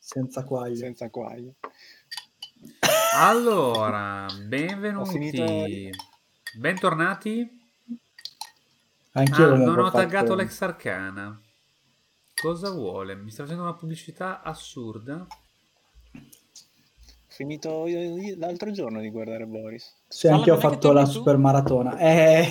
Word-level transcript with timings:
senza 0.00 0.44
quaglie. 0.44 0.76
Senza 0.76 1.10
quaglie. 1.10 1.56
Allora, 3.16 4.26
benvenuti. 4.46 5.90
Bentornati. 6.58 7.46
Anch'io 9.12 9.52
ah, 9.52 9.56
non 9.56 9.78
ho 9.78 9.84
fatto... 9.84 9.98
taggato 9.98 10.34
l'ex 10.34 10.62
arcana. 10.62 11.38
Cosa 12.34 12.70
vuole? 12.70 13.14
Mi 13.14 13.30
sta 13.30 13.42
facendo 13.42 13.64
una 13.64 13.74
pubblicità 13.74 14.40
assurda. 14.40 15.26
Finito 17.36 17.84
l'altro 18.38 18.70
giorno 18.70 18.98
di 18.98 19.10
guardare 19.10 19.44
Boris. 19.44 19.94
Sì, 20.08 20.26
anche 20.26 20.48
io 20.48 20.56
ho 20.56 20.58
fatto 20.58 20.90
la 20.92 21.04
super 21.04 21.36
maratona. 21.36 21.98
Eh. 21.98 22.48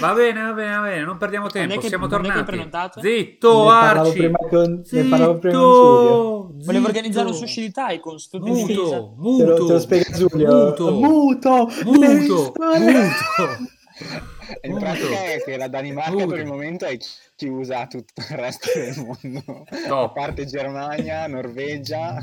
Va 0.00 0.12
bene, 0.12 0.42
va 0.42 0.52
bene, 0.52 0.76
va 0.76 0.82
bene, 0.82 1.02
non 1.02 1.16
perdiamo 1.16 1.48
tempo, 1.48 1.80
che, 1.80 1.88
siamo 1.88 2.06
tornati. 2.06 2.60
Zitto, 3.00 3.64
ne 3.64 3.70
Arci. 3.70 4.18
Prima 4.18 4.36
con, 4.50 4.84
Zitto, 4.84 5.02
ne 5.02 5.08
parlavo 5.08 5.38
prima 5.38 5.58
con 5.58 5.70
Giulio. 5.70 6.64
Volevo 6.66 6.86
organizzare 6.88 7.26
un 7.26 7.34
sushi 7.34 7.60
di 7.62 7.70
Thai 7.70 8.00
con 8.00 8.18
sto 8.18 8.38
muto, 8.38 9.14
muto, 9.16 9.38
te, 9.38 9.44
lo, 9.44 9.66
te 9.66 9.72
lo 9.72 9.80
spiega 9.80 10.12
Giulio. 10.12 10.52
Muto, 10.52 10.90
muto, 10.90 11.68
muto, 11.84 12.52
muto. 12.52 12.52
In 14.62 14.78
pratica 14.78 15.24
è 15.24 15.42
che 15.44 15.56
la 15.56 15.68
Danimarca 15.68 16.26
per 16.26 16.38
il 16.38 16.46
momento 16.46 16.84
è 16.86 16.96
chiusa 17.36 17.80
a 17.80 17.86
tutto 17.86 18.20
il 18.20 18.36
resto 18.36 18.70
del 18.74 18.94
mondo. 18.96 19.66
No. 19.88 20.02
A 20.02 20.10
parte 20.10 20.46
Germania, 20.46 21.26
Norvegia, 21.26 22.18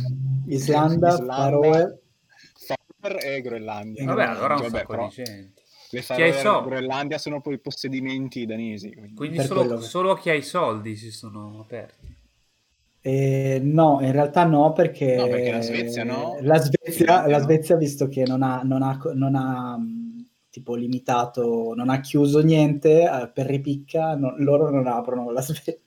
Islanda, 0.48 1.10
Islanda 1.10 1.26
Faroe 1.26 2.02
e 3.20 3.42
Groenlandia. 3.42 4.06
Vabbè, 4.06 4.24
allora 4.24 4.56
un 4.56 4.62
Vabbè, 4.62 4.78
sacco 4.78 5.08
gente. 5.08 5.62
Le 5.90 6.02
Faroe 6.02 6.28
e 6.28 6.34
so- 6.34 6.64
Groenlandia 6.64 7.18
sono 7.18 7.42
poi 7.42 7.60
possedimenti 7.60 8.46
danesi. 8.46 8.94
Quindi, 8.94 9.16
quindi 9.16 9.42
solo, 9.42 9.82
solo, 9.82 10.16
chi 10.16 10.30
ha 10.30 10.34
i 10.34 10.44
soldi 10.44 10.96
si 10.96 11.12
sono 11.12 11.60
aperti. 11.60 12.20
Eh, 13.04 13.60
no, 13.64 13.98
in 14.02 14.12
realtà 14.12 14.46
no, 14.46 14.74
perché, 14.74 15.16
no, 15.16 15.28
perché 15.28 15.52
la 15.52 15.62
Svezia 15.62 16.04
no. 16.04 16.38
La 16.42 16.60
Svezia, 16.60 17.28
la 17.28 17.40
Svezia 17.40 17.76
visto 17.76 18.08
che 18.08 18.24
non 18.26 18.44
ha, 18.44 18.62
non 18.64 18.84
ha, 18.84 19.00
non 19.14 19.36
ha 19.36 19.80
tipo 20.52 20.76
limitato, 20.76 21.74
non 21.76 21.90
ha 21.90 22.00
chiuso 22.02 22.42
niente 22.42 23.04
eh, 23.04 23.32
per 23.34 23.48
ripicca, 23.48 24.16
no, 24.16 24.36
loro 24.38 24.70
non 24.70 24.86
aprono 24.86 25.32
la 25.32 25.42
Svezia. 25.42 25.80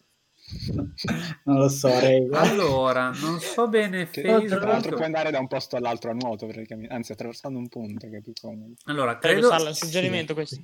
non 1.45 1.59
lo 1.59 1.69
so, 1.69 1.89
Rega. 1.99 2.41
Allora, 2.41 3.11
non 3.11 3.39
so 3.41 3.69
bene 3.69 4.07
Facebook. 4.07 4.47
Tra 4.47 4.67
l'altro 4.67 4.93
puoi 4.93 5.05
andare 5.05 5.31
da 5.31 5.39
un 5.39 5.47
posto 5.47 5.77
all'altro 5.77 6.11
a 6.11 6.15
nuoto, 6.15 6.49
anzi 6.89 7.13
attraversando 7.13 7.59
un 7.59 7.69
ponte, 7.69 8.09
che 8.11 8.17
è 8.17 8.21
più 8.21 8.33
comodo. 8.41 8.75
Allora, 8.85 9.19
credo... 9.19 9.49
Credo 9.49 9.69
un 9.69 9.75
suggerimento 9.75 10.29
sì. 10.29 10.35
questo. 10.35 10.61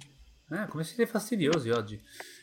Eh, 0.50 0.66
come 0.66 0.84
siete 0.84 1.06
fastidiosi 1.06 1.70
oggi. 1.70 2.00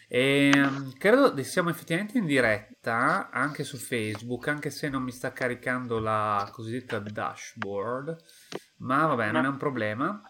E, 0.09 0.51
credo 0.97 1.43
siamo 1.43 1.69
effettivamente 1.69 2.17
in 2.17 2.25
diretta 2.25 3.29
anche 3.29 3.65
su 3.65 3.75
Facebook, 3.77 4.47
anche 4.47 4.69
se 4.69 4.87
non 4.87 5.03
mi 5.03 5.11
sta 5.11 5.33
caricando 5.33 5.99
la 5.99 6.49
cosiddetta 6.51 6.99
dashboard, 6.99 8.15
ma 8.77 9.05
vabbè, 9.05 9.31
non 9.31 9.45
è 9.45 9.49
un 9.49 9.57
problema. 9.57 10.21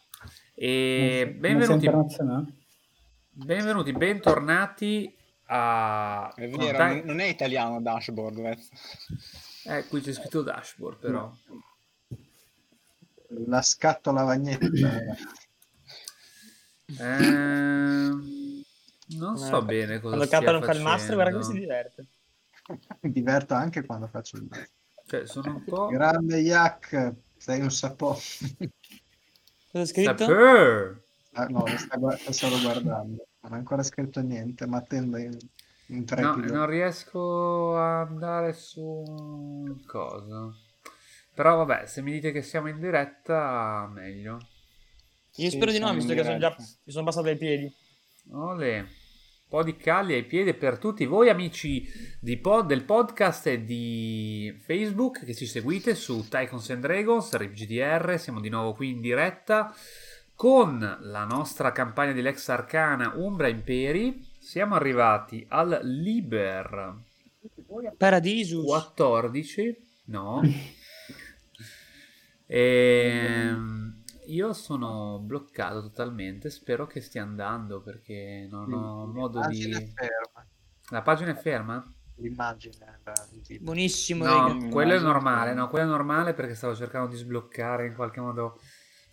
E 0.59 1.35
benvenuti, 1.37 1.87
benvenuti, 3.29 3.91
bentornati 3.91 5.15
a... 5.49 6.33
È 6.35 6.49
vero, 6.49 7.03
non 7.05 7.19
è 7.19 7.25
italiano 7.25 7.79
dashboard. 7.79 8.57
Eh, 9.65 9.85
qui 9.87 10.01
c'è 10.01 10.13
scritto 10.13 10.41
dashboard 10.41 10.97
però. 10.97 11.31
La 13.45 13.61
scatto 13.61 14.11
lavagnetta. 14.11 14.65
eh, 16.97 18.09
non 19.09 19.37
so 19.37 19.59
eh, 19.59 19.63
bene 19.63 19.99
cosa 19.99 20.25
Quando 20.25 20.63
fa 20.63 20.71
il 20.71 20.81
master, 20.81 21.13
guarda 21.13 21.31
come 21.33 21.43
si 21.43 21.53
diverte. 21.53 22.07
Mi 23.01 23.11
diverto 23.11 23.53
anche 23.53 23.85
quando 23.85 24.07
faccio 24.07 24.37
il 24.37 24.47
master. 24.49 24.69
Cioè, 25.05 25.27
sono 25.27 25.53
un 25.53 25.63
po'... 25.63 25.89
Grande 25.89 26.39
Yak, 26.39 27.13
sei 27.37 27.61
un 27.61 27.69
sapò. 27.69 28.17
Cosa 29.77 29.81
è 29.81 29.85
scritto? 29.85 30.25
Ah, 31.33 31.45
no, 31.45 31.63
lo 31.65 32.17
sto 32.17 32.31
solo 32.31 32.59
guardando. 32.59 33.27
Non 33.41 33.53
ha 33.53 33.55
ancora 33.57 33.83
scritto 33.83 34.21
niente, 34.21 34.65
ma 34.65 34.77
attendo 34.77 35.17
in, 35.17 35.37
in 35.87 36.03
no, 36.17 36.35
non 36.35 36.65
riesco 36.65 37.77
a 37.77 38.01
andare 38.01 38.53
su 38.53 39.79
cosa. 39.85 40.51
Però 41.35 41.57
vabbè, 41.57 41.85
se 41.85 42.01
mi 42.01 42.11
dite 42.11 42.31
che 42.31 42.41
siamo 42.41 42.69
in 42.69 42.79
diretta, 42.79 43.87
meglio. 43.93 44.39
Io 45.35 45.49
spero 45.51 45.71
di 45.71 45.77
no, 45.77 45.93
visto 45.93 46.15
che 46.15 46.23
sono 46.23 46.39
già, 46.39 46.55
mi 46.57 46.91
sono 46.91 47.05
passato 47.05 47.27
ai 47.27 47.37
piedi. 47.37 47.71
Ole. 48.31 48.87
Po' 49.49 49.63
di 49.63 49.77
calli 49.77 50.13
ai 50.13 50.25
piedi 50.25 50.53
per 50.53 50.77
tutti 50.77 51.05
voi 51.05 51.29
amici 51.29 51.89
pod, 52.41 52.67
del 52.67 52.83
podcast 52.83 53.47
e 53.47 53.63
di 53.63 54.53
Facebook 54.59 55.23
che 55.23 55.33
ci 55.33 55.45
seguite 55.45 55.95
su 55.95 56.27
Tycoons 56.27 56.69
and 56.71 56.81
Dragons, 56.81 57.33
RipGDR, 57.33 58.19
siamo 58.19 58.41
di 58.41 58.49
nuovo 58.49 58.73
qui 58.73 58.89
in 58.89 58.99
diretta 58.99 59.73
con 60.35 60.97
la 60.99 61.23
nostra 61.23 61.71
campagna 61.71 62.11
di 62.11 62.21
Lex 62.21 62.49
Arcana 62.49 63.13
Umbra 63.15 63.47
Imperi. 63.47 64.21
Siamo 64.37 64.75
arrivati 64.75 65.45
al 65.47 65.79
Liber 65.81 66.95
Paradisus 67.95 68.65
14, 68.65 69.77
no. 70.07 70.41
e 72.45 73.55
io 74.27 74.53
sono 74.53 75.19
bloccato 75.19 75.81
totalmente, 75.81 76.49
spero 76.49 76.87
che 76.87 77.01
stia 77.01 77.23
andando 77.23 77.81
perché 77.81 78.47
non 78.49 78.71
ho 78.71 79.05
modo 79.07 79.45
di... 79.47 79.71
Ferma. 79.71 80.47
La 80.89 81.01
pagina 81.01 81.31
è 81.31 81.35
ferma? 81.35 81.83
L'immagine 82.19 82.99
Buonissimo. 83.59 84.25
No, 84.25 84.69
quello 84.69 84.93
è 84.93 84.99
normale, 84.99 85.53
no, 85.53 85.67
quello 85.67 85.85
è 85.85 85.89
normale 85.89 86.33
perché 86.33 86.55
stavo 86.55 86.75
cercando 86.75 87.09
di 87.09 87.15
sbloccare 87.15 87.85
in 87.85 87.93
qualche 87.93 88.19
modo 88.19 88.59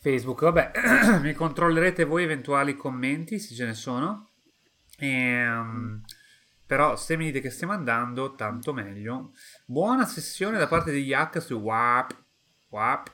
Facebook. 0.01 0.41
Vabbè, 0.41 0.73
mi 1.21 1.35
controllerete 1.35 2.05
voi 2.05 2.23
eventuali 2.23 2.75
commenti 2.75 3.39
se 3.39 3.55
ce 3.55 3.67
ne 3.67 3.75
sono. 3.75 4.31
E, 4.99 5.49
um, 5.49 6.01
però 6.67 6.97
se 6.97 7.17
mi 7.17 7.27
dite 7.27 7.41
che 7.41 7.51
stiamo 7.51 7.75
andando, 7.75 8.35
tanto 8.35 8.73
meglio. 8.73 9.33
Buona 9.67 10.07
sessione 10.07 10.57
da 10.57 10.67
parte 10.67 10.91
di 10.91 11.01
Yak 11.01 11.43
su 11.43 11.55
WAP. 11.55 12.25
WAP. 12.71 13.14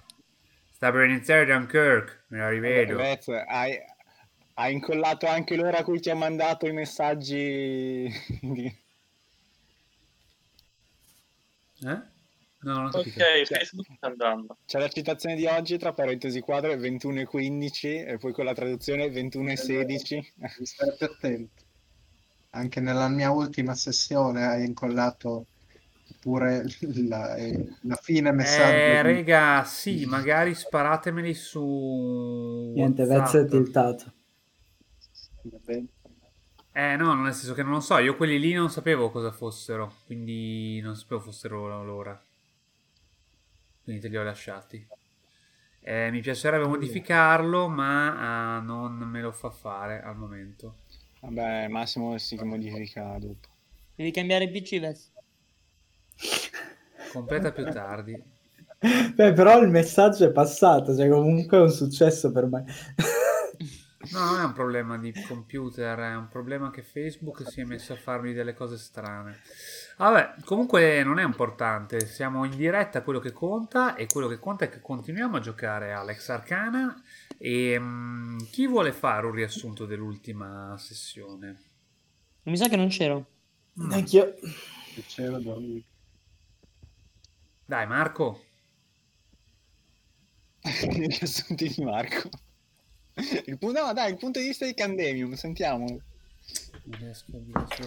Sta 0.80 0.92
per 0.92 1.10
iniziare 1.10 1.44
Dunkirk, 1.44 2.24
me 2.28 2.38
la 2.38 2.48
rivedo. 2.48 2.96
Rez, 2.96 3.28
hai, 3.28 3.78
hai 4.54 4.72
incollato 4.72 5.26
anche 5.26 5.54
l'ora 5.54 5.80
a 5.80 5.84
cui 5.84 6.00
ti 6.00 6.08
ha 6.08 6.14
mandato 6.14 6.66
i 6.66 6.72
messaggi 6.72 8.08
di... 8.40 8.64
Eh? 11.84 12.00
No, 12.60 12.72
non 12.72 12.86
ho 12.86 12.90
capito. 12.92 13.22
Ok, 13.22 13.44
Facebook 13.44 13.88
sta 13.94 14.06
andando. 14.06 14.56
C'è 14.64 14.78
la 14.78 14.88
citazione 14.88 15.36
di 15.36 15.44
oggi, 15.44 15.76
tra 15.76 15.92
parentesi 15.92 16.40
quadro, 16.40 16.70
è 16.70 16.78
21 16.78 17.20
e 17.20 17.26
15 17.26 17.96
e 17.96 18.16
poi 18.16 18.32
con 18.32 18.46
la 18.46 18.54
traduzione 18.54 19.10
21 19.10 19.50
e 19.50 19.56
16. 19.58 20.32
State 20.62 21.04
attenti. 21.04 21.62
Anche 22.52 22.80
nella 22.80 23.08
mia 23.08 23.30
ultima 23.30 23.74
sessione 23.74 24.46
hai 24.46 24.64
incollato 24.64 25.44
oppure 26.20 26.64
la, 27.08 27.34
la 27.80 27.96
fine 27.96 28.30
messaggio. 28.30 28.76
Eh, 28.76 29.02
rega, 29.02 29.64
sì, 29.64 30.04
magari 30.04 30.54
sparatemeli 30.54 31.32
su. 31.34 32.72
Niente, 32.74 33.06
Vez 33.06 33.34
è 33.34 33.46
tiltato. 33.46 34.12
Eh 36.72 36.96
no, 36.96 37.14
nel 37.14 37.32
senso 37.32 37.54
che 37.54 37.62
non 37.62 37.72
lo 37.72 37.80
so, 37.80 37.98
io 37.98 38.14
quelli 38.14 38.38
lì 38.38 38.52
non 38.52 38.70
sapevo 38.70 39.10
cosa 39.10 39.32
fossero, 39.32 39.94
quindi 40.04 40.80
non 40.80 40.94
sapevo 40.94 41.20
fossero 41.20 41.82
l'ora. 41.82 42.22
Quindi 43.82 44.02
te 44.02 44.08
li 44.08 44.16
ho 44.16 44.22
lasciati. 44.22 44.86
Eh, 45.82 46.10
mi 46.10 46.20
piacerebbe 46.20 46.66
modificarlo, 46.66 47.66
ma 47.68 48.58
uh, 48.58 48.64
non 48.64 48.92
me 48.98 49.22
lo 49.22 49.32
fa 49.32 49.50
fare 49.50 50.02
al 50.02 50.16
momento. 50.16 50.76
Vabbè, 51.20 51.68
Massimo 51.68 52.16
si 52.18 52.36
modifica 52.36 53.16
dopo. 53.18 53.48
Devi 53.94 54.12
cambiare 54.12 54.48
PC, 54.48 54.78
Vez. 54.78 55.09
Completa 57.12 57.52
più 57.52 57.64
tardi. 57.70 58.22
Beh, 59.14 59.32
però 59.32 59.60
il 59.60 59.68
messaggio 59.68 60.24
è 60.24 60.32
passato, 60.32 60.96
cioè 60.96 61.08
comunque 61.08 61.58
è 61.58 61.60
un 61.60 61.70
successo 61.70 62.32
per 62.32 62.46
me. 62.46 62.64
No, 64.12 64.24
non 64.24 64.40
è 64.40 64.44
un 64.44 64.54
problema 64.54 64.96
di 64.96 65.12
computer, 65.28 65.98
è 65.98 66.16
un 66.16 66.28
problema 66.28 66.70
che 66.70 66.82
Facebook 66.82 67.46
si 67.46 67.60
è 67.60 67.64
messo 67.64 67.92
a 67.92 67.96
farmi 67.96 68.32
delle 68.32 68.54
cose 68.54 68.78
strane. 68.78 69.40
Vabbè, 69.98 70.36
comunque 70.44 71.02
non 71.02 71.18
è 71.18 71.24
importante, 71.24 72.06
siamo 72.06 72.46
in 72.46 72.56
diretta, 72.56 73.02
quello 73.02 73.18
che 73.18 73.32
conta 73.32 73.94
e 73.96 74.06
quello 74.06 74.26
che 74.26 74.38
conta 74.38 74.64
è 74.64 74.70
che 74.70 74.80
continuiamo 74.80 75.36
a 75.36 75.40
giocare 75.40 75.92
Alex 75.92 76.28
Arcana 76.30 77.02
e 77.36 77.76
um, 77.76 78.38
chi 78.50 78.66
vuole 78.66 78.92
fare 78.92 79.26
un 79.26 79.32
riassunto 79.32 79.84
dell'ultima 79.84 80.74
sessione? 80.78 81.60
Mi 82.44 82.56
sa 82.56 82.68
che 82.68 82.76
non 82.76 82.88
c'ero. 82.88 83.26
No. 83.74 83.94
Anch'io. 83.94 84.34
C'ero, 85.06 85.38
dormito. 85.38 85.88
Dai, 87.70 87.86
Marco. 87.86 88.40
Riassunti 90.60 91.68
di 91.68 91.84
Marco. 91.84 92.28
Il 93.44 93.58
punto, 93.58 93.86
no, 93.86 93.92
dai, 93.92 94.10
il 94.10 94.16
punto 94.16 94.40
di 94.40 94.46
vista 94.46 94.66
di 94.66 94.74
Candemium, 94.74 95.34
sentiamo. 95.34 96.00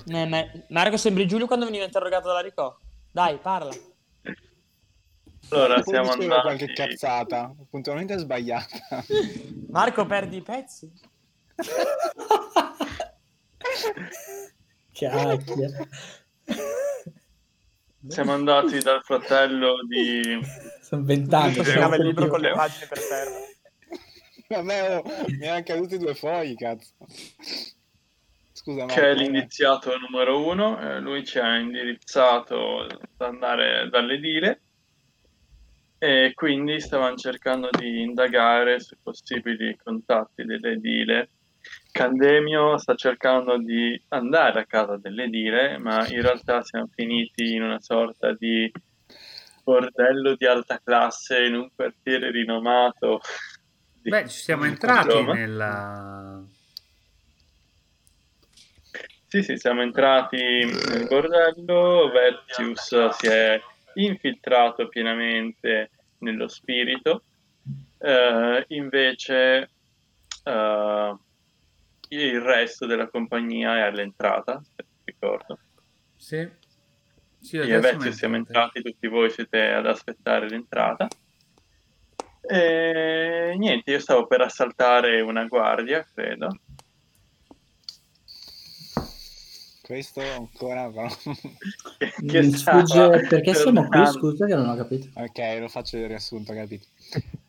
Eh, 0.05 0.25
ma... 0.25 0.49
Marco 0.69 0.95
sembri 0.95 1.27
Giulio 1.27 1.47
quando 1.47 1.65
veniva 1.65 1.83
interrogato 1.83 2.27
dalla 2.27 2.39
Ricò. 2.39 2.73
Dai, 3.11 3.37
parla. 3.39 3.75
Allora, 5.49 5.73
Poi 5.73 5.83
siamo 5.83 6.11
andati... 6.11 6.41
qualche 6.41 6.71
cazzata, 6.71 7.53
puntualmente 7.69 8.17
sbagliata. 8.17 9.03
Marco, 9.67 10.05
perdi 10.05 10.37
i 10.37 10.41
pezzi? 10.41 10.89
Cacchio. 14.93 15.87
Siamo 18.07 18.33
andati 18.33 18.79
dal 18.79 19.01
fratello 19.03 19.77
di... 19.87 20.39
Sono 20.81 21.03
vent'anni. 21.03 21.63
Segnava 21.63 21.95
il 21.95 22.05
libro 22.05 22.27
con 22.27 22.41
le 22.41 22.51
pagine 22.51 22.87
per 22.87 22.99
terra. 22.99 23.31
Vabbè, 24.61 24.97
oh, 24.97 25.25
mi 25.39 25.47
hanno 25.47 25.63
caduti 25.63 25.97
due 25.97 26.13
fogli, 26.13 26.55
cazzo. 26.55 26.91
Scusa, 28.51 28.85
che 28.85 29.01
è 29.01 29.13
vabbè. 29.13 29.15
l'indiziato 29.15 29.97
numero 29.97 30.45
uno, 30.45 30.79
eh, 30.79 30.99
lui 30.99 31.25
ci 31.25 31.39
ha 31.39 31.57
indirizzato 31.57 32.81
ad 32.81 32.99
andare 33.17 33.89
dall'edile 33.89 34.61
e 35.97 36.33
quindi 36.35 36.79
stavamo 36.79 37.15
cercando 37.15 37.69
di 37.71 38.01
indagare 38.01 38.79
sui 38.79 38.97
possibili 39.01 39.77
contatti 39.81 40.43
dell'edile. 40.43 41.29
Candemio 41.91 42.77
sta 42.77 42.95
cercando 42.95 43.57
di 43.57 44.01
andare 44.09 44.61
a 44.61 44.65
casa 44.65 44.97
dell'edile, 44.97 45.77
ma 45.77 46.07
in 46.07 46.21
realtà 46.21 46.63
siamo 46.63 46.89
finiti 46.93 47.53
in 47.53 47.61
una 47.61 47.79
sorta 47.79 48.33
di 48.33 48.71
bordello 49.63 50.35
di 50.35 50.45
alta 50.45 50.81
classe 50.83 51.45
in 51.45 51.55
un 51.55 51.69
quartiere 51.73 52.31
rinomato. 52.31 53.21
Beh, 54.01 54.27
ci 54.27 54.41
siamo 54.41 54.65
entrati 54.65 55.23
nella... 55.23 56.43
Sì, 59.27 59.41
sì, 59.41 59.57
siamo 59.57 59.81
entrati 59.81 60.37
nel 60.37 61.07
bordello, 61.07 62.11
Vetius 62.11 63.09
si 63.17 63.27
è 63.27 63.59
infiltrato 63.95 64.87
pienamente 64.87 65.89
nello 66.19 66.47
spirito, 66.47 67.23
eh, 67.99 68.65
invece 68.67 69.69
eh, 70.43 71.15
il 72.21 72.41
resto 72.41 72.85
della 72.85 73.07
compagnia 73.07 73.77
è 73.77 73.81
all'entrata, 73.81 74.61
se 74.75 74.85
ricordo. 75.03 75.59
Sì. 76.15 76.49
Sì, 77.39 77.57
Io 77.57 77.85
e 77.85 77.97
mi 77.97 78.13
siamo 78.13 78.35
entrati, 78.37 78.81
tutti 78.81 79.07
voi 79.07 79.29
siete 79.29 79.71
ad 79.71 79.85
aspettare 79.85 80.47
l'entrata. 80.47 81.07
E 82.41 83.53
niente, 83.57 83.91
io 83.91 83.99
stavo 83.99 84.27
per 84.27 84.41
assaltare 84.41 85.19
una 85.21 85.45
guardia, 85.45 86.05
credo. 86.13 86.57
Questo 89.81 90.21
ancora 90.21 90.89
però. 90.89 91.07
che- 91.97 92.13
che 92.25 92.43
sfugge 92.43 93.09
perché 93.27 93.53
siamo 93.53 93.85
qui, 93.87 94.05
scusa 94.07 94.45
che 94.45 94.55
non 94.55 94.69
ho 94.69 94.75
capito. 94.75 95.07
ok, 95.13 95.57
lo 95.59 95.67
faccio 95.67 95.97
il 95.97 96.07
riassunto, 96.07 96.53
capito? 96.53 96.87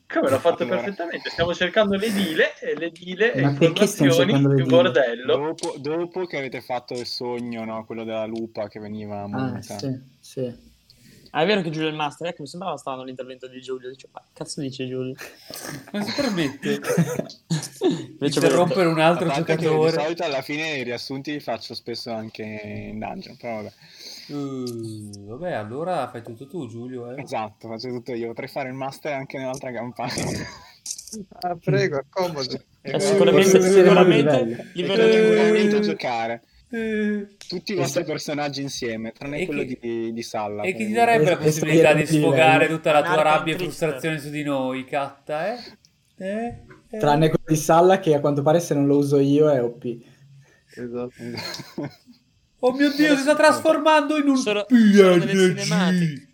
Come 0.07 0.31
l'ho 0.31 0.39
fatto 0.39 0.63
Allora. 0.65 0.83
perfettamente? 0.83 1.31
Stiamo 1.31 1.55
cercando 1.55 1.97
l'edile 1.97 2.59
e 2.61 2.75
l'edile 2.77 3.35
e 3.35 3.43
Ma 3.43 3.53
perché 3.53 3.87
stiamo 3.87 4.13
informazioni 4.13 4.33
cercando 4.33 4.49
più 4.49 4.65
l'edile? 4.65 4.83
bordello. 4.83 5.37
Dopo, 5.37 5.75
dopo 5.79 6.25
che 6.27 6.39
avete 6.39 6.61
fatto 6.61 6.95
il 6.95 7.07
sogno, 7.07 7.65
no? 7.65 7.85
Quello 7.85 8.05
della 8.05 8.27
lupa 8.27 8.69
che 8.69 8.79
veniva 8.79 9.23
Ah, 9.23 9.27
munita. 9.29 9.79
sì, 9.79 9.99
sì. 10.21 10.73
Ah, 11.31 11.43
è 11.43 11.47
vero 11.47 11.63
che 11.63 11.71
Giulio 11.71 11.89
è 11.89 11.91
il 11.91 11.97
master, 11.97 12.29
ecco, 12.29 12.43
mi 12.43 12.49
sembrava 12.49 12.77
strano 12.77 13.03
l'intervento 13.03 13.49
di 13.49 13.61
Giulio. 13.61 13.89
Dice, 13.89 14.09
ma 14.13 14.23
cazzo 14.33 14.61
dice 14.61 14.87
Giulio? 14.87 15.15
Come 15.91 16.05
si 16.05 16.13
permette 16.13 16.79
Invece 17.83 18.39
interrompere 18.39 18.87
un 18.87 19.01
A 19.01 19.07
altro 19.07 19.29
che 19.31 19.43
di 19.43 19.55
giocatore? 19.55 19.91
solito 19.91 20.23
alla 20.23 20.43
fine 20.43 20.77
i 20.77 20.83
riassunti 20.85 21.33
li 21.33 21.41
faccio 21.41 21.75
spesso 21.75 22.13
anche 22.13 22.43
in 22.43 22.99
dungeon, 23.01 23.37
però 23.37 23.57
vabbè. 23.57 23.73
Uh, 24.29 25.27
vabbè, 25.27 25.53
allora 25.53 26.09
fai 26.09 26.23
tutto 26.23 26.47
tu, 26.47 26.67
Giulio. 26.67 27.15
Eh. 27.15 27.23
Esatto, 27.23 27.69
faccio 27.69 27.89
tutto 27.89 28.15
io. 28.15 28.29
Potrei 28.29 28.49
fare 28.49 28.69
il 28.69 28.75
master 28.75 29.13
anche 29.13 29.39
nell'altra 29.39 29.73
campagna. 29.73 30.13
Ah, 31.41 31.57
prego, 31.57 31.99
accomodi. 31.99 32.61
Eh, 32.83 32.99
sicuramente, 32.99 33.61
sicuramente 33.63 34.63
livello. 34.73 35.35
Di 35.35 35.43
momento 35.47 35.81
giocare. 35.81 36.43
Eh, 36.71 37.37
Tutti 37.47 37.73
i 37.73 37.77
vostri 37.77 38.05
personaggi 38.05 38.61
insieme, 38.61 39.13
tranne 39.13 39.39
E 39.39 39.47
quello 39.47 39.63
chi- 39.63 39.79
di, 39.81 40.13
di 40.13 40.23
Salla. 40.23 40.63
E 40.63 40.75
chi 40.75 40.87
ti 40.87 40.93
darebbe 40.93 41.31
la 41.31 41.37
possibilità 41.37 41.95
di 41.95 42.05
sfogare 42.05 42.67
tutta 42.67 42.91
la 42.93 43.03
tua 43.03 43.23
rabbia 43.23 43.55
e 43.55 43.59
frustrazione 43.59 44.19
su 44.19 44.31
di 44.31 44.43
noi, 44.43 44.85
Catta, 44.85 45.55
eh? 45.55 45.59
Eh? 46.17 46.63
Eh? 46.91 46.99
Tranne 46.99 47.29
quello 47.29 47.45
di 47.47 47.57
Salla 47.57 48.01
che 48.01 48.15
a 48.15 48.21
quanto 48.21 48.43
pare 48.43 48.59
se 48.59 48.75
non 48.75 48.87
lo 48.87 48.97
uso 48.97 49.21
io 49.21 49.49
è 49.51 49.63
OP. 49.63 49.85
Esatto. 50.77 51.13
Oh 52.67 52.73
mio 52.73 52.91
Dio, 52.95 53.15
si 53.15 53.21
sta 53.21 53.35
trasformando 53.37 54.17
in 54.17 54.27
un 54.27 54.39
Sono- 54.39 54.65
PNG. 54.65 56.27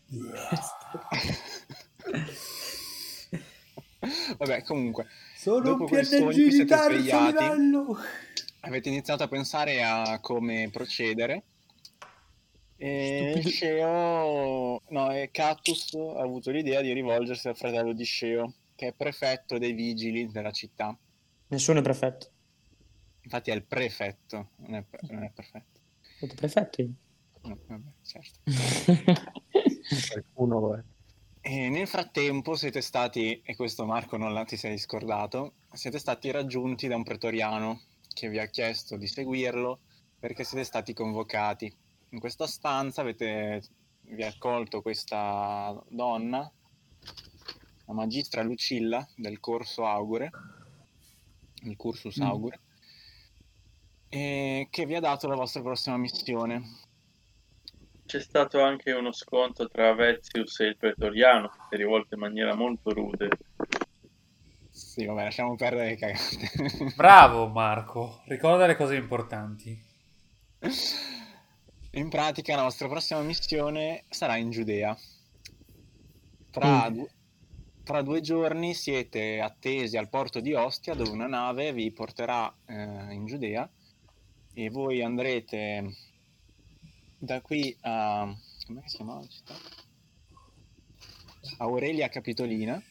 Vabbè, 4.39 4.63
comunque, 4.63 5.07
Sono 5.37 5.61
Dopo 5.61 5.85
un 5.85 5.91
PNG 5.91 6.29
vi 6.29 6.45
di 6.45 6.51
siete 6.53 6.67
terzo 6.67 6.89
svegliati. 6.99 7.33
livello. 7.33 7.99
avete 8.61 8.89
iniziato 8.91 9.25
a 9.25 9.29
pensare 9.29 9.83
a 9.83 10.21
come 10.21 10.69
procedere. 10.71 11.43
E 12.77 13.43
Sceo, 13.45 14.83
no, 14.89 15.13
e 15.13 15.31
Cactus 15.33 15.95
ha 15.95 16.21
avuto 16.23 16.53
l'idea 16.53 16.81
di 16.81 16.93
rivolgersi 16.93 17.49
al 17.49 17.57
fratello 17.57 17.93
di 17.93 18.05
Sceo, 18.05 18.55
che 18.77 18.87
è 18.87 18.95
prefetto 18.97 19.59
dei 19.59 19.73
vigili 19.73 20.31
della 20.31 20.53
città. 20.53 20.97
Nessuno 21.49 21.81
è 21.81 21.83
prefetto. 21.83 22.31
Infatti 23.23 23.51
è 23.51 23.55
il 23.55 23.65
prefetto, 23.65 24.51
non 24.59 24.77
è, 24.77 24.85
non 25.11 25.25
è 25.25 25.33
perfetto. 26.21 26.27
Siete 26.27 26.35
prefetto 26.35 26.83
io. 26.83 26.91
No, 27.43 27.59
vabbè, 27.67 27.91
certo. 28.03 28.39
Qualcuno 30.13 30.61
lo 30.61 30.77
è. 30.77 30.83
E 31.43 31.69
nel 31.71 31.87
frattempo 31.89 32.55
siete 32.55 32.83
stati, 32.83 33.41
e 33.43 33.57
questo 33.57 33.87
Marco 33.87 34.17
non 34.19 34.33
la- 34.35 34.45
ti 34.45 34.57
sei 34.57 34.77
scordato, 34.77 35.55
siete 35.73 35.99
stati 35.99 36.31
raggiunti 36.31 36.87
da 36.87 36.97
un 36.97 37.03
pretoriano 37.03 37.81
che 38.13 38.29
vi 38.29 38.39
ha 38.39 38.47
chiesto 38.47 38.97
di 38.97 39.07
seguirlo 39.07 39.79
perché 40.19 40.45
siete 40.45 40.65
stati 40.65 40.93
convocati. 40.93 41.75
In 42.11 42.21
questa 42.21 42.47
stanza 42.47 43.01
avete, 43.01 43.63
vi 44.03 44.23
ha 44.23 44.29
accolto 44.29 44.83
questa 44.83 45.83
donna, 45.89 46.51
la 47.87 47.93
magistra 47.95 48.43
Lucilla 48.43 49.09
del 49.17 49.41
corso 49.41 49.87
Augure, 49.87 50.31
il 51.63 51.77
cursus 51.77 52.19
Mm. 52.21 52.23
Augure, 52.23 52.61
e 54.11 54.67
che 54.71 54.85
vi 54.87 54.97
ha 54.97 55.01
dato 55.01 55.29
la 55.29 55.37
vostra 55.37 55.63
prossima 55.63 55.97
missione. 55.97 56.63
C'è 58.05 58.21
stato 58.21 58.61
anche 58.61 58.91
uno 58.91 59.13
scontro 59.13 59.69
tra 59.69 59.95
Vezius 59.95 60.59
e 60.61 60.67
il 60.67 60.77
pretoriano, 60.77 61.49
che 61.49 61.59
si 61.69 61.75
è 61.75 61.77
rivolto 61.77 62.15
in 62.15 62.21
maniera 62.21 62.55
molto 62.55 62.93
rude. 62.93 63.29
Sì, 64.69 65.05
vabbè, 65.07 65.25
lasciamo 65.25 65.55
perdere 65.55 65.91
le 65.91 65.97
cagate. 65.97 66.93
Bravo 66.97 67.47
Marco, 67.49 68.23
ricorda 68.27 68.67
le 68.67 68.75
cose 68.77 68.97
importanti. 68.97 69.81
In 71.93 72.09
pratica 72.09 72.57
la 72.57 72.63
vostra 72.63 72.89
prossima 72.89 73.21
missione 73.21 74.05
sarà 74.09 74.37
in 74.37 74.51
Giudea. 74.51 74.97
Tra, 76.51 76.91
Mm. 76.91 76.95
du- 76.95 77.09
tra 77.85 78.03
due 78.03 78.21
giorni 78.21 78.75
siete 78.75 79.41
attesi 79.41 79.97
al 79.97 80.09
porto 80.09 80.41
di 80.41 80.53
Ostia 80.53 80.95
dove 80.95 81.11
una 81.11 81.29
nave 81.29 81.73
vi 81.73 81.93
porterà 81.93 82.53
eh, 82.67 83.13
in 83.13 83.27
Giudea 83.27 83.69
e 84.55 84.71
voi 84.71 85.03
andrete 85.03 85.95
da 87.19 87.41
qui 87.41 87.77
a... 87.83 88.35
come 88.67 88.83
si 88.87 88.97
chiama 88.97 89.15
la 89.17 89.27
città? 89.27 89.55
Aurelia 91.59 92.09
Capitolina 92.09 92.83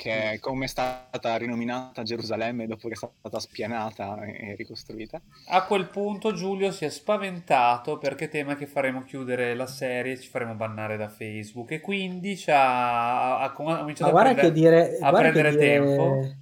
che 0.00 0.32
è 0.32 0.38
come 0.38 0.64
è 0.64 0.68
stata 0.68 1.36
rinominata 1.36 2.02
Gerusalemme 2.02 2.66
dopo 2.66 2.88
che 2.88 2.94
è 2.94 2.96
stata 2.96 3.38
spianata 3.38 4.24
e 4.24 4.54
ricostruita. 4.56 5.20
A 5.48 5.64
quel 5.66 5.88
punto 5.88 6.32
Giulio 6.32 6.72
si 6.72 6.86
è 6.86 6.88
spaventato 6.88 7.98
perché 7.98 8.28
teme 8.28 8.56
che 8.56 8.66
faremo 8.66 9.04
chiudere 9.04 9.54
la 9.54 9.66
serie 9.66 10.14
e 10.14 10.18
ci 10.18 10.30
faremo 10.30 10.54
bannare 10.54 10.96
da 10.96 11.10
Facebook 11.10 11.72
e 11.72 11.80
quindi 11.80 12.38
ci 12.38 12.50
ha, 12.50 13.40
ha 13.40 13.52
com- 13.52 13.68
ha 13.68 13.80
cominciato 13.80 14.10
Ma 14.10 14.20
a 14.20 14.22
prendere, 14.22 14.52
dire, 14.52 14.98
a 14.98 15.12
prendere 15.12 15.50
dire, 15.50 15.60
tempo. 15.60 16.34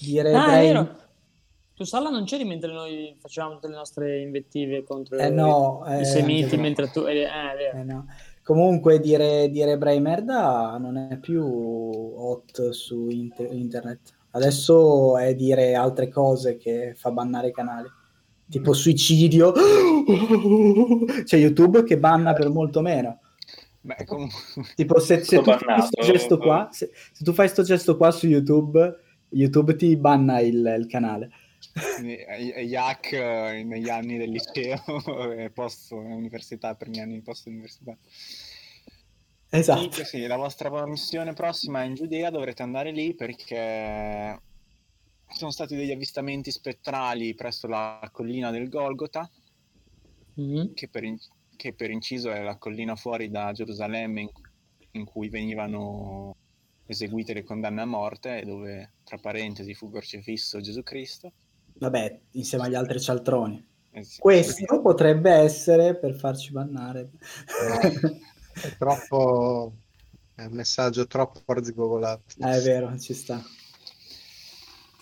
dire 0.00 0.34
Ah, 0.34 0.58
è 0.58 1.07
Tu 1.78 1.84
Salla 1.84 2.10
non 2.10 2.24
c'eri 2.24 2.42
mentre 2.42 2.72
noi 2.72 3.14
facevamo 3.20 3.54
tutte 3.54 3.68
le 3.68 3.76
nostre 3.76 4.20
invettive 4.20 4.82
contro 4.82 5.16
Eh 5.16 5.30
no, 5.30 5.84
i 5.86 6.00
eh, 6.00 6.04
semiti, 6.04 6.42
anche 6.42 6.56
no. 6.56 6.62
mentre 6.62 6.90
tu... 6.90 7.04
Eh, 7.06 7.14
vero. 7.14 7.78
Eh 7.78 7.84
no. 7.84 8.06
Comunque 8.42 8.98
dire, 8.98 9.48
dire 9.48 9.78
Bray 9.78 10.00
merda 10.00 10.76
non 10.76 10.96
è 10.96 11.18
più 11.18 11.44
hot 11.44 12.70
su 12.70 13.06
inter- 13.10 13.52
internet. 13.52 14.00
Adesso 14.32 15.18
è 15.18 15.36
dire 15.36 15.76
altre 15.76 16.08
cose 16.08 16.56
che 16.56 16.94
fa 16.96 17.12
bannare 17.12 17.46
i 17.46 17.52
canali. 17.52 17.88
Tipo 18.50 18.72
suicidio. 18.72 19.52
C'è 21.22 21.36
YouTube 21.36 21.84
che 21.84 21.96
banna 21.96 22.32
per 22.32 22.48
molto 22.48 22.80
meno. 22.80 23.20
Beh, 23.82 24.04
comunque... 24.04 24.36
Tipo 24.74 24.98
se, 24.98 25.18
se 25.18 25.36
Sto 25.36 25.42
tu 25.42 25.50
fai 25.52 25.58
bannato. 25.64 25.90
questo 25.94 26.12
gesto 26.12 26.38
qua, 26.38 26.68
se, 26.72 26.90
se 27.12 27.22
tu 27.22 27.32
fai 27.32 27.46
sto 27.48 27.62
gesto 27.62 27.96
qua 27.96 28.10
su 28.10 28.26
YouTube, 28.26 28.96
YouTube 29.28 29.76
ti 29.76 29.96
banna 29.96 30.40
il, 30.40 30.74
il 30.76 30.86
canale. 30.88 31.30
Yak 32.00 33.12
eh, 33.12 33.62
negli 33.64 33.88
anni 33.88 34.16
del 34.16 34.30
liceo 34.30 34.80
e 35.36 35.50
post 35.50 35.90
università, 35.92 36.74
primi 36.74 37.00
anni 37.00 37.20
post 37.20 37.46
università. 37.46 37.96
Esatto. 39.50 39.92
Sì, 39.92 40.04
sì, 40.04 40.26
la 40.26 40.36
vostra 40.36 40.86
missione 40.86 41.32
prossima 41.32 41.82
è 41.82 41.86
in 41.86 41.94
Giudea, 41.94 42.30
dovrete 42.30 42.62
andare 42.62 42.90
lì 42.90 43.14
perché 43.14 44.38
ci 45.30 45.36
sono 45.38 45.50
stati 45.50 45.74
degli 45.74 45.90
avvistamenti 45.90 46.50
spettrali 46.50 47.34
presso 47.34 47.66
la 47.66 48.08
collina 48.12 48.50
del 48.50 48.68
Golgota, 48.68 49.28
Mhm. 50.34 50.74
che 50.74 50.88
per, 50.88 51.02
in- 51.02 51.18
che 51.56 51.72
per 51.72 51.90
inciso 51.90 52.30
è 52.30 52.40
la 52.42 52.56
collina 52.58 52.94
fuori 52.94 53.28
da 53.28 53.50
Gerusalemme 53.52 54.20
in, 54.20 54.28
in 54.92 55.04
cui 55.04 55.28
venivano 55.28 56.36
eseguite 56.86 57.34
le 57.34 57.42
condanne 57.42 57.80
a 57.80 57.86
morte 57.86 58.40
e 58.40 58.44
dove, 58.44 58.92
tra 59.02 59.18
parentesi, 59.18 59.74
fu 59.74 59.90
crocifisso 59.90 60.60
Gesù 60.60 60.82
Cristo. 60.82 61.32
Vabbè, 61.78 62.20
insieme 62.32 62.64
agli 62.64 62.74
altri 62.74 63.00
cialtroni. 63.00 63.66
Eh 63.90 64.04
sì, 64.04 64.18
Questo 64.18 64.80
potrebbe 64.80 65.30
essere 65.30 65.96
per 65.96 66.14
farci 66.14 66.52
bannare. 66.52 67.10
È 68.52 68.76
troppo... 68.76 69.72
È 70.34 70.44
un 70.44 70.52
messaggio 70.52 71.06
troppo 71.06 71.40
arzigogolato. 71.46 72.22
Eh, 72.38 72.58
è 72.58 72.60
vero, 72.60 72.96
ci 72.98 73.12
sta. 73.12 73.42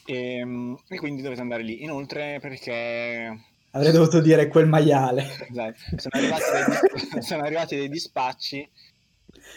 E, 0.07 0.47
e 0.89 0.99
quindi 0.99 1.21
dovete 1.21 1.41
andare 1.43 1.63
lì. 1.63 1.83
Inoltre 1.83 2.39
perché 2.41 3.39
Avrei 3.77 3.93
dovuto 3.93 4.21
dire 4.21 4.49
quel 4.49 4.67
maiale. 4.67 5.29
Esatto. 5.51 5.79
Sono, 5.97 6.15
arrivati 6.15 6.45
dei, 6.51 7.21
sono 7.23 7.43
arrivati 7.43 7.77
dei 7.77 7.89
dispacci 7.91 8.69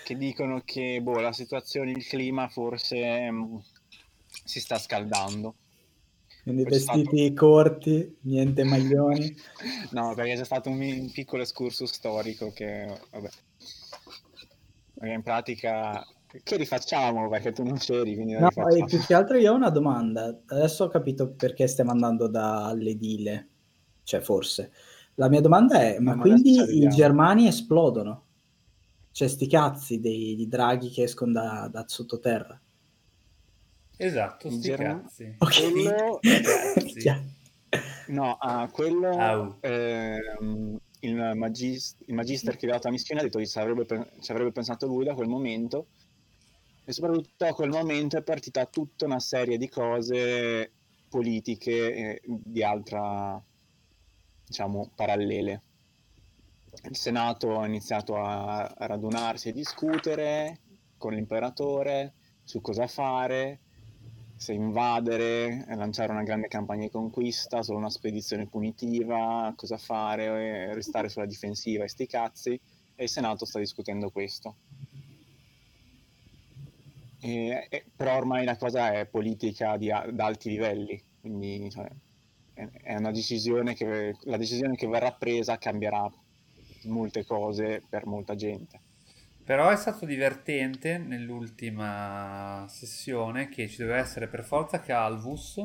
che 0.03 0.17
dicono 0.17 0.61
che 0.65 0.99
boh, 1.01 1.19
la 1.19 1.31
situazione, 1.31 1.91
il 1.91 2.05
clima 2.05 2.49
forse 2.49 3.31
mh, 3.31 3.63
si 4.43 4.59
sta 4.59 4.77
scaldando. 4.77 5.55
Quindi 6.49 6.65
C'è 6.65 6.79
stato- 6.79 6.97
vestiti 6.97 7.33
corti, 7.35 8.17
niente 8.21 8.63
maglioni. 8.65 9.35
No, 9.91 10.15
perché 10.15 10.35
c'è 10.35 10.43
stato 10.43 10.69
un, 10.69 11.09
piccolo 11.13 11.43
escursus 11.43 11.91
storico 11.91 12.51
che, 12.51 12.87
vabbè, 13.11 13.29
perché 14.95 15.13
in 15.13 15.21
pratica, 15.21 16.03
che 16.43 16.57
rifacciamo 16.57 17.29
perché 17.29 17.51
tu 17.51 17.63
non 17.63 17.77
c'eri, 17.77 18.15
quindi 18.15 18.33
No, 18.33 18.49
e 18.49 18.83
più 18.85 18.99
che 19.05 19.13
altro 19.13 19.37
io 19.37 19.51
ho 19.51 19.55
una 19.55 19.69
domanda. 19.69 20.35
Adesso 20.47 20.85
ho 20.85 20.87
capito 20.87 21.29
perché 21.29 21.67
stiamo 21.67 21.91
andando 21.91 22.27
dall'edile. 22.27 23.47
Cioè, 24.03 24.19
forse. 24.19 24.71
La 25.15 25.29
mia 25.29 25.41
domanda 25.41 25.81
è, 25.81 25.99
ma 25.99 26.15
ma 26.15 26.21
quindi 26.21 26.83
i 26.83 26.87
germani 26.87 27.45
esplodono? 27.47 28.23
Cioè, 29.11 29.27
sti 29.27 29.47
cazzi 29.47 29.99
dei, 29.99 30.35
di 30.35 30.47
draghi 30.47 30.89
che 30.89 31.03
escono 31.03 31.33
da, 31.33 31.69
da 31.71 31.83
sottoterra. 31.87 32.59
Esatto, 34.01 34.49
sti 34.49 34.59
Germania- 34.61 35.01
cazzi. 35.01 35.35
Ok. 35.37 35.71
Quello- 35.71 36.19
Sì. 36.89 36.99
Chiaro. 36.99 37.23
No, 38.07 38.35
ah, 38.39 38.67
quello, 38.71 39.09
Au. 39.09 39.57
ehm, 39.59 40.79
il, 41.01 41.31
magis- 41.35 41.97
il 42.05 42.13
magister 42.15 42.53
che 42.53 42.59
aveva 42.65 42.73
dato 42.75 42.87
la 42.87 42.93
missione 42.93 43.19
ha 43.19 43.23
detto 43.23 43.37
che 43.39 43.45
ci 43.45 43.59
avrebbe, 43.59 43.85
pe- 43.85 44.09
ci 44.21 44.31
avrebbe 44.31 44.51
pensato 44.51 44.87
lui 44.87 45.03
da 45.05 45.13
quel 45.13 45.27
momento 45.27 45.87
e 46.85 46.91
soprattutto 46.93 47.29
da 47.37 47.53
quel 47.53 47.69
momento 47.69 48.17
è 48.17 48.23
partita 48.23 48.65
tutta 48.65 49.05
una 49.05 49.19
serie 49.19 49.57
di 49.57 49.69
cose 49.69 50.71
politiche 51.09 51.93
eh, 51.93 52.21
di 52.25 52.63
altra, 52.63 53.39
diciamo, 54.45 54.91
parallele. 54.95 55.61
Il 56.89 56.95
Senato 56.95 57.59
ha 57.59 57.65
iniziato 57.67 58.15
a, 58.15 58.61
a 58.65 58.85
radunarsi 58.87 59.49
e 59.49 59.53
discutere 59.53 60.59
con 60.97 61.13
l'imperatore 61.13 62.13
su 62.43 62.61
cosa 62.61 62.87
fare, 62.87 63.59
se 64.39 64.53
invadere, 64.53 65.65
eh, 65.67 65.75
lanciare 65.75 66.13
una 66.13 66.23
grande 66.23 66.47
campagna 66.47 66.85
di 66.85 66.89
conquista, 66.91 67.61
solo 67.61 67.77
una 67.77 67.89
spedizione 67.89 68.47
punitiva, 68.47 69.53
cosa 69.57 69.77
fare, 69.77 70.23
eh, 70.69 70.73
restare 70.73 71.09
sulla 71.09 71.25
difensiva 71.25 71.83
e 71.83 71.89
sti 71.89 72.07
cazzi, 72.07 72.61
e 72.95 73.03
il 73.03 73.09
Senato 73.09 73.43
sta 73.43 73.59
discutendo 73.59 74.09
questo. 74.11 74.55
E- 77.19 77.67
e- 77.69 77.85
però 77.93 78.15
ormai 78.15 78.45
la 78.45 78.55
cosa 78.55 78.93
è 78.93 79.05
politica 79.07 79.75
di 79.75 79.91
ad 79.91 80.17
alti 80.21 80.49
livelli, 80.51 81.03
quindi 81.19 81.69
cioè, 81.69 81.89
è, 82.53 82.65
è 82.83 82.95
una 82.95 83.11
decisione 83.11 83.73
che 83.73 84.15
la 84.21 84.37
decisione 84.37 84.77
che 84.77 84.87
verrà 84.87 85.11
presa 85.11 85.57
cambierà 85.57 86.09
molte 86.83 87.25
cose 87.25 87.83
per 87.89 88.05
molta 88.05 88.35
gente. 88.35 88.79
Però 89.49 89.69
è 89.71 89.75
stato 89.77 90.05
divertente 90.05 90.99
nell'ultima 90.99 92.67
sessione 92.69 93.49
che 93.49 93.67
ci 93.67 93.77
doveva 93.77 93.97
essere 93.97 94.27
per 94.27 94.43
forza 94.43 94.79
Calvus 94.79 95.59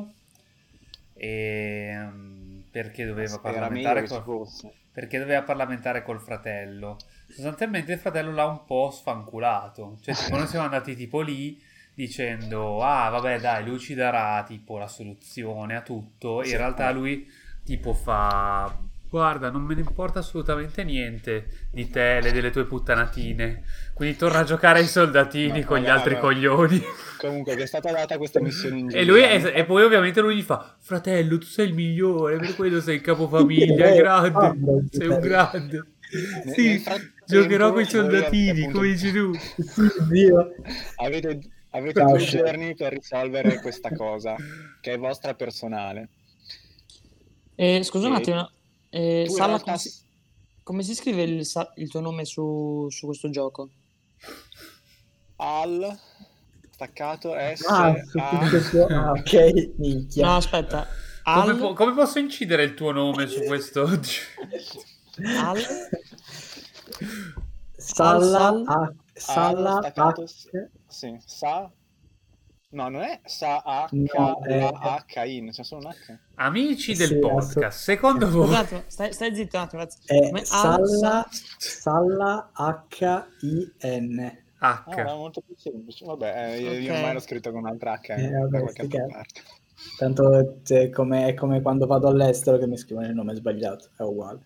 e, 1.13 1.95
mm, 1.95 2.61
perché 2.71 3.05
doveva 3.05 3.37
parlamentare 3.37 4.07
col, 4.07 4.47
perché 4.91 5.19
doveva 5.19 5.43
parlamentare 5.43 6.01
col 6.01 6.19
fratello. 6.19 6.97
Sostanzialmente 7.27 7.93
il 7.93 7.99
fratello 7.99 8.31
l'ha 8.31 8.47
un 8.47 8.65
po' 8.65 8.89
sfanculato. 8.89 9.99
Cioè, 10.01 10.15
tipo, 10.15 10.35
noi 10.35 10.47
siamo 10.47 10.65
andati 10.65 10.95
tipo 10.95 11.21
lì 11.21 11.61
dicendo: 11.93 12.81
Ah, 12.81 13.09
vabbè, 13.09 13.39
dai, 13.39 13.63
lui 13.65 13.77
ci 13.77 13.93
darà 13.93 14.43
tipo 14.47 14.79
la 14.79 14.87
soluzione 14.87 15.75
a 15.75 15.81
tutto. 15.81 16.41
E 16.41 16.49
in 16.49 16.57
realtà 16.57 16.89
lui 16.89 17.31
tipo 17.63 17.93
fa. 17.93 18.84
Guarda, 19.09 19.49
non 19.49 19.61
me 19.61 19.75
ne 19.75 19.81
importa 19.81 20.19
assolutamente 20.19 20.83
niente 20.83 21.47
di 21.71 21.89
te 21.89 22.17
e 22.17 22.31
delle 22.31 22.49
tue 22.49 22.65
puttanatine. 22.65 23.63
Quindi 23.93 24.17
torna 24.17 24.39
a 24.39 24.43
giocare 24.43 24.79
ai 24.79 24.87
soldatini 24.87 25.61
No, 25.61 25.65
con 25.65 25.79
gli 25.79 25.87
altri 25.87 26.19
coglioni. 26.19 26.83
Comunque, 27.17 27.55
che 27.55 27.63
è 27.63 27.65
stata 27.65 27.91
data 27.91 28.17
questa 28.17 28.41
missione 28.41 28.79
in 28.79 28.89
E, 28.91 29.05
è- 29.05 29.59
e 29.59 29.65
poi 29.65 29.83
ovviamente 29.83 30.19
lui 30.19 30.35
gli 30.35 30.41
fa: 30.41 30.75
Fratello, 30.81 31.37
tu 31.37 31.45
sei 31.45 31.69
il 31.69 31.73
migliore, 31.73 32.37
per 32.37 32.55
quello 32.55 32.81
sei 32.81 32.95
il 32.95 33.01
capofamiglia, 33.01 33.87
Eh, 33.87 33.95
grande, 33.95 34.29
Fabio, 34.31 34.83
sei 34.91 35.07
un 35.07 35.19
grande. 35.19 35.85
Sì, 36.53 36.83
giocherò 37.25 37.71
con 37.71 37.81
i 37.81 37.85
soldatini, 37.85 38.69
come 38.69 38.87
dici 38.87 39.11
tu. 39.11 39.31
Zio. 40.11 40.51
Avete, 40.97 41.39
avete 41.71 42.03
due 42.03 42.25
giorni 42.25 42.75
per 42.75 42.93
risolvere 42.93 43.59
questa 43.59 43.91
cosa, 43.91 44.35
che 44.81 44.93
è 44.93 44.97
vostra 44.97 45.33
personale. 45.35 46.09
Eh, 47.57 47.81
scusa 47.83 48.07
un 48.07 48.15
attimo, 48.15 48.49
eh, 48.95 49.25
realtà 49.27 49.63
come, 49.63 49.77
si, 49.77 49.91
come 50.63 50.83
si 50.83 50.95
scrive 50.95 51.23
il, 51.23 51.45
il 51.75 51.89
tuo 51.89 51.99
nome 51.99 52.25
su, 52.25 52.87
su 52.89 53.05
questo 53.05 53.29
gioco? 53.29 53.69
al 55.37 55.99
staccato 56.69 57.33
S 57.33 57.65
Ah, 57.67 57.93
su 58.09 58.17
A 58.17 58.29
tutto 58.29 58.49
questo- 58.49 58.85
ah, 58.87 59.11
ok, 59.11 59.73
minchia. 59.77 60.25
No, 60.25 60.35
aspetta. 60.37 60.87
Come, 61.23 61.51
Al, 61.51 61.57
po- 61.57 61.73
come 61.73 61.93
posso 61.93 62.19
incidere 62.19 62.63
il 62.63 62.73
tuo 62.73 62.91
nome 62.91 63.27
su 63.27 63.43
questo? 63.43 63.83
al, 63.83 65.59
Salla, 67.77 68.37
Sal- 68.39 68.63
A, 68.67 68.93
Salla, 69.13 69.69
Ah, 69.71 69.77
staccato 69.79 70.21
H, 70.21 70.25
S- 70.27 70.49
sì, 70.87 71.17
sa 71.25 71.69
No, 72.75 72.89
non 72.89 73.01
è 73.03 73.21
sa 73.23 73.63
H 73.63 73.87
No, 73.93 74.43
è- 74.43 74.59
A 74.59 75.05
H 75.07 75.23
I, 75.25 75.49
c'è 75.49 75.63
solo 75.63 75.87
un 75.87 75.93
H. 75.93 76.17
Amici 76.35 76.93
del 76.93 77.07
Sì, 77.07 77.19
podcast, 77.19 77.55
assolut- 77.57 77.71
secondo 77.71 78.29
voi... 78.29 78.47
Scusate, 78.47 78.83
stai, 78.87 79.13
stai 79.13 79.33
zitto 79.33 79.55
un 79.55 79.63
attimo. 79.63 79.81
ragazzi. 79.81 79.99
è 80.05 80.19
Come- 80.27 80.39
al- 80.39 80.45
Salla, 80.45 81.27
Salla, 81.57 82.51
H-I-N. 82.53 84.43
Ah, 84.59 84.83
H. 84.87 84.97
era 84.97 85.15
molto 85.15 85.39
più 85.41 85.55
semplice. 85.57 86.03
Vabbè, 86.05 86.51
eh, 86.53 86.59
io, 86.59 86.73
io 86.73 86.93
ormai 86.93 87.13
l'ho 87.13 87.19
scritto 87.21 87.51
con 87.51 87.61
un'altra 87.61 87.93
H 87.97 88.09
Eh, 88.09 88.29
da 88.29 88.39
vabbè, 88.39 88.59
qualche 88.59 88.81
altra 88.81 89.05
parte. 89.09 89.41
Tanto 89.97 90.59
cioè, 90.63 90.89
come, 90.89 91.27
è 91.27 91.33
come 91.33 91.61
quando 91.61 91.85
vado 91.85 92.07
all'estero 92.07 92.57
che 92.57 92.67
mi 92.67 92.77
scrivono 92.77 93.07
il 93.07 93.13
nome 93.13 93.35
sbagliato, 93.35 93.91
è 93.97 94.01
uguale. 94.01 94.41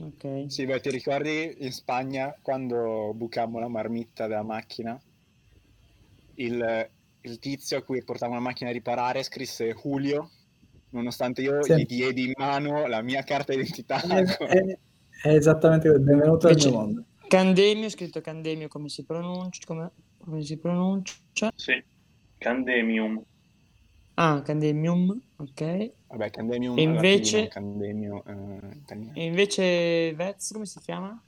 Ok. 0.00 0.44
Sì, 0.50 0.64
beh, 0.64 0.80
ti 0.80 0.88
ricordi 0.90 1.54
in 1.58 1.72
Spagna 1.72 2.34
quando 2.40 3.12
bucammo 3.14 3.58
la 3.58 3.68
marmitta 3.68 4.26
della 4.26 4.42
macchina? 4.42 4.98
Il, 6.36 6.90
il 7.22 7.38
tizio 7.38 7.78
a 7.78 7.82
cui 7.82 8.02
portavo 8.04 8.34
la 8.34 8.40
macchina 8.40 8.70
a 8.70 8.72
riparare 8.72 9.22
scrisse 9.22 9.74
Julio, 9.74 10.30
nonostante 10.90 11.42
io 11.42 11.62
Sì. 11.62 11.74
gli 11.76 11.86
diedi 11.86 12.24
in 12.26 12.32
mano 12.36 12.86
la 12.86 13.02
mia 13.02 13.22
carta 13.22 13.52
d'identità. 13.54 14.00
È, 14.02 14.22
è- 14.22 14.78
è 15.22 15.28
esattamente 15.34 15.88
così, 15.88 16.00
benvenuto 16.02 16.48
al 16.48 16.56
mio 16.56 16.70
mondo. 16.70 17.04
Candemio, 17.28 17.88
scritto 17.88 18.20
Candemio 18.20 18.68
come 18.68 18.88
si 18.88 19.04
pronuncia? 19.04 19.60
Come, 19.66 19.92
come 20.18 20.42
si 20.42 20.58
pronuncia? 20.58 21.50
Sì, 21.54 21.82
Candemium. 22.38 23.22
Ah, 24.14 24.42
Candemium, 24.42 25.18
ok. 25.36 25.92
Vabbè, 26.08 26.30
Candemium 26.30 26.76
E 26.78 26.82
invece- 26.82 27.42
latino, 27.44 27.48
Candemio 27.48 28.24
eh, 28.26 28.76
italiano. 28.76 29.12
E 29.14 29.24
invece 29.24 30.12
Vez, 30.14 30.50
come 30.52 30.66
si 30.66 30.78
chiama? 30.80 31.22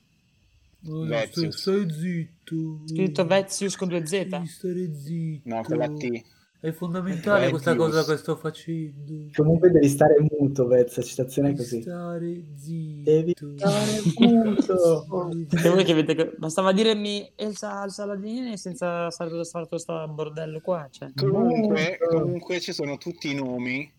Vezius. 1.06 1.56
Stai 1.56 1.90
zitto. 1.90 2.80
Scritto 2.86 3.26
Vezius 3.26 3.76
con 3.76 3.88
due 3.88 4.06
Z. 4.06 4.24
Devi 4.26 4.46
stare 4.46 4.94
zitto. 4.94 5.48
No, 5.48 5.62
con 5.62 5.76
la 5.78 5.88
T. 5.88 6.22
È 6.64 6.72
fondamentale 6.72 7.50
questa 7.50 7.76
cosa 7.76 8.02
che 8.04 8.16
sto 8.16 8.36
facendo. 8.36 9.28
Comunque 9.34 9.70
devi 9.70 9.86
stare 9.86 10.14
muto, 10.30 10.66
Vezza, 10.66 11.02
citazione 11.02 11.50
è 11.50 11.52
Devi 11.52 11.62
così. 11.62 11.82
stare 11.82 12.44
zitto. 12.56 13.46
Devi 13.48 13.58
stare 13.58 14.00
muto. 14.16 15.30
E 15.62 15.68
voi 15.68 15.84
che 15.84 15.92
avete... 15.92 16.32
Bastava 16.38 16.72
dirmi 16.72 17.30
Elsa 17.36 17.82
al 17.82 17.90
Saladini 17.90 18.56
senza 18.56 19.10
tutto 19.10 19.44
fare 19.44 19.66
sto 19.76 20.08
bordello 20.08 20.60
qua, 20.60 20.88
cioè. 20.90 21.10
Comunque, 21.14 21.98
comunque 22.08 22.60
ci 22.60 22.72
sono 22.72 22.96
tutti 22.96 23.30
i 23.30 23.34
nomi 23.34 23.92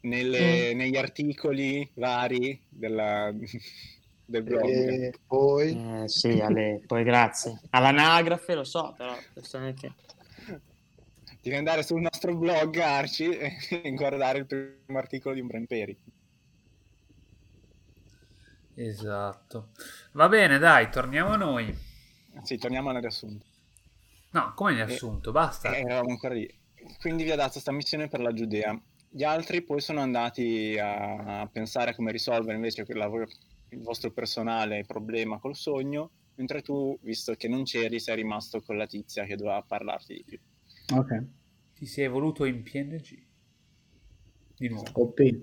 nelle- 0.00 0.72
negli 0.72 0.96
articoli 0.96 1.86
vari 1.96 2.58
della, 2.66 3.30
del 4.26 4.42
blog. 4.42 4.64
E 4.64 5.14
poi 5.26 6.02
Eh, 6.02 6.08
sì, 6.08 6.40
Ale, 6.40 6.82
poi 6.86 7.04
grazie. 7.04 7.60
All'anagrafe 7.70 8.54
lo 8.54 8.64
so, 8.64 8.94
però 8.96 9.16
che... 9.74 9.92
Devi 11.40 11.56
andare 11.56 11.84
sul 11.84 12.00
nostro 12.00 12.34
blog 12.36 12.76
Arci 12.76 13.30
e 13.30 13.92
guardare 13.94 14.38
il 14.38 14.46
primo 14.46 14.98
articolo 14.98 15.34
di 15.34 15.40
Umbremperi. 15.40 15.96
Esatto. 18.74 19.70
Va 20.12 20.28
bene, 20.28 20.58
dai, 20.58 20.90
torniamo 20.90 21.30
a 21.30 21.36
noi. 21.36 21.74
Sì, 22.42 22.58
torniamo 22.58 22.90
al 22.90 23.00
riassunto. 23.00 23.46
No, 24.32 24.52
come 24.54 24.74
riassunto, 24.74 25.30
basta. 25.30 25.74
Eh, 25.74 25.80
eravamo 25.80 26.10
ancora 26.10 26.34
lì. 26.34 26.52
Quindi 26.98 27.22
vi 27.22 27.30
ha 27.30 27.36
dato 27.36 27.52
questa 27.52 27.72
missione 27.72 28.08
per 28.08 28.20
la 28.20 28.32
Giudea. 28.32 28.78
Gli 29.08 29.22
altri 29.22 29.62
poi 29.62 29.80
sono 29.80 30.00
andati 30.00 30.76
a, 30.78 31.40
a 31.40 31.46
pensare 31.46 31.92
a 31.92 31.94
come 31.94 32.12
risolvere 32.12 32.56
invece 32.56 32.84
quel 32.84 32.98
lavoro- 32.98 33.28
il 33.70 33.80
vostro 33.80 34.10
personale 34.10 34.84
problema 34.84 35.38
col 35.38 35.56
sogno, 35.56 36.10
mentre 36.36 36.62
tu, 36.62 36.96
visto 37.02 37.34
che 37.34 37.48
non 37.48 37.64
c'eri, 37.64 37.98
sei 37.98 38.16
rimasto 38.16 38.60
con 38.60 38.76
la 38.76 38.86
tizia 38.86 39.24
che 39.24 39.36
doveva 39.36 39.62
parlarti 39.62 40.14
di 40.14 40.24
più. 40.24 40.38
Ok. 40.94 41.24
Ti 41.74 41.86
sei 41.86 42.04
evoluto 42.04 42.44
in 42.44 42.62
PNG. 42.62 43.24
Di 44.56 44.68
nuovo. 44.68 44.88
OP. 44.92 45.18
Eh, 45.20 45.42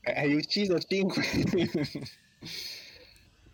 Hai 0.00 0.34
ucciso 0.34 0.78
5. 0.78 1.22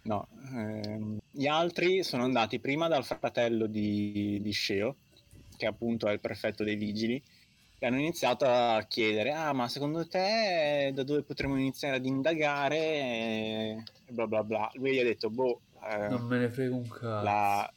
no, 0.02 0.28
ehm, 0.52 1.18
gli 1.30 1.46
altri 1.46 2.02
sono 2.02 2.24
andati 2.24 2.60
prima 2.60 2.88
dal 2.88 3.04
fratello 3.04 3.66
di, 3.66 4.38
di 4.40 4.50
Sceo, 4.50 4.96
che 5.56 5.66
appunto 5.66 6.08
è 6.08 6.12
il 6.12 6.20
prefetto 6.20 6.64
dei 6.64 6.76
vigili, 6.76 7.22
e 7.82 7.86
hanno 7.86 7.98
iniziato 7.98 8.44
a 8.44 8.84
chiedere: 8.86 9.32
Ah, 9.32 9.52
ma 9.54 9.66
secondo 9.66 10.06
te 10.06 10.92
da 10.94 11.02
dove 11.02 11.22
potremmo 11.22 11.56
iniziare 11.58 11.96
ad 11.96 12.04
indagare? 12.04 12.76
E 12.76 13.84
bla 14.10 14.26
bla 14.26 14.44
bla. 14.44 14.70
Lui 14.74 14.92
gli 14.94 14.98
ha 14.98 15.04
detto: 15.04 15.30
Boh, 15.30 15.60
eh, 15.90 16.08
Non 16.08 16.26
me 16.26 16.38
ne 16.38 16.50
frega 16.50 16.74
un 16.74 16.86
cazzo. 16.88 17.22
la... 17.24 17.72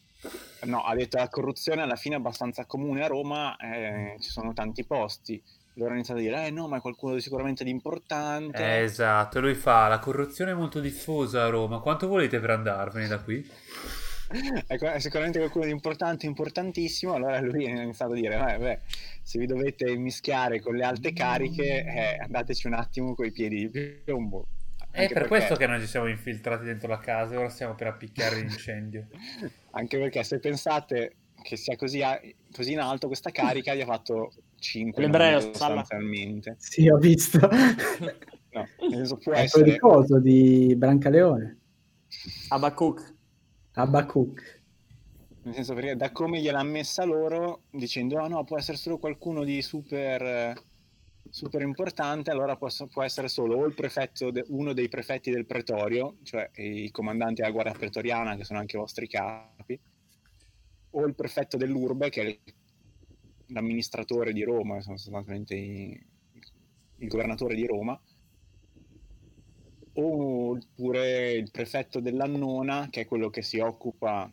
No, 0.64 0.84
ha 0.84 0.94
detto 0.96 1.18
la 1.18 1.28
corruzione 1.28 1.82
alla 1.82 1.96
fine 1.98 2.16
è 2.16 2.18
abbastanza 2.18 2.66
comune 2.66 3.04
a 3.04 3.08
Roma, 3.08 3.56
eh, 3.58 4.16
ci 4.22 4.30
sono 4.30 4.54
tanti 4.54 4.86
posti. 4.86 5.42
Loro 5.74 5.88
hanno 5.90 5.98
iniziato 5.98 6.20
a 6.20 6.24
dire, 6.24 6.46
eh 6.46 6.52
no, 6.52 6.68
ma 6.68 6.78
è 6.78 6.82
qualcuno 6.82 7.18
sicuramente 7.20 7.64
di 7.64 7.70
importante. 7.72 8.64
Eh, 8.64 8.84
esatto, 8.84 9.40
lui 9.42 9.56
fa 9.56 9.88
la 9.88 10.00
corruzione 10.00 10.52
è 10.52 10.54
molto 10.54 10.80
diffusa 10.80 11.44
a 11.46 11.50
Roma. 11.50 11.80
Quanto 11.80 12.08
volete 12.08 12.40
per 12.40 12.52
andarvene 12.52 13.08
da 13.08 13.20
qui? 13.20 13.50
Ecco, 14.68 14.90
è 14.90 15.00
sicuramente 15.00 15.38
qualcuno 15.40 15.66
di 15.66 15.72
importante, 15.72 16.26
importantissimo. 16.26 17.14
Allora 17.14 17.40
lui 17.42 17.66
ha 17.66 17.82
iniziato 17.82 18.14
a 18.14 18.16
dire: 18.16 18.36
"Vabbè, 18.36 18.58
beh, 18.58 18.80
se 19.22 19.40
vi 19.40 19.46
dovete 19.46 19.96
mischiare 19.96 20.60
con 20.60 20.76
le 20.76 20.84
alte 20.84 21.14
cariche, 21.14 21.84
eh, 21.84 22.18
andateci 22.20 22.68
un 22.68 22.74
attimo 22.74 23.14
coi 23.16 23.32
piedi 23.32 23.70
di 23.70 24.02
piombo. 24.04 24.48
È 24.92 25.02
per 25.08 25.14
perché- 25.14 25.28
questo 25.28 25.56
che 25.56 25.66
noi 25.68 25.80
ci 25.80 25.88
siamo 25.88 26.08
infiltrati 26.08 26.66
dentro 26.66 26.88
la 26.88 27.00
casa 27.00 27.34
e 27.34 27.38
ora 27.38 27.50
stiamo 27.50 27.74
per 27.76 27.88
appiccare 27.88 28.38
l'incendio. 28.38 29.08
Anche 29.72 29.98
perché 29.98 30.24
se 30.24 30.40
pensate 30.40 31.16
che 31.42 31.58
sia 31.58 31.76
così, 31.76 32.02
a- 32.02 32.20
così 32.52 32.74
in 32.74 32.80
alto, 32.80 33.08
questa 33.08 33.32
carica 33.32 33.74
gli 33.74 33.82
ha 33.82 33.86
fatto 33.86 34.32
5 34.60 35.02
L'ebreo, 35.04 35.40
sostanzialmente. 35.40 36.56
Sì, 36.60 36.88
ho 36.90 36.98
visto. 36.98 37.40
No, 38.54 38.68
nel 38.82 38.92
senso 38.98 39.18
può 39.18 39.34
È 39.34 39.50
quello 39.50 39.66
di 39.66 39.72
essere 39.72 39.80
coso, 39.80 40.20
di 40.20 40.76
Brancaleone. 40.78 41.58
Abacuc. 42.50 43.13
Abacuc. 43.74 44.62
Nel 45.44 45.54
senso, 45.56 45.74
perché 45.74 45.96
da 45.96 46.12
come 46.12 46.40
gliel'ha 46.40 46.64
messa 46.64 47.04
loro, 47.04 47.64
dicendo, 47.72 48.18
ah 48.18 48.28
no, 48.28 48.44
può 48.44 48.58
essere 48.58 48.78
solo 48.78 48.98
qualcuno 48.98 49.44
di 49.44 49.62
super, 49.62 50.54
super 51.30 51.62
importante, 51.62 52.32
allora 52.32 52.56
può, 52.56 52.70
può 52.90 53.04
essere 53.04 53.28
solo 53.28 53.58
o 53.58 53.66
il 53.66 53.74
prefetto, 53.74 54.32
de- 54.32 54.46
uno 54.50 54.74
dei 54.74 54.88
prefetti 54.88 55.32
del 55.32 55.46
pretorio, 55.46 56.18
cioè 56.24 56.50
i 56.56 56.90
comandanti 56.92 57.42
della 57.42 57.52
guardia 57.52 57.74
pretoriana, 57.74 58.38
che 58.38 58.46
sono 58.46 58.60
anche 58.60 58.78
i 58.78 58.80
vostri 58.80 59.08
capi, 59.08 59.78
o 60.92 61.06
il 61.06 61.16
prefetto 61.16 61.58
dell'urbe, 61.58 62.10
che 62.10 62.22
è 62.22 62.40
l'amministratore 63.48 64.32
di 64.32 64.44
Roma, 64.44 64.80
sostanzialmente 64.82 65.56
il 65.56 67.08
governatore 67.08 67.56
di 67.56 67.66
Roma, 67.66 68.00
oppure 69.94 71.34
il 71.34 71.52
prefetto 71.52 72.00
dell'Annona, 72.00 72.88
che 72.90 73.02
è 73.02 73.06
quello 73.06 73.30
che 73.30 73.42
si 73.42 73.60
occupa 73.60 74.32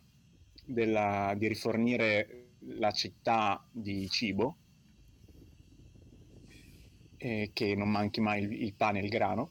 della- 0.64 1.34
di 1.36 1.48
rifornire 1.48 2.48
la 2.76 2.90
città 2.90 3.62
di 3.70 4.08
cibo, 4.08 4.56
e 7.16 7.50
che 7.52 7.74
non 7.74 7.90
manchi 7.90 8.20
mai 8.20 8.42
il, 8.42 8.62
il 8.62 8.74
pane 8.74 9.00
e 9.00 9.02
il 9.04 9.10
grano, 9.10 9.50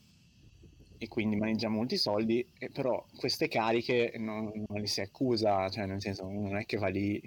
e 0.98 1.08
quindi 1.08 1.36
maneggia 1.36 1.70
molti 1.70 1.98
soldi, 1.98 2.46
e 2.58 2.70
però 2.70 3.06
queste 3.16 3.48
cariche 3.48 4.14
non, 4.18 4.52
non 4.68 4.80
li 4.80 4.88
si 4.88 5.02
accusa, 5.02 5.70
cioè 5.70 5.86
nel 5.86 6.02
senso 6.02 6.28
non 6.28 6.58
è 6.58 6.66
che 6.66 6.78
va 6.78 6.88
lì. 6.88 7.22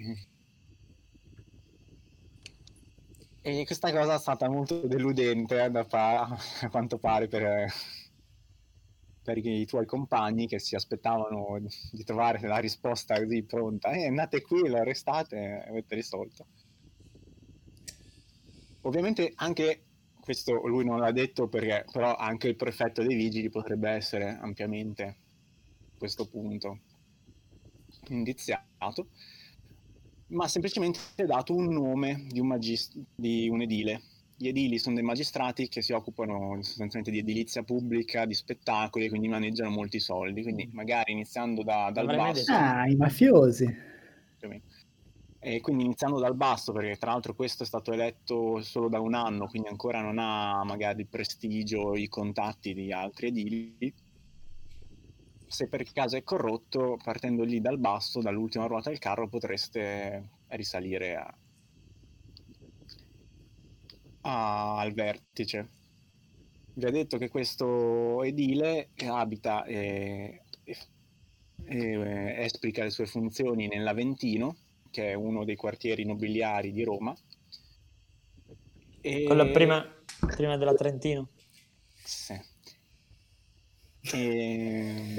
E 3.45 3.65
questa 3.65 3.91
cosa 3.91 4.15
è 4.15 4.19
stata 4.19 4.49
molto 4.49 4.87
deludente 4.87 5.69
da 5.69 5.83
pa- 5.85 6.27
a 6.61 6.69
quanto 6.69 6.97
pare 6.97 7.27
per, 7.27 7.71
per 9.23 9.37
i 9.37 9.65
tuoi 9.65 9.85
compagni 9.85 10.47
che 10.47 10.59
si 10.59 10.75
aspettavano 10.75 11.59
di 11.91 12.03
trovare 12.03 12.45
la 12.45 12.57
risposta 12.57 13.17
così 13.17 13.43
pronta. 13.43 13.91
Eh, 13.91 14.07
andate 14.07 14.41
qui, 14.41 14.67
lo 14.67 14.77
arrestate 14.77 15.37
e 15.37 15.69
avete 15.69 15.95
risolto. 15.95 16.45
Ovviamente 18.81 19.31
anche 19.35 19.85
questo 20.19 20.65
lui 20.67 20.85
non 20.85 20.99
l'ha 20.99 21.11
detto 21.11 21.47
perché 21.47 21.85
però 21.91 22.15
anche 22.15 22.47
il 22.47 22.55
prefetto 22.55 23.01
dei 23.01 23.15
vigili 23.15 23.49
potrebbe 23.49 23.89
essere 23.89 24.37
ampiamente 24.39 25.03
a 25.03 25.15
questo 25.97 26.27
punto 26.29 26.79
indiziato 28.07 29.09
ma 30.27 30.47
semplicemente 30.47 30.99
ha 31.17 31.25
dato 31.25 31.53
un 31.53 31.73
nome 31.73 32.25
di 32.29 32.39
un, 32.39 32.47
magis- 32.47 32.97
di 33.13 33.49
un 33.49 33.61
edile 33.61 34.01
gli 34.43 34.49
edili 34.49 34.77
sono 34.77 34.95
dei 34.95 35.05
magistrati 35.05 35.69
che 35.69 35.81
si 35.81 35.93
occupano 35.93 36.61
sostanzialmente 36.61 37.11
di 37.11 37.19
edilizia 37.19 37.63
pubblica, 37.63 38.25
di 38.25 38.33
spettacoli, 38.33 39.07
quindi 39.07 39.29
maneggiano 39.29 39.69
molti 39.69 40.01
soldi. 40.01 40.43
Quindi 40.43 40.69
magari 40.73 41.13
iniziando 41.13 41.63
da- 41.63 41.91
dal 41.93 42.07
basso. 42.07 42.51
Ah, 42.51 42.85
i 42.85 42.95
mafiosi. 42.97 43.63
E 45.39 45.61
quindi 45.61 45.85
iniziando 45.85 46.19
dal 46.19 46.35
basso, 46.35 46.73
perché 46.73 46.97
tra 46.97 47.11
l'altro 47.11 47.33
questo 47.35 47.63
è 47.63 47.65
stato 47.65 47.93
eletto 47.93 48.61
solo 48.61 48.89
da 48.89 48.99
un 48.99 49.13
anno, 49.13 49.47
quindi 49.47 49.69
ancora 49.69 50.01
non 50.01 50.17
ha 50.19 50.61
magari 50.65 51.01
il 51.01 51.07
prestigio, 51.07 51.95
i 51.95 52.09
contatti 52.09 52.73
di 52.73 52.91
altri 52.91 53.27
edili. 53.27 53.93
Se 55.47 55.67
per 55.69 55.83
caso 55.93 56.17
è 56.17 56.23
corrotto, 56.23 56.97
partendo 57.01 57.43
lì 57.43 57.61
dal 57.61 57.77
basso, 57.77 58.21
dall'ultima 58.21 58.65
ruota 58.65 58.89
del 58.89 58.99
carro, 58.99 59.29
potreste 59.29 60.29
risalire 60.47 61.15
a- 61.15 61.33
a- 64.23 64.79
al 64.79 64.93
vertice. 64.93 65.69
Vi 66.73 66.85
ha 66.85 66.91
detto 66.91 67.17
che 67.17 67.29
questo 67.29 68.23
edile 68.23 68.89
abita 69.05 69.63
e, 69.63 70.41
e- 70.63 70.77
e 71.65 72.35
esplica 72.43 72.83
le 72.83 72.89
sue 72.89 73.05
funzioni 73.05 73.67
nell'Aventino, 73.67 74.57
che 74.89 75.11
è 75.11 75.13
uno 75.13 75.45
dei 75.45 75.55
quartieri 75.55 76.03
nobiliari 76.03 76.71
di 76.71 76.83
Roma. 76.83 77.15
E... 79.01 79.23
Quello 79.23 79.51
prima, 79.51 79.85
prima 80.35 80.57
della 80.57 80.73
Trentino. 80.73 81.29
Sì. 82.03 82.39
E... 84.13 85.15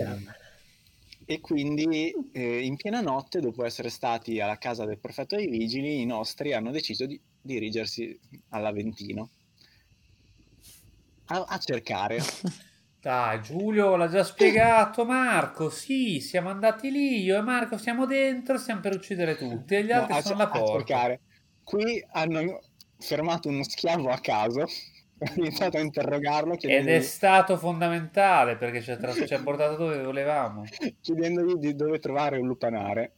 E 1.27 1.41
quindi 1.41 2.13
eh, 2.33 2.65
in 2.65 2.77
piena 2.77 3.01
notte, 3.01 3.41
dopo 3.41 3.65
essere 3.65 3.89
stati 3.91 4.41
alla 4.41 4.59
casa 4.59 4.85
del 4.85 4.99
prefetto 4.99 5.37
dei 5.37 5.49
vigili, 5.49 6.01
i 6.01 6.07
nostri 6.07 6.53
hanno 6.53 6.71
deciso 6.71 7.07
di 7.07 7.21
dirigersi 7.41 8.19
all'Aventino 8.51 9.31
a, 11.27 11.45
a 11.49 11.59
cercare. 11.59 12.19
Dai, 13.01 13.41
Giulio 13.43 13.95
l'ha 13.97 14.09
già 14.09 14.25
spiegato 14.25 15.05
Marco. 15.05 15.69
Sì, 15.71 16.19
siamo 16.21 16.49
andati 16.49 16.91
lì. 16.91 17.21
Io 17.23 17.37
e 17.39 17.43
Marco 17.43 17.77
siamo 17.79 18.05
dentro, 18.07 18.59
stiamo 18.59 18.81
per 18.81 18.95
uccidere 18.95 19.37
tutti. 19.37 19.75
E 19.77 19.85
gli 19.85 19.93
No, 19.93 20.01
altri 20.01 20.19
a, 20.19 20.23
sono 20.23 20.43
alla 20.43 20.49
a 20.49 20.61
porta. 20.61 20.63
cercare. 20.63 21.21
Qui 21.63 22.05
hanno 22.13 22.61
fermato 22.99 23.49
uno 23.49 23.63
schiavo 23.65 24.11
a 24.11 24.19
caso, 24.21 24.67
hanno 25.31 25.45
iniziato 25.47 25.77
a 25.77 25.81
interrogarlo 25.81 26.57
Ed 26.65 26.89
chiedendogli, 26.89 26.89
è 26.89 27.01
stato 27.01 27.57
fondamentale 27.57 28.57
perché 28.57 28.83
ci 28.83 28.91
ha, 28.91 28.97
tra- 28.97 29.15
ci 29.25 29.33
ha 29.35 29.41
portato 29.41 29.77
dove 29.77 30.03
volevamo. 30.03 30.73
chiedendogli 31.01 31.55
di 31.55 31.75
dove 31.77 31.99
trovare 31.99 32.39
un 32.39 32.47
lupanare. 32.47 33.13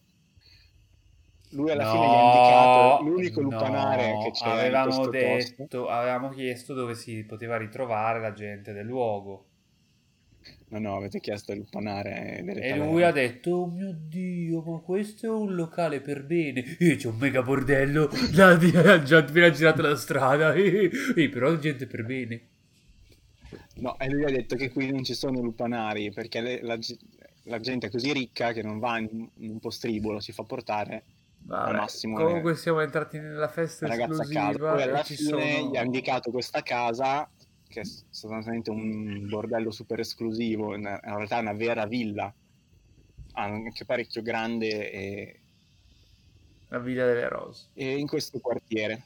Lui 1.50 1.70
alla 1.72 1.84
No, 1.84 1.84
fine 1.84 2.08
gli 2.08 2.14
ha 2.14 2.20
indicato 2.20 2.96
l'unico 2.98 3.40
no, 3.40 3.40
lupanare 3.40 4.16
che 4.18 4.32
in 4.66 4.78
avevamo 4.78 4.80
questo 4.80 5.10
detto, 5.10 5.86
posto. 5.86 5.88
avevamo 5.88 6.28
chiesto 6.30 6.74
dove 6.74 6.94
si 6.94 7.24
poteva 7.24 7.56
ritrovare 7.56 8.20
la 8.20 8.32
gente 8.32 8.72
del 8.72 8.86
luogo. 8.86 9.46
No, 10.68 10.78
no, 10.80 10.96
avete 10.96 11.20
chiesto 11.20 11.52
il 11.52 11.58
lupanare 11.58 12.40
delle 12.42 12.60
E 12.60 12.76
lui 12.76 13.02
ha 13.02 13.12
detto: 13.12 13.50
Oh 13.50 13.66
mio 13.66 13.94
dio, 13.96 14.62
ma 14.62 14.78
questo 14.78 15.26
è 15.26 15.30
un 15.30 15.54
locale 15.54 16.00
per 16.00 16.24
bene. 16.24 16.76
E 16.78 16.96
c'è 16.96 17.08
un 17.08 17.16
mega 17.18 17.42
bordello. 17.42 18.10
La 18.34 18.50
appena 18.50 19.50
girato 19.50 19.82
la 19.82 19.96
strada. 19.96 20.52
E, 20.54 20.90
e 21.14 21.28
però 21.28 21.56
gente 21.56 21.86
per 21.86 22.04
bene. 22.04 22.40
No, 23.76 23.98
e 23.98 24.10
lui 24.10 24.24
ha 24.24 24.30
detto 24.30 24.56
che 24.56 24.70
qui 24.70 24.90
non 24.90 25.04
ci 25.04 25.14
sono 25.14 25.40
lupanari 25.40 26.10
perché 26.10 26.40
le- 26.40 26.62
la 26.62 26.78
la 27.46 27.60
gente 27.60 27.86
è 27.86 27.90
così 27.90 28.12
ricca 28.12 28.52
che 28.52 28.62
non 28.62 28.78
va 28.78 28.98
in, 28.98 29.28
in 29.38 29.50
un 29.50 29.58
postribolo, 29.58 30.20
si 30.20 30.32
fa 30.32 30.42
portare 30.42 31.04
Vabbè, 31.38 31.70
al 31.70 31.76
massimo 31.76 32.16
comunque 32.16 32.52
le- 32.52 32.56
siamo 32.56 32.80
entrati 32.80 33.18
nella 33.18 33.48
festa 33.48 33.86
esclusiva 33.86 34.72
Poi 34.72 34.82
alla 34.82 35.02
fine 35.04 35.18
sono... 35.18 35.70
gli 35.70 35.76
ha 35.76 35.82
indicato 35.82 36.30
questa 36.30 36.62
casa 36.62 37.28
che 37.68 37.80
è 37.80 37.84
sostanzialmente 37.84 38.70
un 38.70 39.26
bordello 39.28 39.70
super 39.70 40.00
esclusivo, 40.00 40.74
in 40.74 40.82
in 40.82 41.14
realtà 41.16 41.38
è 41.38 41.40
una 41.40 41.52
vera 41.52 41.86
villa, 41.86 42.32
anche 43.32 43.84
parecchio 43.84 44.22
grande 44.22 44.90
e, 44.90 45.40
La 46.68 46.78
Villa 46.78 47.06
delle 47.06 47.28
Rose. 47.28 47.68
e 47.74 47.98
in 47.98 48.06
questo 48.06 48.38
quartiere. 48.40 49.04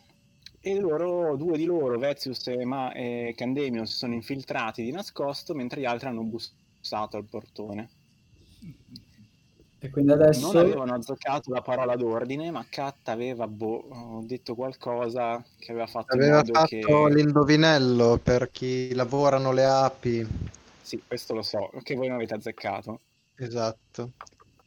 E 0.60 0.78
loro, 0.78 1.36
due 1.36 1.56
di 1.56 1.64
loro, 1.64 1.98
Vezius 1.98 2.46
e, 2.48 2.64
Ma- 2.64 2.92
e 2.92 3.32
Candemio, 3.36 3.84
si 3.86 3.94
sono 3.96 4.14
infiltrati 4.14 4.82
di 4.82 4.90
nascosto 4.90 5.54
mentre 5.54 5.80
gli 5.80 5.86
altri 5.86 6.08
hanno 6.08 6.22
bussato 6.22 7.16
al 7.16 7.24
portone. 7.24 7.88
E 9.82 9.88
quindi 9.88 10.12
adesso... 10.12 10.52
Non 10.52 10.64
avevano 10.64 10.94
azzeccato 10.94 11.50
la 11.52 11.62
parola 11.62 11.96
d'ordine, 11.96 12.50
ma 12.50 12.64
Kat 12.68 13.08
aveva 13.08 13.46
boh, 13.46 14.22
detto 14.24 14.54
qualcosa 14.54 15.42
che 15.58 15.72
aveva 15.72 15.86
fatto 15.86 16.14
in 16.16 16.22
Aveva 16.22 16.36
modo 16.36 16.52
fatto 16.52 16.66
che... 16.68 17.14
l'indovinello 17.14 18.20
per 18.22 18.50
chi 18.50 18.92
lavorano 18.94 19.52
le 19.52 19.64
api. 19.64 20.26
Sì, 20.82 21.02
questo 21.06 21.32
lo 21.32 21.42
so, 21.42 21.70
che 21.82 21.94
voi 21.94 22.08
non 22.08 22.16
avete 22.16 22.34
azzeccato. 22.34 23.00
Esatto. 23.36 24.10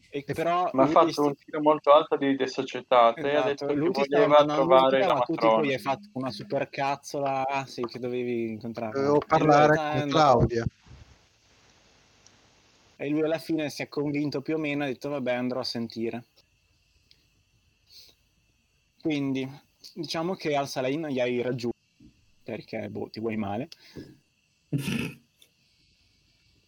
E 0.09 0.23
però 0.31 0.69
Ma 0.73 0.83
ha 0.83 0.87
fatto 0.87 1.11
sti- 1.11 1.21
un 1.21 1.35
tiro 1.35 1.61
molto 1.61 1.91
alto 1.91 2.15
di, 2.17 2.35
di 2.35 2.47
società 2.47 3.13
e 3.13 3.21
ha 3.21 3.29
esatto, 3.29 3.47
detto 3.47 3.65
che 3.65 3.73
lui 3.73 3.93
stava 3.93 4.25
voleva 4.25 4.53
trovare 4.53 4.99
la 4.99 5.13
matrona. 5.15 5.67
hai 5.67 5.79
fatto 5.79 6.09
una 6.13 6.31
supercazzola, 6.31 7.63
sì, 7.65 7.81
che 7.81 7.99
dovevi 7.99 8.51
incontrare. 8.51 8.93
Dovevo 8.93 9.21
parlare 9.25 9.73
realtà 9.73 9.99
con 9.99 10.09
Claudia. 10.09 10.65
E 13.03 13.09
lui 13.09 13.21
alla 13.21 13.37
fine 13.37 13.69
si 13.69 13.81
è 13.81 13.89
convinto 13.89 14.41
più 14.41 14.55
o 14.55 14.57
meno, 14.57 14.85
ha 14.85 14.87
detto 14.87 15.09
vabbè 15.09 15.33
andrò 15.33 15.59
a 15.59 15.65
sentire. 15.65 16.23
Quindi 19.01 19.45
diciamo 19.93 20.35
che 20.35 20.55
al 20.55 20.69
Salain 20.69 21.07
gli 21.07 21.19
hai 21.19 21.41
raggiunto 21.41 21.75
perché 22.43 22.87
boh, 22.87 23.09
ti 23.09 23.19
vuoi 23.19 23.35
male. 23.35 23.67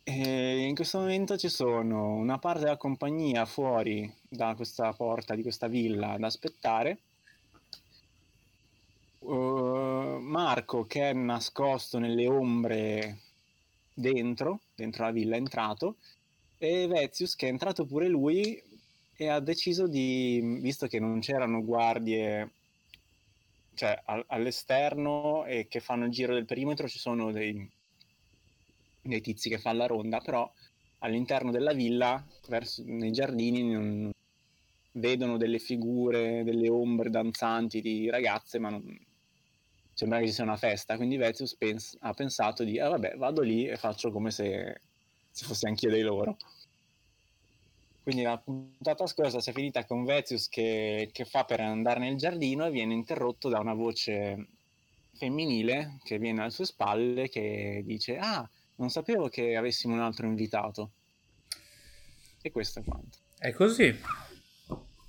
E 0.08 0.60
in 0.60 0.76
questo 0.76 1.00
momento 1.00 1.36
ci 1.36 1.50
sono 1.50 2.14
una 2.14 2.38
parte 2.38 2.60
della 2.60 2.78
compagnia 2.78 3.44
fuori 3.46 4.14
da 4.30 4.54
questa 4.54 4.94
porta 4.94 5.34
di 5.34 5.42
questa 5.42 5.68
villa 5.68 6.12
ad 6.12 6.22
aspettare. 6.22 7.00
Uh, 9.18 10.20
Marco 10.22 10.86
che 10.86 11.10
è 11.10 11.14
nascosto 11.14 11.98
nelle 11.98 12.28
ombre 12.28 13.18
dentro, 13.96 14.60
dentro 14.76 15.06
la 15.06 15.12
villa 15.12 15.38
è 15.38 15.40
entrato, 15.40 15.96
e 16.58 16.88
Vezius 16.88 17.36
che 17.36 17.48
è 17.48 17.50
entrato 17.50 17.86
pure 17.86 18.08
lui 18.08 18.62
e 19.18 19.28
ha 19.30 19.40
deciso 19.40 19.88
di, 19.88 20.60
visto 20.62 20.88
che 20.88 21.00
non 21.00 21.20
c'erano 21.20 21.64
guardie 21.64 22.52
cioè 23.76 24.02
al- 24.06 24.24
all'esterno 24.28 25.46
e 25.46 25.68
che 25.68 25.80
fanno 25.80 26.06
il 26.06 26.12
giro 26.12 26.34
del 26.34 26.46
perimetro 26.46 26.88
ci 26.88 26.98
sono 26.98 27.32
dei, 27.32 27.70
dei 29.02 29.22
tizi 29.22 29.50
che 29.50 29.60
fanno 29.60 29.78
la 29.80 29.86
ronda, 29.88 30.20
però 30.20 30.52
all'interno 31.00 31.52
della 31.52 31.74
villa, 31.74 32.24
verso, 32.48 32.84
nei 32.86 33.12
giardini, 33.12 33.72
non- 33.72 34.12
vedono 34.94 35.38
delle 35.38 35.60
figure, 35.60 36.44
delle 36.44 36.70
ombre 36.70 37.10
danzanti 37.10 37.82
di 37.82 38.10
ragazze, 38.10 38.60
ma 38.60 38.70
non 38.70 38.98
sembra 39.94 40.20
che 40.20 40.28
ci 40.28 40.34
sia 40.34 40.44
una 40.44 40.58
festa. 40.58 40.96
Quindi 40.96 41.18
Vezius 41.18 41.56
pens- 41.56 41.98
ha 42.00 42.14
pensato 42.14 42.64
di, 42.64 42.80
ah, 42.80 42.90
vabbè, 42.90 43.16
vado 43.18 43.42
lì 43.42 43.68
e 43.68 43.76
faccio 43.78 44.12
come 44.12 44.32
se, 44.32 44.82
se 45.36 45.46
fossi 45.46 45.68
anch'io 45.68 45.90
dei 45.90 46.02
loro. 46.02 46.38
Quindi 48.04 48.22
la 48.22 48.38
puntata 48.38 49.06
scorsa 49.06 49.42
si 49.42 49.50
è 49.50 49.54
finita 49.54 49.84
con 49.84 50.06
Vezius 50.06 50.48
che, 50.48 51.10
che 51.12 51.26
fa 51.26 51.44
per 51.44 51.60
andare 51.60 52.00
nel 52.00 52.16
giardino 52.16 52.66
e 52.66 52.72
viene 52.72 52.94
interrotto 52.94 53.50
da 53.50 53.60
una 53.60 53.74
voce 53.74 54.48
femminile 55.16 55.98
che 56.04 56.18
viene 56.18 56.42
alle 56.42 56.52
sue 56.52 56.66
spalle 56.66 57.30
che 57.30 57.82
dice 57.86 58.18
ah 58.18 58.48
non 58.76 58.90
sapevo 58.90 59.30
che 59.30 59.56
avessimo 59.56 59.94
un 59.94 60.02
altro 60.02 60.26
invitato 60.26 60.92
e 62.42 62.52
questo 62.52 62.80
è 62.80 62.84
quanto 62.84 63.18
È 63.38 63.52
così. 63.52 63.98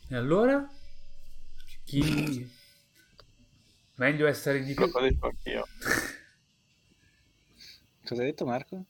E 0.09 0.17
allora? 0.17 0.69
Chi... 1.85 2.51
Meglio 3.97 4.27
essere 4.27 4.65
di 4.65 4.75
più. 4.75 4.87
L'ho 4.87 5.01
detto 5.01 5.27
anch'io. 5.27 5.67
cosa 8.05 8.23
hai 8.23 8.29
detto 8.29 8.45
Marco? 8.45 8.85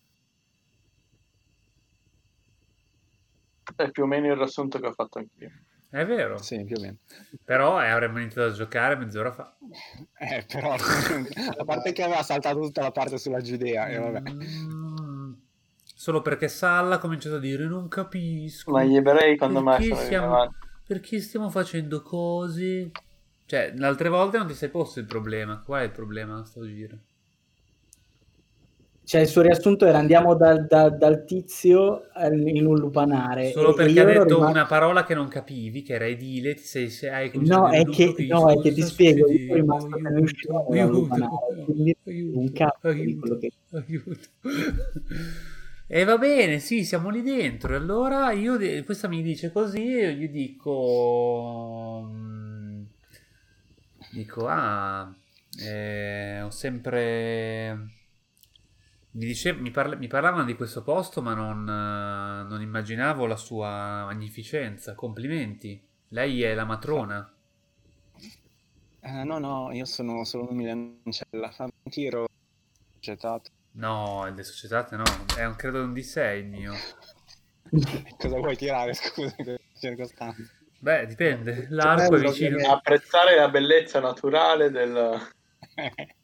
È 3.74 3.90
più 3.90 4.04
o 4.04 4.06
meno 4.06 4.26
il 4.26 4.36
riassunto 4.36 4.78
che 4.78 4.86
ho 4.86 4.92
fatto 4.92 5.18
anch'io. 5.18 5.50
È 5.88 6.04
vero. 6.04 6.36
sì 6.38 6.62
più 6.64 6.76
o 6.76 6.80
meno 6.80 6.96
Però 7.44 7.80
eh, 7.82 7.88
avremmo 7.88 8.18
iniziato 8.18 8.48
a 8.50 8.52
giocare 8.52 8.96
mezz'ora 8.96 9.32
fa. 9.32 9.56
eh 10.18 10.44
però 10.46 10.74
a 11.58 11.64
parte 11.64 11.92
che 11.92 12.02
aveva 12.02 12.22
saltato 12.22 12.60
tutta 12.60 12.82
la 12.82 12.90
parte 12.90 13.18
sulla 13.18 13.40
Giudea 13.40 13.86
e 13.88 13.98
vabbè 13.98 14.22
Mm, 14.32 15.32
Solo 15.94 16.20
perché 16.22 16.48
Salla 16.48 16.96
ha 16.96 16.98
cominciato 16.98 17.36
a 17.36 17.40
dire 17.40 17.66
non 17.66 17.88
capisco. 17.88 18.70
Ma 18.72 18.84
gli 18.84 18.96
ebrei 18.96 19.36
quando 19.36 19.62
mai 19.62 19.78
perché 19.88 20.04
stiamo, 20.04 20.26
rilevanti? 20.26 20.56
perché 20.86 21.20
stiamo 21.20 21.48
facendo 21.50 22.02
cose? 22.02 22.90
Cioè, 23.46 23.72
le 23.74 23.86
altre 23.86 24.08
volte 24.08 24.38
non 24.38 24.46
ti 24.48 24.54
sei 24.54 24.68
posto 24.68 24.98
il 24.98 25.06
problema. 25.06 25.60
Qual 25.64 25.80
è 25.80 25.84
il 25.84 25.92
problema 25.92 26.40
a 26.40 26.44
sto 26.44 26.66
giro? 26.66 26.98
Cioè, 29.06 29.20
il 29.20 29.28
suo 29.28 29.42
riassunto 29.42 29.86
era 29.86 29.98
andiamo 29.98 30.34
dal, 30.34 30.66
da- 30.66 30.90
dal 30.90 31.24
tizio 31.24 32.08
in 32.28 32.66
un 32.66 32.76
lupanare. 32.76 33.52
Solo 33.52 33.72
perché 33.74 34.00
ha 34.00 34.04
detto 34.04 34.24
rimasto- 34.24 34.50
una 34.50 34.66
parola 34.66 35.04
che 35.04 35.14
non 35.14 35.28
capivi, 35.28 35.82
che 35.82 35.94
era 35.94 36.06
edile, 36.06 36.54
ti 36.54 36.64
sei, 36.64 36.90
sei 36.90 37.10
hai 37.10 37.30
No, 37.34 37.68
è 37.68 37.84
"Non 37.84 37.94
che, 37.94 38.06
capisco 38.06 38.34
no, 38.34 38.50
è 38.50 38.60
che 38.62 38.72
ti 38.72 38.82
spiego, 38.82 39.30
io 39.30 39.38
sono 39.46 39.54
rimasto 39.60 39.94
aiuto, 39.94 40.08
nell'uscita 40.08 40.52
dal 40.68 40.90
lupanare, 40.90 41.54
quindi 41.64 41.96
aiuto, 42.04 42.38
un 42.38 42.46
di 42.46 42.58
aiuto, 42.88 43.20
quello 43.20 43.38
che... 43.38 43.52
aiuto. 43.70 44.28
E 45.88 46.02
va 46.04 46.18
bene, 46.18 46.58
sì, 46.58 46.84
siamo 46.84 47.10
lì 47.10 47.22
dentro. 47.22 47.72
E 47.74 47.76
allora 47.76 48.32
io, 48.32 48.56
de- 48.56 48.82
questa 48.84 49.06
mi 49.08 49.22
dice 49.22 49.52
così 49.52 49.78
e 49.98 50.10
io 50.10 50.16
gli 50.18 50.28
dico... 50.28 52.02
mm, 52.10 52.82
Dico, 54.12 54.46
ah, 54.48 55.14
eh, 55.60 56.40
ho 56.42 56.50
sempre... 56.50 57.90
Mi, 59.16 59.24
dice, 59.24 59.52
mi, 59.54 59.70
parla- 59.70 59.96
mi 59.96 60.08
parlavano 60.08 60.44
di 60.44 60.54
questo 60.54 60.82
posto, 60.82 61.22
ma 61.22 61.32
non, 61.32 61.66
eh, 61.66 62.48
non 62.48 62.60
immaginavo 62.60 63.24
la 63.26 63.36
sua 63.36 64.04
magnificenza. 64.04 64.94
Complimenti. 64.94 65.82
Lei 66.08 66.42
è 66.42 66.54
la 66.54 66.64
matrona. 66.64 67.32
Eh, 69.00 69.24
no 69.24 69.38
no 69.38 69.70
io 69.72 69.84
sono 69.84 70.24
solo 70.24 70.50
un 70.50 70.56
milancella 70.56 71.52
fammi 71.52 71.70
un 71.84 71.92
tiro 71.92 72.28
gettato 72.98 73.50
No, 73.76 74.24
il 74.26 74.34
de 74.34 74.42
Societate 74.42 74.96
no, 74.96 75.04
è 75.36 75.44
un, 75.44 75.54
credo 75.54 75.82
un 75.82 75.92
D6 75.92 76.36
il 76.38 76.46
mio. 76.46 76.72
cosa 78.18 78.36
vuoi 78.38 78.56
tirare 78.56 78.94
scusa 78.94 79.36
Beh, 80.78 81.06
dipende. 81.06 81.66
L'arco 81.70 82.16
è 82.16 82.20
vicino. 82.20 82.72
Apprezzare 82.72 83.36
la 83.36 83.48
bellezza 83.48 84.00
naturale 84.00 84.70
del... 84.70 85.20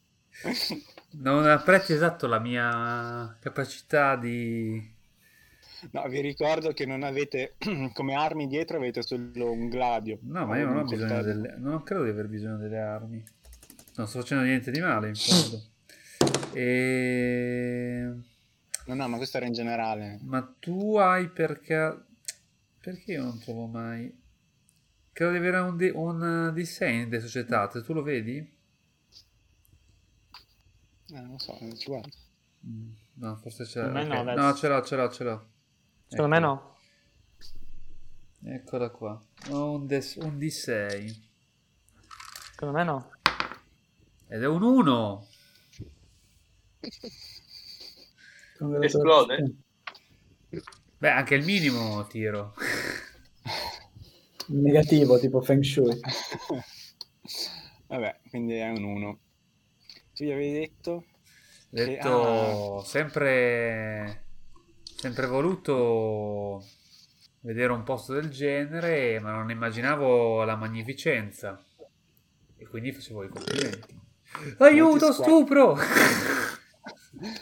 Non 1.15 1.45
apprezzi 1.47 1.93
esatto 1.93 2.27
la 2.27 2.39
mia 2.39 3.35
capacità 3.39 4.15
di... 4.15 4.91
No, 5.91 6.07
vi 6.07 6.21
ricordo 6.21 6.71
che 6.71 6.85
non 6.85 7.03
avete 7.03 7.55
come 7.93 8.15
armi 8.15 8.47
dietro, 8.47 8.77
avete 8.77 9.03
solo 9.03 9.51
un 9.51 9.67
gladio. 9.69 10.17
No, 10.21 10.45
ma 10.45 10.57
io 10.57 10.65
non 10.65 10.77
ho 10.77 10.83
bisogno 10.85 11.21
delle... 11.21 11.55
Non 11.57 11.83
credo 11.83 12.03
di 12.03 12.09
aver 12.09 12.27
bisogno 12.27 12.57
delle 12.57 12.79
armi. 12.79 13.23
Non 13.95 14.07
sto 14.07 14.21
facendo 14.21 14.43
niente 14.43 14.71
di 14.71 14.79
male, 14.79 15.09
in 15.09 15.15
fondo. 15.15 15.61
E... 16.53 18.11
No, 18.85 18.93
no, 18.95 19.07
ma 19.07 19.17
questo 19.17 19.37
era 19.37 19.45
in 19.45 19.53
generale. 19.53 20.19
Ma 20.23 20.55
tu 20.59 20.97
hai 20.97 21.29
perché... 21.29 21.95
Perché 22.79 23.11
io 23.11 23.23
non 23.23 23.39
trovo 23.39 23.67
mai... 23.67 24.21
Credo 25.11 25.31
di 25.31 25.37
avere 25.37 25.57
un, 25.59 25.77
D... 25.77 25.91
un 25.93 26.53
D6 26.55 27.07
delle 27.07 27.21
Societate, 27.21 27.83
tu 27.83 27.93
lo 27.93 28.01
vedi? 28.01 28.52
Eh, 31.13 31.19
non 31.21 31.37
so, 31.39 31.55
ci 31.77 31.85
guardo. 31.87 32.09
Mm, 32.65 32.91
No, 33.15 33.35
forse 33.37 33.63
c'è... 33.65 33.69
Secondo 33.71 33.93
me 33.99 34.03
no, 34.05 34.19
adesso. 34.21 34.41
No, 34.41 34.53
ce 34.55 34.67
l'ho, 34.67 34.81
ce 34.83 34.95
l'ho, 34.95 35.09
ce 35.11 35.23
l'ho. 35.23 35.47
Secondo 36.07 36.33
me 36.35 36.39
no. 36.39 36.75
Eccola 38.45 38.89
qua. 38.89 39.23
Ho 39.51 39.71
un, 39.73 39.85
D- 39.85 40.13
un 40.17 40.37
D6. 40.37 41.21
Secondo 42.51 42.77
me 42.77 42.83
no. 42.83 43.11
Ed 44.27 44.41
è 44.41 44.47
un 44.47 44.63
1. 44.63 45.27
Esplode? 48.81 49.55
Beh, 50.97 51.09
anche 51.09 51.35
il 51.35 51.43
minimo 51.45 52.05
tiro. 52.07 52.53
Negativo, 54.47 55.19
tipo 55.19 55.41
Feng 55.41 55.61
Shui. 55.63 55.99
Vabbè, 57.87 58.21
quindi 58.29 58.55
è 58.55 58.69
un 58.69 58.83
1. 58.83 59.19
Tu 60.15 60.23
gli 60.25 60.31
avevi 60.31 60.51
detto? 60.53 61.05
Detto 61.69 62.83
sempre 62.85 64.21
sempre 64.95 65.25
voluto 65.27 66.63
vedere 67.41 67.73
un 67.73 67.83
posto 67.83 68.13
del 68.13 68.29
genere, 68.29 69.19
ma 69.19 69.31
non 69.31 69.49
immaginavo 69.49 70.43
la 70.43 70.55
magnificenza. 70.55 71.61
E 72.57 72.67
quindi 72.67 72.91
facevo 72.91 73.23
i 73.23 73.29
complimenti. 73.29 73.99
Aiuto, 74.59 75.11
stupro! 75.11 75.75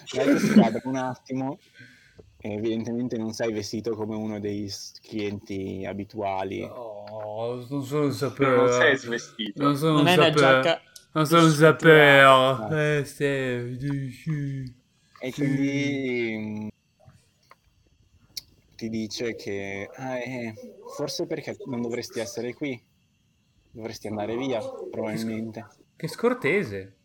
Squadra 0.05 0.81
un 0.85 0.95
attimo. 0.95 1.59
evidentemente 2.37 3.17
non 3.17 3.33
sei 3.33 3.51
vestito 3.53 3.95
come 3.95 4.15
uno 4.15 4.39
dei 4.39 4.71
clienti 5.01 5.85
abituali. 5.85 6.63
Oh, 6.63 7.65
non 7.69 7.83
sono 7.83 8.01
un 8.01 8.05
Non 8.07 8.13
sapere. 8.13 8.71
sei 8.71 8.97
svestito. 8.97 9.61
Non 9.63 9.75
sono 9.75 9.91
Non 9.97 10.01
un 10.01 10.07
è 10.07 10.13
una 10.15 10.23
sapere. 10.33 10.61
giacca. 10.61 10.81
Non 11.13 11.25
sono 11.25 11.45
un 11.45 11.51
sapere. 11.51 12.99
Eh, 12.99 13.05
sì. 13.05 13.23
E 15.23 15.31
quindi 15.33 16.35
mm, 16.37 16.67
ti 18.75 18.89
dice 18.89 19.35
che 19.35 19.89
ah, 19.93 20.17
eh, 20.17 20.53
forse 20.95 21.27
perché 21.27 21.57
non 21.65 21.81
dovresti 21.81 22.19
essere 22.19 22.53
qui, 22.53 22.81
dovresti 23.71 24.07
andare 24.07 24.37
via, 24.37 24.61
probabilmente. 24.89 25.67
Che 25.95 26.07
scortese. 26.07 26.95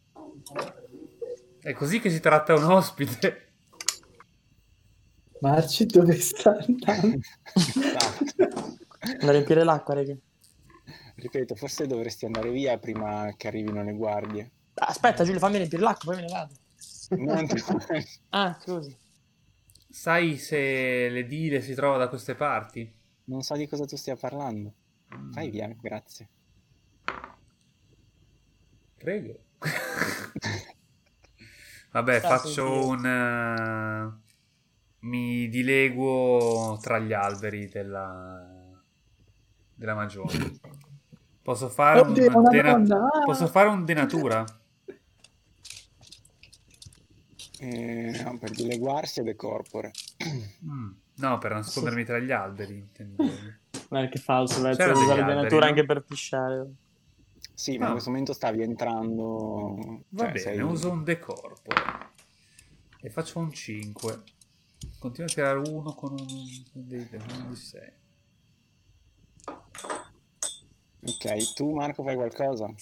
È 1.61 1.73
così 1.73 1.99
che 2.01 2.11
si 2.11 2.21
tratta 2.21 2.55
un 2.55 2.65
ospite. 2.65 3.43
Marci 5.41 5.85
dove 5.85 6.15
sta 6.21 6.57
andando? 6.57 7.19
Esatto. 7.55 8.75
Da 9.21 9.31
riempire 9.31 9.63
l'acqua, 9.63 9.95
raga. 9.95 10.17
Ripeto, 11.17 11.55
forse 11.55 11.87
dovresti 11.87 12.27
andare 12.27 12.51
via 12.51 12.79
prima 12.79 13.33
che 13.37 13.49
arrivino 13.49 13.83
le 13.83 13.93
guardie. 13.95 14.51
Aspetta, 14.75 15.25
Giulio, 15.25 15.41
fammi 15.41 15.57
riempire 15.57 15.83
l'acqua, 15.83 16.13
poi 16.13 16.23
me 16.23 16.29
ne 16.29 16.33
vado. 16.33 16.55
Non 17.25 17.47
ti- 17.47 17.57
Ah, 18.31 18.59
scusi. 18.61 18.95
Sai 19.89 20.37
se 20.37 21.09
l'edile 21.09 21.63
si 21.63 21.75
trova 21.75 21.97
da 21.97 22.09
queste 22.09 22.35
parti? 22.35 22.93
non 23.29 23.43
so 23.43 23.57
di 23.57 23.67
cosa 23.67 23.85
tu 23.87 23.97
stia 23.97 24.15
parlando. 24.15 24.73
Vai 25.09 25.51
via, 25.51 25.75
grazie. 25.81 26.29
Prego. 28.99 29.39
Vabbè, 31.93 32.19
Sta 32.19 32.29
faccio 32.39 32.89
un... 32.89 33.05
eh, 33.07 34.13
mi 35.07 35.49
dileguo 35.49 36.79
tra 36.81 36.99
gli 36.99 37.13
alberi 37.15 37.69
della, 37.69 38.47
della 39.75 39.95
magione. 39.95 40.59
Posso 41.47 41.69
fare 41.69 42.01
un 42.01 42.09
Oddio, 42.09 42.37
una 42.39 42.49
dena-! 42.51 42.73
Ah! 42.75 43.23
Posso 43.25 43.47
fare 43.47 43.69
un 43.69 43.85
denatura? 43.85 44.45
Eh, 47.61 48.21
no, 48.25 48.37
per 48.39 48.51
dileguarsi 48.51 49.21
ed 49.21 49.29
è 49.29 49.37
corpore. 49.37 49.93
Mm, 50.65 50.91
No, 51.19 51.39
per 51.39 51.53
nascondermi 51.53 52.05
tra 52.05 52.19
gli 52.19 52.33
alberi, 52.33 52.75
intendevo. 52.75 53.31
Guarda 53.89 54.09
che 54.09 54.19
falso, 54.19 54.61
Vezzo, 54.61 54.79
C'era 54.79 54.93
usare 54.99 55.23
denatura 55.25 55.61
no? 55.61 55.67
anche 55.67 55.85
per 55.87 56.03
pisciare. 56.03 56.67
Sì, 57.55 57.79
ma 57.79 57.85
Ah. 57.85 57.87
in 57.87 57.93
questo 57.93 58.11
momento 58.11 58.33
stavi 58.33 58.63
entrando. 58.63 59.77
Va 60.09 60.25
cioè, 60.25 60.33
bene, 60.33 60.39
sei- 60.41 60.61
uso 60.61 60.91
un 60.91 61.05
decorpo. 61.05 61.71
E 63.01 63.09
faccio 63.09 63.39
un 63.39 63.53
5. 63.53 64.23
Continuo 64.99 65.31
a 65.31 65.33
tirare 65.33 65.59
uno 65.71 65.95
con 65.95 66.11
un, 66.11 66.65
dei, 66.73 67.09
un 67.13 67.47
di 67.51 67.55
6. 67.57 67.93
Ok, 71.03 71.55
tu 71.55 71.73
Marco 71.73 72.03
fai 72.03 72.15
qualcosa? 72.17 72.73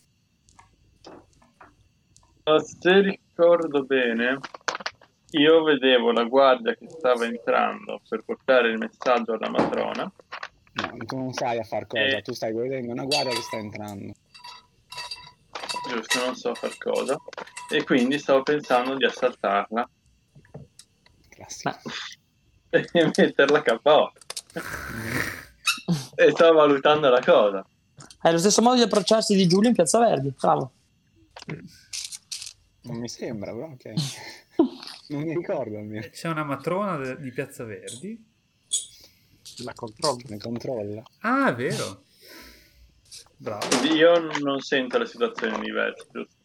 Se 2.62 3.00
ricordo 3.00 3.84
bene, 3.84 4.38
io 5.30 5.62
vedevo 5.62 6.12
la 6.12 6.24
guardia 6.24 6.74
che 6.74 6.88
stava 6.90 7.24
entrando 7.24 8.00
per 8.08 8.22
portare 8.24 8.68
il 8.70 8.78
messaggio 8.78 9.32
alla 9.32 9.48
matrona. 9.50 10.12
No, 10.74 10.96
tu 11.06 11.16
non 11.16 11.32
sai 11.32 11.58
a 11.58 11.64
far 11.64 11.86
cosa, 11.86 12.02
Eh. 12.02 12.22
tu 12.22 12.32
stai 12.32 12.52
vedendo 12.52 12.92
una 12.92 13.04
guardia 13.04 13.32
che 13.32 13.42
sta 13.42 13.56
entrando. 13.56 14.12
Giusto, 15.88 16.24
non 16.24 16.34
so 16.34 16.54
far 16.54 16.76
cosa. 16.78 17.16
E 17.70 17.84
quindi 17.84 18.18
stavo 18.18 18.42
pensando 18.42 18.96
di 18.96 19.04
assaltarla 19.04 19.88
Classico. 21.28 21.78
e 22.70 23.12
metterla 23.16 23.62
KO. 23.62 24.12
e 26.16 26.30
stavo 26.30 26.58
valutando 26.58 27.08
la 27.08 27.20
cosa. 27.20 27.64
È 28.20 28.30
lo 28.30 28.38
stesso 28.38 28.62
modo 28.62 28.76
di 28.76 28.82
approcciarsi 28.82 29.34
di 29.34 29.46
Giulio 29.46 29.68
in 29.68 29.74
Piazza 29.74 29.98
Verdi. 29.98 30.32
Bravo. 30.38 30.72
Non 32.82 32.96
mi 32.98 33.08
sembra, 33.08 33.52
però 33.52 33.66
ok. 33.66 33.92
non 35.08 35.22
mi 35.22 35.34
ricordo 35.34 35.78
almeno. 35.78 36.06
C'è 36.10 36.28
una 36.28 36.44
matrona 36.44 36.96
de- 36.96 37.20
di 37.20 37.30
Piazza 37.30 37.64
Verdi. 37.64 38.32
La 39.62 39.72
controllo. 39.74 40.22
Ne 40.28 40.38
controlla. 40.38 41.02
Ah, 41.20 41.50
è 41.50 41.54
vero. 41.54 42.04
Bravo. 43.36 43.66
Io 43.92 44.18
non 44.40 44.60
sento 44.60 44.98
le 44.98 45.06
situazioni 45.06 45.60
diverse, 45.60 46.06
giusto? 46.10 46.42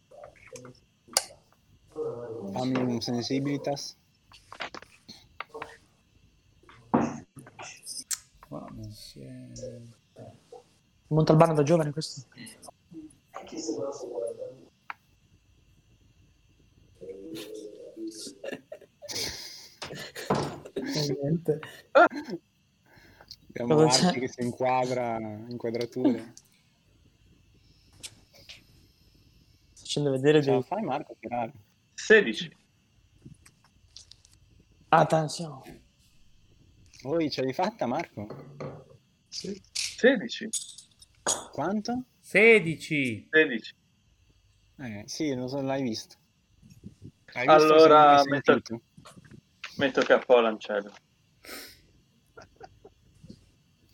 Fammi 2.53 2.77
un 2.77 3.01
sensibilitas. 3.01 3.97
Qua 8.47 8.67
non 8.71 8.91
si 8.91 9.21
è... 9.21 9.47
Montalbano 11.09 11.53
da 11.53 11.63
giovane 11.63 11.91
questo. 11.91 12.27
Niente. 21.21 21.59
Abbiamo? 23.49 23.81
Arti 23.81 24.19
che 24.19 24.27
si 24.27 24.41
inquadra, 24.43 25.17
inquadrature. 25.19 26.33
Facendo 29.73 30.11
vedere 30.11 30.41
dei... 30.41 30.61
fai 30.61 30.83
Marco 30.83 31.15
tirare? 31.19 31.53
16. 31.95 32.57
Attenzione. 34.89 35.81
Voi 37.01 37.31
ce 37.31 37.41
l'hai 37.41 37.53
fatta 37.53 37.87
Marco? 37.87 38.27
Sì. 39.27 39.59
16. 39.71 40.49
Quanto? 41.23 42.03
16. 42.19 43.27
16. 43.29 43.75
Eh, 44.77 45.03
sì, 45.07 45.33
lo 45.33 45.47
so, 45.47 45.61
l'hai 45.61 45.81
visto. 45.81 46.15
Hai 47.33 47.47
Allora, 47.47 48.15
visto, 48.15 48.29
metto- 48.29 48.51
sentito? 48.51 48.81
Metto 49.77 50.01
KO 50.03 50.39
l'ancello. 50.39 50.93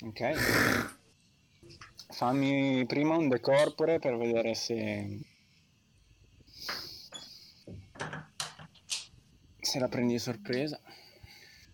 Ok. 0.04 0.34
Fammi 2.10 2.86
prima 2.86 3.18
un 3.18 3.28
decorpore 3.28 4.00
per 4.00 4.16
vedere 4.18 4.54
se... 4.54 5.20
Se 9.60 9.80
la 9.80 9.88
prendi 9.88 10.14
di 10.14 10.20
sorpresa. 10.20 10.80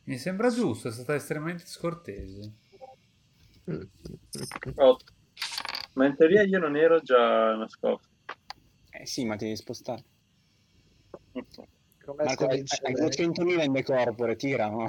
Mi 0.06 0.18
sembra 0.18 0.50
giusto, 0.50 0.88
è 0.88 0.92
stata 0.92 1.14
estremamente 1.14 1.66
scortese. 1.66 2.54
8. 4.76 5.14
Ma 5.94 6.06
in 6.06 6.16
teoria 6.16 6.44
io 6.44 6.60
non 6.60 6.76
ero 6.78 7.00
già 7.02 7.54
nascosto. 7.56 8.08
Eh 8.92 9.06
sì, 9.06 9.26
ma 9.26 9.36
ti 9.36 9.46
devi 9.46 9.58
spostare. 9.58 10.04
Come 12.04 12.24
Marco, 12.24 12.46
hai, 12.48 12.58
vince 12.58 12.80
hai 12.84 12.94
lei? 12.94 13.04
200.000 13.10 13.64
in 13.64 13.72
decorpore, 13.72 14.36
tira, 14.36 14.68
no? 14.68 14.86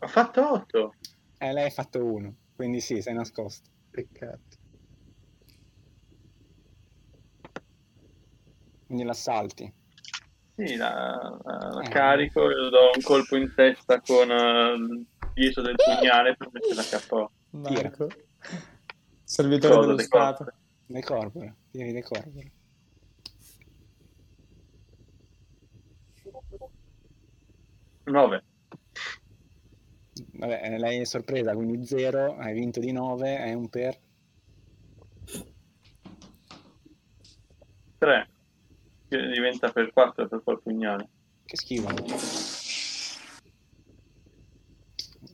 Ho 0.00 0.06
fatto 0.06 0.52
8. 0.52 0.94
Eh, 1.38 1.52
lei 1.52 1.66
ha 1.66 1.70
fatto 1.70 2.04
uno, 2.04 2.36
quindi 2.54 2.80
sì, 2.80 3.00
sei 3.02 3.14
nascosto. 3.14 3.68
Peccato. 3.90 4.56
Quindi 8.86 9.04
l'assalti. 9.04 9.72
Sì, 10.54 10.76
la, 10.76 11.38
la- 11.44 11.70
la 11.74 11.82
Eh. 11.82 11.88
carico 11.88 12.50
e 12.50 12.54
do 12.70 12.90
un 12.94 13.02
colpo 13.02 13.36
in 13.36 13.52
testa 13.54 14.00
con 14.00 14.30
eh, 14.30 14.72
il 14.74 15.06
dietro 15.34 15.62
del 15.62 15.76
pugnale 15.76 16.34
per 16.36 16.48
metterla 16.50 16.82
KO. 17.08 17.32
Marco. 17.50 18.08
Servitore 19.28 19.74
Cosa, 19.74 19.86
dello 19.86 19.96
de 19.96 20.02
Stato. 20.04 20.44
corpo? 20.44 20.58
Decorpore, 20.86 21.56
tiri 21.70 21.92
decorpore. 21.92 22.52
9. 28.04 28.44
Vabbè, 30.32 30.60
eh, 30.64 30.78
lei 30.78 31.00
è 31.00 31.04
sorpresa, 31.04 31.52
quindi 31.52 31.84
0, 31.84 32.38
hai 32.38 32.54
vinto 32.54 32.80
di 32.80 32.90
9, 32.90 33.36
è 33.36 33.52
un 33.52 33.68
per... 33.68 34.00
3. 37.98 38.28
Che 39.08 39.26
diventa 39.28 39.70
per 39.70 39.92
4 39.92 40.26
per 40.26 40.42
quel 40.42 40.58
pugnale. 40.62 41.08
Che 41.44 41.56
schifo. 41.58 41.94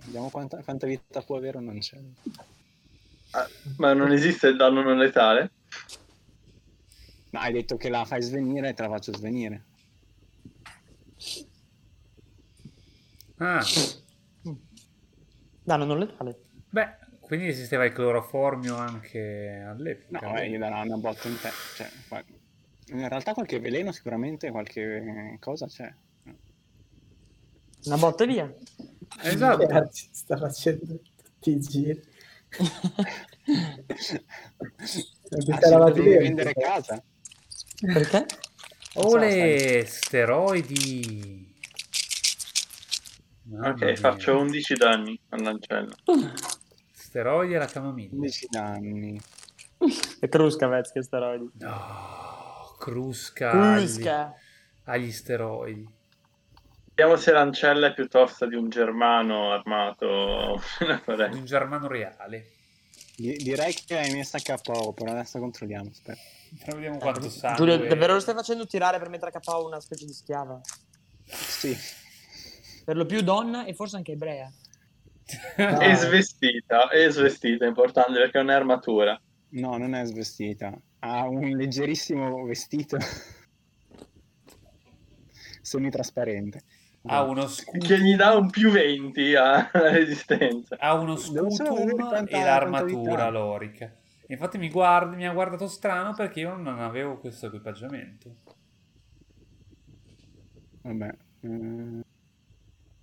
Vediamo 0.04 0.30
quanta, 0.30 0.60
quanta 0.64 0.88
vita 0.88 1.22
può 1.22 1.36
avere 1.36 1.58
un 1.58 1.68
ancello. 1.68 2.14
Ah, 3.36 3.48
ma 3.78 3.92
non 3.94 4.12
esiste 4.12 4.46
il 4.46 4.56
danno 4.56 4.80
non 4.82 4.96
letale? 4.96 5.50
No, 7.30 7.40
hai 7.40 7.52
detto 7.52 7.76
che 7.76 7.88
la 7.88 8.04
fai 8.04 8.22
svenire 8.22 8.68
e 8.68 8.74
te 8.74 8.82
la 8.82 8.88
faccio 8.88 9.12
svenire. 9.16 9.64
Ah, 13.38 13.60
Danno 15.64 15.84
non 15.84 15.98
letale. 15.98 16.42
Beh, 16.70 16.96
quindi 17.20 17.48
esisteva 17.48 17.84
il 17.84 17.92
cloroformio 17.92 18.76
anche 18.76 19.64
all'epoca. 19.66 20.28
No, 20.28 20.36
eh, 20.36 20.48
gli 20.48 20.58
darà 20.58 20.80
una 20.82 20.96
botta 20.96 21.26
in 21.26 21.40
te. 21.40 21.50
Cioè, 21.74 21.90
in 22.88 23.08
realtà 23.08 23.32
qualche 23.32 23.58
veleno 23.58 23.90
sicuramente, 23.90 24.52
qualche 24.52 25.36
cosa 25.40 25.66
c'è. 25.66 25.92
Una 27.86 27.96
botta 27.96 28.24
via. 28.26 28.54
Esatto. 29.22 29.90
Sta 29.90 30.36
facendo 30.36 31.00
tutti 31.16 31.50
i 31.50 31.58
giri. 31.58 32.12
Ah, 35.60 35.90
devi 35.90 36.16
vendere 36.16 36.52
casa. 36.54 37.02
Perché? 37.80 38.26
Ole, 38.94 39.84
steroidi. 39.86 41.52
Mamma 43.44 43.70
Ok, 43.70 43.82
mia. 43.82 43.96
faccio 43.96 44.38
11 44.38 44.74
danni 44.74 45.18
all'ancella. 45.30 45.94
Steroidi 46.92 47.54
alla 47.54 47.66
camomilla. 47.66 48.14
11 48.14 48.46
danni. 48.50 49.20
E 50.20 50.28
Crusca, 50.28 50.66
Vez, 50.68 50.92
che 50.92 51.02
steroidi. 51.02 51.50
No, 51.58 52.74
crusca 52.78 53.50
agli, 53.50 53.84
Crusca. 53.84 54.34
agli 54.84 55.12
steroidi. 55.12 55.86
Vediamo 56.94 57.16
se 57.16 57.32
l'ancella 57.32 57.88
è 57.88 57.92
più 57.92 58.06
tosta 58.06 58.46
di 58.46 58.54
un 58.54 58.68
germano 58.68 59.50
armato 59.50 60.62
Di 60.78 60.86
un 61.36 61.44
germano 61.44 61.88
reale. 61.88 62.52
Di- 63.16 63.36
direi 63.36 63.74
che 63.74 63.98
hai 63.98 64.12
messa 64.12 64.38
KO, 64.38 64.92
però 64.92 65.10
adesso 65.10 65.40
controlliamo. 65.40 65.90
Aspetta. 65.90 66.20
Però 66.64 66.76
vediamo 66.76 66.98
quanto 66.98 67.28
sangue. 67.28 67.58
Giulio, 67.58 67.88
davvero 67.88 68.12
lo 68.12 68.20
stai 68.20 68.36
facendo 68.36 68.64
tirare 68.64 69.00
per 69.00 69.08
mettere 69.08 69.32
a 69.34 69.40
KO 69.40 69.66
una 69.66 69.80
specie 69.80 70.06
di 70.06 70.12
schiava? 70.12 70.60
Sì. 71.24 71.76
Per 72.84 72.96
lo 72.96 73.06
più 73.06 73.22
donna 73.22 73.64
e 73.64 73.74
forse 73.74 73.96
anche 73.96 74.12
ebrea. 74.12 74.48
No. 75.56 75.80
E 75.80 75.96
svestita, 75.96 76.90
e 76.90 77.10
svestita, 77.10 77.64
è 77.64 77.68
importante 77.68 78.20
perché 78.20 78.38
è 78.38 78.42
un'armatura. 78.42 79.20
No, 79.48 79.76
non 79.78 79.96
è 79.96 80.04
svestita. 80.04 80.72
Ha 81.00 81.26
un 81.26 81.56
leggerissimo 81.56 82.44
vestito 82.44 82.98
semitrasparente. 85.60 86.62
Ha 87.06 87.22
uno 87.22 87.46
scudo. 87.46 87.86
Che 87.86 87.98
gli 88.00 88.14
dà 88.16 88.34
un 88.34 88.48
più 88.48 88.70
20 88.70 89.34
a- 89.34 89.68
alla 89.72 89.90
resistenza. 89.90 90.76
ha 90.78 90.94
uno 90.94 91.16
scutum 91.16 92.24
e 92.26 92.42
l'armatura 92.42 93.28
lorica. 93.28 93.94
Infatti 94.28 94.56
mi, 94.56 94.70
guarda, 94.70 95.14
mi 95.14 95.26
ha 95.26 95.32
guardato 95.32 95.68
strano 95.68 96.14
perché 96.14 96.40
io 96.40 96.56
non 96.56 96.80
avevo 96.80 97.18
questo 97.18 97.46
equipaggiamento. 97.46 98.36
Vabbè. 100.80 101.14
eh, 101.40 102.00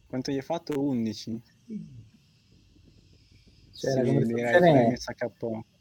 Quanto 0.08 0.32
gli 0.32 0.36
hai 0.36 0.42
fatto? 0.42 0.82
11. 0.82 1.42
Cioè, 3.72 3.92
Sì, 3.92 3.96
la 3.96 4.20
direi 4.26 4.62
che. 4.62 4.98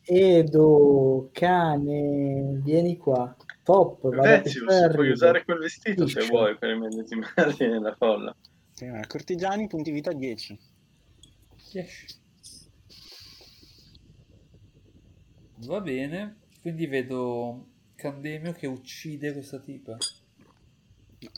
Edo, 0.03 1.31
cane, 1.33 2.61
vieni 2.63 2.97
qua. 2.97 3.35
Top, 3.71 4.05
a 4.05 4.21
Vezius, 4.21 4.91
puoi 4.93 5.11
usare 5.11 5.45
quel 5.45 5.59
vestito 5.59 6.09
se 6.09 6.27
vuoi 6.27 6.59
per 6.59 6.71
immedesimarti 6.71 7.69
nella 7.69 7.95
folla. 7.95 8.35
Sì, 8.73 8.87
cortigiani, 9.07 9.69
punti 9.69 9.93
vita 9.93 10.13
10. 10.13 10.59
Va 15.67 15.81
bene, 15.81 16.39
quindi 16.61 16.87
vedo 16.89 17.67
Candemio 17.95 18.53
che 18.53 18.67
uccide 18.67 19.33
questa 19.33 19.61
tipa. 19.61 19.97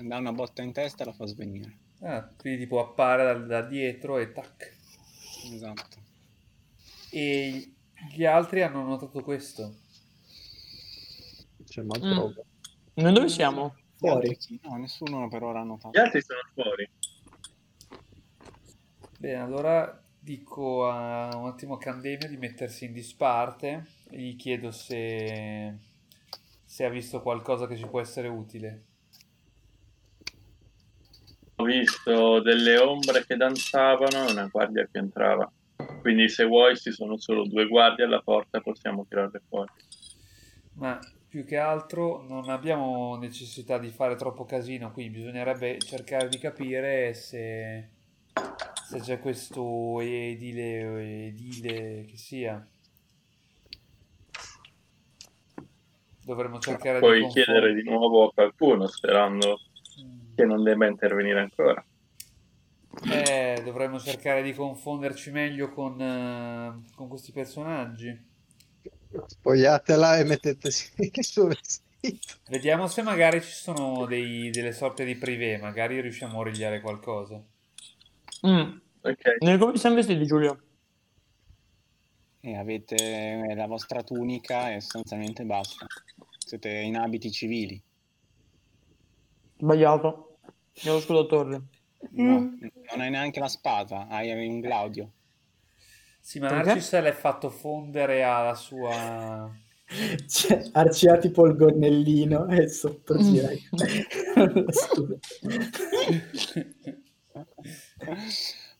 Dà 0.03 0.16
una 0.16 0.33
botta 0.33 0.62
in 0.62 0.73
testa 0.73 1.03
e 1.03 1.07
la 1.07 1.12
fa 1.12 1.27
svenire. 1.27 1.77
Ah, 2.01 2.27
quindi 2.35 2.61
tipo 2.61 2.81
appare 2.81 3.25
da, 3.25 3.35
da 3.35 3.61
dietro 3.61 4.16
e 4.16 4.33
tac. 4.33 4.75
Esatto. 5.53 5.99
E 7.11 7.73
gli 8.11 8.25
altri 8.25 8.62
hanno 8.62 8.83
notato 8.85 9.23
questo. 9.23 9.82
C'è 11.72 11.80
mal 11.80 12.02
Mm. 12.02 13.00
Noi 13.02 13.12
dove 13.14 13.28
siamo? 13.30 13.74
Fuori. 13.94 14.37
No, 14.62 14.76
nessuno 14.76 15.26
per 15.28 15.42
ora 15.42 15.61
ha 15.61 15.64
Gli 15.64 15.68
notato. 15.68 15.98
altri 15.98 16.20
sono 16.20 16.40
fuori. 16.52 16.87
Bene, 19.18 19.40
allora 19.40 20.02
dico 20.18 20.87
a 20.87 21.35
un 21.35 21.46
attimo 21.46 21.74
a 21.74 21.78
Candemio 21.78 22.28
di 22.28 22.37
mettersi 22.37 22.85
in 22.85 22.92
disparte 22.92 23.87
e 24.11 24.18
gli 24.20 24.37
chiedo 24.37 24.70
se, 24.70 25.78
se 26.62 26.85
ha 26.85 26.90
visto 26.90 27.22
qualcosa 27.22 27.66
che 27.66 27.78
ci 27.78 27.87
può 27.87 28.02
essere 28.02 28.28
utile. 28.28 28.85
Ho 31.56 31.64
visto 31.64 32.40
delle 32.40 32.76
ombre 32.76 33.24
che 33.24 33.37
danzavano 33.37 34.26
e 34.28 34.32
una 34.32 34.46
guardia 34.48 34.87
che 34.92 34.98
entrava. 34.98 35.50
Quindi 36.02 36.28
se 36.28 36.44
vuoi 36.44 36.76
ci 36.76 36.92
sono 36.92 37.16
solo 37.16 37.46
due 37.46 37.66
guardie 37.66 38.04
alla 38.04 38.20
porta 38.20 38.61
possiamo 38.61 39.06
tirarle 39.08 39.40
fuori. 39.48 39.72
Ma 40.74 40.98
più 41.33 41.47
che 41.47 41.57
altro 41.57 42.21
non 42.29 42.51
abbiamo 42.51 43.16
necessità 43.16 43.79
di 43.79 43.88
fare 43.88 44.16
troppo 44.16 44.45
casino 44.45 44.92
qui, 44.92 45.09
bisognerebbe 45.09 45.79
cercare 45.79 46.29
di 46.29 46.37
capire 46.37 47.14
se, 47.14 47.88
se 48.87 49.01
c'è 49.01 49.18
questo 49.18 49.99
edile 50.03 51.25
edile 51.29 52.05
che 52.05 52.18
sia. 52.18 52.62
Dovremmo 56.23 56.59
cercare 56.59 56.99
Puoi 56.99 57.14
di 57.14 57.23
confon- 57.23 57.42
chiedere 57.45 57.75
di 57.77 57.83
nuovo 57.83 58.27
a 58.27 58.33
qualcuno 58.35 58.87
sperando 58.87 59.59
Mm. 60.03 60.35
che 60.35 60.45
non 60.45 60.62
debba 60.62 60.87
intervenire 60.87 61.40
ancora. 61.40 61.83
Eh, 63.11 63.62
dovremmo 63.64 63.99
cercare 63.99 64.42
di 64.42 64.53
confonderci 64.53 65.31
meglio 65.31 65.71
con, 65.71 65.99
eh, 66.01 66.90
con 66.95 67.09
questi 67.09 67.33
personaggi. 67.33 68.32
Spogliatela 69.27 70.18
e 70.18 70.25
mettetesi 70.25 70.90
il 70.96 71.12
suo 71.25 71.46
vestito. 71.48 72.35
Vediamo 72.48 72.88
se 72.88 73.03
magari 73.03 73.40
ci 73.42 73.53
sono 73.53 74.07
dei- 74.07 74.51
delle 74.51 74.72
sorte 74.72 75.05
di 75.05 75.14
privé, 75.16 75.59
magari 75.59 76.01
riusciamo 76.01 76.35
a 76.37 76.40
origliare 76.40 76.81
qualcosa. 76.81 77.40
Mm. 78.46 78.77
Ok, 79.03 79.37
Noi 79.40 79.59
come 79.59 79.77
siamo 79.77 79.96
vestiti, 79.96 80.25
Giulio? 80.27 80.61
E 82.40 82.57
avete 82.57 83.53
la 83.55 83.66
vostra 83.66 84.03
tunica 84.03 84.72
e 84.72 84.81
sostanzialmente 84.81 85.44
basta. 85.44 85.87
Siete 86.38 86.68
in 86.70 86.96
abiti 86.96 87.31
civili. 87.31 87.81
Sbagliato. 89.59 90.38
Io 90.83 90.90
ho 90.92 90.94
lo 90.94 91.01
scudo 91.01 91.20
a 91.20 91.27
torre. 91.27 91.62
No, 92.14 92.38
Mm. 92.40 92.57
non 92.90 93.01
hai 93.01 93.11
neanche 93.11 93.38
la 93.38 93.46
spada, 93.48 94.09
hai 94.09 94.33
un 94.48 94.59
glaudio. 94.61 95.12
Sì, 96.22 96.38
ma 96.38 96.78
se 96.78 97.00
l'è 97.00 97.12
fatto 97.12 97.50
fondere 97.50 98.22
alla 98.22 98.54
sua... 98.54 99.50
Cioè, 100.26 100.70
Arci 100.72 101.08
ha 101.08 101.18
tipo 101.18 101.44
il 101.46 101.54
gonnellino 101.54 102.46
e 102.48 102.66
sotto 102.68 103.14
gira 103.18 103.50
lo 104.35 104.72
scudo. 104.72 105.18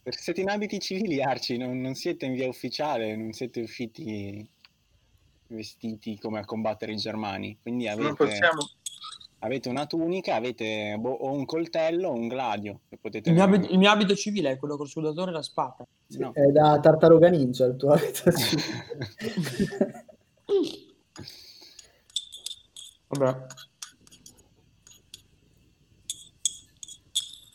Perché 0.03 0.19
siete 0.19 0.41
in 0.41 0.49
abiti 0.49 0.79
civili, 0.81 1.21
Arci, 1.23 1.59
non, 1.59 1.81
non 1.83 1.95
siete 1.95 2.25
in 2.25 2.33
via 2.33 2.49
ufficiale, 2.49 3.15
non 3.15 3.33
siete 3.33 3.61
usciti 3.61 4.49
vestiti 5.49 6.19
come 6.19 6.39
a 6.39 6.45
combattere 6.45 6.93
i 6.93 6.97
germani. 6.97 7.59
Quindi 7.61 7.89
avete, 7.89 8.39
avete 9.41 9.69
una 9.69 9.85
tunica, 9.87 10.37
avete 10.37 10.97
boh, 10.99 11.11
o 11.11 11.33
un 11.33 11.45
coltello 11.45 12.09
o 12.09 12.15
un 12.15 12.29
gladio. 12.29 12.81
Che 12.89 12.97
potete 12.97 13.29
Il 13.29 13.35
mio, 13.35 13.45
abito, 13.45 13.71
il 13.71 13.79
mio 13.79 13.91
abito 13.91 14.15
civile 14.15 14.53
è 14.53 14.59
quello 14.59 14.77
col 14.77 14.91
torre 14.91 15.31
e 15.31 15.35
la 15.35 15.43
spada. 15.43 15.87
No. 16.19 16.33
È 16.33 16.47
da 16.51 16.81
tartaruga 16.81 17.29
ninja 17.29 17.67
il 17.67 17.77
tuo. 17.77 17.95
Vabbè. 23.09 23.47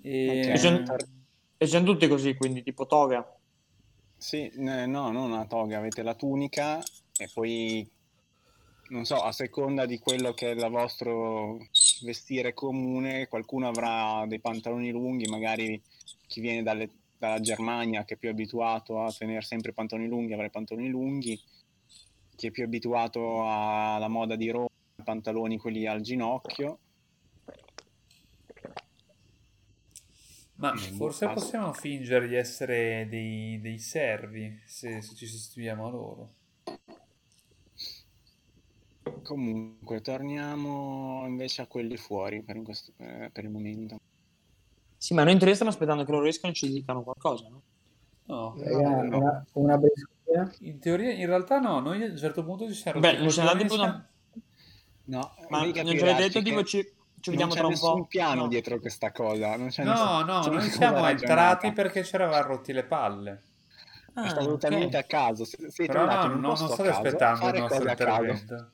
E... 0.04 0.54
Sono- 0.58 0.84
E 1.60 1.66
siamo 1.66 1.86
tutti 1.86 2.08
così, 2.08 2.36
quindi 2.36 2.62
tipo 2.62 2.86
toga. 2.86 3.26
Sì, 4.16 4.52
no, 4.56 4.86
non 4.86 5.16
una 5.16 5.46
toga, 5.46 5.78
avete 5.80 6.04
la 6.04 6.14
tunica 6.14 6.80
e 7.18 7.30
poi, 7.34 7.88
non 8.90 9.06
so, 9.06 9.16
a 9.22 9.32
seconda 9.32 9.86
di 9.88 9.98
quello 10.00 10.34
che 10.34 10.52
è 10.52 10.54
il 10.54 10.68
vostro 10.70 11.58
vestire 12.04 12.54
comune, 12.54 13.28
qualcuno 13.28 13.68
avrà 13.68 14.24
dei 14.28 14.40
pantaloni 14.40 14.92
lunghi, 14.92 15.28
magari 15.30 15.82
chi 16.28 16.42
viene 16.42 16.62
dalle- 16.62 16.90
dalla 17.18 17.40
Germania 17.40 18.06
che 18.06 18.14
è 18.14 18.18
più 18.18 18.30
abituato 18.30 19.02
a 19.02 19.12
tenere 19.12 19.42
sempre 19.42 19.74
pantaloni 19.74 20.08
lunghi 20.08 20.34
i 20.34 20.50
pantaloni 20.50 20.90
lunghi, 20.90 21.40
chi 22.36 22.48
è 22.48 22.52
più 22.52 22.64
abituato 22.64 23.42
alla 23.44 24.08
moda 24.08 24.36
di 24.36 24.50
Roma, 24.50 24.68
pantaloni 25.04 25.58
quelli 25.58 25.88
al 25.88 26.02
ginocchio. 26.02 26.80
Ma 30.56 30.76
forse 30.76 31.28
possiamo 31.30 31.72
fingere 31.72 32.28
di 32.28 32.36
essere 32.36 33.08
dei, 33.08 33.62
dei 33.62 33.78
servi 33.78 34.60
se, 34.66 35.02
se 35.02 35.14
ci 35.14 35.28
sostituiamo 35.28 35.86
a 35.86 35.90
loro. 35.90 36.34
Comunque, 39.24 40.02
torniamo 40.02 41.26
invece 41.28 41.62
a 41.62 41.68
quelli 41.68 41.98
fuori 41.98 42.42
per, 42.42 42.62
questo- 42.62 42.94
eh, 42.98 43.30
per 43.32 43.44
il 43.44 43.50
momento. 43.50 44.00
Sì, 44.98 45.14
ma 45.14 45.24
noi 45.24 45.32
in 45.34 45.38
teoria 45.38 45.54
stiamo 45.56 45.72
aspettando 45.72 46.04
che 46.04 46.12
loro 46.12 46.26
escano 46.26 46.54
e 46.54 46.56
ci 46.56 46.70
dicano 46.72 47.04
qualcosa, 47.04 47.48
no? 47.50 47.62
No. 48.26 48.56
Raga, 48.58 49.02
no. 49.04 49.18
Una, 49.18 49.46
una 49.54 49.78
briscola. 49.78 50.52
In 50.60 50.80
teoria, 50.80 51.12
in 51.14 51.26
realtà 51.28 51.60
no, 51.60 51.80
noi 51.80 52.04
a 52.04 52.08
un 52.08 52.18
certo 52.18 52.44
punto 52.44 52.68
ci 52.68 52.74
siamo 52.74 53.00
Beh, 53.00 53.18
non 53.20 53.30
siamo 53.32 53.50
andati 53.52 53.68
coglioni, 53.70 53.90
una- 53.90 54.10
No, 55.06 55.32
Ma 55.50 55.60
non 55.60 55.68
ci 55.68 55.74
capire, 55.74 56.02
avete 56.12 56.28
detto, 56.28 56.42
tipo, 56.42 56.64
ci, 56.64 56.80
ci 56.82 56.84
non 56.84 57.22
vediamo 57.24 57.52
c'è 57.54 57.58
tra 57.60 57.68
un 57.68 57.72
nessun 57.74 58.02
po'. 58.02 58.06
piano 58.08 58.42
No. 58.42 58.48
dietro 58.50 58.80
questa 58.80 59.12
cosa. 59.14 59.56
Non 59.56 59.70
c'è 59.70 59.84
No, 59.86 59.92
nessun- 59.92 60.26
no, 60.26 60.40
c'è 60.44 60.50
noi 60.50 60.70
siamo 60.70 61.08
entrati 61.08 61.72
perché 61.72 62.04
ci 62.04 62.16
eravamo 62.16 62.42
rotti 62.48 62.74
le 62.74 62.84
palle. 62.84 63.42
Ah, 64.16 64.32
ok. 64.32 64.44
totalmente 64.46 64.98
a 64.98 65.04
caso. 65.04 65.46
S- 65.46 65.68
Siete 65.68 65.94
Però 65.94 66.06
no, 66.06 66.12
in 66.26 66.32
un 66.32 66.40
no, 66.42 66.48
non 66.48 66.50
posto 66.50 66.66
a 66.66 66.74
state 66.74 66.90
aspettando 66.90 67.48
il 67.50 67.60
nostro 67.60 67.88
intervento. 67.90 68.72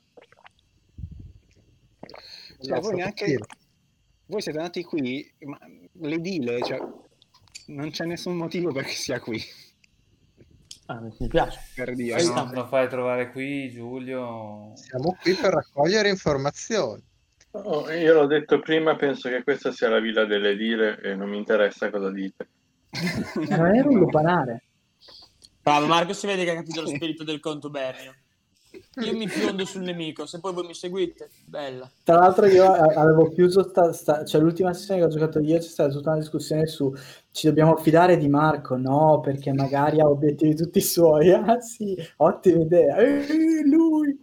Cioè, 2.60 2.80
voi 2.80 2.94
neanche 2.94 3.24
partire. 3.38 3.46
Voi 4.26 4.40
siete 4.42 4.58
andati 4.58 4.82
qui, 4.84 5.30
ma 5.40 5.58
l'edile, 6.00 6.62
cioè, 6.62 6.78
non 7.66 7.90
c'è 7.90 8.04
nessun 8.04 8.36
motivo 8.36 8.72
perché 8.72 8.92
sia 8.92 9.20
qui, 9.20 9.42
Ah, 10.86 11.00
mi 11.00 11.28
piace. 11.28 11.60
per 11.74 11.94
dire. 11.94 12.20
Ci 12.20 12.32
no? 12.32 12.50
Lo 12.52 12.66
fai 12.66 12.88
trovare 12.88 13.30
qui, 13.30 13.70
Giulio. 13.70 14.72
Siamo 14.74 15.16
qui 15.20 15.32
per 15.34 15.52
raccogliere 15.54 16.10
informazioni. 16.10 17.02
Oh, 17.52 17.90
io 17.90 18.12
l'ho 18.12 18.26
detto 18.26 18.58
prima, 18.60 18.96
penso 18.96 19.28
che 19.28 19.42
questa 19.44 19.72
sia 19.72 19.88
la 19.88 20.00
villa 20.00 20.24
delle 20.24 20.56
dire 20.56 21.00
e 21.00 21.14
non 21.14 21.28
mi 21.30 21.38
interessa 21.38 21.88
cosa 21.88 22.10
dite. 22.10 22.48
Non 23.48 23.74
era 23.74 23.88
un 23.88 23.98
lupanare. 23.98 24.64
Bravo, 25.62 25.86
Marco 25.86 26.12
si 26.12 26.26
vede 26.26 26.44
che 26.44 26.50
ha 26.50 26.54
capito 26.56 26.82
lo 26.82 26.88
spirito 26.88 27.24
del 27.24 27.40
contubernio. 27.40 28.14
Io 29.02 29.16
mi 29.16 29.28
fiondo 29.28 29.64
sul 29.64 29.82
nemico, 29.82 30.26
se 30.26 30.40
poi 30.40 30.52
voi 30.52 30.66
mi 30.66 30.74
seguite, 30.74 31.28
bella. 31.44 31.90
Tra 32.02 32.16
l'altro 32.16 32.46
io 32.46 32.64
a- 32.64 33.00
avevo 33.00 33.28
chiuso, 33.30 33.68
sta, 33.68 33.92
sta- 33.92 34.24
cioè 34.24 34.40
l'ultima 34.40 34.72
sessione 34.72 35.00
che 35.00 35.06
ho 35.06 35.10
giocato 35.10 35.40
io 35.40 35.58
c'è 35.58 35.62
stata 35.62 35.92
tutta 35.92 36.10
una 36.10 36.18
discussione 36.20 36.66
su 36.66 36.92
ci 37.32 37.46
dobbiamo 37.46 37.76
fidare 37.76 38.16
di 38.16 38.28
Marco, 38.28 38.76
no, 38.76 39.20
perché 39.20 39.52
magari 39.52 40.00
ha 40.00 40.08
obiettivi 40.08 40.54
tutti 40.54 40.80
suoi. 40.80 41.30
Ah 41.34 41.60
sì, 41.60 41.96
ottima 42.18 42.62
idea. 42.62 42.96
Eh, 42.96 43.62
lui! 43.64 44.18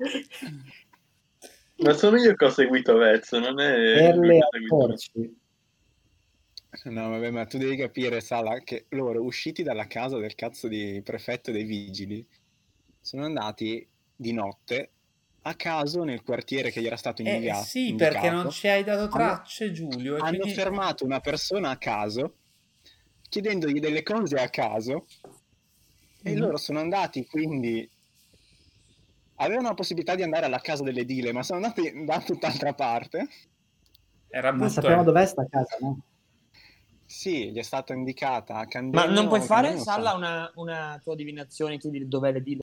Ma 1.77 1.93
sono 1.93 2.17
io 2.17 2.33
che 2.35 2.45
ho 2.45 2.49
seguito 2.49 2.95
Vezzo, 2.95 3.39
non 3.39 3.59
è 3.59 3.73
Perle 3.73 4.39
porci. 4.67 5.39
No, 6.85 7.09
vabbè, 7.09 7.31
ma 7.31 7.45
tu 7.45 7.57
devi 7.57 7.75
capire, 7.75 8.21
Sala, 8.21 8.59
che 8.59 8.85
loro 8.89 9.21
usciti 9.23 9.61
dalla 9.61 9.87
casa 9.87 10.17
del 10.17 10.35
cazzo 10.35 10.67
di 10.67 11.01
prefetto 11.03 11.51
dei 11.51 11.63
vigili 11.63 12.25
sono 12.99 13.25
andati 13.25 13.85
di 14.21 14.33
notte 14.33 14.91
a 15.43 15.55
caso 15.55 16.03
nel 16.03 16.21
quartiere 16.21 16.69
che 16.69 16.79
gli 16.81 16.85
era 16.85 16.95
stato 16.95 17.23
Eh 17.23 17.33
indicato. 17.33 17.63
sì, 17.65 17.95
perché 17.95 18.29
non 18.29 18.45
indicato. 18.45 18.49
ci 18.51 18.67
hai 18.67 18.83
dato 18.83 19.07
tracce, 19.07 19.71
Giulio. 19.71 20.17
E 20.17 20.19
hanno 20.19 20.37
quindi... 20.37 20.53
fermato 20.53 21.03
una 21.03 21.19
persona 21.19 21.71
a 21.71 21.77
caso 21.77 22.35
chiedendogli 23.27 23.79
delle 23.79 24.03
cose 24.03 24.35
a 24.35 24.49
caso 24.49 25.07
e 26.21 26.33
Mhm. 26.33 26.39
loro 26.39 26.57
sono 26.57 26.79
andati 26.79 27.25
quindi 27.25 27.89
avevano 29.35 29.69
la 29.69 29.73
possibilità 29.73 30.13
di 30.15 30.21
andare 30.21 30.45
alla 30.45 30.59
casa 30.59 30.83
dell'edile 30.83 31.31
ma 31.31 31.41
sono 31.41 31.63
andati 31.63 32.03
da 32.05 32.19
tutt'altra 32.21 32.73
parte 32.73 33.27
Era 34.29 34.51
Ma 34.51 34.69
sappiamo 34.69 35.01
eh. 35.01 35.05
dov'è 35.05 35.25
sta 35.25 35.45
casa, 35.49 35.77
no? 35.79 36.01
sì 37.05 37.51
gli 37.51 37.57
è 37.57 37.63
stata 37.63 37.93
indicata 37.93 38.53
a 38.55 38.59
Ma 38.59 38.65
Candelo 38.67 39.11
non 39.11 39.27
puoi 39.27 39.41
fare. 39.41 39.77
Salla, 39.77 40.13
una, 40.13 40.49
una 40.55 40.99
tua 41.03 41.15
divinazione, 41.15 41.77
chiedi 41.77 42.07
dov'è 42.07 42.31
le 42.31 42.41
dile. 42.41 42.61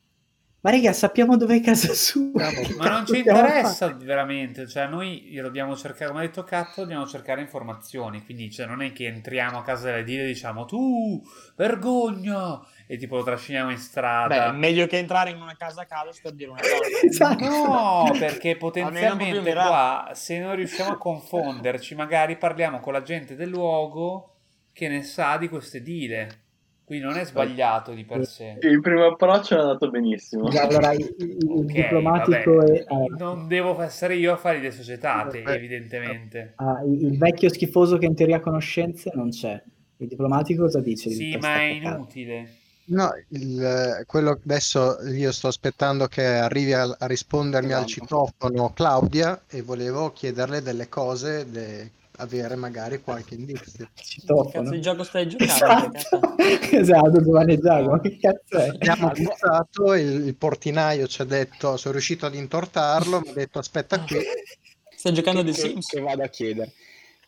Ma 0.61 0.71
raga, 0.71 0.93
sappiamo 0.93 1.37
dov'è 1.37 1.61
casa 1.61 1.93
sua. 1.95 2.51
Ma 2.77 2.89
non 2.89 3.07
ci 3.07 3.19
interessa 3.19 3.95
veramente, 3.95 4.67
cioè 4.67 4.89
noi 4.89 5.31
dobbiamo 5.41 5.77
cercare, 5.77 6.11
come 6.11 6.25
ha 6.25 6.27
detto 6.27 6.43
Catto, 6.43 6.81
dobbiamo 6.81 7.07
cercare 7.07 7.41
informazioni, 7.41 8.25
quindi 8.25 8.51
cioè, 8.51 8.67
non 8.67 8.83
è 8.83 8.93
che 8.93 9.07
entriamo 9.07 9.59
a 9.59 9.63
casa 9.63 9.91
delle 9.91 10.03
dire 10.03 10.25
e 10.25 10.27
diciamo 10.27 10.65
tu, 10.65 11.23
vergogna, 11.55 12.61
e 12.89 12.97
tipo 12.97 13.15
lo 13.15 13.23
trasciniamo 13.23 13.71
in 13.71 13.77
Beh, 13.77 13.83
strada. 13.83 14.51
meglio 14.51 14.89
che 14.89 14.99
entrare 14.99 15.31
in 15.31 15.41
una 15.41 15.55
casa 15.57 15.83
a 15.83 15.87
caso 15.87 16.11
per 16.21 16.33
dire 16.33 16.51
una 16.51 16.61
cosa. 16.61 16.77
Esatto. 17.09 17.45
No, 17.45 18.17
perché 18.19 18.57
potenzialmente 18.57 19.53
qua, 19.53 20.11
se 20.15 20.41
non 20.41 20.57
riusciamo 20.57 20.91
a 20.91 20.99
confonderci, 20.99 21.95
magari 21.95 22.37
parliamo 22.37 22.81
con 22.81 22.93
la 22.93 23.03
gente 23.03 23.37
del 23.37 23.49
luogo 23.49 24.35
che 24.73 24.89
ne 24.89 25.05
sa 25.05 25.37
di 25.37 25.49
queste 25.49 25.83
dile. 25.83 26.47
Quindi 26.89 27.05
non 27.05 27.19
è 27.19 27.25
sbagliato 27.27 27.93
di 27.93 28.05
per 28.07 28.25
sé. 28.27 28.57
Il 28.63 28.81
primo 28.81 29.05
approccio 29.05 29.57
è 29.57 29.61
andato 29.61 29.91
benissimo. 29.91 30.49
Allora 30.49 30.93
il, 30.95 31.15
il- 31.19 31.37
il 31.39 31.49
Ok, 31.51 31.65
diplomatico 31.67 32.63
è... 32.63 32.73
eh, 32.79 32.87
Non 33.19 33.47
devo 33.47 33.79
essere 33.83 34.17
io 34.17 34.33
a 34.33 34.37
fare 34.39 34.59
le 34.59 34.71
societate, 34.71 35.43
Vabbè. 35.43 35.57
evidentemente. 35.57 36.55
ah, 36.57 36.83
il, 36.87 37.19
vecchio 37.19 37.51
schifoso 37.51 37.99
che 37.99 38.07
in 38.07 38.15
teoria 38.15 38.41
conoscenze 38.41 39.11
non 39.15 39.29
c'è. 39.29 39.63
Il 39.99 40.09
diplomatico 40.09 40.63
cosa 40.63 40.81
dice? 40.81 41.11
di 41.11 41.15
Sì, 41.15 41.37
ma 41.37 41.57
è 41.57 41.63
inutile. 41.65 42.49
No, 42.87 43.11
il- 43.29 44.03
quello 44.07 44.31
adesso 44.43 44.97
io 45.11 45.31
sto 45.31 45.49
aspettando 45.49 46.07
che 46.07 46.25
arrivi 46.25 46.73
a, 46.73 46.85
a 46.99 47.07
rispondermi 47.07 47.73
al 47.75 47.85
Esatto. 47.85 47.93
citofono 47.93 48.73
Claudia 48.73 49.43
e 49.47 49.61
volevo 49.61 50.11
chiederle 50.13 50.63
delle 50.63 50.89
cose, 50.89 51.45
de- 51.51 51.91
avere 52.19 52.55
magari 52.57 53.01
qualche 53.01 53.35
indizio. 53.35 53.91
Citofono. 53.95 54.51
Cazzo 54.51 54.71
di 54.71 54.81
gioco 54.81 55.03
stai 55.03 55.29
giocando? 55.29 55.97
Esatto, 55.97 56.37
esatto, 56.71 57.23
Giovanni 57.23 57.59
Giacomo, 57.59 57.99
che 58.01 58.19
cazzo 58.19 58.57
è? 58.59 58.69
Abbiamo 58.69 59.11
pensato, 59.11 59.95
il, 59.95 60.27
il 60.27 60.37
portinaio 60.37 61.07
ci 61.07 61.23
ha 61.23 61.25
detto, 61.25 61.77
sono 61.77 61.93
riuscito 61.93 62.27
ad 62.27 62.35
intortarlo, 62.35 63.21
mi 63.21 63.31
ha 63.31 63.33
detto 63.33 63.59
aspetta 63.59 64.01
qui, 64.01 64.19
Stai 64.99 65.13
giocando 65.15 65.43
che, 65.43 65.53
che- 65.53 65.61
Sims? 65.61 65.87
che 65.87 66.01
vado 66.01 66.23
a 66.23 66.29
chiedere 66.29 66.73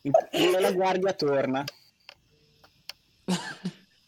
il- 0.01 0.11
la 0.59 0.71
guardia 0.71 1.13
torna 1.13 1.63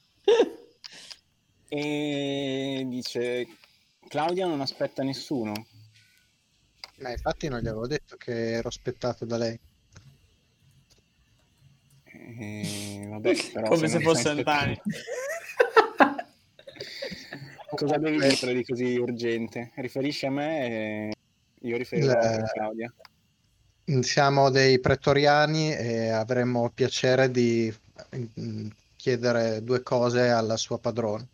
e 1.69 2.83
dice 2.87 3.47
Claudia 4.07 4.47
non 4.47 4.59
aspetta 4.61 5.01
nessuno 5.03 5.53
ma 6.97 7.09
infatti 7.11 7.47
non 7.47 7.59
gli 7.59 7.67
avevo 7.67 7.87
detto 7.87 8.15
che 8.17 8.51
ero 8.53 8.67
aspettato 8.69 9.25
da 9.25 9.35
lei. 9.37 9.59
E, 12.39 13.07
vabbè, 13.09 13.33
però 13.53 13.67
Come 13.69 13.87
se 13.87 13.93
non 13.99 14.03
fosse 14.03 14.29
Antani. 14.29 14.79
cosa 17.75 17.97
devi 17.97 18.19
dirtelo 18.19 18.53
di 18.53 18.63
così 18.63 18.97
urgente? 18.97 19.71
Riferisci 19.75 20.25
a 20.25 20.31
me 20.31 20.65
e 20.65 21.13
io 21.61 21.77
riferirò 21.77 22.11
a 22.11 22.29
Le- 22.29 22.43
Claudia. 22.53 22.93
Siamo 24.01 24.49
dei 24.49 24.79
pretoriani 24.79 25.75
e 25.75 26.09
avremmo 26.09 26.69
piacere 26.69 27.29
di 27.29 27.73
mm, 28.39 28.69
chiedere 28.95 29.61
due 29.63 29.83
cose 29.83 30.29
alla 30.29 30.55
sua 30.57 30.79
padrona. 30.79 31.27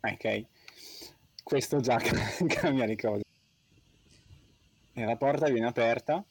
ok. 0.00 0.44
Questo 1.42 1.80
già 1.80 1.96
cambia 2.48 2.86
le 2.86 2.96
cose 2.96 3.22
e 4.98 5.04
la 5.04 5.16
porta 5.16 5.48
viene 5.48 5.66
aperta 5.66 6.24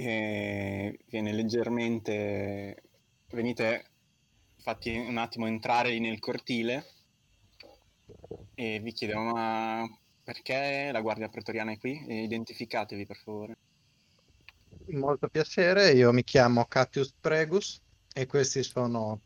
e 0.00 0.96
viene 1.06 1.32
leggermente 1.32 2.82
venite 3.30 3.90
fatti 4.58 4.96
un 4.96 5.16
attimo 5.16 5.48
entrare 5.48 5.98
nel 5.98 6.20
cortile 6.20 6.86
e 8.54 8.78
vi 8.78 8.92
chiedo 8.92 9.18
ma 9.18 9.84
perché 10.22 10.90
la 10.92 11.00
guardia 11.00 11.28
pretoriana 11.28 11.72
è 11.72 11.78
qui? 11.78 12.00
Identificatevi 12.06 13.06
per 13.06 13.16
favore 13.16 13.56
Molto 14.90 15.28
piacere, 15.28 15.90
io 15.90 16.12
mi 16.12 16.22
chiamo 16.22 16.64
Catius 16.66 17.12
Pregus 17.18 17.82
e 18.14 18.26
questi 18.26 18.62
sono 18.62 19.20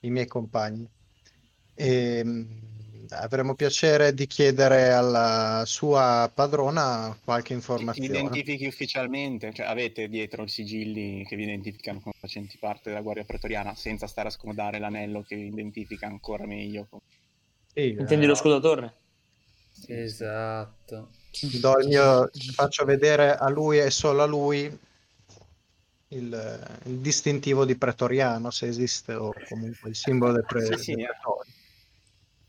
i 0.00 0.10
miei 0.10 0.26
compagni. 0.26 0.86
E, 1.74 2.22
mm, 2.24 2.77
avremo 3.10 3.54
piacere 3.54 4.14
di 4.14 4.26
chiedere 4.26 4.90
alla 4.90 5.62
sua 5.66 6.30
padrona 6.32 7.16
qualche 7.24 7.48
vi 7.48 7.54
informazione. 7.54 8.08
identifichi 8.08 8.66
ufficialmente 8.66 9.52
cioè 9.52 9.66
avete 9.66 10.08
dietro 10.08 10.42
i 10.44 10.48
sigilli 10.48 11.24
che 11.26 11.36
vi 11.36 11.44
identificano 11.44 12.00
come 12.00 12.14
facenti 12.18 12.56
parte 12.58 12.90
della 12.90 13.02
guardia 13.02 13.24
pretoriana 13.24 13.74
senza 13.74 14.06
stare 14.06 14.28
a 14.28 14.30
scomodare 14.30 14.78
l'anello 14.78 15.22
che 15.22 15.36
vi 15.36 15.48
identifica 15.48 16.06
ancora 16.06 16.46
meglio 16.46 16.88
Sì, 17.72 17.88
Intendi 17.90 18.24
eh, 18.24 18.28
lo 18.28 18.34
scudo 18.34 18.60
torre? 18.60 18.94
Esatto. 19.86 21.10
do 21.60 21.78
il 21.78 21.88
mio- 21.88 22.30
faccio 22.52 22.84
vedere 22.84 23.36
a 23.36 23.48
lui 23.48 23.78
e 23.78 23.90
solo 23.90 24.22
a 24.22 24.26
lui 24.26 24.78
il, 26.10 26.78
il 26.84 26.98
distintivo 26.98 27.64
di 27.64 27.76
pretoriano, 27.76 28.50
se 28.50 28.66
esiste, 28.66 29.14
o 29.14 29.32
comunque 29.48 29.90
il 29.90 29.94
simbolo 29.94 30.32
del, 30.32 30.44
pre- 30.46 30.76
Sì, 30.76 30.82
sì, 30.82 30.92
eh. 30.92 31.04
pretorio. 31.06 31.52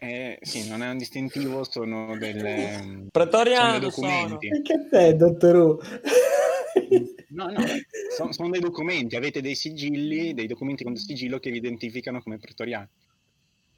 Eh, 0.02 0.40
sì, 0.42 0.70
non 0.70 0.82
è 0.82 0.90
un 0.90 0.98
distintivo, 0.98 1.66
sono 1.66 2.18
delle, 2.18 2.78
sono 2.80 3.08
Pretoriano 3.12 3.80
dei 3.80 3.92
sono. 3.92 4.08
documenti. 4.08 4.50
Che 4.50 4.62
cazzo 4.62 4.96
è, 4.96 5.14
dottor 5.14 5.56
Who? 5.58 5.80
No, 7.30 7.46
no, 7.48 7.60
sono, 8.16 8.32
sono 8.32 8.50
dei 8.50 8.62
documenti, 8.62 9.16
avete 9.16 9.42
dei 9.42 9.56
sigilli, 9.56 10.34
dei 10.34 10.48
documenti 10.48 10.84
con 10.84 10.96
sigillo 10.96 11.40
che 11.40 11.52
vi 11.52 11.58
identificano 11.58 12.22
come 12.22 12.38
pretoriani. 12.38 12.88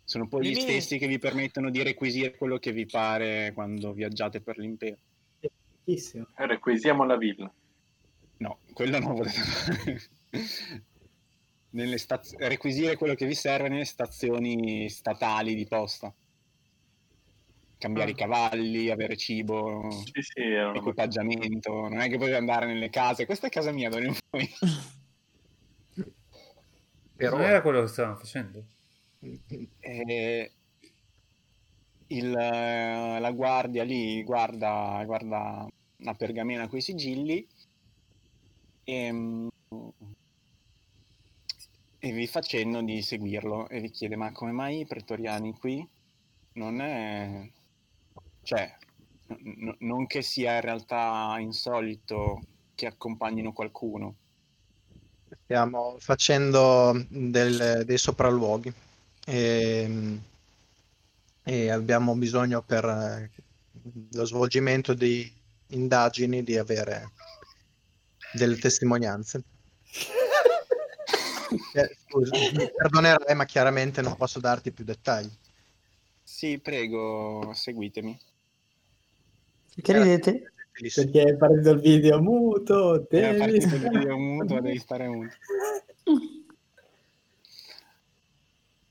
Sono 0.03 0.27
poi 0.27 0.47
gli 0.47 0.53
stessi 0.55 0.97
che 0.97 1.07
vi 1.07 1.19
permettono 1.19 1.69
di 1.69 1.81
requisire 1.81 2.35
quello 2.35 2.57
che 2.57 2.71
vi 2.71 2.85
pare 2.85 3.51
quando 3.53 3.91
viaggiate 3.91 4.41
per 4.41 4.57
l'impero. 4.57 4.97
Bellissimo. 5.83 6.27
Requisiamo 6.35 7.03
la 7.03 7.17
villa. 7.17 7.51
No, 8.37 8.59
quello 8.73 8.99
non 8.99 9.15
volete 9.15 9.39
fare. 9.39 10.01
Nelle 11.71 11.97
staz- 11.97 12.35
requisire 12.37 12.97
quello 12.97 13.15
che 13.15 13.25
vi 13.25 13.35
serve 13.35 13.69
nelle 13.69 13.85
stazioni 13.85 14.89
statali 14.89 15.55
di 15.55 15.65
posta. 15.65 16.13
Cambiare 17.77 18.11
Ah. 18.11 18.13
i 18.13 18.17
cavalli, 18.17 18.89
avere 18.89 19.17
cibo, 19.17 19.89
Sì, 19.91 20.21
sì, 20.21 20.41
erano 20.41 20.77
equipaggiamento. 20.77 21.71
Non 21.89 21.99
è 21.99 22.09
che 22.09 22.17
potete 22.17 22.35
andare 22.37 22.65
nelle 22.67 22.89
case. 22.89 23.25
Questa 23.25 23.47
è 23.47 23.49
casa 23.49 23.71
mia, 23.71 23.89
dove 23.89 24.13
voi. 24.29 24.49
Per 27.15 27.29
non 27.31 27.41
era 27.41 27.61
quello 27.61 27.81
che 27.81 27.87
stavano 27.87 28.17
facendo. 28.17 28.63
E 29.79 30.51
il, 32.07 32.35
eh, 32.35 33.19
la 33.19 33.31
guardia 33.31 33.83
lì 33.83 34.23
guarda, 34.23 35.01
guarda 35.05 35.67
la 35.97 36.13
pergamena 36.15 36.67
con 36.67 36.79
i 36.79 36.81
sigilli 36.81 37.47
e, 38.83 39.11
mm, 39.11 39.47
e 42.03 42.11
vi 42.11 42.25
fa 42.25 42.41
cenno 42.41 42.81
di 42.83 43.01
seguirlo 43.03 43.69
e 43.69 43.79
vi 43.79 43.91
chiede 43.91 44.15
ma 44.15 44.31
come 44.31 44.51
mai 44.51 44.79
i 44.79 44.87
pretoriani 44.87 45.53
qui 45.53 45.87
non 46.53 46.81
è 46.81 47.47
cioè 48.41 48.75
n- 49.27 49.75
non 49.81 50.07
che 50.07 50.23
sia 50.23 50.55
in 50.55 50.61
realtà 50.61 51.35
insolito 51.39 52.41
che 52.73 52.87
accompagnino 52.87 53.53
qualcuno 53.53 54.15
Stiamo 55.43 55.97
facendo 55.99 57.05
del- 57.07 57.83
dei 57.85 57.97
sopralluoghi 57.97 58.73
e, 59.25 60.19
e 61.43 61.69
abbiamo 61.69 62.15
bisogno 62.15 62.61
per 62.61 62.83
eh, 62.85 63.29
lo 64.11 64.25
svolgimento 64.25 64.93
di 64.93 65.31
indagini 65.67 66.43
di 66.43 66.57
avere 66.57 67.11
delle 68.33 68.57
testimonianze. 68.57 69.43
Eh, 71.73 71.97
scusa, 72.07 72.31
mi 72.55 72.71
perdonerai, 72.75 73.35
ma 73.35 73.45
chiaramente 73.45 74.01
non 74.01 74.15
posso 74.15 74.39
darti 74.39 74.71
più 74.71 74.85
dettagli. 74.85 75.29
sì 76.23 76.59
prego 76.59 77.51
seguitemi 77.53 78.17
Che 79.81 79.93
ridete? 79.93 80.53
Perché 80.95 81.23
è 81.23 81.35
partito 81.35 81.71
il 81.71 81.79
video 81.81 82.21
muto, 82.21 82.95
è 82.95 83.05
devi 83.09 83.37
partito 83.37 83.75
il 83.75 83.81
video 83.89 84.17
muto 84.17 84.59
devi 84.61 84.79
stare 84.79 85.07
muto 85.07 85.35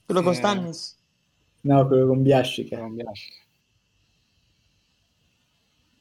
Quello 0.04 0.22
con 0.22 0.32
Eh. 0.32 0.36
Stannis? 0.36 0.98
No, 1.62 1.86
quello 1.86 2.06
con 2.08 2.22
Biascica. 2.22 2.86
lasci. 2.96 3.32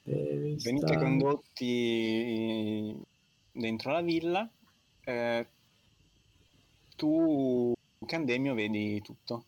Devi 0.03 0.55
venite 0.64 0.97
condotti 0.97 2.95
dentro 3.51 3.91
la 3.91 4.01
villa 4.01 4.49
eh, 5.03 5.47
tu 7.00 7.74
Candemio 8.06 8.54
vedi 8.54 9.02
tutto 9.02 9.45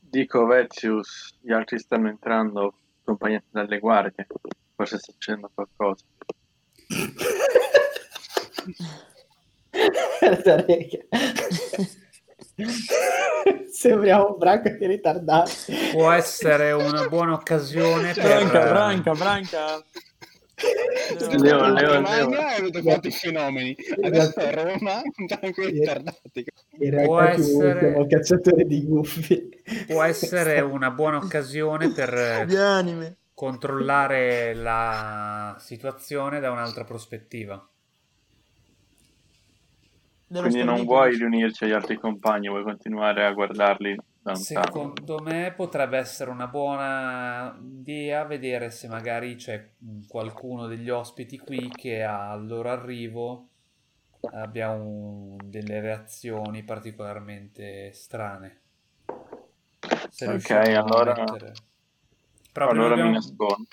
Dico 0.00 0.44
Vezius, 0.46 1.36
gli 1.40 1.52
altri 1.52 1.78
stanno 1.78 2.08
entrando 2.08 2.72
accompagnati 3.02 3.44
dalle 3.50 3.78
guardie. 3.78 4.26
Forse 4.74 4.96
sta 4.96 5.12
succedendo 5.12 5.50
qualcosa. 5.52 6.02
Sembriamo 13.70 14.34
branco 14.36 14.70
di 14.70 14.86
ritardati. 14.86 15.92
Può 15.92 16.10
essere 16.10 16.72
una 16.72 17.06
buona 17.06 17.34
occasione 17.34 18.14
per... 18.14 18.48
Branca, 18.48 18.66
branca, 18.66 19.12
branca. 19.12 19.84
Leo, 21.38 21.60
a 21.60 21.68
Leo, 21.70 21.92
Romagna 21.94 22.28
Leo. 22.28 22.40
e 22.40 22.54
avete 22.58 22.82
fatto 22.82 23.06
i 23.08 23.10
fenomeni 23.12 23.76
adesso 24.02 24.40
a 24.40 24.50
Roma 24.50 25.00
Sì. 25.02 25.52
ritardati 25.70 26.44
Può 27.04 27.20
essere- 27.20 27.78
siamo 27.92 28.06
cacciatori 28.06 28.64
di 28.66 28.84
gufi. 28.84 29.48
Può 29.86 30.02
essere 30.02 30.60
una 30.60 30.90
buona 30.90 31.18
occasione 31.18 31.90
per 31.92 32.12
anime. 32.56 33.16
controllare 33.34 34.54
la 34.54 35.56
situazione 35.60 36.40
da 36.40 36.50
un'altra 36.50 36.84
prospettiva. 36.84 37.64
Quindi 40.30 40.62
non 40.62 40.84
vuoi 40.84 41.16
riunirci 41.16 41.64
agli 41.64 41.72
altri 41.72 41.96
compagni, 41.96 42.48
vuoi 42.48 42.62
continuare 42.62 43.24
a 43.24 43.32
guardarli. 43.32 43.96
Secondo 44.34 45.18
me 45.20 45.52
potrebbe 45.56 45.96
essere 45.98 46.30
una 46.30 46.48
buona 46.48 47.58
idea 47.62 48.24
vedere 48.24 48.70
se 48.70 48.86
magari 48.88 49.36
c'è 49.36 49.70
qualcuno 50.06 50.66
degli 50.66 50.90
ospiti 50.90 51.38
qui 51.38 51.68
che 51.70 52.02
al 52.02 52.46
loro 52.46 52.68
arrivo 52.70 53.48
abbia 54.32 54.70
un- 54.70 55.36
delle 55.44 55.80
reazioni 55.80 56.62
particolarmente 56.62 57.92
strane. 57.92 58.60
Se 60.10 60.26
Ok, 60.26 60.50
allora- 60.50 61.14
mettere- 61.14 61.52
Però 62.52 62.68
allora 62.70 62.88
dobbiamo, 62.96 63.18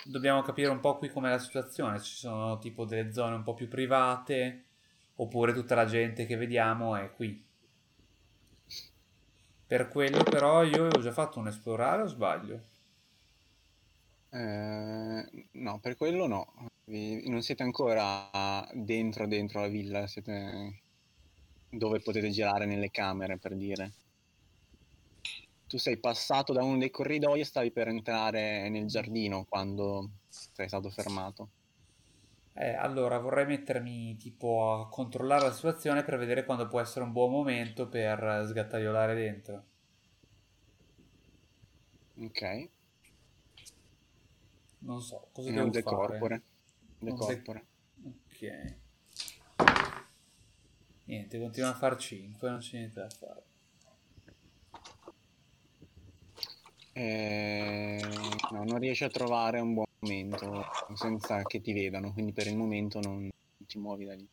dobbiamo 0.05 0.41
capire 0.43 0.69
un 0.69 0.79
po' 0.79 0.97
qui 0.97 1.09
com'è 1.09 1.29
la 1.29 1.39
situazione. 1.39 1.99
Ci 1.99 2.15
sono 2.15 2.59
tipo 2.59 2.85
delle 2.85 3.11
zone 3.11 3.35
un 3.35 3.43
po' 3.43 3.55
più 3.55 3.67
private 3.67 4.63
oppure 5.15 5.53
tutta 5.53 5.73
la 5.75 5.85
gente 5.85 6.25
che 6.27 6.37
vediamo 6.37 6.95
è 6.95 7.11
qui. 7.11 7.43
Per 9.67 9.89
quello 9.89 10.23
però 10.23 10.63
io 10.63 10.85
ho 10.85 10.99
già 10.99 11.11
fatto 11.11 11.37
un 11.37 11.47
esplorare 11.49 12.01
o 12.01 12.07
sbaglio? 12.07 12.63
Eh, 14.29 15.47
no 15.53 15.79
per 15.79 15.95
quello 15.95 16.27
no. 16.27 16.53
Vi- 16.85 17.27
non 17.29 17.41
siete 17.41 17.63
ancora 17.63 18.29
dentro 18.73 19.25
dentro 19.27 19.61
la 19.61 19.67
villa 19.67 20.05
siete 20.07 20.83
dove 21.69 22.01
potete 22.01 22.29
girare 22.29 22.65
nelle 22.65 22.91
camere 22.91 23.39
per 23.39 23.55
dire. 23.55 23.93
Tu 25.67 25.77
sei 25.77 25.99
passato 25.99 26.53
da 26.53 26.63
uno 26.63 26.77
dei 26.79 26.89
corridoi 26.89 27.39
e 27.41 27.45
stavi 27.45 27.71
per 27.71 27.87
entrare 27.87 28.69
nel 28.69 28.87
giardino 28.87 29.45
quando 29.45 30.09
sei 30.27 30.67
stato 30.67 30.89
fermato 30.89 31.49
Eh, 32.57 32.73
allora 32.73 33.19
vorrei 33.19 33.45
mettermi 33.45 34.15
tipo 34.17 34.71
a 34.79 34.87
controllare 34.89 35.43
la 35.43 35.51
situazione 35.53 36.03
per 36.03 36.17
vedere 36.17 36.45
quando 36.45 36.67
può 36.67 36.79
essere 36.79 37.03
un 37.03 37.11
buon 37.11 37.29
momento 37.31 37.87
per 37.89 38.45
sgattaiolare 38.47 39.13
dentro. 39.13 39.63
ok 42.17 42.41
Non 44.79 45.01
so, 45.01 45.27
cosa 45.33 45.49
è 45.49 45.51
devo 45.51 45.65
un 45.65 45.73
fare? 45.81 45.83
decorpore 45.83 46.41
decorpore 46.99 47.65
Ok. 48.03 48.75
Niente, 51.05 51.39
continua 51.39 51.69
a 51.69 51.73
far 51.75 51.95
5, 51.97 52.49
non 52.49 52.59
c'è 52.59 52.77
niente 52.77 52.99
da 52.99 53.09
fare. 53.09 53.43
Eh, 56.93 57.99
no, 58.51 58.63
non 58.63 58.79
riesci 58.79 59.03
a 59.03 59.09
trovare 59.09 59.59
un 59.59 59.73
buon 59.73 59.84
momento 60.05 60.65
senza 60.93 61.41
che 61.43 61.61
ti 61.61 61.73
vedano, 61.73 62.13
quindi 62.13 62.31
per 62.31 62.47
il 62.47 62.55
momento 62.55 62.99
non 63.01 63.29
ti 63.57 63.79
muovi 63.79 64.05
da 64.05 64.13
lì. 64.13 64.27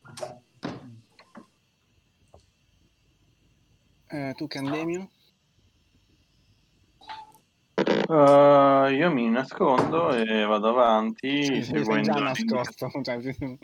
Eh, 4.08 4.34
tu 4.36 4.46
Candemio? 4.46 5.10
Uh, 8.08 8.90
io 8.90 9.10
mi 9.10 9.28
nascondo 9.30 10.12
e 10.14 10.44
vado 10.44 10.68
avanti 10.68 11.44
Sei 11.46 11.62
seguendo 11.62 12.12
già 12.12 12.20
nascosto, 12.20 12.90
cioè 13.02 13.18
più, 13.18 13.58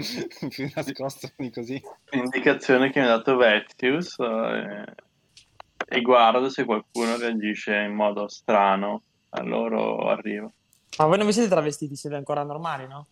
più 0.48 0.70
nascosto 0.74 1.30
di 1.36 1.50
così. 1.50 1.80
l'indicazione 2.12 2.90
che 2.90 3.00
mi 3.00 3.06
ha 3.06 3.10
dato 3.10 3.36
Vetius 3.36 4.18
eh, 4.20 4.84
e 5.86 6.00
guardo 6.00 6.48
se 6.48 6.64
qualcuno 6.64 7.18
reagisce 7.18 7.74
in 7.76 7.92
modo 7.92 8.26
strano 8.28 9.02
a 9.30 9.42
loro 9.42 10.08
arrivo. 10.08 10.54
Ma 10.98 11.06
voi 11.06 11.16
non 11.16 11.26
vi 11.26 11.32
siete 11.32 11.48
travestiti, 11.48 11.94
siete 11.94 12.16
ancora 12.16 12.42
normali, 12.42 12.88
no? 12.88 13.06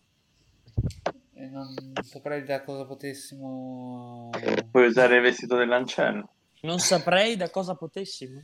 E 1.33 1.45
non 1.47 1.73
saprei 2.01 2.43
da 2.43 2.61
cosa 2.61 2.85
potessimo... 2.85 4.29
Puoi 4.69 4.87
usare 4.87 5.15
il 5.15 5.21
vestito 5.21 5.55
dell'ancello. 5.55 6.29
Non 6.61 6.79
saprei 6.79 7.37
da 7.37 7.49
cosa 7.49 7.75
potessimo. 7.75 8.43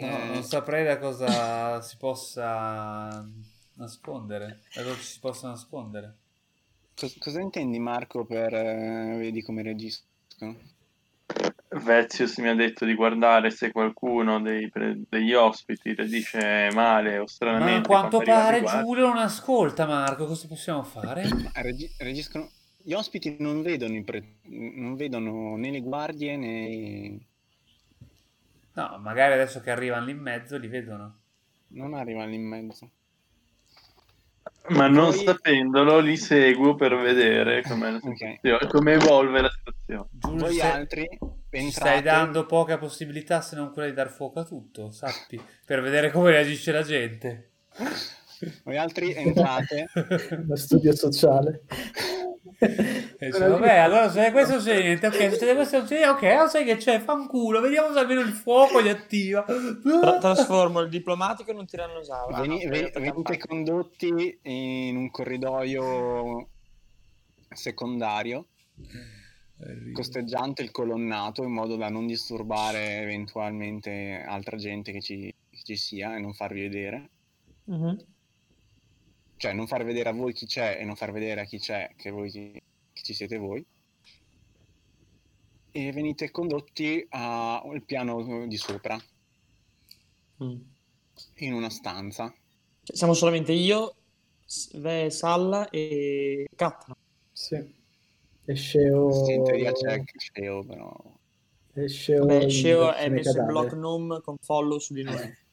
No, 0.00 0.24
non 0.26 0.42
saprei 0.44 0.84
da 0.84 0.98
cosa 0.98 1.80
si 1.80 1.96
possa 1.96 3.28
nascondere. 3.74 4.60
Da 4.72 4.82
cosa 4.84 4.96
ci 4.96 5.02
si 5.02 5.18
possa 5.18 5.48
nascondere. 5.48 6.16
Cos- 6.94 7.18
cosa 7.18 7.40
intendi 7.40 7.78
Marco 7.80 8.24
per 8.24 8.54
eh, 8.54 9.16
vedi 9.18 9.42
come 9.42 9.62
reagiscono? 9.62 10.56
Vezius 11.72 12.36
mi 12.38 12.48
ha 12.48 12.54
detto 12.54 12.84
di 12.84 12.94
guardare 12.94 13.52
se 13.52 13.70
qualcuno 13.70 14.40
dei 14.40 14.68
pre- 14.68 15.02
degli 15.08 15.32
ospiti 15.34 15.94
reagisce 15.94 16.68
male 16.72 17.18
o 17.18 17.22
Ma 17.22 17.28
stranamente. 17.28 17.86
a 17.86 17.98
quanto 17.98 18.18
pare. 18.18 18.64
Giulio 18.64 19.06
non 19.06 19.18
ascolta 19.18 19.86
Marco, 19.86 20.26
cosa 20.26 20.48
possiamo 20.48 20.82
fare? 20.82 21.28
Ma 21.28 21.50
regi- 21.62 21.90
reagiscono... 21.98 22.50
Gli 22.82 22.92
ospiti 22.92 23.36
non 23.38 23.62
vedono, 23.62 23.94
i 23.94 24.02
pre- 24.02 24.38
non 24.48 24.96
vedono 24.96 25.56
né 25.56 25.70
le 25.70 25.80
guardie 25.80 26.36
né... 26.36 27.18
No, 28.72 28.98
magari 29.00 29.34
adesso 29.34 29.60
che 29.60 29.70
arrivano 29.70 30.06
lì 30.06 30.12
in 30.12 30.18
mezzo 30.20 30.56
li 30.56 30.66
vedono. 30.66 31.18
Non 31.68 31.94
arrivano 31.94 32.30
lì 32.30 32.36
in 32.36 32.48
mezzo. 32.48 32.90
Ma 34.70 34.86
non 34.88 35.10
Poi- 35.10 35.24
sapendolo 35.24 35.98
li 35.98 36.16
seguo 36.16 36.74
per 36.74 36.96
vedere 36.96 37.62
com'è 37.62 37.90
la 37.90 37.96
Ok. 38.02 38.16
situazione, 38.16 38.66
come 38.68 38.92
evolve 38.92 39.40
la 39.40 39.50
situazione. 39.50 40.08
Giulio, 40.12 40.44
Voi 40.46 40.54
stai- 40.54 40.70
altri 40.70 41.08
entrate... 41.50 41.70
stai 41.70 42.02
dando 42.02 42.46
poca 42.46 42.78
possibilità 42.78 43.40
se 43.40 43.56
non 43.56 43.72
quella 43.72 43.88
di 43.88 43.94
dar 43.94 44.10
fuoco 44.10 44.40
a 44.40 44.44
tutto, 44.44 44.90
sappi, 44.90 45.40
per 45.66 45.80
vedere 45.82 46.10
come 46.10 46.30
reagisce 46.30 46.72
la 46.72 46.82
gente. 46.82 47.50
Voi 48.64 48.76
altri 48.76 49.12
entrate... 49.14 49.88
Lo 50.46 50.56
studio 50.56 50.94
sociale. 50.94 51.62
Dice, 52.60 53.38
vabbè, 53.48 53.78
allora 53.78 54.10
se 54.10 54.30
questo 54.32 54.54
non 54.56 54.62
c'è 54.64 54.80
niente, 54.82 55.06
ok, 55.06 55.14
se 55.16 55.36
c'è 55.38 55.54
questo 55.54 55.78
non 55.78 55.86
c'è 55.86 55.96
niente, 55.98 56.08
ok, 56.10 56.22
allora 56.24 56.48
sai 56.48 56.64
che 56.64 56.76
c'è, 56.76 57.00
fa 57.00 57.12
un 57.14 57.26
culo, 57.26 57.60
vediamo 57.60 57.92
se 57.92 57.98
almeno 57.98 58.20
il 58.20 58.32
fuoco 58.32 58.82
gli 58.82 58.88
attiva. 58.88 59.44
Tra- 59.44 60.18
trasformo 60.18 60.80
il 60.80 60.88
diplomatico 60.90 61.50
in 61.50 61.58
un 61.58 61.66
tirannosauro. 61.66 62.34
Ah, 62.34 62.38
no, 62.38 62.42
Veni- 62.42 62.66
ve- 62.66 62.92
venite 62.94 63.38
condotti 63.38 64.38
in 64.42 64.96
un 64.96 65.10
corridoio 65.10 66.48
secondario 67.52 68.46
costeggiante 69.92 70.62
il 70.62 70.70
colonnato 70.70 71.42
in 71.42 71.52
modo 71.52 71.76
da 71.76 71.88
non 71.90 72.06
disturbare 72.06 73.00
eventualmente 73.02 74.24
altra 74.26 74.56
gente 74.56 74.90
che 74.92 75.02
ci, 75.02 75.34
che 75.50 75.60
ci 75.62 75.76
sia 75.76 76.16
e 76.16 76.20
non 76.20 76.32
farvi 76.32 76.60
vedere 76.62 77.10
Mhm. 77.64 77.98
Cioè 79.40 79.54
non 79.54 79.66
far 79.66 79.84
vedere 79.84 80.10
a 80.10 80.12
voi 80.12 80.34
chi 80.34 80.44
c'è 80.44 80.76
e 80.78 80.84
non 80.84 80.96
far 80.96 81.12
vedere 81.12 81.40
a 81.40 81.44
chi 81.44 81.58
c'è 81.58 81.92
che, 81.96 82.10
voi 82.10 82.30
che 82.30 82.62
ci 83.02 83.14
siete 83.14 83.38
voi 83.38 83.64
e 85.70 85.92
venite 85.92 86.30
condotti 86.30 87.06
al 87.08 87.82
piano 87.84 88.46
di 88.46 88.56
sopra 88.58 89.00
Mm. 90.42 90.56
in 91.36 91.52
una 91.52 91.68
stanza 91.68 92.32
Cioè, 92.82 92.96
siamo 92.96 93.12
solamente 93.12 93.52
io, 93.52 93.94
Salla 94.46 95.68
e 95.68 96.46
Kat. 96.56 96.86
no? 96.86 96.96
Sì. 97.30 97.56
E 98.46 98.54
Sceo... 98.54 99.12
Sì, 99.12 99.34
in 99.34 99.44
teoria 99.44 99.72
c'è 99.72 100.02
Sceo 100.16 100.64
però 100.64 100.90
E 101.74 101.88
Sceo, 101.88 102.40
in 102.42 102.48
Sceo 102.48 102.94
è 102.94 103.10
messo 103.10 103.38
in 103.38 103.46
block 103.46 103.72
nome 103.74 104.22
con 104.22 104.36
follow 104.40 104.78
su 104.78 104.94
di 104.94 105.02
noi. 105.02 105.16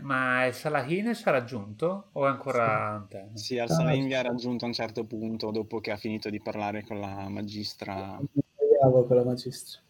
Ma 0.00 0.46
il 0.46 0.54
Salahin 0.54 1.14
ci 1.14 1.26
ha 1.28 1.30
raggiunto 1.32 2.08
o 2.12 2.26
è 2.26 2.28
ancora 2.28 2.92
lontano? 2.92 3.36
Sì, 3.36 3.58
Al-Salim 3.58 4.06
vi 4.06 4.14
ha 4.14 4.22
raggiunto 4.22 4.64
a 4.64 4.68
un 4.68 4.74
certo 4.74 5.04
punto 5.04 5.50
dopo 5.50 5.80
che 5.80 5.90
ha 5.90 5.96
finito 5.96 6.30
di 6.30 6.40
parlare 6.40 6.84
con 6.84 7.00
la 7.00 7.28
magistra, 7.28 8.18
con 8.18 9.06
la 9.16 9.24
magistra. 9.24 9.80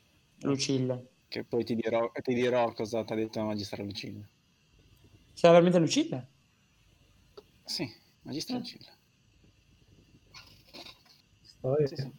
Lucilla. 0.41 1.01
che 1.29 1.45
poi 1.45 1.65
ti 1.65 1.75
dirò, 1.75 2.11
ti 2.21 2.35
dirò 2.35 2.73
cosa 2.73 3.05
ti 3.05 3.13
ha 3.13 3.17
detto 3.17 3.39
la 3.39 3.47
magistra 3.47 3.83
Lucilla. 3.83 4.27
C'era 5.35 5.53
veramente 5.53 5.79
Lucilla? 5.79 6.27
Sì, 7.65 7.89
magistra 8.23 8.57
Eh. 8.57 8.59
Lucilla. 8.59 8.91
Storia. 11.43 11.87
Sì, 11.87 11.97
sì. 11.97 12.13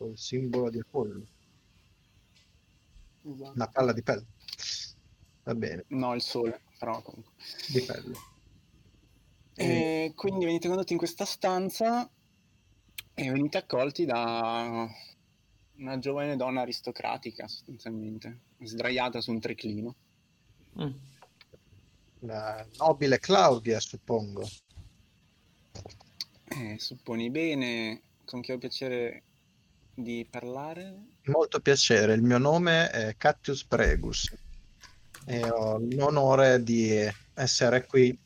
Il 0.00 0.16
simbolo 0.16 0.70
di 0.70 0.78
Apollo, 0.78 1.26
una 3.36 3.68
palla 3.68 3.92
di 3.92 4.02
pelle. 4.02 4.26
Va 5.44 5.54
bene, 5.54 5.84
No, 5.88 6.14
il 6.14 6.22
sole, 6.22 6.60
però 6.78 7.00
comunque. 7.02 7.32
di 7.68 7.80
pelle. 7.80 8.16
E 9.54 10.12
quindi 10.14 10.44
venite 10.44 10.68
condotti 10.68 10.92
in 10.92 10.98
questa 10.98 11.24
stanza 11.24 12.08
e 13.14 13.30
venite 13.30 13.58
accolti 13.58 14.04
da 14.04 14.88
una 15.76 15.98
giovane 15.98 16.36
donna 16.36 16.60
aristocratica, 16.60 17.48
sostanzialmente, 17.48 18.40
sdraiata 18.60 19.20
su 19.20 19.32
un 19.32 19.40
triclino. 19.40 19.94
Mm. 20.80 20.90
La 22.20 22.66
nobile 22.78 23.18
Claudia, 23.18 23.80
suppongo. 23.80 24.46
Eh, 26.44 26.78
supponi 26.78 27.30
bene, 27.30 28.02
con 28.24 28.40
chi 28.40 28.52
ho 28.52 28.58
piacere 28.58 29.22
di 30.02 30.26
parlare? 30.30 30.94
Molto 31.24 31.60
piacere, 31.60 32.14
il 32.14 32.22
mio 32.22 32.38
nome 32.38 32.90
è 32.90 33.14
Cattius 33.16 33.64
Pregus 33.64 34.32
e 35.26 35.44
ho 35.48 35.78
l'onore 35.78 36.62
di 36.62 37.06
essere 37.34 37.84
qui 37.84 38.16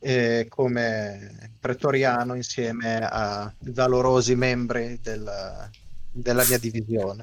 eh, 0.00 0.46
come 0.48 1.52
pretoriano 1.60 2.34
insieme 2.34 2.98
a 2.98 3.54
valorosi 3.58 4.34
membri 4.34 4.98
del- 5.00 5.70
della 6.10 6.44
mia 6.46 6.58
divisione. 6.58 7.22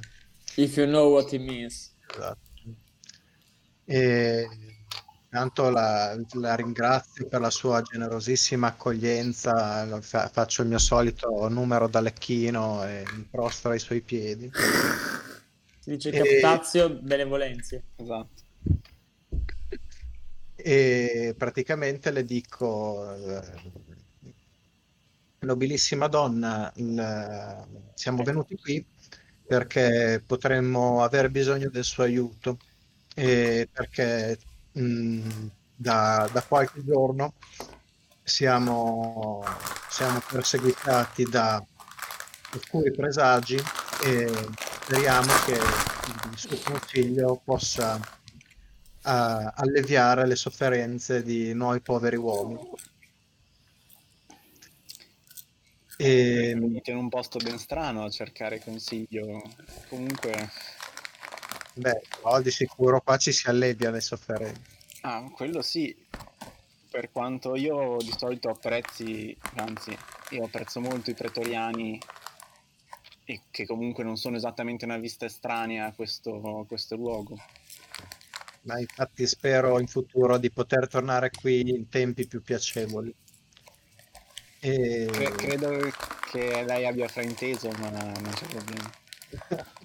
If 0.55 0.77
you 0.77 0.85
know 0.85 1.11
what 1.11 1.33
it 1.33 1.41
means. 1.41 1.93
Esatto. 2.09 2.37
E 3.85 4.47
tanto 5.29 5.69
la, 5.69 6.19
la 6.33 6.55
ringrazio 6.55 7.27
per 7.27 7.39
la 7.39 7.51
sua 7.51 7.81
generosissima 7.83 8.67
accoglienza, 8.67 10.01
fa- 10.01 10.27
faccio 10.27 10.63
il 10.63 10.69
mio 10.69 10.79
solito 10.79 11.47
numero 11.47 11.87
da 11.87 12.01
lecchino 12.01 12.83
e 12.85 13.03
mi 13.13 13.27
prostro 13.29 13.71
ai 13.71 13.79
suoi 13.79 14.01
piedi. 14.01 14.51
Si 15.79 15.91
dice 15.91 16.09
E- 16.09 16.41
captazio 16.41 16.99
benevolenzie. 16.99 17.83
Esatto. 17.95 18.43
E 20.55 21.35
praticamente 21.37 22.11
le 22.11 22.25
dico, 22.25 23.15
eh, 23.15 23.41
nobilissima 25.45 26.07
donna, 26.07 26.71
il- 26.77 27.67
siamo 27.93 28.23
venuti 28.23 28.57
qui 28.57 28.85
perché 29.45 30.21
potremmo 30.25 31.01
aver 31.03 31.29
bisogno 31.29 31.69
del 31.69 31.83
suo 31.83 32.03
aiuto 32.03 32.57
e 33.15 33.69
perché 33.71 34.37
mh, 34.73 35.47
da, 35.75 36.29
da 36.31 36.41
qualche 36.43 36.83
giorno 36.83 37.33
siamo, 38.23 39.43
siamo 39.89 40.21
perseguitati 40.29 41.23
da 41.23 41.63
oscuri 42.55 42.91
presagi 42.91 43.57
e 44.03 44.31
speriamo 44.83 45.31
che 45.45 45.53
il 45.53 46.37
suo 46.37 46.57
consiglio 46.63 47.41
possa 47.43 47.99
a 49.03 49.53
alleviare 49.55 50.27
le 50.27 50.35
sofferenze 50.35 51.23
di 51.23 51.53
noi 51.53 51.79
poveri 51.81 52.17
uomini. 52.17 52.59
E, 55.97 56.55
Venite 56.57 56.91
in 56.91 56.97
un 56.97 57.09
posto 57.09 57.39
ben 57.39 57.57
strano 57.57 58.03
a 58.03 58.09
cercare 58.09 58.59
consiglio. 58.59 59.41
Comunque, 59.89 60.49
beh, 61.73 62.01
però 62.09 62.41
di 62.41 62.51
sicuro 62.51 63.01
qua 63.01 63.17
ci 63.17 63.31
si 63.31 63.47
allevia 63.47 63.91
le 63.91 64.01
sofferenze. 64.01 64.61
ah, 65.01 65.29
quello 65.33 65.61
sì. 65.61 65.95
Per 66.89 67.11
quanto 67.11 67.55
io 67.55 67.97
di 67.99 68.13
solito 68.17 68.49
apprezzi, 68.49 69.35
anzi, 69.55 69.95
io 70.31 70.45
apprezzo 70.45 70.79
molto 70.79 71.11
i 71.11 71.13
pretoriani 71.13 71.99
e 73.25 73.41
che 73.51 73.67
comunque 73.67 74.03
non 74.03 74.15
sono 74.15 74.37
esattamente 74.37 74.85
una 74.85 74.97
vista 74.97 75.25
estranea 75.25 75.85
a 75.85 75.93
questo, 75.93 76.61
a 76.61 76.65
questo 76.65 76.95
luogo. 76.95 77.37
Ma 78.63 78.79
infatti 78.79 79.27
spero 79.27 79.79
in 79.79 79.85
futuro 79.85 80.39
di 80.39 80.51
poter 80.51 80.87
tornare 80.87 81.29
qui 81.29 81.69
in 81.69 81.87
tempi 81.89 82.25
più 82.27 82.41
piacevoli. 82.41 83.13
E... 84.59 85.07
Cre- 85.11 85.31
credo 85.31 85.91
che 86.31 86.63
lei 86.63 86.85
abbia 86.85 87.07
frainteso, 87.07 87.69
ma 87.79 87.89
non 87.89 88.33
c'è 88.33 88.47
problema. 88.47 88.91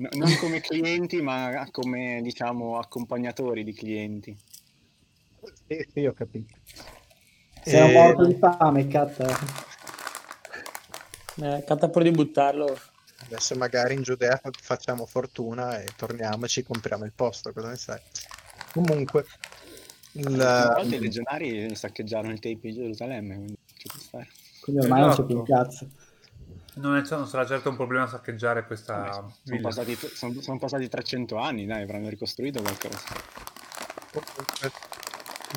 No- 0.00 0.08
non 0.12 0.34
come 0.38 0.60
clienti, 0.60 1.20
ma 1.20 1.68
come 1.70 2.20
diciamo 2.22 2.78
accompagnatori 2.78 3.62
di 3.62 3.74
clienti. 3.74 4.34
Sì, 5.66 5.86
sì, 5.92 6.06
ho 6.06 6.14
capito. 6.14 6.54
Sei 7.62 7.82
un 7.82 7.92
morto 7.92 8.24
di 8.24 8.34
fame, 8.38 8.86
Cat. 8.88 9.20
Eh, 11.36 11.64
Kat 11.66 11.82
ha 11.82 11.88
pure 11.90 12.04
di 12.04 12.10
buttarlo. 12.12 12.78
Adesso 13.26 13.54
magari 13.56 13.94
in 13.94 14.02
Giudea 14.02 14.36
fa- 14.38 14.50
facciamo 14.58 15.04
fortuna 15.04 15.78
e 15.80 15.88
torniamo 15.96 16.46
e 16.46 16.48
ci 16.48 16.62
compriamo 16.62 17.04
il 17.04 17.12
posto, 17.12 17.52
cosa 17.52 17.68
ne 17.68 17.76
sai? 17.76 18.00
Comunque, 18.72 19.26
Una 20.14 20.72
volta 20.72 20.96
i 20.96 20.98
il, 20.98 21.02
legionari 21.02 21.74
saccheggiarono 21.74 22.32
il 22.32 22.40
Tempio 22.40 22.70
di 22.70 22.76
Gerusalemme, 22.76 23.34
quindi 23.34 23.56
ci 23.76 23.88
può 23.88 24.00
stare. 24.00 24.28
Quindi 24.60 24.80
ormai 24.82 25.00
non 25.00 25.10
c'è 25.10 25.14
Esatto. 25.14 25.26
più 25.26 25.36
un 25.36 25.44
cazzo. 25.44 25.88
Non, 26.80 26.96
è- 26.96 27.02
non 27.10 27.26
sarà 27.26 27.44
certo 27.46 27.68
un 27.68 27.76
problema 27.76 28.06
saccheggiare 28.06 28.64
questa 28.64 28.96
Vabbè, 28.96 29.12
sono, 29.12 29.34
villa. 29.44 29.60
passati, 29.68 29.96
sono- 29.96 30.40
sono 30.40 30.58
passati 30.58 30.88
300 30.88 31.36
anni, 31.36 31.66
dai, 31.66 31.82
avranno 31.82 32.08
ricostruito 32.08 32.62
qualcosa. 32.62 32.98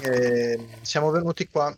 eh, 0.02 0.68
siamo 0.82 1.12
venuti 1.12 1.48
qua 1.48 1.76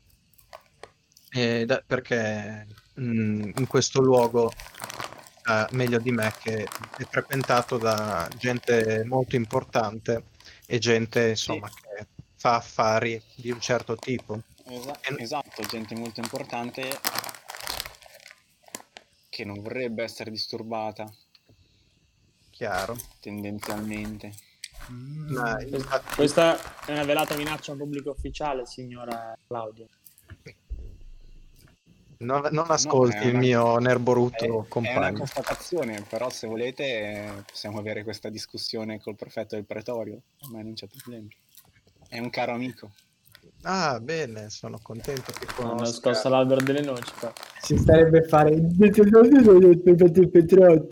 eh, 1.32 1.66
da- 1.66 1.84
perché 1.86 2.66
mh, 2.94 3.52
in 3.58 3.68
questo 3.68 4.02
luogo, 4.02 4.52
eh, 5.50 5.68
meglio 5.72 6.00
di 6.00 6.12
me, 6.12 6.34
che 6.42 6.64
è 6.64 7.04
frequentato 7.10 7.78
da 7.78 8.28
gente 8.38 9.04
molto 9.06 9.36
importante 9.36 10.24
e 10.66 10.80
gente 10.80 11.30
insomma 11.30 11.70
che 11.70 12.08
fa 12.38 12.56
affari 12.56 13.22
di 13.36 13.52
un 13.52 13.60
certo 13.60 13.96
tipo. 13.98 14.40
Esa- 14.68 14.98
E- 15.02 15.16
esatto, 15.22 15.62
gente 15.64 15.94
molto 15.96 16.22
importante 16.22 16.82
che 19.36 19.44
non 19.44 19.60
vorrebbe 19.62 20.02
essere 20.02 20.32
disturbata 20.32 21.14
Chiaro. 22.52 22.96
tendenzialmente. 23.20 24.32
Mm. 24.90 25.28
Ma 25.34 25.62
infatti- 25.62 26.16
Questa 26.16 26.58
è 26.86 26.94
una 26.94 27.04
velata 27.04 27.36
minaccia 27.36 27.74
a 27.74 27.76
pubblico 27.76 28.12
ufficiale, 28.12 28.66
signora 28.66 29.38
Claudia. 29.46 29.86
non, 32.20 32.48
non 32.52 32.72
ascolti 32.72 33.18
No, 33.18 33.24
il 33.24 33.30
una- 33.32 33.40
mio 33.40 33.78
È, 33.78 33.82
nerboruto 33.82 34.46
è 34.46 34.48
una 34.50 34.66
compagno. 34.70 35.18
constatazione, 35.18 36.02
però 36.04 36.30
se 36.30 36.48
volete 36.48 37.44
possiamo 37.46 37.80
avere 37.80 38.04
questa 38.06 38.30
discussione 38.30 39.02
col 39.02 39.18
prefetto 39.18 39.56
del 39.56 39.66
pretorio, 39.66 40.22
a 40.44 40.48
me 40.52 40.64
non 40.64 40.76
c'è 40.76 40.88
problema. 40.88 41.28
È 42.08 42.20
un 42.20 42.30
caro 42.30 42.54
amico. 42.54 42.90
Ah, 43.68 44.00
bene, 44.00 44.52
sono 44.52 44.78
contento 44.80 45.32
che 45.32 45.48
Hanno 45.58 45.70
conosca. 45.70 46.14
scosso 46.14 46.30
l'albero 46.30 46.62
delle 46.62 46.82
noci. 46.82 47.12
però. 47.20 47.34
Si 47.62 47.76
starebbe 47.78 48.20
a 48.20 48.28
fare 48.28 48.52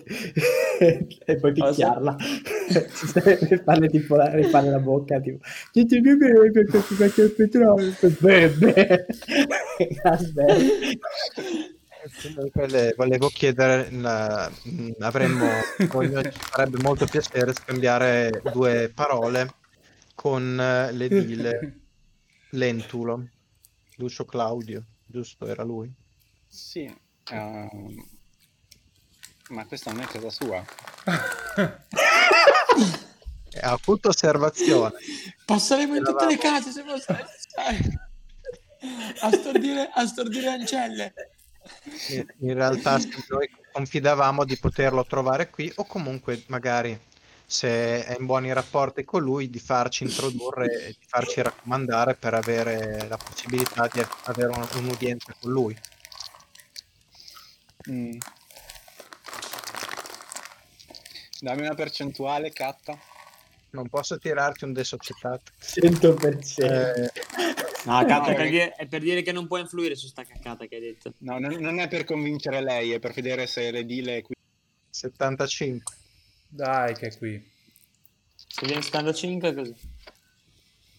e 1.25 1.35
poi 1.39 1.51
picchiarla. 1.51 2.15
si 2.91 3.07
starebbe 3.07 3.55
a 3.55 3.61
farle 3.63 3.89
tipo 3.89 4.15
la, 4.15 4.33
rifare 4.33 4.71
la 4.71 4.79
bocca 4.79 5.19
tipo 5.19 5.37
il 7.21 7.31
petrolio 7.35 7.93
bene 8.19 9.05
aspetta 10.01 10.55
Comunque 12.35 12.67
le- 12.67 12.93
volevo 12.97 13.27
chiedere, 13.29 13.87
la- 13.91 14.51
mh, 14.63 14.91
avremmo, 14.99 15.45
voglio- 15.89 16.21
ci 16.23 16.31
farebbe 16.39 16.77
molto 16.81 17.05
piacere 17.05 17.53
scambiare 17.53 18.41
due 18.51 18.91
parole 18.93 19.53
con 20.15 20.59
eh, 20.59 20.91
l'edile 20.91 21.82
Lentulo, 22.53 23.27
Lucio 23.95 24.25
Claudio, 24.25 24.83
giusto? 25.07 25.47
Era 25.47 25.63
lui? 25.63 25.91
Sì, 26.47 26.93
ehm, 27.31 28.07
ma 29.49 29.65
questa 29.65 29.91
non 29.91 30.01
è 30.01 30.05
casa 30.05 30.29
sua. 30.29 30.63
Ha 33.61 33.69
avuto 33.69 34.09
osservazione. 34.09 34.95
Passeremo 35.45 35.95
in 35.95 36.03
tutte 36.03 36.25
le 36.25 36.37
case 36.39 36.71
se 36.71 36.83
fosse 36.83 37.13
necessario. 37.13 38.09
A 39.21 39.31
stordire, 39.31 39.91
a 39.93 40.07
stordire 40.07 40.47
ancelle. 40.47 41.13
In 42.09 42.25
in 42.39 42.53
realtà 42.55 42.97
noi 43.29 43.47
confidavamo 43.71 44.43
di 44.43 44.57
poterlo 44.57 45.05
trovare 45.05 45.51
qui 45.51 45.71
o 45.75 45.85
comunque 45.85 46.43
magari 46.47 46.99
se 47.53 48.03
è 48.03 48.15
in 48.17 48.25
buoni 48.25 48.51
rapporti 48.51 49.03
con 49.03 49.21
lui 49.21 49.47
di 49.47 49.59
farci 49.59 50.03
introdurre 50.05 50.65
e 50.85 50.87
di 50.99 51.05
farci 51.05 51.39
raccomandare 51.43 52.15
per 52.15 52.33
avere 52.33 53.07
la 53.07 53.15
possibilità 53.17 53.87
di 53.93 54.03
avere 54.23 54.47
un- 54.49 54.67
un'udienza 54.77 55.35
con 55.39 55.51
lui. 55.51 55.77
Mm. 57.91 58.17
Dammi 61.41 61.61
una 61.61 61.75
percentuale, 61.75 62.51
Catta. 62.51 62.97
Non 63.71 63.87
posso 63.87 64.17
tirarti 64.17 64.63
un 64.63 64.73
desocietato. 64.73 65.51
100% 65.59 66.61
Eh, 66.65 67.11
No, 67.85 67.99
No, 67.99 68.05
cazzo, 68.07 68.29
è, 68.31 68.33
per 68.33 68.35
perché- 68.35 68.49
dire, 68.49 68.73
è 68.77 68.87
per 68.87 69.01
dire 69.01 69.21
che 69.21 69.31
non 69.33 69.45
può 69.45 69.57
influire 69.57 69.95
su 69.95 70.07
sta 70.07 70.23
caccata 70.23 70.65
che 70.65 70.75
hai 70.75 70.81
detto. 70.81 71.13
No, 71.19 71.37
non, 71.37 71.53
non 71.55 71.79
è 71.79 71.87
per 71.89 72.05
convincere 72.05 72.61
lei, 72.63 72.93
è 72.93 72.99
per 72.99 73.11
vedere 73.13 73.45
se 73.45 73.69
l'edile 73.71 74.17
è 74.17 74.21
qui. 74.23 74.33
75. 74.89 75.93
Dai, 76.55 76.93
che 76.93 77.07
è 77.07 77.17
qui. 77.17 77.43
Se 78.35 78.65
viene 78.67 78.81
75 78.83 79.53
così. 79.55 79.75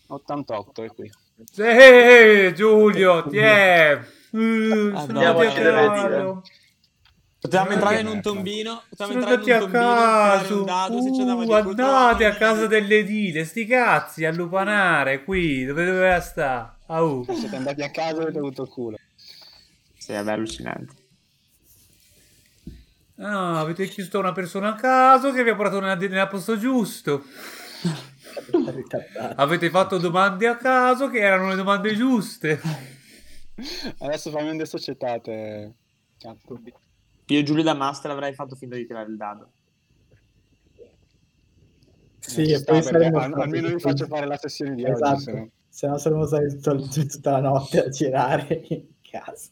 88 0.08 0.82
è 0.82 0.88
qui. 0.88 1.10
Sì, 1.52 2.54
Giulio, 2.54 3.28
ti 3.28 3.38
è. 3.38 3.96
Uh, 4.30 4.38
sono 4.38 4.98
Andiamo 4.98 5.38
andati 5.38 5.60
a 5.60 5.84
a 5.84 6.08
vedere. 6.08 6.40
Potevamo 7.38 7.70
entrare 7.72 7.96
andati- 7.98 8.00
in 8.00 8.06
un 8.08 8.20
tombino. 8.22 8.82
Potevamo 8.88 9.14
entrare 9.18 9.34
in 9.34 9.40
un 9.42 9.52
a 9.52 9.58
tombino, 9.60 9.84
tirare 9.84 10.38
caso. 10.38 10.58
un 10.58 10.64
dado, 10.64 10.98
Uh, 10.98 11.68
andate 11.68 12.24
a 12.24 12.34
casa 12.34 12.66
dell'edile. 12.66 13.44
Sti 13.44 13.66
cazzi, 13.66 14.24
a 14.24 14.32
lupanare 14.32 15.22
qui. 15.22 15.64
Dove 15.64 15.84
doveva 15.84 16.20
sta? 16.20 16.78
Au. 16.86 17.24
Siete 17.32 17.54
andati 17.54 17.82
a 17.82 17.90
casa 17.90 18.18
e 18.18 18.22
avete 18.22 18.38
avuto 18.38 18.66
culo. 18.66 18.96
Sì, 19.96 20.12
vabbè, 20.12 20.32
allucinante. 20.32 21.02
Ah, 23.16 23.60
avete 23.60 23.86
chiesto 23.86 24.16
a 24.16 24.20
una 24.20 24.32
persona 24.32 24.70
a 24.70 24.74
caso 24.74 25.32
che 25.32 25.44
vi 25.44 25.50
ha 25.50 25.54
portato 25.54 25.80
nella, 25.80 25.94
nella 25.94 26.26
posto 26.26 26.58
giusto. 26.58 27.24
Avete 29.36 29.70
fatto 29.70 29.98
domande 29.98 30.48
a 30.48 30.56
caso 30.56 31.08
che 31.08 31.20
erano 31.20 31.48
le 31.48 31.54
domande 31.54 31.94
giuste. 31.94 32.60
Adesso 33.98 34.30
fammi 34.30 34.50
un 34.50 34.56
desocietate. 34.56 35.74
Cazzo. 36.18 36.60
Io 37.26 37.42
Giulio 37.42 37.62
da 37.62 37.74
Master 37.74 38.10
avrei 38.10 38.34
fatto 38.34 38.56
finta 38.56 38.74
di 38.76 38.86
tirare 38.86 39.08
il 39.08 39.16
dado. 39.16 39.52
Sì, 42.18 42.50
e 42.50 42.62
poi 42.64 42.82
saremmo 42.82 43.18
almeno 43.18 43.68
tutti- 43.68 43.80
faccio 43.80 44.06
fare 44.06 44.26
la 44.26 44.36
sessione 44.38 44.74
di 44.74 44.82
oggi. 44.84 44.92
esatto 44.92 45.18
se 45.18 45.32
no. 45.32 45.50
se 45.68 45.86
no 45.86 45.98
saremmo 45.98 46.26
stati 46.26 46.58
tut- 46.58 47.08
tutta 47.10 47.30
la 47.32 47.40
notte 47.40 47.84
a 47.84 47.88
girare 47.90 48.62
in 48.68 48.86
casa 49.02 49.50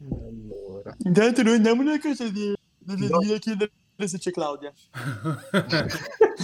Allora. 0.00 0.94
Intanto 1.04 1.42
noi 1.42 1.54
andiamo 1.54 1.82
nella 1.82 1.98
casa 1.98 2.28
di... 2.28 2.54
No. 2.84 3.18
a 3.18 3.38
chiedere 3.38 3.70
se 4.06 4.18
c'è 4.18 4.30
Claudia. 4.30 4.72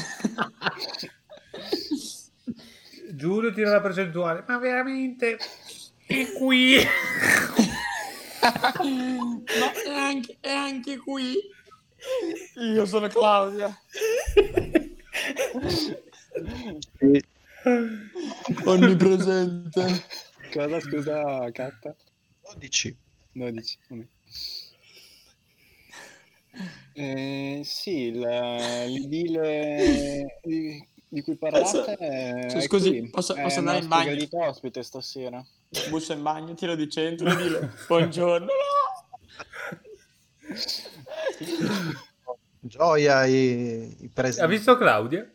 Giulio 3.15 3.53
tira 3.53 3.71
la 3.71 3.81
percentuale. 3.81 4.45
Ma 4.47 4.59
veramente? 4.59 5.39
È 6.07 6.33
qui. 6.33 6.77
Ma 8.43 9.73
è 9.85 9.91
anche, 9.91 10.37
è 10.41 10.51
anche 10.51 10.99
qui. 10.99 11.35
Io 12.57 12.85
sono 12.85 13.09
Claudia. 13.09 13.75
Sì, 15.69 17.25
Onnipresente. 18.65 20.05
Cosa 20.53 20.81
scusa, 20.81 21.51
Catta? 21.53 21.95
12. 22.53 23.04
12. 23.35 23.79
vabbè. 23.89 24.07
Eh, 26.93 27.63
sì, 27.65 27.99
il- 28.03 28.19
l'edile 28.21 30.39
di, 30.43 30.87
di 31.09 31.23
cui 31.23 31.35
parlate 31.37 31.97
è, 31.97 32.47
Cioè, 32.49 32.61
è 32.61 32.67
scusi, 32.67 32.91
qui. 32.91 33.09
posso- 33.11 33.35
È 33.35 33.43
posso 33.43 33.59
andare 33.59 33.79
in 33.79 33.89
bagno? 33.89 34.11
gradito 34.11 34.39
ospite 34.39 34.83
stasera. 34.85 35.45
Bussa 35.89 36.13
in 36.13 36.23
bagno, 36.23 36.55
tiro 36.55 36.77
di 36.77 36.89
centro 36.89 37.29
e 37.29 37.37
dire 37.37 37.73
buongiorno. 37.89 38.47
Gioia, 42.61 43.25
i, 43.27 44.05
i 44.05 44.09
presi- 44.09 44.41
Ha 44.41 44.47
visto 44.47 44.77
Claudia? 44.77 45.29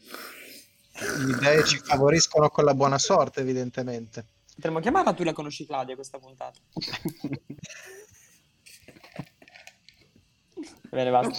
gli 1.25 1.33
dei 1.35 1.63
ci 1.65 1.77
favoriscono 1.77 2.49
con 2.49 2.63
la 2.65 2.73
buona 2.73 2.97
sorte, 2.97 3.41
evidentemente. 3.41 4.25
Potremmo 4.59 4.81
chiamarla 4.81 5.13
tu 5.13 5.23
la 5.23 5.31
conosci 5.31 5.65
Claudia 5.65 5.95
questa 5.95 6.19
puntata. 6.19 6.59
Bene, 10.89 11.11
basta. 11.11 11.37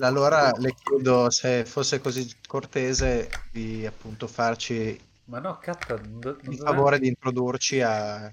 Allora 0.00 0.50
le 0.58 0.74
chiedo 0.74 1.30
se 1.30 1.64
fosse 1.64 1.98
così 1.98 2.30
cortese 2.46 3.30
di 3.50 3.86
appunto 3.86 4.26
farci 4.26 5.00
Ma 5.24 5.38
no, 5.38 5.56
catta, 5.56 5.98
non, 5.98 6.38
il 6.42 6.58
favore 6.58 6.98
di 6.98 7.08
introdurci 7.08 7.80
a 7.80 8.30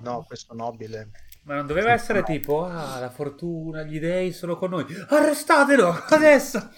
no, 0.00 0.22
questo 0.24 0.54
nobile. 0.54 1.10
Ma 1.42 1.56
non 1.56 1.66
doveva 1.66 1.90
essere 1.90 2.22
tipo, 2.22 2.64
ah, 2.64 3.00
la 3.00 3.10
fortuna, 3.10 3.82
gli 3.82 3.98
dei 3.98 4.30
sono 4.30 4.56
con 4.56 4.70
noi. 4.70 4.86
Arrestatelo, 5.08 6.04
adesso! 6.10 6.70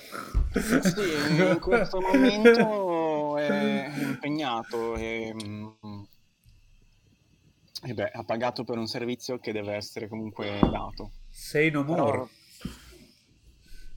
Sì, 0.54 1.36
in 1.36 1.58
questo 1.60 2.00
momento 2.00 3.01
è 3.46 3.92
impegnato 4.02 4.94
e, 4.96 5.34
mm, 5.34 5.66
e 7.84 7.94
beh, 7.94 8.10
ha 8.12 8.24
pagato 8.24 8.64
per 8.64 8.78
un 8.78 8.86
servizio 8.86 9.38
che 9.38 9.52
deve 9.52 9.74
essere 9.74 10.08
comunque 10.08 10.58
dato. 10.70 11.10
Sei 11.30 11.70
no 11.70 11.82
more. 11.82 12.10
Però, 12.10 12.28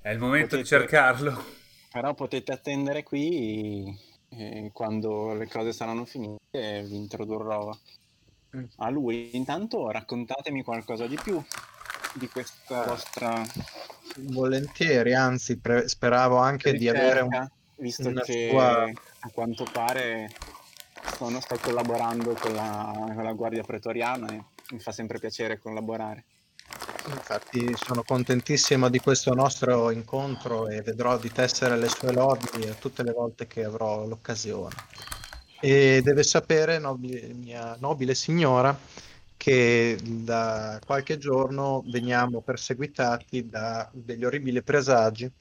È 0.01 0.09
il 0.09 0.19
momento 0.19 0.55
di 0.55 0.61
potete- 0.63 0.79
cercarlo. 0.87 1.43
però 1.91 2.13
potete 2.13 2.51
attendere 2.51 3.03
qui 3.03 4.13
e 4.29 4.69
quando 4.73 5.33
le 5.33 5.47
cose 5.47 5.71
saranno 5.71 6.05
finite 6.05 6.83
vi 6.83 6.95
introdurrò 6.95 7.71
Mm. 8.55 8.63
a 8.77 8.89
lui. 8.89 9.35
Intanto 9.35 9.91
raccontatemi 9.91 10.63
qualcosa 10.63 11.07
di 11.07 11.17
più 11.21 11.43
di 12.13 12.29
questa 12.29 12.85
vostra 12.85 13.43
Volentieri, 14.17 15.13
anzi, 15.13 15.59
pre- 15.59 15.89
speravo 15.89 16.37
anche 16.37 16.71
di 16.73 16.87
avere 16.87 17.19
un... 17.19 17.47
visto 17.77 18.07
una 18.07 18.21
che 18.21 18.49
sua- 18.49 18.83
a 18.83 19.29
quanto 19.33 19.65
pare 19.71 20.31
sono, 21.15 21.39
sto 21.39 21.57
collaborando 21.57 22.33
con 22.33 22.53
la, 22.53 22.91
con 23.13 23.23
la 23.23 23.33
Guardia 23.33 23.63
Pretoriana 23.63 24.31
e 24.31 24.43
mi 24.71 24.79
fa 24.79 24.91
sempre 24.91 25.19
piacere 25.19 25.59
collaborare. 25.59 26.25
Infatti 27.07 27.75
sono 27.75 28.01
contentissimo 28.03 28.89
di 28.89 28.99
questo 28.99 29.33
nostro 29.35 29.91
incontro 29.91 30.67
e 30.67 30.81
vedrò 30.81 31.17
di 31.17 31.31
tessere 31.31 31.77
le 31.77 31.87
sue 31.87 32.11
lodi 32.11 32.75
tutte 32.79 33.03
le 33.03 33.11
volte 33.11 33.45
che 33.45 33.63
avrò 33.63 34.05
l'occasione. 34.05 34.75
E 35.59 36.01
deve 36.03 36.23
sapere, 36.23 36.79
nobile- 36.79 37.33
mia 37.33 37.75
nobile 37.79 38.15
signora, 38.15 38.75
che 39.37 39.97
da 40.01 40.79
qualche 40.83 41.17
giorno 41.17 41.83
veniamo 41.85 42.41
perseguitati 42.41 43.47
da 43.49 43.87
degli 43.91 44.25
orribili 44.25 44.63
presagi 44.63 45.31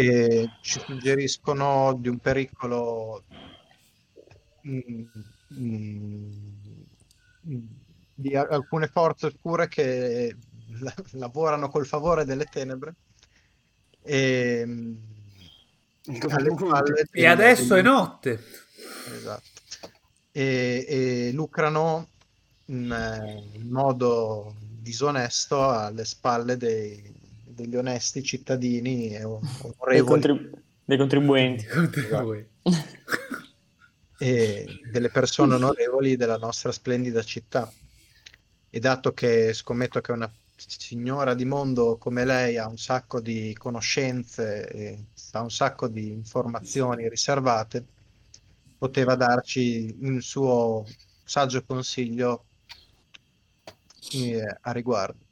che 0.00 0.50
ci 0.60 0.80
suggeriscono 0.80 1.94
di 1.98 2.08
un 2.08 2.18
pericolo 2.18 3.24
mm, 4.66 5.02
mm, 5.54 6.30
di 8.14 8.36
a- 8.36 8.46
alcune 8.50 8.86
forze 8.88 9.26
oscure 9.26 9.68
che 9.68 10.34
la- 10.80 10.94
lavorano 11.12 11.68
col 11.68 11.86
favore 11.86 12.24
delle 12.24 12.44
tenebre 12.44 12.94
e, 14.02 14.62
mm, 14.66 14.94
alle 16.28 16.54
spalle 16.56 17.04
E 17.10 17.26
adesso 17.26 17.74
è 17.74 17.82
notte. 17.82 18.42
Esatto. 19.14 19.42
E, 20.30 20.84
e 20.88 21.30
lucrano 21.32 22.08
in, 22.66 22.90
eh, 22.90 23.56
in 23.58 23.68
modo 23.70 24.54
disonesto 24.80 25.68
alle 25.68 26.04
spalle 26.04 26.56
dei- 26.56 27.16
degli 27.58 27.74
onesti 27.74 28.22
cittadini 28.22 29.14
e 29.14 29.24
o- 29.24 29.40
Dei, 29.40 29.72
onorevoli 29.76 30.04
contrib- 30.04 30.62
dei 30.84 30.96
contribuenti. 30.96 31.66
Contribuenti. 31.66 32.48
e 34.18 34.66
delle 34.90 35.10
persone 35.10 35.54
onorevoli 35.54 36.16
della 36.16 36.36
nostra 36.36 36.70
splendida 36.70 37.22
città. 37.22 37.70
E 38.70 38.78
dato 38.78 39.12
che 39.12 39.52
scommetto 39.52 40.00
che 40.00 40.12
una 40.12 40.32
signora 40.56 41.34
di 41.34 41.44
mondo 41.44 41.96
come 41.98 42.24
lei 42.24 42.58
ha 42.58 42.68
un 42.68 42.78
sacco 42.78 43.20
di 43.20 43.54
conoscenze 43.56 44.68
e 44.68 45.04
ha 45.32 45.40
un 45.40 45.50
sacco 45.50 45.88
di 45.88 46.10
informazioni 46.10 47.08
riservate, 47.08 47.84
poteva 48.76 49.14
darci 49.14 49.96
il 50.00 50.22
suo 50.22 50.84
saggio 51.24 51.64
consiglio 51.64 52.44
eh, 54.12 54.56
a 54.60 54.72
riguardo. 54.72 55.26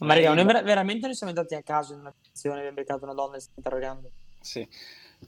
Ma 0.00 0.14
raga, 0.14 0.34
noi 0.34 0.44
ver- 0.44 0.64
veramente 0.64 1.06
noi 1.06 1.14
siamo 1.14 1.32
andati 1.32 1.54
a 1.54 1.62
caso 1.62 1.92
in 1.92 2.00
una 2.00 2.12
posizione 2.12 2.58
abbiamo 2.58 2.76
beccato 2.76 3.04
una 3.04 3.14
donna 3.14 3.36
e 3.36 3.40
stiamo 3.40 3.58
interrogando. 3.58 4.10
Sì. 4.40 4.68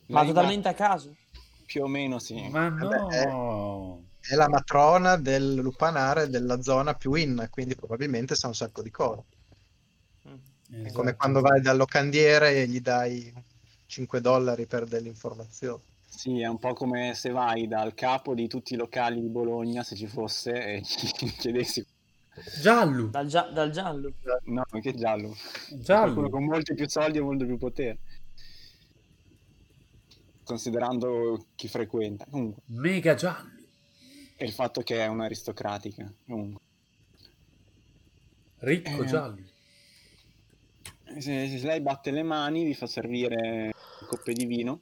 Ma 0.07 0.21
Lei 0.21 0.29
totalmente 0.29 0.69
a 0.69 0.75
caso. 0.75 1.15
Più 1.65 1.83
o 1.83 1.87
meno 1.87 2.19
sì. 2.19 2.49
Ma 2.49 2.69
Vabbè, 2.69 3.27
no. 3.27 4.03
È 4.21 4.35
la 4.35 4.49
matrona 4.49 5.17
del 5.17 5.55
lupanare 5.55 6.29
della 6.29 6.61
zona 6.61 6.95
più 6.95 7.15
in, 7.15 7.47
quindi 7.49 7.77
probabilmente 7.77 8.35
sa 8.35 8.49
un 8.49 8.55
sacco 8.55 8.83
di 8.83 8.91
cose. 8.91 9.23
Mm. 10.29 10.85
È 10.85 10.93
come 10.93 11.11
Esatto. 11.11 11.17
quando 11.17 11.41
vai 11.41 11.61
dal 11.61 11.77
locandiere 11.77 12.57
e 12.57 12.67
gli 12.67 12.81
dai 12.81 13.33
5 13.87 14.21
dollari 14.21 14.67
per 14.67 14.85
delle 14.85 15.09
informazioni. 15.09 15.83
Sì, 16.09 16.41
è 16.41 16.47
un 16.47 16.59
po' 16.59 16.73
come 16.73 17.15
se 17.15 17.31
vai 17.31 17.69
dal 17.69 17.95
capo 17.95 18.35
di 18.35 18.49
tutti 18.49 18.75
i 18.75 18.77
locali 18.77 19.21
di 19.21 19.29
Bologna, 19.29 19.83
se 19.83 19.95
ci 19.95 20.07
fosse, 20.07 20.53
e 20.53 20.81
gli 20.81 21.31
chiedessi... 21.39 21.87
Giallo. 22.61 23.07
Dal, 23.07 23.27
gia- 23.27 23.51
dal 23.51 23.71
giallo. 23.71 24.13
No, 24.45 24.65
che 24.81 24.95
giallo. 24.95 25.35
Giallo. 25.73 26.29
con 26.29 26.45
molti 26.45 26.75
più 26.75 26.89
soldi 26.89 27.19
e 27.19 27.23
molto 27.23 27.47
più 27.47 27.57
potere. 27.57 27.99
Considerando 30.45 31.47
chi 31.57 31.67
frequenta. 31.69 32.25
Comunque, 32.31 32.63
Mega 32.67 33.15
giallo. 33.15 33.51
e 34.37 34.45
il 34.45 34.53
fatto 34.53 34.83
che 34.83 35.01
è 35.03 35.07
un'aristocratica. 35.07 36.13
Comunque. 36.27 36.61
Ricco 38.59 39.03
Eh. 39.03 39.07
giallo. 39.07 39.39
Se, 41.19 41.49
se 41.59 41.67
lei 41.67 41.81
batte 41.81 42.11
le 42.11 42.23
mani, 42.23 42.65
vi 42.65 42.75
fa 42.75 42.87
servire 42.87 43.73
coppe 44.07 44.33
di 44.33 44.45
vino. 44.45 44.81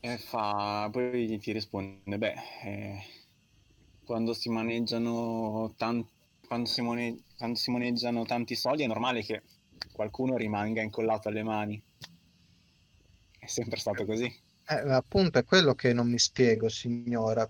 E 0.00 0.18
fa... 0.18 0.88
Poi 0.90 1.38
ti 1.38 1.52
risponde, 1.52 2.18
beh, 2.18 2.34
eh, 2.64 3.02
quando 4.10 4.34
si 4.34 4.48
maneggiano 4.48 5.72
tan- 5.76 6.04
quando, 6.48 6.68
si 6.68 6.80
mone- 6.80 7.26
quando 7.38 7.56
si 7.56 7.70
moneggiano 7.70 8.24
tanti 8.24 8.56
soldi 8.56 8.82
è 8.82 8.88
normale 8.88 9.22
che 9.22 9.40
qualcuno 9.92 10.36
rimanga 10.36 10.82
incollato 10.82 11.28
alle 11.28 11.44
mani. 11.44 11.80
È 13.38 13.46
sempre 13.46 13.78
stato 13.78 14.04
così. 14.04 14.24
Eh, 14.66 14.90
appunto 14.90 15.38
è 15.38 15.44
quello 15.44 15.76
che 15.76 15.92
non 15.92 16.10
mi 16.10 16.18
spiego, 16.18 16.68
signora, 16.68 17.48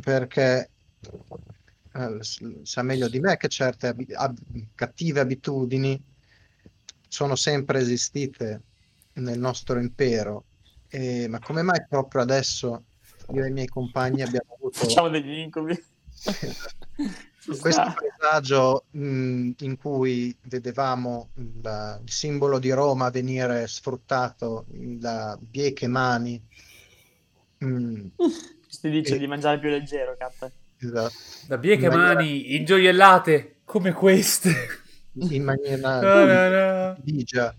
perché 0.00 0.72
eh, 1.92 2.18
sa 2.64 2.82
meglio 2.82 3.08
di 3.08 3.20
me 3.20 3.36
che 3.36 3.46
certe 3.48 3.86
abi- 3.86 4.12
ab- 4.14 4.38
cattive 4.74 5.20
abitudini 5.20 6.02
sono 7.08 7.36
sempre 7.36 7.78
esistite 7.78 8.62
nel 9.14 9.38
nostro 9.38 9.78
impero. 9.78 10.46
E- 10.88 11.28
ma 11.28 11.38
come 11.38 11.62
mai 11.62 11.84
proprio 11.88 12.22
adesso 12.22 12.84
io 13.32 13.44
e 13.44 13.48
i 13.48 13.52
miei 13.52 13.68
compagni 13.68 14.22
abbiamo 14.22 14.53
Facciamo 14.74 15.08
degli 15.08 15.38
incubi. 15.38 15.74
Ci 17.44 17.58
questo 17.58 17.94
paesaggio 18.18 18.84
mh, 18.90 19.50
in 19.58 19.76
cui 19.76 20.34
vedevamo 20.44 21.28
il, 21.36 22.00
il 22.02 22.10
simbolo 22.10 22.58
di 22.58 22.70
Roma 22.72 23.10
venire 23.10 23.66
sfruttato 23.66 24.64
da 24.68 25.38
bieche 25.40 25.86
mani. 25.86 26.42
Mm, 27.64 28.06
Ti 28.80 28.90
dice 28.90 29.14
Eh. 29.14 29.18
di 29.18 29.26
mangiare 29.26 29.58
più 29.60 29.68
leggero, 29.68 30.16
K. 30.18 30.50
esatto. 30.80 31.12
Da 31.46 31.58
bieche 31.58 31.84
In 31.86 31.92
maniera- 31.92 32.14
mani 32.14 32.56
ingioiellate 32.56 33.56
come 33.64 33.92
queste. 33.92 34.52
in 35.12 35.44
maniera 35.44 36.96
grigia. 37.00 37.54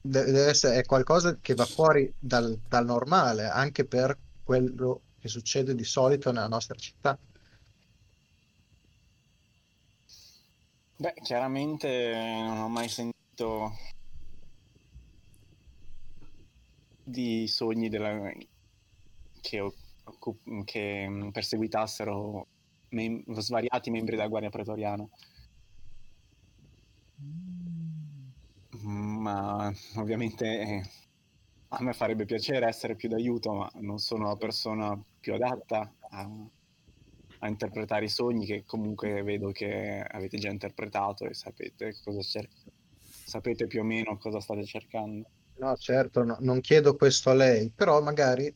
De- 0.00 0.24
deve 0.24 0.44
essere 0.46 0.76
è 0.80 0.84
qualcosa 0.84 1.38
che 1.40 1.54
va 1.54 1.64
fuori 1.66 2.12
dal, 2.18 2.58
dal 2.68 2.84
normale, 2.86 3.44
anche 3.48 3.84
per 3.84 4.16
quello 4.42 5.00
che 5.24 5.30
succede 5.30 5.74
di 5.74 5.84
solito 5.84 6.30
nella 6.30 6.48
nostra 6.48 6.74
città. 6.74 7.18
Beh, 10.96 11.14
chiaramente 11.22 12.12
non 12.44 12.58
ho 12.58 12.68
mai 12.68 12.88
sentito 12.88 13.72
di 17.02 17.48
sogni 17.48 17.88
della... 17.88 18.30
che, 19.40 19.60
occup- 19.60 20.64
che 20.64 21.08
mm, 21.08 21.30
perseguitassero 21.30 22.46
mem- 22.90 23.24
svariati 23.40 23.90
membri 23.90 24.16
della 24.16 24.28
Guardia 24.28 24.50
Pretoriana. 24.50 25.08
Ma 28.82 29.72
ovviamente 29.96 30.60
eh, 30.60 30.90
a 31.68 31.82
me 31.82 31.92
farebbe 31.92 32.24
piacere 32.24 32.66
essere 32.66 32.96
più 32.96 33.08
d'aiuto, 33.08 33.52
ma 33.52 33.70
non 33.80 33.98
sono 33.98 34.28
la 34.28 34.36
persona 34.36 34.98
più 35.20 35.34
adatta 35.34 35.92
a, 36.10 36.28
a 37.38 37.48
interpretare 37.48 38.06
i 38.06 38.08
sogni 38.08 38.46
che 38.46 38.64
comunque 38.64 39.22
vedo 39.22 39.50
che 39.52 40.00
avete 40.00 40.38
già 40.38 40.48
interpretato 40.50 41.24
e 41.26 41.34
sapete 41.34 41.94
cosa 42.02 42.20
cer- 42.22 42.50
sapete 43.22 43.66
più 43.66 43.80
o 43.80 43.84
meno 43.84 44.16
cosa 44.18 44.40
state 44.40 44.64
cercando. 44.64 45.28
No, 45.56 45.76
certo, 45.76 46.24
no- 46.24 46.36
non 46.40 46.60
chiedo 46.60 46.96
questo 46.96 47.30
a 47.30 47.34
lei, 47.34 47.70
però 47.72 48.00
magari 48.02 48.54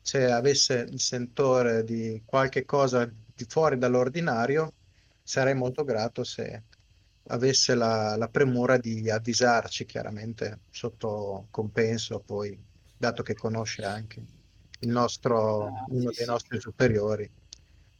se 0.00 0.30
avesse 0.30 0.86
il 0.90 1.00
sentore 1.00 1.84
di 1.84 2.22
qualche 2.24 2.64
cosa 2.64 3.04
di 3.06 3.44
fuori 3.46 3.76
dall'ordinario, 3.78 4.74
sarei 5.22 5.54
molto 5.54 5.84
grato 5.84 6.24
se 6.24 6.64
avesse 7.30 7.74
la, 7.74 8.16
la 8.16 8.28
premura 8.28 8.76
di 8.76 9.08
avvisarci, 9.10 9.84
chiaramente 9.86 10.60
sotto 10.70 11.46
compenso, 11.50 12.20
poi, 12.20 12.58
dato 12.96 13.22
che 13.22 13.34
conosce 13.34 13.84
anche 13.84 14.22
il 14.80 14.88
nostro, 14.88 15.64
Ah, 15.66 15.84
uno 15.88 16.10
sì, 16.10 16.16
dei 16.16 16.24
sì. 16.24 16.24
nostri 16.24 16.60
superiori. 16.60 17.30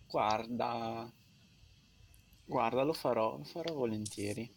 Guarda, 0.07 1.11
guarda, 2.45 2.83
lo 2.83 2.93
farò, 2.93 3.37
lo 3.37 3.45
farò 3.45 3.75
volentieri. 3.75 4.53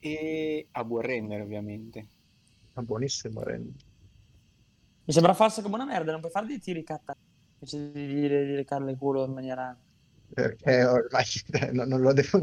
E 0.00 0.66
a 0.72 0.84
buon 0.84 1.02
rendere, 1.02 1.42
ovviamente. 1.42 2.08
Ma 2.74 2.82
buonissimo, 2.82 3.42
Ren. 3.42 3.62
Mi 5.04 5.12
sembra 5.12 5.34
falso 5.34 5.62
come 5.62 5.74
una 5.74 5.84
merda, 5.84 6.10
non 6.12 6.20
puoi 6.20 6.32
fare 6.32 6.46
dei 6.46 6.60
tiri 6.60 6.82
catta 6.82 7.14
invece 7.54 7.92
di 7.92 8.06
dire 8.06 8.44
di 8.46 8.54
lecarle 8.54 8.90
il 8.90 8.98
culo 8.98 9.24
in 9.24 9.32
maniera... 9.32 9.76
perché 10.32 10.84
ormai 10.84 11.24
non, 11.72 11.88
non 11.88 12.00
lo 12.00 12.12
devo 12.12 12.40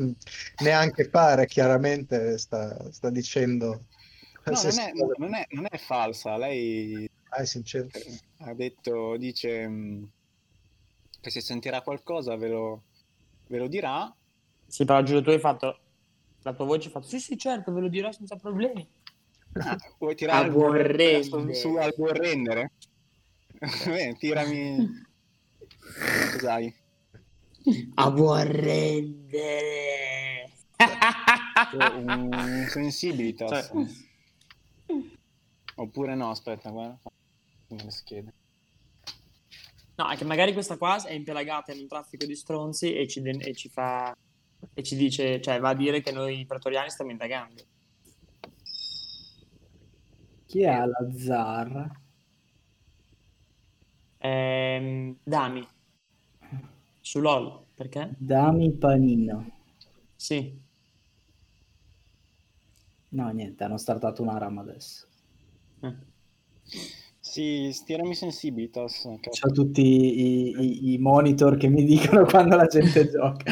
neanche 0.61 1.09
fare, 1.09 1.45
chiaramente 1.47 2.37
sta, 2.37 2.91
sta 2.91 3.09
dicendo 3.09 3.85
No, 4.45 4.63
non 4.63 4.79
è, 4.79 4.91
non 5.17 5.33
è- 5.33 5.45
non 5.51 5.67
è 5.69 5.77
falsa. 5.77 6.37
Lei 6.37 7.07
Ah, 7.31 7.43
ha 8.37 8.53
detto, 8.55 9.15
dice 9.17 9.67
mm, 9.67 10.03
che 11.21 11.29
se 11.29 11.41
sentirà 11.41 11.81
qualcosa 11.81 12.35
ve 12.35 12.47
lo, 12.47 12.83
ve 13.47 13.57
lo 13.59 13.67
dirà. 13.67 14.11
Sì, 14.67 14.85
però 14.85 15.01
giuro, 15.03 15.21
tu 15.21 15.29
hai 15.29 15.39
fatto... 15.39 15.79
La 16.41 16.53
tua 16.53 16.65
voce 16.65 16.87
ha 16.87 16.91
fatto, 16.91 17.07
sì, 17.07 17.19
sì, 17.19 17.37
certo, 17.37 17.73
ve 17.73 17.81
lo 17.81 17.89
dirò 17.89 18.11
senza 18.11 18.37
problemi. 18.37 18.87
Ah, 19.59 19.77
vuoi 19.99 20.15
tirare 20.15 20.43
A 20.43 20.45
il 20.45 20.51
buon 20.51 20.71
rendere. 20.73 21.53
su 21.55 21.75
al 21.75 21.93
buon 21.95 22.13
rendere? 22.13 22.71
Beh, 23.85 24.15
tirami. 24.19 24.87
Cos'hai? 26.31 26.73
A 27.95 28.11
buon 28.11 28.45
rendere. 28.51 29.57
Un 31.97 32.65
sensibilitas. 32.69 33.67
Cioè- 33.67 33.85
Oppure 35.75 36.15
no, 36.15 36.29
aspetta, 36.29 36.69
guarda. 36.69 36.99
Schede. 37.87 38.33
No, 39.95 40.09
è 40.09 40.15
che 40.17 40.25
magari 40.25 40.53
questa 40.53 40.77
qua 40.77 41.01
è 41.03 41.11
impelagata 41.13 41.73
in 41.73 41.81
un 41.81 41.87
traffico 41.87 42.25
di 42.25 42.35
stronzi 42.35 42.93
e 42.95 43.07
ci, 43.07 43.21
de- 43.21 43.37
e 43.39 43.53
ci 43.53 43.69
fa... 43.69 44.15
e 44.73 44.83
ci 44.83 44.95
dice, 44.95 45.41
cioè 45.41 45.59
va 45.59 45.69
a 45.69 45.75
dire 45.75 46.01
che 46.01 46.11
noi 46.11 46.45
pretoriani 46.45 46.89
stiamo 46.89 47.11
indagando. 47.11 47.63
Chi 50.47 50.65
ha 50.65 50.85
la 50.85 51.07
zar? 51.15 51.91
Ehm, 54.17 55.17
Dami. 55.23 55.67
Su 57.09 57.21
LOL, 57.21 57.65
perché? 57.73 58.13
Dami 58.19 58.71
panino. 58.73 59.43
Sì. 60.15 60.55
No, 63.09 63.29
niente, 63.29 63.63
hanno 63.63 63.77
startato 63.79 64.21
una 64.21 64.37
rama 64.37 64.61
adesso. 64.61 65.07
Eh. 65.79 65.95
Sì, 67.19 67.71
stirami 67.73 68.13
sensibilitas. 68.13 69.07
cazzo. 69.21 69.47
C'ho 69.47 69.51
tutti 69.51 69.81
i, 69.81 70.49
i- 70.55 70.93
i 70.93 70.97
monitor 70.99 71.57
che 71.57 71.67
mi 71.67 71.83
dicono 71.83 72.25
quando 72.29 72.55
la 72.55 72.67
gente 72.67 73.09
gioca. 73.09 73.51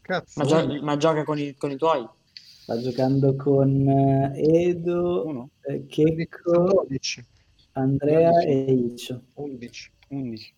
Cazzo. 0.00 0.40
Ma, 0.40 0.46
gio- 0.46 0.82
ma 0.82 0.96
gioca 0.96 1.24
con 1.24 1.38
i, 1.38 1.54
con 1.56 1.70
i 1.72 1.76
tuoi? 1.76 2.08
Sta 2.32 2.80
giocando 2.80 3.36
con 3.36 3.86
eh, 3.86 4.32
Edo, 4.68 5.26
Uno, 5.26 5.50
eh, 5.60 5.84
Checco, 5.86 6.86
12. 6.88 7.36
Andrea 7.78 8.42
e 8.42 8.72
Iccio. 8.72 9.22
11. 9.34 9.92
11. 10.08 10.54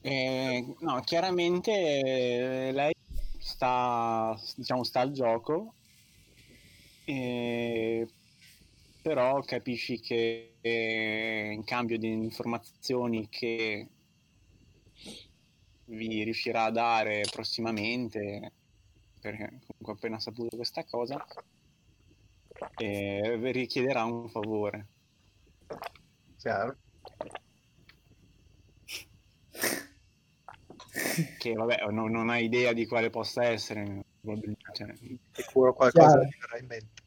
Eh, 0.00 0.74
no, 0.80 1.00
chiaramente 1.02 1.70
eh, 1.70 2.72
lei 2.72 2.92
sta, 3.38 4.38
diciamo, 4.56 4.82
sta 4.82 5.00
al 5.00 5.12
gioco, 5.12 5.74
eh, 7.04 8.06
però 9.00 9.40
capisci 9.42 10.00
che 10.00 10.56
eh, 10.60 11.50
in 11.52 11.64
cambio 11.64 11.96
di 11.96 12.10
informazioni 12.10 13.28
che 13.28 13.88
vi 15.86 16.24
riuscirà 16.24 16.64
a 16.64 16.70
dare 16.70 17.22
prossimamente, 17.30 18.52
perché 19.20 19.46
comunque 19.46 19.92
ho 19.92 19.92
appena 19.92 20.18
saputo 20.18 20.56
questa 20.56 20.84
cosa, 20.84 21.24
vi 22.78 23.52
richiederà 23.52 24.04
un 24.04 24.28
favore. 24.28 24.86
Chiaro. 26.36 26.76
che 31.38 31.52
vabbè 31.52 31.86
non, 31.90 32.10
non 32.10 32.30
hai 32.30 32.44
idea 32.44 32.72
di 32.72 32.86
quale 32.86 33.10
possa 33.10 33.44
essere 33.44 34.04
cioè, 34.72 34.94
Sicuro 35.32 35.74
qualcosa 35.74 36.06
Chiaro. 36.06 36.22
mi 36.22 36.36
verrà 36.40 36.58
in 36.58 36.66
mente. 36.66 37.02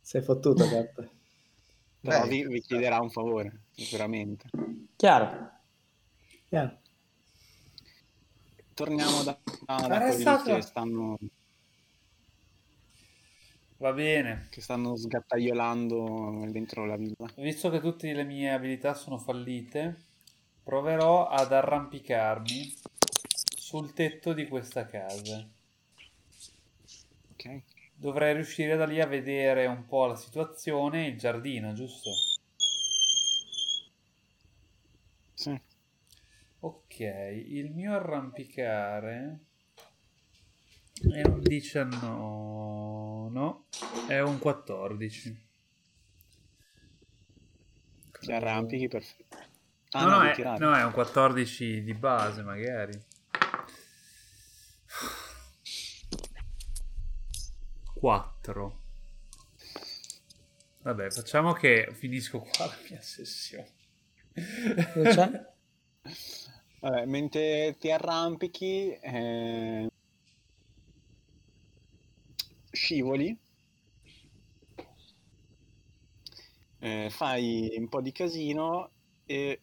Sei 0.00 0.22
fottuto, 0.22 0.68
gatto. 0.68 1.10
però 2.00 2.22
Beh, 2.22 2.28
vi, 2.28 2.46
vi 2.46 2.60
chiederà 2.60 3.00
un 3.00 3.10
favore 3.10 3.64
sicuramente 3.70 4.48
Chiaro. 4.96 5.50
Chiaro. 6.48 6.78
torniamo 8.74 9.22
da, 9.22 9.38
da, 9.66 9.86
da 9.86 9.98
quelli 10.00 10.24
che 10.44 10.62
stanno, 10.62 11.18
Va 13.78 13.92
bene. 13.92 14.46
che 14.50 14.60
stanno 14.60 14.96
sgattaiolando 14.96 16.46
dentro 16.50 16.84
la 16.84 16.96
villa 16.96 17.30
Visto 17.36 17.70
che 17.70 17.80
tutte 17.80 18.12
le 18.12 18.24
mie 18.24 18.50
abilità 18.50 18.92
sono 18.94 19.18
fallite, 19.18 19.96
proverò 20.62 21.28
ad 21.28 21.52
arrampicarmi 21.52 22.74
sul 23.56 23.92
tetto 23.92 24.32
di 24.32 24.48
questa 24.48 24.84
casa. 24.86 25.48
ok 27.32 27.62
Dovrei 27.94 28.34
riuscire 28.34 28.76
da 28.76 28.84
lì 28.86 29.00
a 29.00 29.06
vedere 29.06 29.66
un 29.66 29.84
po' 29.86 30.06
la 30.06 30.16
situazione 30.16 31.06
e 31.06 31.10
il 31.10 31.18
giardino, 31.18 31.72
giusto? 31.72 32.10
sì. 35.34 35.60
Ok, 36.60 36.98
il 37.00 37.70
mio 37.70 37.94
arrampicare 37.94 39.38
è 41.12 41.26
un 41.26 41.40
19, 41.40 42.77
no, 43.28 43.66
è 44.06 44.20
un 44.20 44.38
14. 44.38 45.46
ti 48.20 48.32
arrampichi 48.32 48.88
perfetto 48.88 49.28
ah 49.92 50.04
no, 50.04 50.22
no, 50.22 50.30
è, 50.30 50.58
no, 50.58 50.74
è 50.74 50.84
un 50.84 50.92
14 50.92 51.82
di 51.82 51.94
base, 51.94 52.42
magari. 52.42 53.00
4. 57.94 58.80
Vabbè, 60.82 61.10
facciamo 61.10 61.52
che 61.52 61.88
finisco 61.92 62.40
qua 62.40 62.66
la 62.66 62.76
mia 62.90 63.00
sessione. 63.00 63.72
Vabbè, 66.80 67.06
mentre 67.06 67.76
ti 67.78 67.90
arrampichi 67.90 68.92
eh, 68.92 69.90
scivoli 72.78 73.36
eh, 76.80 77.08
fai 77.10 77.74
un 77.76 77.88
po' 77.88 78.00
di 78.00 78.12
casino 78.12 78.90
e 79.26 79.60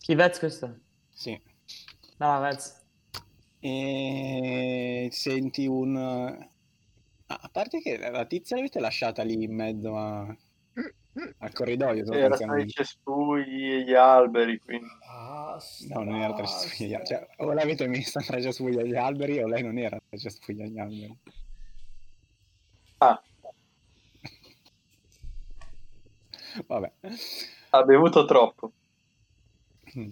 Chi 0.00 0.14
Vez 0.14 0.38
questo? 0.38 0.80
sì 1.10 1.40
Brava 2.16 2.48
Vez. 2.48 2.84
e 3.60 5.08
senti 5.12 5.66
un 5.66 5.96
ah, 5.96 6.50
a 7.26 7.48
parte 7.50 7.80
che 7.80 7.96
la 7.98 8.24
tizia 8.26 8.56
l'avete 8.56 8.80
lasciata 8.80 9.22
lì 9.22 9.42
in 9.44 9.54
mezzo 9.54 9.96
a- 9.96 10.36
al 11.38 11.52
corridoio 11.52 12.04
Sì, 12.04 12.12
era 12.12 12.36
tra 12.36 12.58
i 12.58 12.68
cespugli 12.68 13.72
e 13.72 13.84
gli 13.84 13.94
alberi, 13.94 14.60
quindi. 14.60 14.86
No 15.88 16.02
non 16.02 16.14
era 16.16 16.34
tra 16.34 16.42
i 16.44 16.46
cespugli 16.46 16.94
agli- 16.94 17.04
cioè, 17.06 17.26
o 17.38 17.52
l'avete 17.52 17.86
messa 17.86 18.20
tra 18.20 18.36
i 18.38 18.42
cespugli 18.42 18.78
agli 18.78 18.96
alberi 18.96 19.42
o 19.42 19.46
lei 19.46 19.62
non 19.62 19.78
era 19.78 19.96
tra 19.96 20.16
i 20.16 20.18
cespugli 20.18 20.62
agli 20.62 20.78
alberi? 20.78 21.18
Ah, 22.98 23.20
vabbè. 26.66 26.92
Ha 27.70 27.82
bevuto 27.84 28.24
troppo. 28.24 28.72
Mm. 29.96 30.10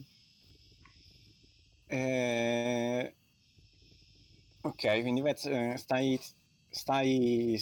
Eh, 1.86 3.14
Ok, 4.64 5.02
quindi 5.02 5.20
eh, 5.20 5.76
stai, 5.76 6.18
stai 6.70 7.58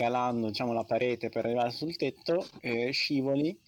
scalando 0.00 0.46
diciamo, 0.46 0.72
la 0.72 0.84
parete 0.84 1.28
per 1.28 1.44
arrivare 1.44 1.70
sul 1.70 1.94
tetto, 1.94 2.46
eh, 2.62 2.90
scivoli, 2.90 3.58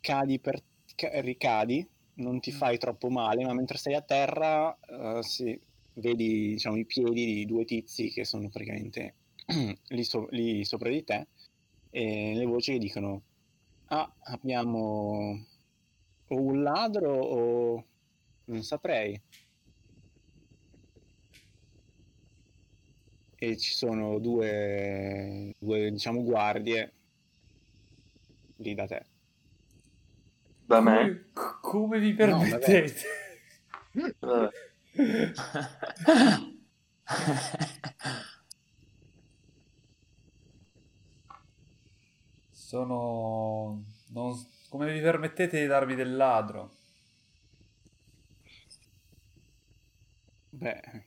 cadi 0.00 0.40
per, 0.40 0.60
ca- 0.96 1.20
ricadi, 1.20 1.88
non 2.14 2.40
ti 2.40 2.50
fai 2.50 2.78
troppo 2.78 3.08
male, 3.10 3.44
ma 3.44 3.54
mentre 3.54 3.78
sei 3.78 3.94
a 3.94 4.02
terra 4.02 4.76
eh, 4.80 5.22
sì, 5.22 5.58
vedi 5.94 6.48
diciamo, 6.48 6.76
i 6.76 6.84
piedi 6.84 7.26
di 7.26 7.46
due 7.46 7.64
tizi 7.64 8.10
che 8.10 8.24
sono 8.24 8.48
praticamente 8.48 9.14
lì, 9.88 10.02
so- 10.02 10.26
lì 10.30 10.64
sopra 10.64 10.88
di 10.90 11.04
te 11.04 11.28
e 11.90 12.32
le 12.34 12.44
voci 12.44 12.72
che 12.72 12.78
dicono 12.78 13.22
ah, 13.86 14.12
abbiamo 14.24 15.46
o 16.26 16.40
un 16.40 16.62
ladro 16.62 17.12
o 17.14 17.86
non 18.46 18.62
saprei. 18.64 19.20
E 23.46 23.56
ci 23.58 23.72
sono 23.74 24.18
due, 24.18 25.54
due 25.58 25.90
diciamo, 25.90 26.22
guardie 26.22 26.92
lì 28.56 28.74
da 28.74 28.86
te. 28.86 29.06
Da 30.66 30.80
me. 30.80 31.10
Come, 31.32 31.58
come 31.60 31.98
vi 32.00 32.12
No, 32.18 32.44
permettete? 32.48 33.02
Vabbè. 34.20 34.50
Sono... 42.50 43.84
non- 44.12 44.46
Come 44.70 44.90
vi 44.92 45.00
permettete 45.02 45.60
di 45.60 45.66
darmi 45.66 45.94
del 45.94 46.16
ladro? 46.16 46.70
Beh, 50.52 51.04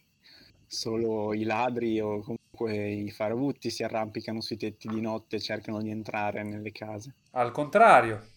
solo 0.68 1.34
i 1.34 1.44
ladri 1.44 2.00
o 2.00 2.20
comunque 2.20 2.90
i 2.90 3.10
farabutti 3.10 3.70
si 3.70 3.84
arrampicano 3.84 4.42
sui 4.42 4.58
tetti 4.58 4.88
di 4.88 5.00
notte 5.00 5.38
e 5.38 5.40
cercano 5.40 5.82
di 5.82 5.90
entrare 5.90 6.44
nelle 6.44 6.72
case. 6.72 7.14
Al 7.32 7.52
contrario, 7.52 8.28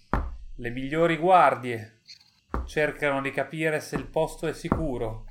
le 0.57 0.71
migliori 0.71 1.17
guardie 1.17 2.01
cercano 2.67 3.21
di 3.21 3.31
capire 3.31 3.81
se 3.81 3.97
il 3.97 4.07
posto 4.07 4.47
è 4.47 4.53
sicuro. 4.53 5.27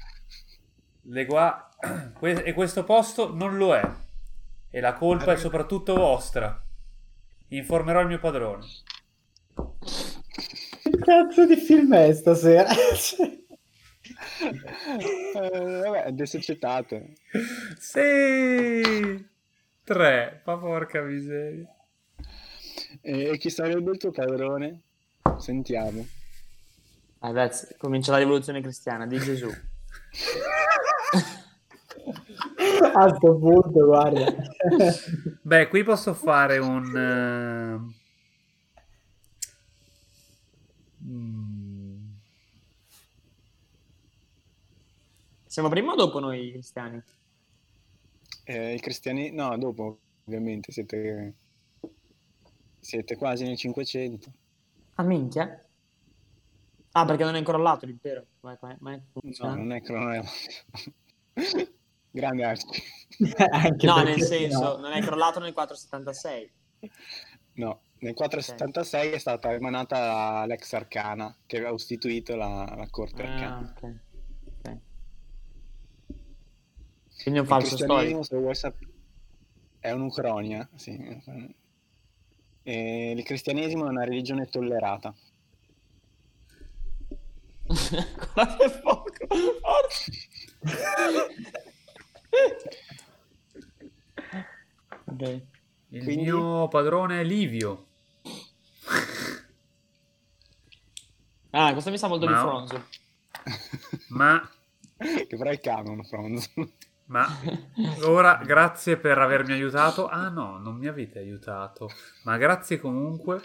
Le 1.03 1.25
gua- 1.25 1.69
e 2.21 2.53
questo 2.53 2.83
posto 2.83 3.33
non 3.33 3.57
lo 3.57 3.75
è. 3.75 3.81
E 4.69 4.79
la 4.81 4.93
colpa 4.93 5.33
è 5.33 5.37
soprattutto 5.37 5.95
vostra. 5.95 6.61
Informerò 7.49 8.01
il 8.01 8.07
mio 8.07 8.19
padrone. 8.19 8.65
Che 10.83 10.97
cazzo 10.99 11.45
di 11.45 11.55
film 11.55 11.95
è 11.95 12.13
stasera? 12.13 12.69
Eh, 14.41 15.81
vabbè, 15.83 16.03
adesso 16.07 16.39
citate. 16.39 17.15
Sì! 17.77 19.27
Tre, 19.83 20.41
ma 20.45 20.57
porca 20.57 21.01
miseria. 21.01 21.67
E 23.01 23.37
chi 23.37 23.49
sarebbe 23.49 23.91
il 23.91 23.97
tuo 23.97 24.11
padrone? 24.11 24.81
Sentiamo. 25.37 26.05
Adesso 27.19 27.75
comincia 27.77 28.11
la 28.11 28.17
rivoluzione 28.19 28.61
cristiana 28.61 29.05
di 29.05 29.19
Gesù. 29.19 29.49
A 32.93 33.15
sto 33.15 33.37
punto, 33.37 33.85
guarda. 33.85 34.33
Beh, 35.41 35.67
qui 35.67 35.83
posso 35.83 36.13
fare 36.13 36.57
un... 36.57 36.95
eh, 36.95 37.79
mm, 41.03 41.38
Siamo 45.59 45.73
prima 45.73 45.91
o 45.91 45.95
dopo 45.97 46.19
noi 46.19 46.51
cristiani? 46.53 47.03
Eh, 48.45 48.75
I 48.75 48.79
cristiani... 48.79 49.29
No, 49.31 49.57
dopo, 49.57 49.99
ovviamente, 50.23 50.71
siete... 50.71 51.33
Siete 52.79 53.17
quasi 53.17 53.43
nel 53.43 53.57
500. 53.57 54.31
Ah, 54.95 55.03
minchia. 55.03 55.61
Ah, 56.93 57.03
perché 57.03 57.25
non 57.25 57.35
è 57.35 57.43
crollato 57.43 57.85
l'impero. 57.85 58.25
Vai, 58.39 58.55
vai, 58.61 58.77
vai, 58.79 59.01
No, 59.39 59.53
non 59.55 59.73
è 59.73 59.81
cronografico. 59.81 60.93
Grande 62.09 62.43
Arci. 62.45 62.81
Anche 63.51 63.85
No, 63.85 64.01
nel 64.01 64.21
senso, 64.21 64.77
non 64.79 64.93
è 64.93 65.01
crollato 65.01 65.41
nel 65.41 65.51
476. 65.51 66.51
No, 67.55 67.81
nel 67.97 68.13
476 68.13 69.11
è 69.11 69.17
stata 69.17 69.51
emanata 69.51 70.45
l'ex 70.45 70.71
arcana 70.71 71.35
che 71.45 71.57
aveva 71.57 71.73
istituito 71.73 72.37
la, 72.37 72.63
la 72.77 72.87
corte 72.89 73.23
Ah, 73.23 73.33
arcana. 73.33 73.73
ok. 73.75 73.83
ok. 73.83 73.97
Quindi 77.21 77.39
è 77.39 77.43
un 77.43 77.47
Il 77.47 77.47
falso 77.47 77.75
cristianesimo, 77.75 78.23
storico. 78.23 78.23
se 78.23 78.37
vuoi 78.37 78.55
sapere, 78.55 78.91
è 79.79 79.91
un'ucronia, 79.91 80.69
sì. 80.75 80.97
E 82.63 83.11
il 83.11 83.23
cristianesimo 83.23 83.85
è 83.85 83.89
una 83.89 84.03
religione 84.05 84.45
tollerata. 84.47 85.13
Ancora 87.67 88.55
per 88.55 88.81
poco. 88.81 89.11
Forza. 89.27 90.11
Ok. 95.05 95.41
il 95.89 96.03
Quindi? 96.03 96.15
mio 96.23 96.67
padrone 96.67 97.21
è 97.21 97.23
Livio. 97.23 97.85
Ah, 101.51 101.71
questo 101.73 101.89
mi 101.89 101.97
sa 101.97 102.07
molto 102.07 102.25
Ma- 102.25 102.31
di 102.31 102.37
Fronzo. 102.37 102.85
Ma, 104.09 104.49
che 104.97 105.27
però 105.37 105.49
è 105.49 105.59
canon, 105.59 106.03
Franz. 106.05 106.51
Ma 107.09 107.27
ora 108.03 108.41
grazie 108.43 108.97
per 108.97 109.17
avermi 109.17 109.53
aiutato. 109.53 110.07
Ah 110.07 110.29
no, 110.29 110.57
non 110.57 110.75
mi 110.77 110.87
avete 110.87 111.19
aiutato. 111.19 111.89
Ma 112.23 112.37
grazie 112.37 112.79
comunque. 112.79 113.41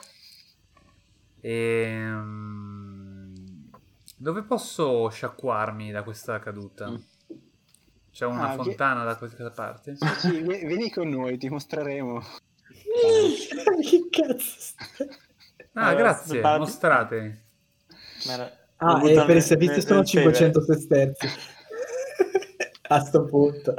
Ehm, 1.41 3.33
Dove 4.17 4.43
posso 4.43 5.09
sciacquarmi 5.11 5.91
da 5.91 6.03
questa 6.03 6.39
caduta? 6.39 6.89
Mm. 6.91 6.95
C'è 8.11 8.25
una 8.27 8.51
Ah, 8.51 8.57
vi- 8.57 8.63
fontana 8.63 9.05
da 9.05 9.17
questa 9.17 9.51
parte? 9.51 9.97
Sì, 9.97 10.07
sì, 10.19 10.31
vi- 10.41 10.65
vieni 10.65 10.91
con 10.91 11.09
noi, 11.09 11.37
ti 11.37 11.49
mostreremo. 11.51 12.23
che 13.83 14.09
cazzo? 14.11 14.75
Ah, 15.73 15.89
Allora, 15.89 15.95
grazie, 16.03 16.41
mostrate. 16.59 17.43
Ah, 18.77 19.03
e 19.09 19.25
per 19.27 19.37
il 19.37 19.43
servizio 19.43 19.81
sono 19.83 19.97
nel 19.97 20.07
500 20.07 20.63
sesterzi. 20.63 21.29
A 22.89 23.01
sto 23.01 23.25
punto. 23.25 23.75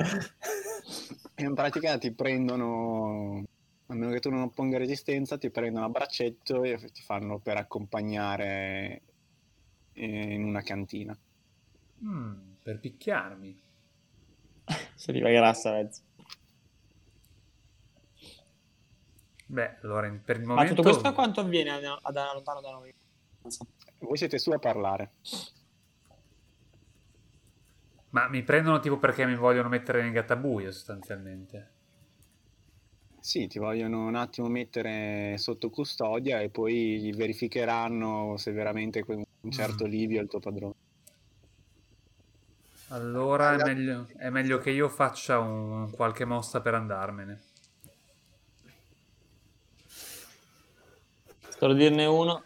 In 1.37 1.53
pratica 1.53 1.97
ti 1.97 2.11
prendono, 2.11 3.43
a 3.87 3.93
meno 3.93 4.11
che 4.11 4.19
tu 4.19 4.29
non 4.29 4.41
opponga 4.41 4.77
resistenza, 4.77 5.37
ti 5.37 5.49
prendono 5.49 5.85
a 5.85 5.89
braccetto 5.89 6.63
e 6.63 6.77
ti 6.91 7.01
fanno 7.01 7.39
per 7.39 7.57
accompagnare 7.57 9.01
eh, 9.93 10.33
in 10.33 10.43
una 10.43 10.61
cantina. 10.61 11.15
Mm, 12.03 12.33
per 12.63 12.79
picchiarmi. 12.79 13.61
Saliva 14.95 15.29
grassa, 15.29 15.71
mezzo. 15.73 16.01
Beh, 19.47 19.77
allora 19.83 20.09
per 20.23 20.37
il 20.37 20.43
Ma 20.45 20.55
momento... 20.55 20.73
tutto 20.75 20.89
questo 20.89 21.13
quanto 21.13 21.41
avviene 21.41 21.69
a- 21.69 21.99
a- 22.01 22.11
da 22.11 22.33
lontano 22.33 22.61
da 22.61 22.71
noi? 22.71 22.93
Voi 23.99 24.17
siete 24.17 24.39
su 24.39 24.49
a 24.51 24.57
parlare. 24.57 25.11
Ma 28.15 28.29
mi 28.29 28.43
prendono 28.43 28.79
tipo 28.79 28.97
perché 28.97 29.25
mi 29.25 29.35
vogliono 29.35 29.67
mettere 29.67 30.01
nel 30.01 30.13
gattabuio 30.13 30.71
sostanzialmente. 30.71 31.71
Sì, 33.19 33.47
ti 33.47 33.59
vogliono 33.59 34.05
un 34.07 34.15
attimo 34.15 34.47
mettere 34.47 35.37
sotto 35.37 35.69
custodia 35.69 36.39
e 36.39 36.49
poi 36.49 37.11
verificheranno 37.13 38.37
se 38.37 38.53
veramente 38.53 39.03
quel- 39.03 39.21
un 39.41 39.51
certo 39.51 39.85
Mm. 39.85 39.89
Livio 39.89 40.19
è 40.19 40.23
il 40.23 40.29
tuo 40.29 40.39
padrone. 40.39 40.73
Allora 42.87 43.53
è 43.53 43.57
meglio, 43.57 44.07
è 44.15 44.29
meglio 44.29 44.59
che 44.59 44.69
io 44.69 44.87
faccia 44.87 45.39
un, 45.39 45.91
qualche 45.91 46.23
mossa 46.23 46.61
per 46.61 46.75
andarmene. 46.75 47.41
Sto 51.49 51.73
dirne 51.73 52.05
uno, 52.05 52.43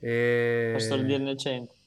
E... 0.00 0.76
sto 0.78 0.96
per 0.96 1.04
dirne 1.04 1.36
cento. 1.36 1.79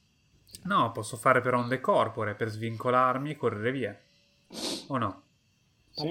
No, 0.64 0.92
posso 0.92 1.18
fare 1.18 1.42
però 1.42 1.60
un 1.60 1.68
decorpore 1.68 2.36
per 2.36 2.50
svincolarmi 2.50 3.32
e 3.32 3.36
correre 3.36 3.72
via. 3.72 4.00
O 4.88 4.98
no? 4.98 5.24
Sì. 5.92 6.10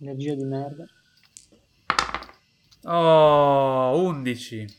Energia 0.00 0.34
di 0.34 0.44
merda. 0.44 0.86
Oh, 2.84 4.00
11. 4.00 4.78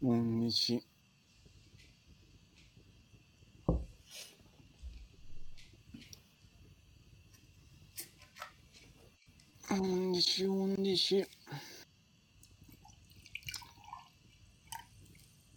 11. 0.00 0.82
Undici, 9.70 10.44
undici. 10.44 11.26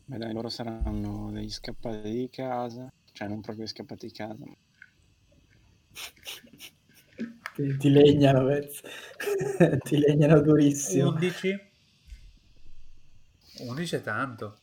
Beh 0.05 0.17
dai, 0.17 0.33
loro 0.33 0.49
saranno 0.49 1.31
degli 1.31 1.49
scappati 1.49 2.11
di 2.11 2.29
casa. 2.29 2.87
Cioè, 3.11 3.27
non 3.27 3.41
proprio 3.41 3.65
scappati 3.65 4.07
di 4.07 4.11
casa. 4.13 4.43
ma- 4.45 4.53
Ti, 7.53 7.77
ti 7.77 7.89
legnano, 7.89 8.47
ti 9.83 9.97
legnano 9.97 10.41
durissimo. 10.41 11.09
11. 11.11 11.71
11 13.59 13.95
è 13.95 14.01
tanto. 14.01 14.57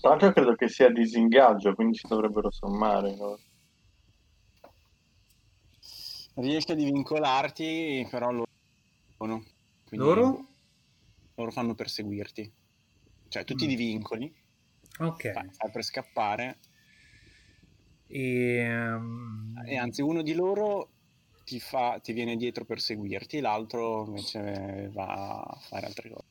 Tra 0.00 0.10
l'altro 0.10 0.32
credo 0.32 0.54
che 0.54 0.68
sia 0.68 0.90
disingaggio, 0.90 1.74
quindi 1.74 1.98
ci 1.98 2.08
dovrebbero 2.08 2.50
sommare. 2.50 3.14
no? 3.14 3.38
Riesci 6.40 6.72
a 6.72 6.74
divincolarti, 6.74 8.06
però 8.10 8.30
loro... 8.30 8.44
Quindi 9.84 10.06
Loro? 10.06 10.46
Loro 11.34 11.50
fanno 11.50 11.74
per 11.74 11.88
seguirti. 11.88 12.52
Cioè, 13.28 13.44
tu 13.44 13.54
ti 13.54 13.66
Mm. 13.66 13.68
divincoli, 13.68 14.32
Ok. 15.00 15.32
fai, 15.32 15.48
fai 15.52 15.70
per 15.70 15.84
scappare, 15.84 16.58
E, 18.10 18.22
ehm, 18.58 19.56
e 19.68 19.76
anzi 19.76 20.02
uno 20.02 20.22
di 20.22 20.34
loro 20.34 20.88
ti, 21.44 21.60
fa, 21.60 21.98
ti 22.00 22.12
viene 22.12 22.36
dietro 22.36 22.64
per 22.64 22.80
seguirti, 22.80 23.40
l'altro 23.40 24.04
invece 24.06 24.88
va 24.92 25.40
a 25.42 25.58
fare 25.60 25.86
altre 25.86 26.10
cose. 26.10 26.26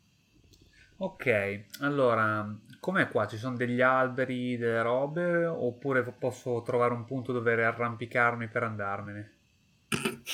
Ok, 1.00 1.66
allora, 1.82 2.48
com'è 2.80 3.08
qua? 3.10 3.26
Ci 3.28 3.38
sono 3.38 3.56
degli 3.56 3.82
alberi, 3.82 4.58
delle 4.58 4.82
robe, 4.84 5.46
oppure 5.46 6.04
posso 6.04 6.62
trovare 6.62 6.94
un 6.94 7.06
punto 7.06 7.32
dove 7.32 7.64
arrampicarmi 7.64 8.48
per 8.48 8.64
andarmene? 8.64 9.37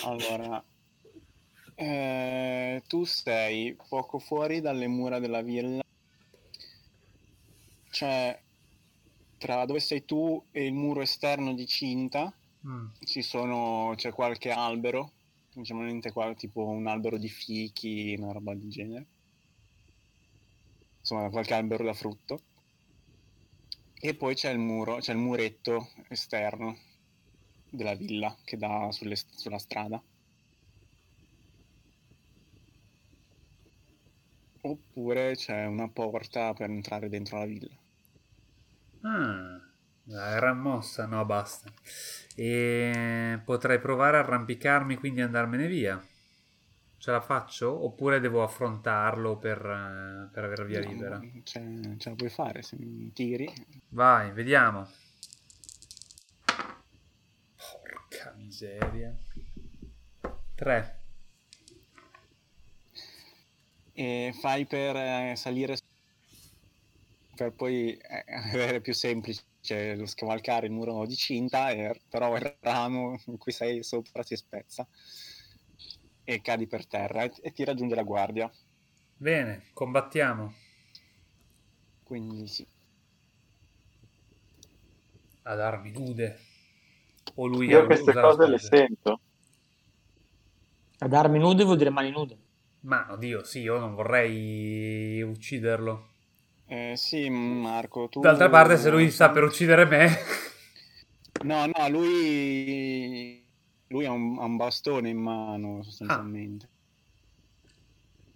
Allora, 0.02 0.64
eh, 1.76 2.84
tu 2.88 3.04
sei 3.06 3.76
poco 3.88 4.20
fuori 4.20 4.60
dalle 4.60 4.88
mura 4.88 5.20
della 5.20 5.42
villa, 5.42 5.84
cioè 7.92 8.42
tra 9.38 9.66
dove 9.66 9.80
sei 9.80 10.04
tu 10.06 10.44
e 10.52 10.66
il 10.66 10.74
muro 10.74 11.02
esterno 11.02 11.54
di 11.54 11.68
cinta 11.68 12.34
Mm, 12.66 12.88
ci 13.04 13.22
sono, 13.22 13.94
c'è 13.96 14.14
qualche 14.14 14.50
albero, 14.50 15.12
diciamo 15.54 15.84
niente 15.84 16.14
qua, 16.14 16.34
tipo 16.34 16.66
un 16.66 16.88
albero 16.88 17.18
di 17.18 17.28
fichi, 17.28 18.16
una 18.18 18.32
roba 18.32 18.54
del 18.54 18.70
genere. 18.70 19.08
Insomma, 21.00 21.30
qualche 21.30 21.54
albero 21.54 21.84
da 21.84 21.94
frutto. 21.94 22.40
E 24.00 24.16
poi 24.16 24.36
c'è 24.36 24.52
il 24.52 24.60
muro, 24.60 24.98
c'è 24.98 25.12
il 25.12 25.18
muretto 25.18 25.90
esterno 26.08 26.78
della 27.74 27.96
villa 27.96 28.36
che 28.44 28.58
dà 28.58 28.90
sulle, 28.92 29.16
sulla 29.16 29.58
strada. 29.58 30.02
Oppure 34.62 35.36
c'è 35.36 35.66
una 35.66 35.90
porta 35.90 36.54
per 36.54 36.70
entrare 36.70 37.08
dentro 37.08 37.38
la 37.38 37.46
villa. 37.46 37.78
Ah, 39.04 39.60
gran 40.06 40.60
mossa, 40.60 41.06
no, 41.06 41.26
basta. 41.26 41.70
E 42.36 43.40
potrei 43.44 43.80
provare 43.80 44.18
a 44.18 44.22
arrampicarmi, 44.22 44.96
quindi 44.96 45.22
andarmene 45.22 45.68
via. 45.68 46.02
Ce 46.98 47.12
la 47.12 47.22
faccio? 47.22 47.84
Oppure 47.86 48.20
devo 48.20 48.44
affrontarlo 48.44 49.38
per, 49.38 49.58
eh, 49.58 50.30
per 50.32 50.44
avere 50.46 50.66
via 50.66 50.80
libera? 50.80 51.18
No, 51.18 51.42
ce, 51.44 51.96
ce 51.98 52.10
la 52.10 52.16
puoi 52.16 52.30
fare 52.30 52.62
se 52.62 52.78
mi 52.80 53.12
tiri. 53.14 53.52
Vai, 53.90 54.32
vediamo. 54.32 54.88
Miseria. 58.54 59.18
3. 60.56 61.02
E 63.96 64.34
fai 64.40 64.66
per 64.66 64.96
eh, 64.96 65.34
salire 65.36 65.78
per 67.36 67.52
poi 67.54 67.98
eh, 67.98 68.24
avere 68.54 68.80
più 68.82 68.94
semplice 68.94 69.44
lo 69.96 70.06
scavalcare 70.06 70.68
il 70.68 70.72
muro 70.72 71.06
di 71.06 71.16
cinta, 71.16 71.72
e, 71.72 72.00
però 72.10 72.36
il 72.36 72.58
ramo 72.60 73.20
in 73.26 73.38
cui 73.38 73.52
sei 73.52 73.82
sopra 73.82 74.24
si 74.24 74.36
spezza 74.36 74.88
e 76.26 76.42
cadi 76.42 76.68
per 76.68 76.86
terra 76.86 77.24
e, 77.24 77.34
e 77.42 77.52
ti 77.52 77.64
raggiunge 77.64 77.96
la 77.96 78.04
guardia. 78.04 78.52
Bene, 79.16 79.66
combattiamo. 79.74 80.54
Quindi 82.04 82.48
sì. 82.48 82.68
Ad 85.44 85.60
armi 85.60 85.92
nude. 85.92 86.52
O 87.36 87.48
lui 87.48 87.72
Io 87.72 87.80
ha- 87.80 87.86
queste 87.86 88.14
cose 88.14 88.48
le 88.48 88.60
sento. 88.60 89.20
Ad 91.06 91.14
armi 91.14 91.40
nude 91.40 91.64
vuol 91.66 91.78
dire 91.78 91.92
mani 91.92 92.10
nude. 92.10 92.36
Ma 92.82 93.08
oddio, 93.10 93.44
sì, 93.44 93.60
io 93.62 93.80
non 93.80 93.96
vorrei 93.96 95.22
ucciderlo. 95.22 96.08
Eh, 96.68 96.94
sì, 96.96 97.30
Marco, 97.30 98.10
tu... 98.10 98.22
D'altra 98.22 98.50
parte, 98.50 98.78
se 98.78 98.90
lui 98.90 99.10
sta 99.10 99.30
per 99.30 99.44
uccidere 99.44 99.86
me, 99.86 100.10
No, 101.44 101.66
no, 101.68 101.90
lui... 101.90 103.42
Lui 103.88 104.06
ha 104.06 104.12
un, 104.12 104.40
ha 104.40 104.46
un 104.46 104.56
bastone 104.56 105.10
in 105.10 105.18
mano, 105.20 105.84
sostanzialmente. 105.84 106.68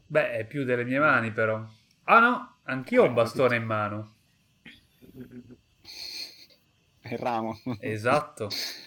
beh, 0.07 0.31
è 0.31 0.45
più 0.45 0.63
delle 0.63 0.83
mie 0.83 0.99
mani, 0.99 1.31
però. 1.31 1.63
Ah 2.05 2.19
no, 2.19 2.57
anch'io 2.63 3.03
ho 3.03 3.07
un 3.07 3.13
bastone 3.13 3.55
in 3.57 3.63
mano. 3.63 4.15
È 6.99 7.13
il 7.13 7.17
ramo. 7.17 7.57
Esatto. 7.79 8.49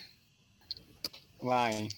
Vai, 1.43 1.89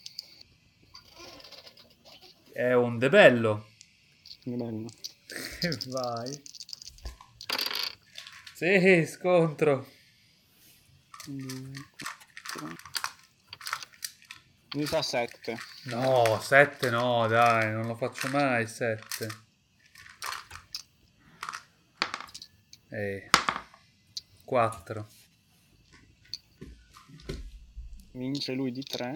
È 2.53 2.73
un 2.75 2.99
debello. 2.99 3.67
bello. 4.45 4.87
Vai. 5.89 6.43
Sì, 8.55 9.07
scontro. 9.07 9.89
Unità 14.75 15.03
7. 15.03 15.59
No, 15.85 16.39
7 16.41 16.91
no, 16.91 17.27
dai, 17.27 17.73
non 17.73 17.87
lo 17.87 17.95
faccio 17.97 18.29
mai 18.29 18.67
7. 18.69 19.29
Eh. 22.91 23.31
4. 24.45 25.09
Vince 28.13 28.53
lui 28.53 28.71
di 28.71 28.83
3. 28.83 29.13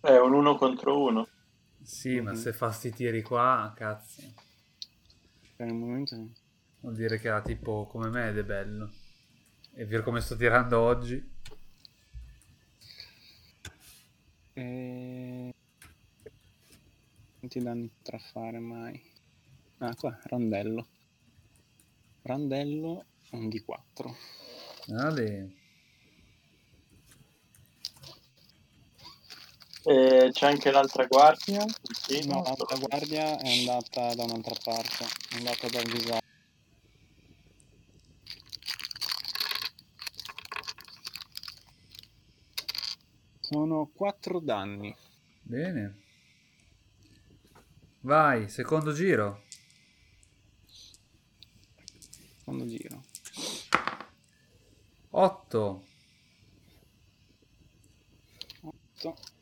È 0.00 0.16
un 0.16 0.32
uno 0.32 0.56
contro 0.56 1.02
uno. 1.02 1.28
Sì, 1.82 2.20
ma 2.20 2.30
Mhm. 2.32 2.36
se 2.36 2.52
fa 2.52 2.70
sti 2.70 2.90
tiri 2.90 3.22
qua, 3.22 3.72
cazzo. 3.76 4.22
Per 5.56 5.66
il 5.66 5.74
momento 5.74 6.16
Vuol 6.80 6.94
dire 6.94 7.18
che 7.18 7.28
era 7.28 7.42
tipo 7.42 7.86
come 7.86 8.08
me 8.08 8.28
ed 8.28 8.38
è 8.38 8.44
bello. 8.44 8.90
E 9.74 9.84
per 9.86 10.02
come 10.02 10.20
sto 10.22 10.34
tirando 10.36 10.78
oggi. 10.80 11.38
E... 14.54 15.52
Quanti 17.38 17.58
danni 17.62 17.90
potrà 17.94 18.18
fare 18.18 18.58
mai? 18.58 19.00
Ah, 19.78 19.94
qua, 19.94 20.18
randello. 20.24 20.86
Randello, 22.22 23.04
un 23.32 23.48
D4. 23.48 24.14
Ale. 24.96 25.52
E 29.82 30.28
c'è 30.32 30.46
anche 30.46 30.70
l'altra 30.70 31.06
guardia. 31.06 31.64
Sì, 31.82 32.26
No, 32.26 32.34
no, 32.34 32.42
l'altra 32.42 32.76
guardia 32.76 33.38
è 33.38 33.58
andata 33.58 34.14
da 34.14 34.24
un'altra 34.24 34.54
parte. 34.62 35.06
È 35.30 35.36
andata 35.36 35.68
dal 35.68 35.84
disastro. 35.84 36.28
Sono 43.40 43.90
4 43.94 44.38
danni. 44.40 44.94
Bene. 45.42 46.02
Vai, 48.00 48.48
secondo 48.48 48.92
giro. 48.92 49.44
Secondo 52.38 52.66
giro. 52.66 53.02
8. 55.10 55.84
8 58.60 59.38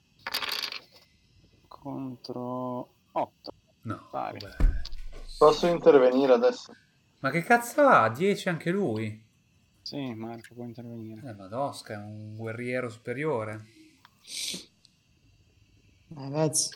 contro 1.81 2.89
8. 3.13 3.53
No. 3.83 4.09
Vabbè. 4.11 4.57
Posso 5.39 5.67
intervenire 5.67 6.33
adesso? 6.33 6.73
Ma 7.21 7.31
che 7.31 7.43
cazzo 7.43 7.83
ha? 7.83 8.09
10 8.09 8.49
anche 8.49 8.71
lui? 8.71 9.25
Sì, 9.83 10.13
Marco, 10.15 10.55
può 10.55 10.65
intervenire. 10.65 11.29
Eh, 11.29 11.35
Madosca, 11.35 11.95
è 11.95 11.97
un 11.97 12.37
guerriero 12.37 12.89
superiore. 12.89 13.65
Ragazzi, 16.15 16.71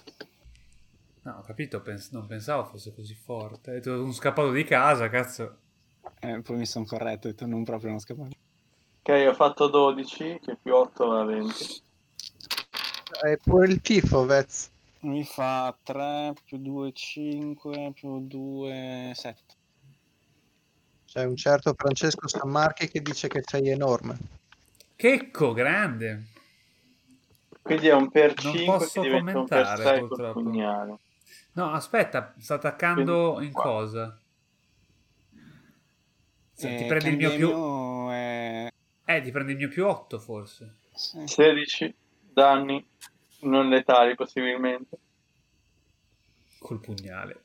No, 1.25 1.37
ho 1.39 1.43
capito, 1.43 1.81
pens- 1.81 2.11
non 2.11 2.27
pensavo 2.27 2.65
fosse 2.65 2.93
così 2.93 3.15
forte. 3.15 3.81
È 3.81 3.89
un 3.91 4.13
scappato 4.13 4.51
di 4.51 4.65
casa, 4.65 5.09
cazzo. 5.09 5.59
Eh, 6.19 6.41
poi 6.41 6.57
mi 6.57 6.67
sono 6.67 6.85
corretto, 6.85 7.29
ho 7.29 7.31
detto 7.31 7.47
non 7.47 7.63
proprio 7.63 7.91
uno 7.91 8.01
scappato. 8.01 8.35
Ok, 9.03 9.27
ho 9.29 9.35
fatto 9.35 9.69
12, 9.69 10.41
che 10.43 10.57
più 10.61 10.75
8 10.75 11.09
da 11.09 11.25
20. 11.25 11.83
È 13.23 13.37
pure 13.37 13.67
il 13.67 13.81
tifo, 13.81 14.25
Vez. 14.25 14.72
Mi 15.03 15.25
fa 15.25 15.77
3 15.83 16.33
più 16.45 16.59
2, 16.59 16.93
5 16.93 17.93
più 17.95 18.27
2, 18.27 19.13
7. 19.15 19.43
C'è 21.07 21.25
un 21.25 21.37
certo 21.37 21.75
Francesco 21.77 22.29
Sammarchi 22.29 22.89
che 22.89 23.01
dice 23.03 23.29
che 23.29 23.43
sei 23.45 23.69
enorme. 23.69 24.17
Checco, 24.97 25.53
grande. 25.53 26.27
Quindi 27.61 27.89
è 27.89 27.95
un 27.95 28.11
per 28.11 28.35
Non 28.43 28.55
5 28.55 28.65
posso 28.65 29.01
che 29.01 29.09
diventa 29.09 29.39
un 29.41 29.47
per 29.47 29.63
commentare, 29.65 29.83
6 29.83 29.99
col 29.99 30.09
purtroppo. 30.09 30.41
pugnale. 30.41 30.99
No, 31.55 31.71
aspetta, 31.73 32.35
sta 32.39 32.55
attaccando 32.55 33.33
Quindi, 33.33 33.47
in 33.47 33.53
qua. 33.53 33.63
cosa? 33.63 34.19
Se 36.55 36.75
Eh, 36.75 36.77
ti 36.79 36.85
prendi 36.87 37.09
il 37.09 37.17
mio 37.17 37.35
più... 37.35 38.09
È... 38.11 38.73
Eh, 39.05 39.21
ti 39.21 39.31
prendi 39.33 39.53
il 39.53 39.59
mio 39.59 39.69
più 39.69 39.87
8 39.87 40.19
forse. 40.19 40.77
sì. 40.95 41.27
16 41.27 41.95
danni 42.33 42.87
non 43.43 43.69
letali 43.69 44.15
possibilmente. 44.15 44.99
Col 46.59 46.81
pugnale. 46.81 47.45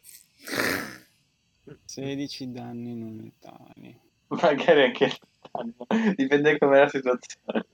16 1.86 2.52
danni 2.52 2.96
non 2.96 3.18
letali. 3.18 4.00
Magari 4.28 4.84
anche 4.84 5.18
letali. 5.52 6.16
Dipende 6.16 6.58
com'è 6.58 6.80
la 6.80 6.90
situazione. 6.90 7.66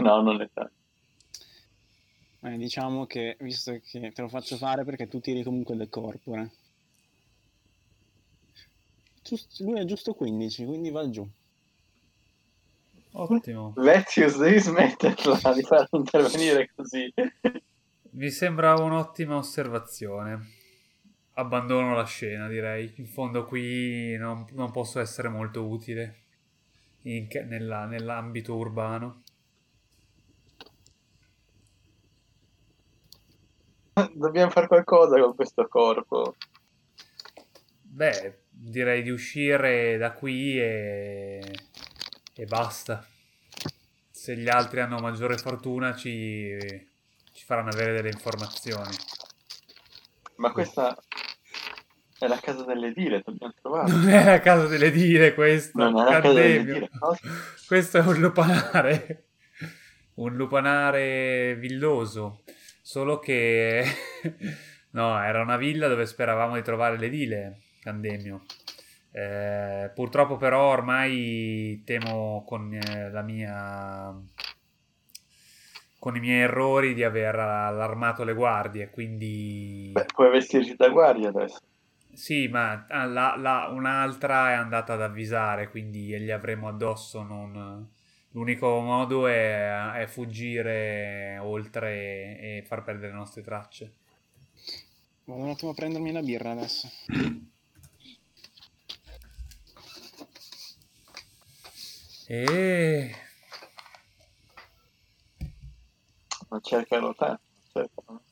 No, 0.00 0.20
non 0.20 0.36
letali. 0.36 0.70
Eh, 2.40 2.56
diciamo 2.56 3.06
che, 3.06 3.36
visto 3.40 3.78
che 3.84 4.12
te 4.12 4.22
lo 4.22 4.28
faccio 4.28 4.56
fare 4.56 4.84
perché 4.84 5.08
tu 5.08 5.20
tiri 5.20 5.42
comunque 5.42 5.76
del 5.76 5.88
corpore. 5.88 6.50
Giust- 9.22 9.60
lui 9.60 9.80
è 9.80 9.84
giusto 9.84 10.14
15, 10.14 10.64
quindi 10.64 10.90
va 10.90 11.08
giù. 11.10 11.28
Ottimo. 13.12 13.72
Vezius, 13.76 14.38
devi 14.38 14.60
smetterla 14.60 15.52
di 15.54 15.62
farlo 15.62 15.98
intervenire 15.98 16.70
così. 16.74 17.12
Mi 18.10 18.30
sembra 18.30 18.74
un'ottima 18.74 19.36
osservazione. 19.36 20.56
Abbandono 21.34 21.94
la 21.94 22.04
scena, 22.04 22.48
direi. 22.48 22.92
In 22.96 23.06
fondo 23.06 23.44
qui 23.44 24.16
non, 24.16 24.46
non 24.52 24.70
posso 24.70 25.00
essere 25.00 25.28
molto 25.28 25.66
utile 25.66 26.24
in 27.02 27.28
nella- 27.46 27.86
nell'ambito 27.86 28.56
urbano. 28.56 29.22
Dobbiamo 34.12 34.50
fare 34.50 34.66
qualcosa 34.68 35.20
con 35.20 35.34
questo 35.34 35.66
corpo. 35.66 36.36
Beh, 37.82 38.42
direi 38.48 39.02
di 39.02 39.10
uscire 39.10 39.96
da 39.96 40.12
qui 40.12 40.58
e, 40.60 41.40
e 42.38 42.44
basta. 42.44 43.04
Se 44.08 44.36
gli 44.36 44.48
altri 44.48 44.78
hanno 44.78 45.00
maggiore 45.00 45.36
fortuna 45.38 45.96
ci, 45.96 46.56
ci 47.32 47.44
faranno 47.44 47.70
avere 47.70 47.94
delle 47.94 48.10
informazioni. 48.10 48.94
Ma 50.36 50.52
questa 50.52 50.96
È 52.16 52.28
la 52.28 52.38
casa 52.38 52.62
delle 52.62 52.92
dire, 52.92 53.22
dobbiamo 53.24 53.52
trovare. 53.60 53.90
Non 53.90 54.08
è 54.08 54.24
la 54.24 54.38
casa 54.38 54.68
delle 54.68 54.92
dire 54.92 55.34
questo, 55.34 55.78
Non 55.78 55.98
è 55.98 56.04
la 56.04 56.20
casa 56.20 56.32
delle 56.32 56.64
dire. 56.64 56.88
Questo 57.66 57.98
è 57.98 58.02
un 58.02 58.20
lupanare. 58.20 59.24
Un 60.14 60.36
lupanare 60.36 61.56
villoso. 61.56 62.42
Solo 62.80 63.18
che... 63.18 63.84
No, 64.90 65.22
era 65.22 65.42
una 65.42 65.58
villa 65.58 65.86
dove 65.86 66.06
speravamo 66.06 66.54
di 66.54 66.62
trovare 66.62 66.96
l'edile, 66.96 67.60
Candemio. 67.82 68.46
Eh, 69.10 69.90
purtroppo 69.94 70.36
però 70.36 70.70
ormai 70.70 71.82
temo 71.84 72.44
con 72.46 72.72
eh, 72.72 73.10
la 73.10 73.22
mia... 73.22 74.14
con 75.98 76.14
i 76.16 76.20
miei 76.20 76.42
errori 76.42 76.94
di 76.94 77.02
aver 77.02 77.36
allarmato 77.38 78.22
le 78.24 78.34
guardie, 78.34 78.90
quindi... 78.90 79.90
Beh, 79.92 80.06
puoi 80.14 80.30
vestirti 80.30 80.76
da 80.76 80.88
guardia 80.88 81.28
adesso. 81.30 81.58
Sì, 82.12 82.48
ma 82.48 82.86
ah, 82.88 83.04
la- 83.04 83.36
la- 83.36 83.68
un'altra 83.70 84.50
è 84.50 84.54
andata 84.54 84.94
ad 84.94 85.02
avvisare, 85.02 85.68
quindi 85.70 86.06
gli 86.20 86.30
avremo 86.30 86.68
addosso. 86.68 87.22
Non... 87.22 87.88
L'unico 88.32 88.80
modo 88.80 89.26
è, 89.26 89.92
è 89.92 90.06
fuggire 90.06 91.38
oltre 91.40 92.38
e 92.38 92.64
far 92.66 92.82
perdere 92.82 93.12
le 93.12 93.18
nostre 93.18 93.42
tracce. 93.42 93.92
Vado 95.24 95.42
un 95.42 95.50
attimo 95.50 95.70
a 95.70 95.74
prendermi 95.74 96.12
la 96.12 96.22
birra 96.22 96.50
adesso. 96.50 96.88
E 102.28 103.10
Non 106.50 106.60
cercano 106.62 107.14
te. 107.14 107.38
cercano. 107.72 108.22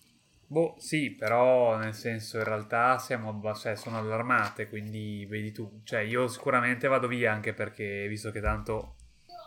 boh, 0.46 0.74
sì, 0.78 1.14
però 1.14 1.76
nel 1.76 1.94
senso 1.94 2.38
in 2.38 2.44
realtà 2.44 2.98
siamo 2.98 3.40
cioè, 3.54 3.76
sono 3.76 3.98
allarmate, 3.98 4.68
quindi 4.68 5.24
vedi 5.26 5.52
tu. 5.52 5.80
Cioè, 5.84 6.00
io 6.00 6.28
sicuramente 6.28 6.88
vado 6.88 7.08
via 7.08 7.32
anche 7.32 7.54
perché 7.54 8.06
visto 8.08 8.30
che 8.30 8.40
tanto 8.40 8.94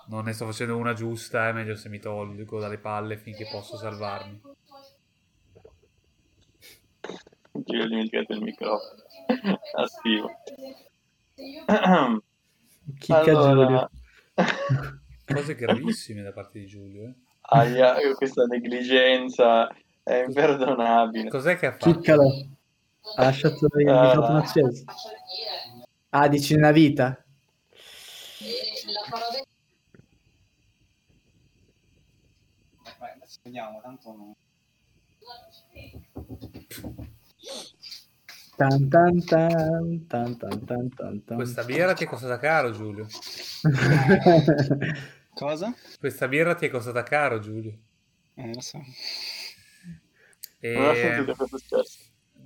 non 0.08 0.26
ne 0.26 0.34
sto 0.34 0.46
facendo 0.46 0.78
una 0.78 0.94
giusta, 0.94 1.48
è 1.50 1.54
meglio 1.54 1.76
se 1.76 1.90
mi 1.90 2.00
tolgo 2.00 2.60
dalle 2.60 2.80
palle 2.80 3.18
finché 3.18 3.46
posso 3.46 3.78
salvarmi. 3.78 4.42
Io 7.66 7.84
ho 7.84 7.88
dimenticato 7.88 8.34
il 8.34 8.42
microfono. 8.42 9.04
Attivo. 9.76 10.30
Chicca 13.00 13.34
Giulio. 13.34 13.90
Cose 15.26 15.56
gravissime 15.56 16.22
da 16.24 16.32
parte 16.32 16.60
di 16.60 16.66
Giulio, 16.66 17.04
eh. 17.04 17.14
Aia, 17.52 17.96
questa 18.16 18.46
negligenza 18.46 19.68
è 20.04 20.24
imperdonabile. 20.28 21.30
Cos'è 21.30 21.58
che 21.58 21.66
ha 21.68 21.72
fatto? 21.72 21.92
Chiccalo. 21.92 22.28
Ha 23.16 23.24
lasciato 23.24 23.66
il 23.78 23.88
Ah. 23.90 24.04
microfono 24.08 24.38
acceso. 24.40 24.84
Ah, 26.10 26.28
dici 26.28 26.54
una 26.54 26.72
vita? 26.72 27.24
Vai, 33.00 33.12
adesso 33.16 33.40
vediamo, 33.44 33.80
tanto 33.82 34.12
no. 34.14 34.36
Tan 38.60 38.80
tan 38.94 39.16
tan 39.30 39.88
tan 40.12 40.30
tan 40.42 40.58
tan 40.68 40.86
tan 40.98 41.16
tan. 41.28 41.38
Questa 41.38 41.64
birra 41.64 41.94
ti 41.96 42.04
è 42.04 42.08
costata 42.08 42.38
caro, 42.38 42.72
Giulio. 42.72 43.08
Cosa? 45.36 45.74
Questa 46.00 46.28
birra 46.28 46.56
ti 46.56 46.66
è 46.66 46.70
costata 46.72 47.04
caro, 47.04 47.40
Giulio. 47.40 47.78
Eh, 48.36 48.54
lo 48.54 48.62
so. 48.62 48.80
Non 50.74 50.86
ho 50.88 50.94
E... 50.94 50.96
sentito 50.96 51.36
successo. 51.46 52.00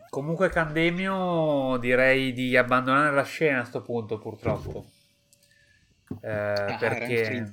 Comunque, 0.10 0.50
Candemio, 0.50 1.78
direi 1.78 2.32
di 2.32 2.56
abbandonare 2.56 3.14
la 3.14 3.24
scena 3.24 3.60
a 3.62 3.66
sto 3.66 3.82
punto, 3.82 4.18
purtroppo. 4.18 4.86
Eh, 6.22 6.74
Ah, 6.74 6.78
perché, 6.80 7.52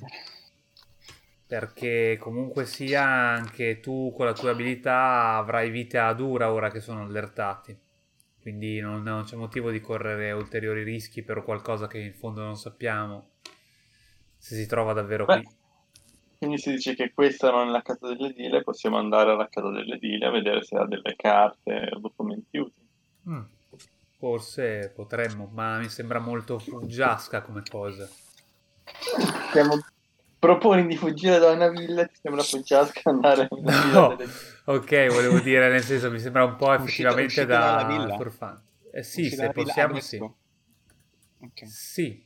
perché 1.46 2.16
comunque 2.18 2.64
sia 2.64 3.02
anche 3.04 3.80
tu 3.80 4.12
con 4.16 4.26
la 4.26 4.32
tua 4.32 4.52
abilità 4.52 5.36
avrai 5.36 5.68
vita 5.70 6.12
dura 6.14 6.52
ora 6.52 6.70
che 6.70 6.80
sono 6.80 7.02
allertati. 7.02 7.76
Quindi 8.40 8.80
non, 8.80 9.02
non 9.02 9.24
c'è 9.24 9.36
motivo 9.36 9.70
di 9.70 9.80
correre 9.80 10.32
ulteriori 10.32 10.82
rischi 10.82 11.22
per 11.22 11.42
qualcosa 11.44 11.86
che 11.86 11.98
in 11.98 12.14
fondo 12.14 12.42
non 12.42 12.56
sappiamo 12.56 13.32
se 14.36 14.54
si 14.54 14.66
trova 14.66 14.92
davvero 14.92 15.26
Beh. 15.26 15.42
qui. 15.42 15.48
Quindi 16.38 16.58
si 16.58 16.70
dice 16.70 16.94
che 16.94 17.12
questa 17.12 17.50
non 17.50 17.68
è 17.68 17.70
la 17.70 17.82
casa 17.82 18.08
dell'edile, 18.08 18.62
possiamo 18.62 18.96
andare 18.96 19.30
alla 19.30 19.48
casa 19.48 19.70
dell'edile 19.70 20.26
a 20.26 20.30
vedere 20.30 20.62
se 20.62 20.76
ha 20.76 20.86
delle 20.86 21.14
carte 21.14 21.90
o 21.92 21.98
documenti 21.98 22.56
utili. 22.56 22.88
Mm, 23.28 23.42
Forse 24.20 24.92
potremmo, 24.94 25.48
ma 25.50 25.78
mi 25.78 25.88
sembra 25.88 26.18
molto 26.18 26.58
fuggiasca 26.58 27.40
come 27.40 27.62
cosa. 27.66 28.06
Stiamo... 29.48 29.78
Proponi 30.40 30.88
di 30.88 30.96
fuggire 30.96 31.38
da 31.38 31.52
una 31.52 31.68
villa 31.68 32.02
e 32.02 32.08
ti 32.08 32.18
sembra 32.20 32.42
fuggiasca 32.42 33.10
andare 33.10 33.46
nella 33.48 33.76
villa 33.76 34.00
No, 34.00 34.16
delle... 34.16 34.34
ok, 34.64 35.08
volevo 35.08 35.38
dire, 35.40 35.68
nel 35.70 35.82
senso, 35.84 36.10
mi 36.10 36.18
sembra 36.18 36.44
un 36.44 36.56
po' 36.56 36.72
effettivamente 36.72 37.44
uscite 37.44 37.46
da 37.46 37.58
dalla 37.58 37.84
villa? 37.84 38.14
furfante. 38.16 38.62
Eh 38.92 39.02
sì, 39.02 39.22
Uscite 39.22 39.36
se 39.36 39.50
villa 39.52 39.62
possiamo, 39.64 40.00
sì. 40.00 40.16
adesso? 40.16 40.36
Ok. 41.42 41.62
Sì, 41.62 42.22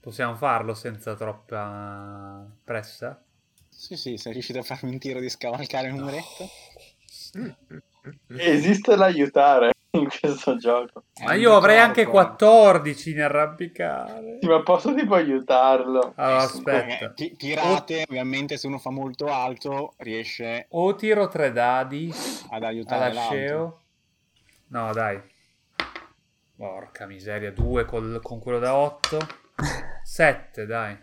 possiamo 0.00 0.36
farlo 0.36 0.74
senza 0.74 1.14
troppa 1.16 2.46
pressa. 2.62 3.20
Sì, 3.68 3.96
sì, 3.96 4.16
sei 4.16 4.32
riuscito 4.32 4.58
a 4.58 4.62
farmi 4.62 4.90
un 4.90 4.98
tiro 4.98 5.20
di 5.20 5.28
scavalcare 5.28 5.88
il 5.88 5.94
muretto. 5.94 6.48
Esiste 8.36 8.96
l'aiutare 8.96 9.72
in 9.98 10.08
questo 10.20 10.56
gioco. 10.56 11.04
Ma 11.24 11.34
un 11.34 11.40
io 11.40 11.54
avrei 11.56 11.78
anche 11.78 12.04
corpo. 12.04 12.18
14 12.36 13.10
in 13.10 13.20
arrampicare. 13.22 14.38
Sì, 14.40 14.46
ma 14.48 14.62
posso 14.62 14.94
tipo 14.94 15.14
aiutarlo? 15.14 16.12
Allora, 16.16 16.40
Eh, 16.40 16.44
aspetta. 16.44 17.12
ti- 17.12 17.36
tirate, 17.36 18.04
ovviamente 18.08 18.56
se 18.56 18.66
uno 18.66 18.78
fa 18.78 18.90
molto 18.90 19.26
alto 19.26 19.94
riesce 19.98 20.66
O 20.70 20.94
tiro 20.94 21.28
tre 21.28 21.52
dadi 21.52 22.12
ad 22.50 22.62
aiutare 22.62 23.10
alla. 23.10 23.22
Sceo. 23.22 23.80
No, 24.68 24.92
dai. 24.92 25.20
Porca 26.56 27.06
miseria, 27.06 27.50
2 27.52 27.84
con 27.84 28.38
quello 28.40 28.58
da 28.58 28.74
8. 28.76 29.18
7, 30.02 30.66
dai. 30.66 30.96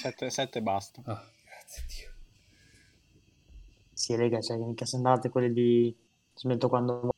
7, 0.00 0.30
7 0.30 0.62
basta. 0.62 1.00
Oh, 1.06 1.20
grazie 1.44 1.84
Dio. 1.88 2.10
Sì, 3.92 4.16
raga, 4.16 4.40
cioè, 4.40 4.56
mica 4.56 4.84
sembrate 4.84 5.28
quelli 5.28 5.52
di... 5.52 5.96
Smetto 6.34 6.68
quando... 6.68 7.11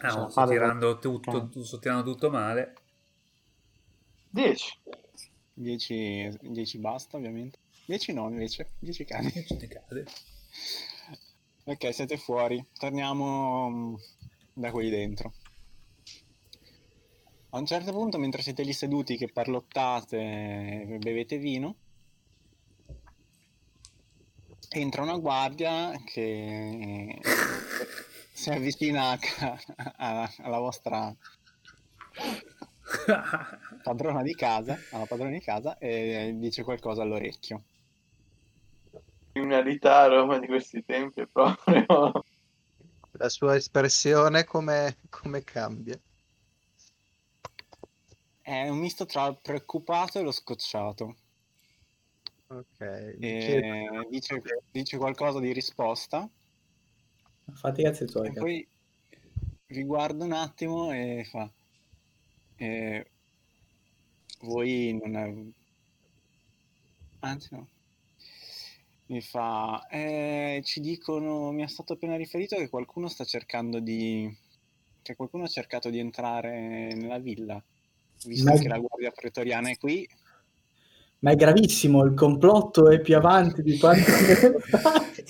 Ah, 0.00 0.10
Cioè, 0.10 0.30
sto 0.30 0.46
tirando 0.46 0.98
tutto, 0.98 1.50
sto 1.64 1.78
tirando 1.78 2.02
tutto 2.04 2.30
male. 2.30 2.74
10. 4.30 4.78
10, 5.54 6.38
10 6.40 6.78
basta, 6.78 7.16
ovviamente. 7.16 7.58
10 7.86 8.12
no, 8.12 8.28
invece. 8.28 8.70
10 8.78 9.04
cani. 9.04 9.32
Che 9.32 9.44
ci 9.44 9.66
cade? 9.66 10.04
Ok, 11.64 11.92
siete 11.92 12.16
fuori. 12.16 12.64
Torniamo 12.78 13.70
mm, 13.70 13.94
da 14.52 14.70
qui 14.70 14.88
dentro. 14.88 15.32
A 17.50 17.58
un 17.58 17.66
certo 17.66 17.92
punto, 17.92 18.18
mentre 18.18 18.42
siete 18.42 18.62
lì 18.62 18.72
seduti 18.72 19.16
che 19.16 19.32
parlottate 19.32 20.16
e 20.18 20.98
bevete 20.98 21.38
vino, 21.38 21.76
entra 24.68 25.02
una 25.02 25.16
guardia 25.16 25.98
che 26.04 27.18
si 28.38 28.50
avvicina 28.50 29.10
a 29.10 29.18
ca- 29.18 29.60
a- 29.96 30.32
alla 30.38 30.58
vostra 30.58 31.12
padrona 33.82 34.22
di 34.22 34.32
casa, 34.36 34.78
alla 34.92 35.06
padrona 35.06 35.30
di 35.30 35.40
casa 35.40 35.76
e 35.78 36.32
dice 36.36 36.62
qualcosa 36.62 37.02
all'orecchio. 37.02 37.64
Criminalità 39.32 40.02
a 40.02 40.06
Roma 40.06 40.38
di 40.38 40.46
questi 40.46 40.84
tempi 40.84 41.22
è 41.22 41.26
proprio... 41.26 42.24
La 43.12 43.28
sua 43.28 43.56
espressione 43.56 44.44
come, 44.44 44.98
come 45.10 45.42
cambia? 45.42 45.98
È 48.40 48.68
un 48.68 48.78
misto 48.78 49.04
tra 49.04 49.26
il 49.26 49.40
preoccupato 49.42 50.20
e 50.20 50.22
lo 50.22 50.30
scocciato. 50.30 51.16
Ok. 52.46 52.80
E 52.80 54.06
dice, 54.08 54.40
dice 54.70 54.96
qualcosa 54.96 55.40
di 55.40 55.52
risposta 55.52 56.30
Fatti 57.52 57.80
i 57.80 57.84
cazzi 57.84 58.04
tuoi. 58.06 58.26
e 58.26 58.28
cazzo. 58.28 58.40
poi 58.40 58.68
vi 59.66 59.84
guarda 59.84 60.24
un 60.24 60.32
attimo 60.32 60.92
e 60.92 61.26
fa 61.28 61.50
eh, 62.56 63.10
voi 64.40 64.98
non 65.00 65.16
è... 65.16 65.34
anzi 67.20 67.48
no 67.50 67.68
mi 69.06 69.20
fa 69.20 69.86
eh, 69.88 70.60
ci 70.64 70.80
dicono 70.80 71.50
mi 71.52 71.62
è 71.62 71.68
stato 71.68 71.94
appena 71.94 72.16
riferito 72.16 72.56
che 72.56 72.68
qualcuno 72.68 73.08
sta 73.08 73.24
cercando 73.24 73.78
di 73.80 74.34
che 75.02 75.16
qualcuno 75.16 75.44
ha 75.44 75.48
cercato 75.48 75.90
di 75.90 75.98
entrare 75.98 76.94
nella 76.94 77.18
villa 77.18 77.62
visto 78.24 78.50
Ma- 78.50 78.58
che 78.58 78.68
la 78.68 78.78
guardia 78.78 79.10
pretoriana 79.10 79.70
è 79.70 79.78
qui 79.78 80.08
Ma 81.20 81.32
è 81.32 81.34
gravissimo, 81.34 82.04
il 82.04 82.14
complotto 82.14 82.90
è 82.90 83.00
più 83.00 83.16
avanti 83.16 83.62
di 83.62 83.76
quanto... 83.78 84.10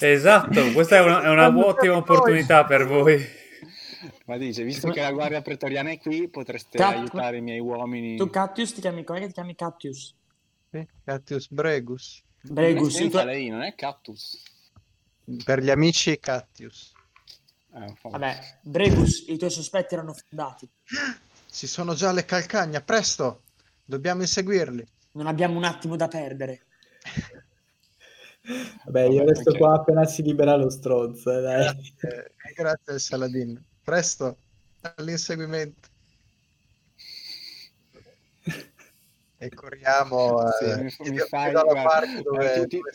Esatto, 0.00 0.72
questa 0.72 0.96
è 0.96 1.00
una, 1.00 1.22
è 1.22 1.28
una 1.28 1.48
ottima 1.48 1.96
opportunità 1.96 2.64
per 2.64 2.86
voi. 2.86 3.24
Ma 4.26 4.36
dice, 4.36 4.62
visto 4.62 4.90
che 4.90 5.00
la 5.00 5.10
guardia 5.10 5.40
pretoriana 5.40 5.90
è 5.90 5.98
qui, 5.98 6.28
potreste 6.28 6.76
Cat- 6.76 6.96
aiutare 6.96 7.38
i 7.38 7.40
miei 7.40 7.58
uomini. 7.58 8.16
Tu 8.16 8.28
Cattius 8.28 8.74
ti 8.74 8.80
chiami, 8.80 9.02
come 9.02 9.26
ti 9.26 9.32
chiami 9.32 9.54
Cattius? 9.54 10.14
Sì, 10.70 10.86
Catius 11.04 11.48
Bregus. 11.48 12.22
Bregus, 12.42 12.94
senza 12.94 13.24
lei, 13.24 13.48
non 13.48 13.62
è 13.62 13.74
cactus. 13.74 14.42
Per 15.44 15.62
gli 15.62 15.70
amici 15.70 16.18
Catius. 16.20 16.92
Eh, 17.74 17.94
po'. 18.00 18.10
Vabbè, 18.10 18.58
Bregus, 18.62 19.24
i 19.28 19.38
tuoi 19.38 19.50
sospetti 19.50 19.94
erano 19.94 20.14
fondati. 20.14 20.68
Ci 21.50 21.66
sono 21.66 21.94
già 21.94 22.12
le 22.12 22.24
calcagna, 22.24 22.80
presto! 22.82 23.42
Dobbiamo 23.84 24.20
inseguirli. 24.20 24.86
Non 25.12 25.26
abbiamo 25.26 25.56
un 25.56 25.64
attimo 25.64 25.96
da 25.96 26.08
perdere. 26.08 26.66
Vabbè, 28.84 29.02
io 29.08 29.24
resto 29.24 29.54
qua 29.56 29.74
appena 29.74 30.04
si 30.04 30.22
libera 30.22 30.56
lo 30.56 30.70
stronzo, 30.70 31.36
eh, 31.36 31.40
dai. 31.42 31.64
Grazie, 31.64 32.34
grazie 32.54 32.92
al 32.92 33.00
Saladin. 33.00 33.64
Presto 33.82 34.38
all'inseguimento. 34.96 35.88
E 39.40 39.48
corriamo 39.50 40.50
Sì, 40.58 40.64
eh, 40.64 40.76
mi- 40.76 41.10
mi 41.10 41.18
fai- 41.18 41.52
guarda, 41.52 41.82
parte 41.82 42.22
dove, 42.22 42.54
eh, 42.54 42.66
dove 42.66 42.90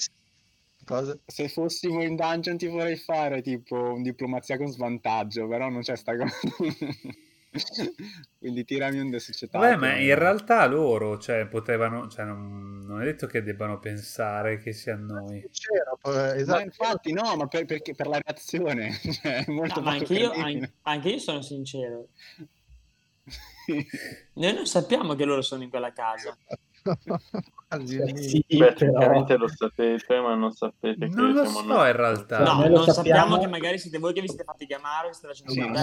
Cosa? 0.85 1.17
Se 1.25 1.47
fossimo 1.47 2.03
in 2.03 2.17
dungeon 2.17 2.57
ti 2.57 2.67
vorrei 2.67 2.97
fare 2.97 3.41
tipo 3.41 3.75
un 3.75 4.01
diplomazia 4.01 4.57
con 4.57 4.67
svantaggio, 4.67 5.47
però 5.47 5.69
non 5.69 5.81
c'è 5.81 5.95
sta 5.95 6.17
cosa. 6.17 6.35
Quindi 8.39 8.65
tirami 8.65 8.99
un 8.99 9.09
desecetato. 9.09 9.63
Vabbè, 9.65 9.75
ma 9.77 9.95
in 9.95 10.15
realtà 10.15 10.65
loro, 10.65 11.17
cioè, 11.19 11.45
potevano, 11.47 12.07
cioè, 12.09 12.25
non, 12.25 12.79
non 12.83 13.01
è 13.01 13.05
detto 13.05 13.27
che 13.27 13.43
debbano 13.43 13.79
pensare 13.79 14.57
che 14.57 14.73
sia 14.73 14.95
noi. 14.95 15.39
Sincero, 15.41 15.97
poi- 16.01 16.13
Ma 16.15 16.35
esatto. 16.35 16.61
infatti 16.61 17.13
no, 17.13 17.35
ma 17.35 17.47
per, 17.47 17.65
perché- 17.65 17.93
per 17.95 18.07
la 18.07 18.19
reazione. 18.23 18.91
Cioè, 19.21 19.45
è 19.45 19.51
molto 19.51 19.79
No, 19.79 19.85
ma 19.85 19.91
poco 19.97 20.13
anche 20.13 20.13
io, 20.13 20.31
anche 20.81 21.09
io 21.09 21.19
sono 21.19 21.41
sincero. 21.41 22.07
Noi 24.33 24.53
non 24.53 24.65
sappiamo 24.65 25.15
che 25.15 25.23
loro 25.25 25.41
sono 25.41 25.63
in 25.63 25.69
quella 25.69 25.93
casa. 25.93 26.35
Sì, 27.85 28.43
Beh, 28.47 28.57
però... 28.57 28.73
tecnicamente 28.73 29.37
lo 29.37 29.47
sapete, 29.47 30.19
ma 30.19 30.35
non 30.35 30.51
sapete 30.51 31.07
che 31.07 31.15
Non 31.15 31.31
lo 31.31 31.41
siamo 31.45 31.59
so 31.59 31.65
noi. 31.65 31.89
in 31.89 31.95
realtà. 31.95 32.39
No, 32.39 32.43
lo 32.67 32.75
non 32.75 32.85
sappiamo... 32.85 32.93
sappiamo- 32.93 33.37
che 33.39 33.47
magari 33.47 33.77
siete 33.79 33.97
voi 33.99 34.13
che 34.13 34.21
vi 34.21 34.27
siete 34.27 34.43
fatti 34.43 34.65
chiamare 34.65 35.07
o 35.07 35.09
che 35.09 35.15
state 35.15 35.33
facendo 35.33 35.51
Sì, 35.53 35.59
Ma 35.69 35.81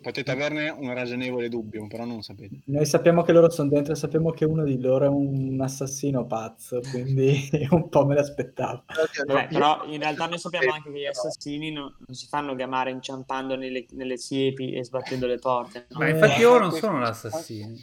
potete, 0.00 0.30
averne 0.30 0.70
un 0.70 0.92
ragionevole 0.94 1.48
dubbio, 1.48 1.86
però 1.86 2.04
non 2.04 2.22
sapete. 2.22 2.60
Noi 2.66 2.84
sappiamo 2.86 3.22
che 3.22 3.32
loro 3.32 3.50
sono 3.50 3.68
dentro 3.68 3.92
e 3.92 3.96
sappiamo 3.96 4.30
che 4.30 4.44
uno 4.44 4.64
di 4.64 4.80
loro 4.80 5.04
è 5.04 5.08
un 5.08 5.58
assassino 5.60 6.26
pazzo, 6.26 6.80
quindi 6.90 7.48
un 7.70 7.88
po' 7.88 8.04
me 8.06 8.14
l'aspettavo. 8.14 8.84
Vabbè, 9.26 9.48
però 9.48 9.84
in 9.86 9.98
realtà 9.98 10.26
noi 10.26 10.38
sappiamo 10.38 10.72
anche 10.72 10.90
che 10.92 10.98
gli 11.00 11.06
assassini 11.06 11.70
non, 11.70 11.94
non 12.06 12.14
si 12.14 12.26
fanno 12.26 12.54
chiamare 12.54 12.90
inciampando 12.90 13.56
nelle, 13.56 13.86
nelle 13.90 14.16
siepi 14.16 14.72
e 14.72 14.84
sbattendo 14.84 15.26
le 15.26 15.38
porte. 15.38 15.86
no? 15.90 15.98
Ma 15.98 16.08
infatti 16.08 16.42
loro 16.42 16.60
non 16.60 16.68
Questo- 16.70 16.86
sono 16.86 16.98
l'assassino. 17.00 17.74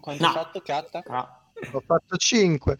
Quanto 0.00 0.22
No. 0.22 0.28
hai 0.28 0.34
fatto, 0.34 0.60
Catta? 0.60 1.00
Però, 1.00 1.28
Ho 1.72 1.80
fatto 1.86 2.16
5. 2.16 2.76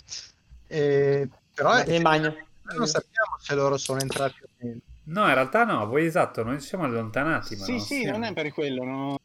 però 0.66 1.70
andate 1.70 1.94
in 1.94 2.02
bagno. 2.02 2.28
noi 2.62 2.77
non 2.77 2.86
sappiamo 2.86 3.36
se 3.39 3.55
loro 3.55 3.77
sono 3.77 4.01
entrati 4.01 4.43
o 4.43 4.47
meno. 4.59 4.81
No, 5.06 5.26
in 5.28 5.35
realtà 5.35 5.64
no, 5.64 5.86
voi 5.86 6.06
esatto, 6.06 6.43
noi 6.43 6.60
ci 6.60 6.66
siamo 6.68 6.85
allontanati. 6.85 7.56
Ma 7.56 7.64
Sì, 7.64 7.70
non 7.72 7.81
sì, 7.81 8.01
siamo- 8.01 8.18
non 8.18 8.26
è 8.28 8.32
per 8.32 8.52
quello. 8.52 8.85
No. 8.85 9.18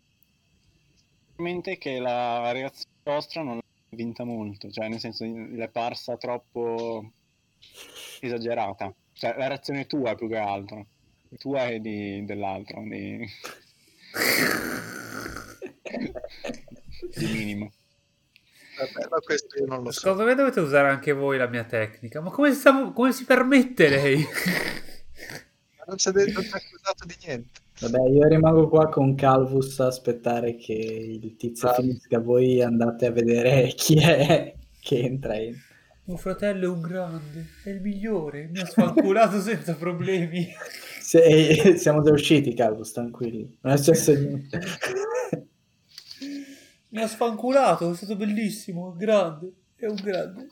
Ovviamente 1.36 1.78
che 1.78 2.00
la 2.00 2.52
reazione 2.52 2.88
vostra 3.04 3.44
non 3.44 3.56
l'ha 3.56 3.62
vinta 3.90 4.24
molto, 4.26 4.70
cioè 4.70 4.90
nel 4.90 5.00
senso 5.00 5.24
le 5.26 5.64
è 5.64 5.70
parsa 5.70 6.18
troppo 6.18 7.12
esagerata. 8.20 8.94
Cioè 9.14 9.36
la 9.38 9.48
reazione 9.48 9.86
tua 9.86 10.16
più 10.16 10.28
che 10.28 10.38
altro. 10.38 10.86
Tua 11.38 11.68
e 11.68 11.80
di, 11.80 12.26
dell'altro, 12.26 12.82
di... 12.82 13.20
di 17.16 17.26
minimo. 17.26 17.72
Vabbè, 18.78 19.08
ma 19.10 19.20
questo 19.20 19.58
io 19.60 19.66
non 19.66 19.84
lo 19.84 19.92
so. 19.92 20.00
Secondo 20.00 20.24
me 20.24 20.36
dovete 20.36 20.60
usare 20.60 20.90
anche 20.90 21.12
voi 21.12 21.38
la 21.38 21.48
mia 21.48 21.64
tecnica. 21.64 22.20
Ma 22.22 22.32
come, 22.32 22.54
stiamo- 22.54 22.92
come 22.94 23.12
si 23.12 23.26
permette 23.26 23.90
lei? 23.90 24.26
Non 25.90 25.98
ci 25.98 26.08
ha 26.08 26.12
accusato 26.12 27.06
di 27.06 27.16
niente. 27.26 27.60
Vabbè, 27.82 28.10
io 28.10 28.28
rimango 28.28 28.68
qua 28.70 28.90
con 28.90 29.16
Calvus 29.16 29.80
a 29.80 29.88
aspettare 29.88 30.56
che 30.56 30.74
il 30.74 31.36
tizio 31.38 31.70
Ah. 31.70 31.74
finisca. 31.74 32.20
Voi 32.20 32.62
andate 32.62 33.06
a 33.08 33.12
vedere 33.12 33.68
chi 33.76 33.96
è 33.96 34.54
che 34.82 35.00
entra 35.00 35.38
in. 35.38 35.56
Mio 36.06 36.18
fratello 36.18 36.66
è 36.66 36.70
un 36.70 36.82
grande, 36.82 37.46
è 37.64 37.70
il 37.70 37.82
migliore, 37.82 38.50
mi 38.52 38.60
ha 38.60 38.66
sfanculato 38.66 39.40
senza 39.42 39.76
problemi. 39.76 40.48
Se- 41.02 41.76
siamo 41.78 42.02
già 42.02 42.12
usciti, 42.12 42.54
Calvus, 42.54 42.92
tranquilli. 42.92 43.58
Non 43.62 43.74
è 43.74 43.78
successo 43.78 44.14
niente. 44.14 44.60
Mi 46.90 47.02
ha 47.02 47.08
sfanculato, 47.08 47.92
è 47.92 47.96
stato 47.96 48.16
bellissimo, 48.16 48.96
grande, 48.98 49.52
è 49.76 49.86
un 49.86 49.96
grande. 49.96 50.50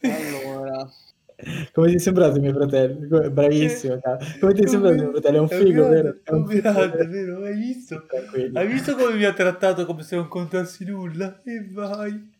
Allora, 0.00 0.90
Come 1.72 1.88
ti 1.88 1.94
è 1.96 1.98
sembrato 1.98 2.40
mio 2.40 2.52
fratello? 2.52 3.30
Bravissimo, 3.30 3.98
Calvus. 4.00 4.38
Come 4.38 4.54
ti 4.54 4.62
è 4.62 4.66
sembrato 4.66 4.94
mio 4.94 5.10
fratello? 5.10 5.36
È 5.36 5.40
un 5.40 5.48
figo, 5.48 5.88
vero? 5.88 6.18
È 6.22 6.32
un 6.32 6.42
grande, 6.44 7.06
vero? 7.06 7.42
Hai 7.44 7.54
visto? 7.54 8.06
Tranquillo. 8.06 8.58
Hai 8.58 8.66
visto 8.66 8.96
come 8.96 9.14
mi 9.14 9.24
ha 9.24 9.32
trattato 9.34 9.84
come 9.84 10.02
se 10.02 10.16
non 10.16 10.28
contassi 10.28 10.84
nulla? 10.86 11.42
E 11.42 11.68
vai. 11.70 12.32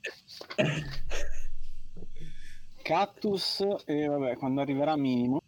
Cactus, 2.83 3.67
e 3.85 4.07
vabbè, 4.07 4.37
quando 4.37 4.61
arriverà 4.63 4.97
minimo, 4.97 5.43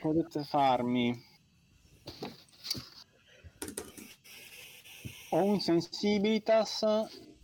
potete 0.00 0.44
farmi 0.44 1.18
o 5.30 5.44
un 5.44 5.58
sensibilitas 5.58 6.82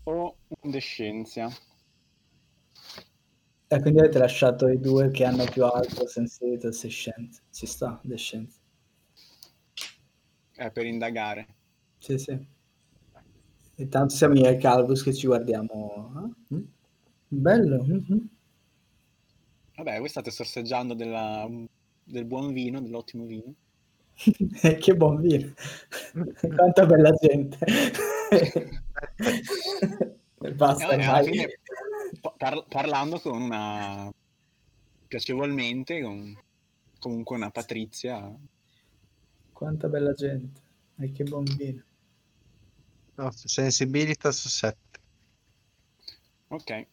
o 0.04 0.36
un 0.48 0.70
descenzia. 0.70 1.50
E 3.72 3.80
quindi 3.80 4.00
avete 4.00 4.18
lasciato 4.18 4.68
i 4.68 4.78
due 4.78 5.10
che 5.10 5.24
hanno 5.24 5.44
più 5.44 5.64
alto 5.64 6.06
sensibilità 6.06 6.68
e 6.68 6.88
scienza. 6.90 7.40
Ci 7.50 7.64
sta, 7.66 7.98
le 8.02 8.16
scienze. 8.18 8.58
eh, 10.56 10.70
per 10.70 10.86
indagare. 10.86 11.46
Sì, 11.98 12.18
sì. 12.18 12.38
Intanto 13.76 14.14
siamo 14.14 14.34
io 14.34 14.48
e 14.48 14.56
Calvus 14.58 15.02
che 15.02 15.12
ci 15.14 15.26
guardiamo. 15.26 16.12
Ah, 16.14 16.54
mm. 16.54 16.62
Bello. 17.28 17.82
mhm. 17.84 18.28
Vabbè, 19.76 19.98
voi 19.98 20.08
state 20.08 20.30
sorseggiando 20.30 20.94
della- 20.94 21.48
del 22.04 22.24
buon 22.26 22.52
vino, 22.52 22.80
dell'ottimo 22.80 23.24
vino. 23.24 23.54
che 24.78 24.94
buon 24.94 25.20
vino. 25.20 25.52
Quanta 26.54 26.86
bella 26.86 27.12
gente. 27.12 27.58
Basta, 30.56 30.88
Eh, 30.90 31.02
alla 31.04 31.22
fine, 31.22 31.48
par- 32.20 32.66
parlando 32.68 33.20
con 33.20 33.40
una 33.40 34.10
piacevolmente, 35.08 36.02
con 36.02 36.38
comunque 36.98 37.36
una 37.36 37.50
Patrizia. 37.50 38.32
Quanta 39.52 39.88
bella 39.88 40.12
gente. 40.14 40.60
E 40.98 41.12
che 41.12 41.24
buon 41.24 41.44
vino. 41.44 41.82
No, 43.16 43.30
sensibilitas 43.32 44.46
7. 44.48 44.78
Ok, 46.48 46.86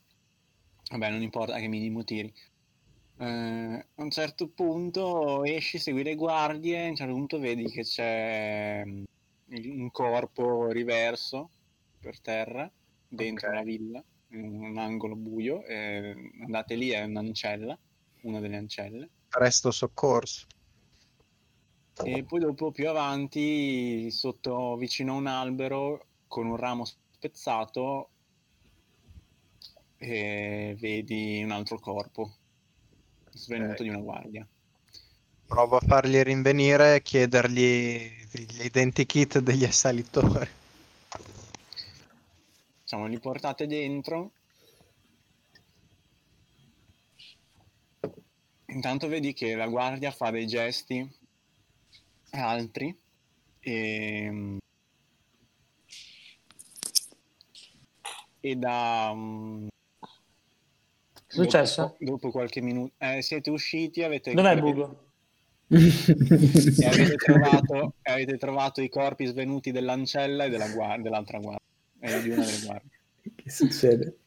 vabbè, 0.91 1.09
non 1.09 1.21
importa 1.21 1.57
che 1.59 1.67
minimo 1.67 2.03
tiri. 2.03 2.31
Eh, 3.19 3.25
a 3.25 4.01
un 4.03 4.11
certo 4.11 4.47
punto 4.49 5.43
esci, 5.43 5.79
segui 5.79 6.03
le 6.03 6.15
guardie, 6.15 6.85
a 6.85 6.89
un 6.89 6.95
certo 6.95 7.13
punto 7.13 7.39
vedi 7.39 7.65
che 7.69 7.81
c'è 7.83 8.83
mm, 8.85 9.03
un 9.79 9.91
corpo 9.91 10.67
riverso 10.71 11.49
per 11.99 12.19
terra 12.21 12.71
dentro 13.07 13.47
Ok. 13.47 13.53
la 13.53 13.63
villa, 13.63 14.03
in 14.29 14.61
un 14.61 14.77
angolo 14.77 15.15
buio. 15.15 15.63
e 15.65 16.15
andate 16.43 16.75
lì, 16.75 16.89
è 16.89 17.03
un'ancella, 17.03 17.77
una 18.21 18.39
delle 18.39 18.57
ancelle. 18.57 19.09
Presto 19.29 19.71
soccorso. 19.71 20.45
E 22.03 22.23
poi 22.25 22.39
dopo 22.39 22.71
più 22.71 22.87
avanti, 22.89 24.09
sotto 24.11 24.75
vicino 24.77 25.13
a 25.13 25.17
un 25.17 25.27
albero, 25.27 26.07
con 26.27 26.45
un 26.45 26.55
ramo 26.55 26.85
spezzato, 26.85 28.11
e 29.97 30.75
vedi 30.79 31.41
un 31.43 31.51
altro 31.51 31.79
corpo 31.79 32.37
svenuto 33.31 33.81
Ok. 33.81 33.81
di 33.83 33.89
una 33.89 33.99
guardia. 33.99 34.47
Provo 35.45 35.77
a 35.77 35.81
farli 35.81 36.21
rinvenire 36.23 36.95
e 36.95 37.01
chiedergli 37.01 38.11
gli 38.31 38.63
identikit 38.63 39.39
degli 39.39 39.63
assalitori. 39.63 40.47
Diciamo, 42.87 43.07
li 43.07 43.19
portate 43.19 43.67
dentro. 43.67 44.31
Intanto 48.67 49.09
vedi 49.09 49.33
che 49.33 49.55
la 49.55 49.67
guardia 49.67 50.09
fa 50.11 50.31
dei 50.31 50.47
gesti 50.47 51.05
altri 52.29 52.97
e, 53.59 54.57
e 58.39 58.55
da 58.55 59.11
mm, 59.13 59.67
Che 59.97 60.05
è 61.27 61.33
successo? 61.33 61.81
Dopo, 61.81 61.97
dopo 61.99 62.31
qualche 62.31 62.61
minuto 62.61 62.93
eh, 62.99 63.21
siete 63.21 63.49
usciti 63.49 64.01
avete 64.01 64.33
Dov'è 64.33 64.51
avete- 64.51 64.61
Bugo? 64.61 65.11
e 65.67 66.85
avete 66.85 67.15
trovato, 67.15 67.95
avete 68.03 68.37
trovato 68.37 68.81
i 68.81 68.87
corpi 68.87 69.25
svenuti 69.25 69.71
dell'ancella 69.71 70.45
e 70.45 70.49
della 70.49 70.69
guardia, 70.69 71.03
dell'altra 71.03 71.39
guardia, 71.39 71.65
e 71.99 72.21
di 72.21 72.29
una 72.29 72.45
delle 72.45 72.65
guardie. 72.65 72.99
che 73.35 73.49
succede? 73.49 74.17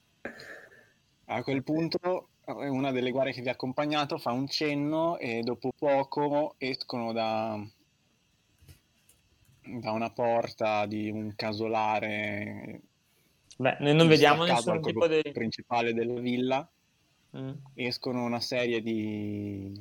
A 1.26 1.42
quel 1.42 1.62
punto 1.62 2.28
eh, 2.44 2.68
una 2.68 2.90
delle 2.90 3.10
guardie 3.10 3.34
che 3.34 3.42
vi 3.42 3.48
ha 3.48 3.52
accompagnato 3.52 4.18
fa 4.18 4.32
un 4.32 4.48
cenno 4.48 5.18
e 5.18 5.42
dopo 5.42 5.72
poco 5.76 6.55
escono 6.59 7.12
da, 7.12 7.59
da 9.62 9.92
una 9.92 10.10
porta 10.10 10.86
di 10.86 11.10
un 11.10 11.34
casolare 11.36 12.80
Beh, 13.56 13.76
noi 13.80 13.94
non 13.94 14.09
vediamo 14.09 14.44
nessun 14.44 14.80
tipo 14.80 15.06
di... 15.06 15.22
principale 15.32 15.92
della 15.92 16.18
villa 16.18 16.68
Mm. 17.36 17.52
escono 17.74 18.24
una 18.24 18.40
serie 18.40 18.82
di, 18.82 19.72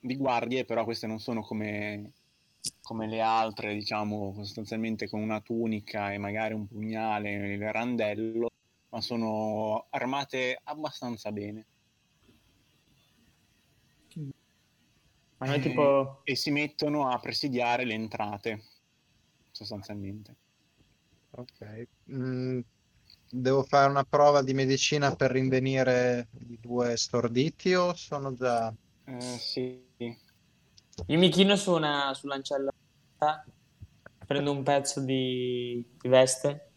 di 0.00 0.16
guardie, 0.16 0.64
però 0.64 0.82
queste 0.82 1.06
non 1.06 1.20
sono 1.20 1.42
come, 1.42 2.10
come 2.82 3.06
le 3.06 3.20
altre, 3.20 3.74
diciamo, 3.74 4.34
sostanzialmente 4.36 5.08
con 5.08 5.20
una 5.20 5.40
tunica 5.40 6.12
e 6.12 6.18
magari 6.18 6.54
un 6.54 6.66
pugnale, 6.66 7.54
il 7.54 7.72
randello, 7.72 8.48
ma 8.90 9.00
sono 9.00 9.86
armate 9.90 10.60
abbastanza 10.64 11.32
bene. 11.32 11.66
Ma 15.38 15.46
noi 15.46 15.60
tipo... 15.60 16.20
E 16.24 16.36
si 16.36 16.50
mettono 16.50 17.08
a 17.08 17.18
presidiare 17.18 17.84
le 17.84 17.94
entrate, 17.94 18.62
sostanzialmente. 19.50 20.34
Ok. 21.30 21.88
Mm, 22.12 22.60
devo 23.30 23.64
fare 23.64 23.90
una 23.90 24.04
prova 24.04 24.42
di 24.42 24.54
medicina 24.54 25.14
per 25.16 25.32
rinvenire 25.32 26.28
i 26.48 26.58
due 26.60 26.96
storditi 26.96 27.74
o 27.74 27.94
sono 27.94 28.34
già... 28.34 28.72
Eh, 29.06 29.20
sì. 29.20 29.82
Io 31.06 31.18
mi 31.18 31.28
chino 31.28 31.56
su 31.56 31.72
una 31.72 32.12
sull'ancella, 32.14 32.72
prendo 34.26 34.52
un 34.52 34.62
pezzo 34.62 35.00
di, 35.00 35.84
di 36.00 36.08
veste, 36.08 36.70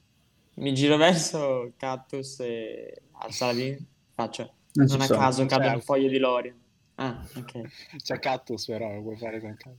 mi 0.56 0.74
giro 0.74 0.98
verso 0.98 1.74
Cactus 1.78 2.40
e 2.40 3.02
al 3.12 3.32
Saladin 3.32 3.78
faccio. 4.14 4.54
Non 4.74 4.86
Non, 4.88 5.02
a 5.02 5.06
sono, 5.06 5.20
caso 5.20 5.40
non 5.40 5.48
cadono 5.48 5.78
c'è. 5.78 5.84
foglie 5.84 6.10
di 6.10 6.18
Lorian. 6.18 6.60
Ah, 6.96 7.24
ok. 7.36 7.98
C'è 7.98 8.20
Cactus 8.20 8.66
però, 8.66 8.94
lo 8.94 9.02
puoi 9.02 9.18
fare 9.18 9.40
con 9.40 9.56
calma. 9.58 9.78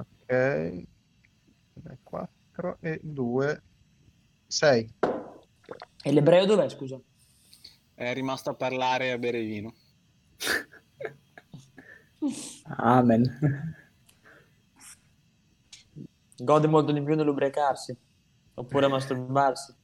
Ok. 0.00 0.82
4 2.02 2.76
e 2.80 3.00
2. 3.02 3.62
6. 4.46 4.94
E 6.04 6.12
l'ebreo 6.12 6.44
dov'è, 6.44 6.68
scusa? 6.68 7.00
È 7.94 8.12
rimasto 8.12 8.50
a 8.50 8.54
parlare 8.54 9.06
e 9.06 9.10
a 9.10 9.18
bere 9.18 9.40
vino. 9.42 9.74
Amen. 12.78 13.22
Gode 16.36 16.66
molto 16.66 16.92
di 16.92 17.02
più 17.02 17.14
nell'ubriacarsi. 17.14 17.96
Oppure 18.54 18.88
masturbarsi. 18.88 19.74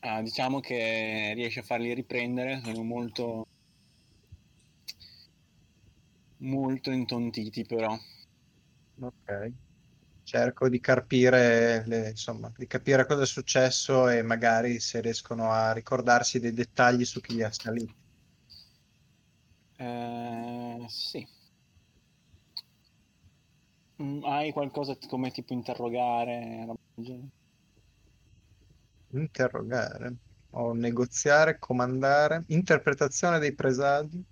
Ah, 0.00 0.22
diciamo 0.22 0.60
che 0.60 1.32
riesce 1.34 1.60
a 1.60 1.64
farli 1.64 1.92
riprendere, 1.92 2.60
sono 2.64 2.82
molto 2.82 3.46
molto 6.38 6.90
intontiti 6.90 7.64
però. 7.64 7.96
Ok. 9.00 9.52
Cerco 10.22 10.68
di 10.68 10.80
capire, 10.80 11.84
le- 11.86 12.10
insomma, 12.10 12.52
di 12.56 12.66
capire 12.66 13.06
cosa 13.06 13.22
è 13.22 13.26
successo 13.26 14.08
e 14.08 14.22
magari 14.22 14.80
se 14.80 15.00
riescono 15.00 15.50
a 15.52 15.72
ricordarsi 15.72 16.40
dei 16.40 16.52
dettagli 16.52 17.04
su 17.04 17.20
chi 17.20 17.34
li 17.34 17.42
ha 17.44 17.52
saliti. 17.52 18.05
Eh, 19.78 20.84
sì. 20.88 21.26
Mm, 24.02 24.22
Hai 24.24 24.52
qualcosa 24.52 24.94
t- 24.96 25.06
come 25.06 25.30
tipo 25.30 25.52
interrogare? 25.52 26.64
Interrogare 29.14 30.14
o 30.50 30.72
negoziare, 30.72 31.58
comandare, 31.58 32.44
interpretazione 32.46 33.40
dei 33.40 33.52
presagi, 33.52 34.24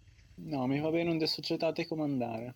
No, 0.50 0.66
mi 0.68 0.78
va 0.78 0.90
bene 0.90 1.10
un 1.10 1.18
dissocietate 1.18 1.82
e 1.82 1.86
comandare. 1.88 2.54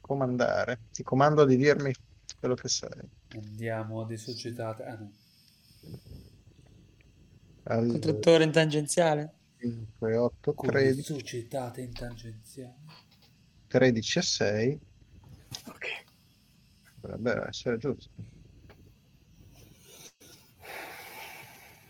comandare. 0.00 0.82
Ti 0.90 1.02
comando 1.02 1.44
di 1.44 1.56
dirmi 1.56 1.92
quello 2.38 2.54
che 2.54 2.68
sei. 2.68 2.90
Andiamo 3.34 4.04
di 4.04 4.16
societate. 4.16 4.84
Ah 4.84 4.94
no. 4.94 5.10
Allora, 7.64 8.22
Contrattore 8.22 8.44
in 8.44 8.52
tangenziale. 8.52 9.39
5, 9.60 10.16
8, 10.16 10.54
Con 10.54 10.68
13, 10.70 11.02
societate 11.02 11.82
in 11.82 11.92
tangenziale. 11.92 12.76
13 13.66 14.18
e 14.18 14.22
6. 14.22 14.80
Ok. 15.66 15.86
Dovrebbe 17.00 17.44
essere 17.48 17.76
giusto. 17.76 18.10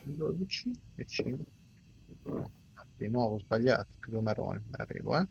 12 0.02 0.70
e 0.96 1.04
5. 1.06 1.44
Di 2.96 3.08
nuovo 3.08 3.38
sbagliato. 3.38 3.86
Che 4.00 4.10
numerone. 4.10 4.64
Arrivo, 4.72 5.16
eh. 5.18 5.26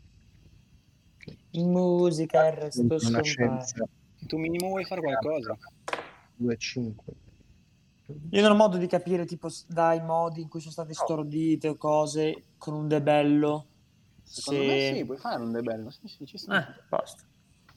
Musica, 1.52 2.46
il 2.46 2.52
resto 2.54 2.80
Una 2.80 2.98
scompare. 2.98 3.24
scienza. 3.24 3.88
Tu 4.26 4.38
minimo 4.38 4.68
vuoi 4.68 4.84
fare 4.84 5.02
qualcosa? 5.02 5.56
2, 6.36 6.56
5. 6.56 7.14
Io 8.30 8.42
non 8.42 8.52
ho 8.52 8.54
modo 8.54 8.76
di 8.76 8.86
capire, 8.86 9.24
tipo, 9.24 9.48
dai 9.66 10.00
modi 10.02 10.40
in 10.42 10.48
cui 10.48 10.60
sono 10.60 10.72
state 10.72 10.94
stordite 10.94 11.68
o 11.68 11.76
cose 11.76 12.44
con 12.58 12.74
un 12.74 12.88
debello. 12.88 13.66
Secondo 14.22 14.60
se- 14.62 14.66
me 14.66 14.94
sì, 14.96 15.04
puoi 15.04 15.16
fare 15.18 15.42
un 15.42 15.50
debello. 15.52 15.90
Sì, 15.90 16.06
sì, 16.06 16.26
ci 16.26 16.38
sta. 16.38 16.68
Eh, 16.68 16.82
basta. 16.88 17.24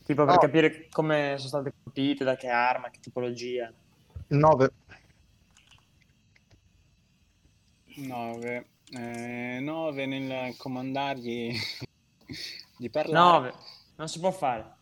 Tipo 0.03 0.25
per 0.25 0.33
No. 0.35 0.39
capire 0.39 0.87
come 0.89 1.35
sono 1.37 1.47
state 1.47 1.73
colpite, 1.83 2.23
da 2.23 2.35
che 2.35 2.47
arma, 2.49 2.89
che 2.89 2.99
tipologia. 2.99 3.71
9. 4.27 4.71
9. 7.95 8.67
9 9.61 10.05
nel 10.05 10.57
comandargli 10.57 11.55
di 12.77 12.89
parlare. 12.89 13.49
9. 13.49 13.53
Non 13.95 14.07
si 14.09 14.19
può 14.19 14.31
fare. 14.31 14.75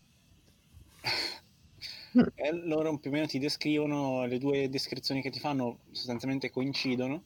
E 2.35 2.51
loro 2.53 2.97
più 2.99 3.09
o 3.09 3.13
meno 3.13 3.25
ti 3.25 3.39
descrivono, 3.39 4.25
le 4.25 4.37
due 4.37 4.69
descrizioni 4.69 5.21
che 5.21 5.29
ti 5.29 5.39
fanno 5.39 5.79
sostanzialmente 5.91 6.49
coincidono. 6.49 7.25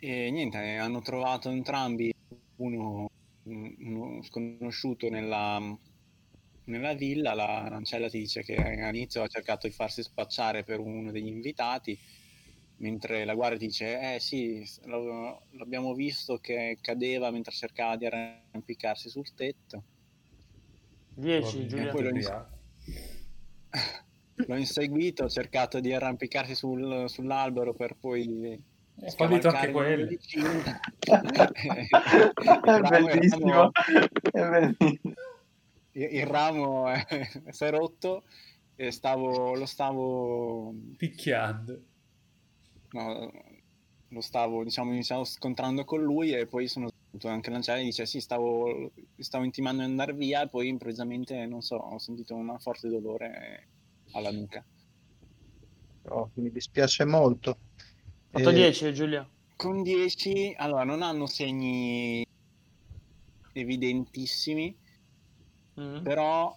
E 0.00 0.30
niente, 0.30 0.58
eh, 0.58 0.76
hanno 0.76 1.00
trovato 1.02 1.50
entrambi 1.50 2.10
uno, 2.56 3.06
uno 3.44 4.22
sconosciuto 4.22 5.08
nella, 5.08 5.58
nella 6.64 6.94
villa. 6.94 7.34
La 7.34 7.68
Lancella 7.68 8.08
ti 8.08 8.18
dice 8.18 8.42
che 8.42 8.56
all'inizio 8.56 9.22
ha 9.22 9.26
cercato 9.28 9.66
di 9.66 9.72
farsi 9.72 10.02
spacciare 10.02 10.64
per 10.64 10.80
uno 10.80 11.10
degli 11.12 11.26
invitati, 11.26 11.98
mentre 12.76 13.24
la 13.24 13.34
guardia 13.34 13.66
dice: 13.66 14.14
Eh 14.14 14.20
sì, 14.20 14.62
lo- 14.84 15.46
l'abbiamo 15.50 15.94
visto 15.94 16.38
che 16.38 16.78
cadeva 16.80 17.30
mentre 17.30 17.52
cercava 17.52 17.96
di 17.96 18.06
arrampicarsi 18.06 19.08
sul 19.08 19.32
tetto. 19.34 19.84
10, 21.18 21.66
Giulia. 21.66 21.90
poi. 21.92 22.22
L'ho 24.46 24.56
inseguito, 24.56 25.24
ho 25.24 25.28
cercato 25.28 25.80
di 25.80 25.92
arrampicarsi 25.92 26.54
sul- 26.54 27.08
sull'albero 27.08 27.74
per 27.74 27.96
poi 27.98 28.60
Ho 29.00 29.10
fallito 29.10 29.48
anche 29.48 29.72
quello. 29.72 30.06
È 32.62 32.80
bellissimo. 32.80 33.70
È 33.72 34.48
bellissimo. 34.48 35.14
Il, 35.92 36.14
il 36.14 36.26
ramo 36.26 36.86
si 37.50 37.64
è 37.64 37.70
rotto 37.70 38.22
e 38.76 38.92
stavo, 38.92 39.54
lo 39.56 39.66
stavo, 39.66 40.72
Picchiando. 40.96 41.82
no, 42.92 43.32
lo 44.08 44.20
stavo, 44.20 44.62
diciamo, 44.62 44.92
iniziavo 44.92 45.24
scontrando 45.24 45.84
con 45.84 46.00
lui 46.00 46.30
e 46.32 46.46
poi 46.46 46.68
sono 46.68 46.88
venuto 47.10 47.28
anche 47.28 47.50
lanciare 47.50 47.82
dice 47.82 48.06
sì, 48.06 48.20
stavo, 48.20 48.92
stavo 49.18 49.44
intimando 49.44 49.82
di 49.82 49.88
andare 49.88 50.12
via 50.12 50.42
e 50.42 50.48
poi 50.48 50.68
improvvisamente, 50.68 51.46
non 51.46 51.62
so, 51.62 51.76
ho 51.76 51.98
sentito 51.98 52.34
una 52.34 52.58
forte 52.58 52.88
dolore 52.88 53.68
alla 54.12 54.30
nuca. 54.30 54.64
Oh, 56.10 56.30
mi 56.34 56.50
dispiace 56.50 57.04
molto. 57.04 57.58
8, 58.32 58.50
Eh, 58.50 58.52
10, 58.54 58.92
Giulia. 58.94 59.28
Con 59.56 59.82
10, 59.82 60.54
allora 60.56 60.84
non 60.84 61.02
hanno 61.02 61.26
segni 61.26 62.24
evidentissimi, 63.52 64.76
Mm. 65.78 66.02
però 66.02 66.56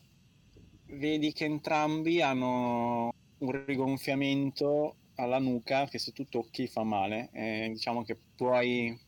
vedi 0.88 1.32
che 1.32 1.46
entrambi 1.46 2.22
hanno 2.24 3.14
un 3.38 3.66
rigonfiamento 3.66 4.96
alla 5.16 5.38
nuca 5.38 5.86
che 5.86 6.00
se 6.00 6.12
tu 6.12 6.26
tocchi 6.26 6.68
fa 6.68 6.84
male. 6.84 7.30
E 7.32 7.70
diciamo 7.72 8.04
che 8.04 8.18
puoi... 8.36 9.00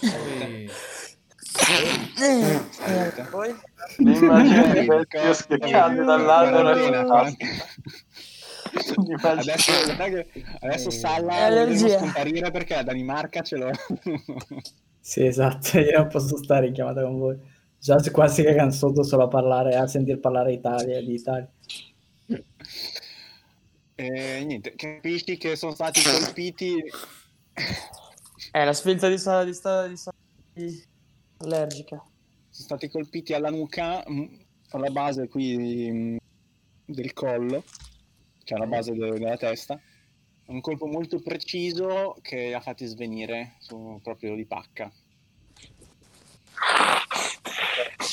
Poi-. 0.00 0.70
Poi? 3.30 3.54
Il 3.98 4.86
vecchio 4.86 5.20
co- 5.20 5.32
schiacciando 5.32 6.04
poi, 6.04 6.06
dall'albero. 6.06 7.30
Di 8.96 9.14
Adesso, 9.22 9.72
che- 9.96 10.26
adesso 10.60 10.88
Eh, 10.88 10.92
Salla 10.92 11.48
lo 11.48 11.66
vedremo 11.66 11.88
scomparire 11.88 12.50
perché 12.50 12.74
la 12.74 12.82
Danimarca 12.82 13.42
ce 13.42 13.56
l'ho. 13.56 13.70
Sì, 15.00 15.24
esatto, 15.24 15.78
io 15.78 15.98
non 15.98 16.08
posso 16.08 16.36
stare 16.36 16.66
in 16.66 16.74
chiamata 16.74 17.02
con 17.02 17.18
voi. 17.18 17.38
Già 17.80 17.96
quasi 18.10 18.42
che 18.42 18.48
cagano 18.48 18.70
sotto 18.72 19.02
solo 19.04 19.24
a 19.24 19.28
parlare, 19.28 19.74
a 19.76 19.86
sentir 19.86 20.18
parlare 20.20 20.52
Italia 20.52 21.00
di 21.00 21.14
Italia. 21.14 21.48
E 23.94 24.44
niente, 24.44 24.74
capisci 24.76 25.38
che 25.38 25.56
sono 25.56 25.72
stati 25.72 26.02
colpiti. 26.02 26.74
Eh, 28.52 28.64
la 28.64 28.72
sfilza 28.72 29.08
di 29.08 29.18
sala 29.18 29.44
di 29.44 29.52
sta 29.54 29.86
di 29.86 29.96
sala 29.96 30.16
di- 30.52 30.82
allergica. 31.38 31.96
Sono 31.96 32.10
stati 32.50 32.88
colpiti 32.88 33.34
alla 33.34 33.50
nuca, 33.50 34.02
mh, 34.06 34.40
alla 34.70 34.90
base 34.90 35.28
qui 35.28 35.90
mh, 35.90 36.16
del 36.86 37.12
collo, 37.12 37.62
cioè 38.44 38.58
alla 38.58 38.66
base 38.66 38.92
de- 38.92 39.18
della 39.18 39.36
testa. 39.36 39.80
Un 40.46 40.60
colpo 40.62 40.86
molto 40.86 41.20
preciso 41.20 42.16
che 42.22 42.54
ha 42.54 42.60
fatti 42.60 42.86
svenire 42.86 43.56
su, 43.60 44.00
proprio 44.02 44.34
di 44.34 44.46
pacca. 44.46 44.90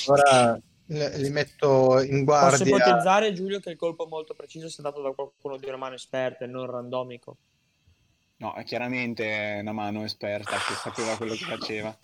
Ora 0.08 0.60
le- 0.88 1.18
li 1.18 1.30
metto 1.30 2.02
in 2.02 2.26
Posso 2.26 2.64
guardia. 2.64 2.66
ipotizzare, 2.76 3.34
Giulio, 3.34 3.60
che 3.62 3.70
il 3.72 3.78
colpo 3.78 4.06
molto 4.06 4.34
preciso 4.34 4.68
sia 4.70 4.84
dato 4.84 5.02
da 5.02 5.12
qualcuno 5.12 5.56
di 5.58 5.66
una 5.66 5.78
mano 5.78 5.96
esperta 5.96 6.44
e 6.44 6.48
non 6.48 6.70
randomico. 6.70 7.38
No, 8.38 8.54
è 8.54 8.64
chiaramente 8.64 9.58
una 9.62 9.72
mano 9.72 10.04
esperta 10.04 10.58
che 10.58 10.74
sapeva 10.74 11.16
quello 11.16 11.34
che 11.34 11.46
faceva. 11.46 11.98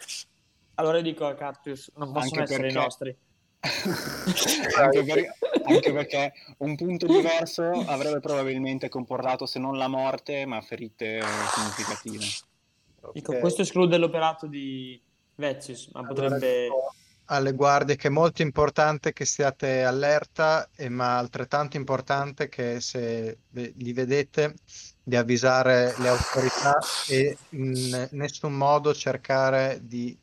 Allora 0.76 0.98
io 0.98 1.04
dico 1.04 1.26
a 1.26 1.36
Cactus, 1.36 1.92
non 1.96 2.12
possono 2.14 2.42
Anche 2.42 2.54
essere 2.54 2.70
i 2.70 2.72
perché- 2.72 2.86
nostri. 2.86 3.16
anche, 4.80 5.04
per- 5.04 5.36
anche 5.66 5.94
perché 5.94 6.34
un 6.60 6.76
punto 6.76 7.06
diverso 7.06 7.64
avrebbe 7.86 8.20
probabilmente 8.20 8.90
comportato 8.90 9.46
se 9.46 9.60
non 9.60 9.78
la 9.78 9.88
morte, 9.88 10.46
ma 10.46 10.62
ferite 10.62 11.22
significative. 11.54 12.26
Dico, 13.14 13.34
Ok. 13.34 13.40
questo 13.40 13.62
esclude 13.64 13.98
l'operato 13.98 14.48
di 14.48 15.00
Vezius, 15.36 15.90
ma 15.94 16.00
Allora 16.00 16.14
potrebbe... 16.14 16.64
dico 16.64 16.94
alle 17.32 17.54
guardie 17.54 17.96
che 17.96 18.10
è 18.10 18.12
molto 18.12 18.42
importante 18.42 19.14
che 19.14 19.24
siate 19.24 19.84
allerta, 19.84 20.70
e 20.76 20.90
ma 20.90 21.18
altrettanto 21.18 21.78
importante 21.78 22.50
che 22.50 22.82
se 22.82 23.40
li 23.52 23.94
vedete 23.94 24.56
di 25.02 25.16
avvisare 25.16 25.96
le 25.98 26.10
autorità 26.10 26.78
e 27.08 27.38
in 27.52 28.10
nessun 28.12 28.54
modo 28.54 28.94
cercare 28.94 29.80
di 29.82 30.18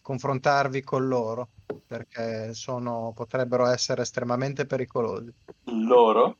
confrontarvi 0.00 0.82
con 0.82 1.06
loro, 1.06 1.50
perché 1.86 2.54
sono, 2.54 3.12
potrebbero 3.14 3.66
essere 3.66 4.02
estremamente 4.02 4.66
pericolosi. 4.66 5.32
Loro? 5.66 6.38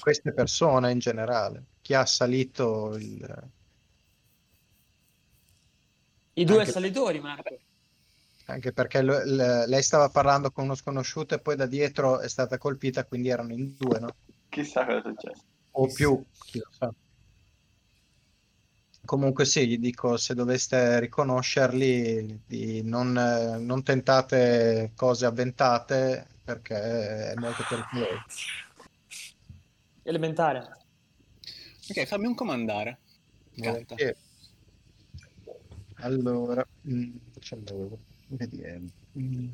Queste 0.00 0.32
persone 0.32 0.90
in 0.92 0.98
generale, 0.98 1.64
chi 1.82 1.92
ha 1.92 2.06
salito 2.06 2.96
il... 2.96 3.50
I 6.40 6.44
due 6.44 6.60
anche- 6.60 6.70
salitori, 6.70 7.20
Marco. 7.20 7.58
Anche 8.46 8.72
perché 8.72 9.02
lo- 9.02 9.18
l- 9.24 9.64
lei 9.66 9.82
stava 9.82 10.08
parlando 10.08 10.50
con 10.50 10.64
uno 10.64 10.74
sconosciuto 10.74 11.34
e 11.34 11.40
poi 11.40 11.56
da 11.56 11.66
dietro 11.66 12.20
è 12.20 12.28
stata 12.28 12.56
colpita, 12.58 13.04
quindi 13.04 13.28
erano 13.28 13.52
in 13.52 13.74
due, 13.76 13.98
no? 13.98 14.14
Chissà 14.48 14.86
cosa 14.86 14.98
è 14.98 15.02
successo. 15.02 15.42
O 15.72 15.86
più, 15.92 16.24
chi 16.44 16.58
lo 16.58 16.68
sa. 16.70 16.92
Comunque 19.04 19.44
sì, 19.44 19.66
gli 19.66 19.78
dico, 19.78 20.16
se 20.16 20.34
doveste 20.34 21.00
riconoscerli, 21.00 22.42
di 22.46 22.82
non, 22.82 23.16
eh, 23.18 23.58
non 23.58 23.82
tentate 23.82 24.92
cose 24.94 25.26
avventate 25.26 26.26
perché 26.44 27.32
è 27.32 27.34
molto 27.36 27.64
pericoloso. 27.68 28.22
Elementare. 30.04 30.76
Ok, 31.88 32.04
fammi 32.06 32.26
un 32.26 32.34
comandare. 32.34 32.98
Volentieri. 33.54 34.14
Allora, 36.00 36.66
mm, 36.88 37.16
ce 37.40 37.56
l'avevo. 37.56 37.98
Vediamo. 38.28 38.88
Mm, 39.18 39.48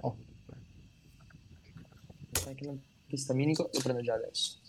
oh, 0.00 0.16
Anche 2.46 2.64
l'antistaminico 2.64 3.68
lo 3.72 3.80
prendo 3.82 4.00
già 4.02 4.14
adesso. 4.14 4.60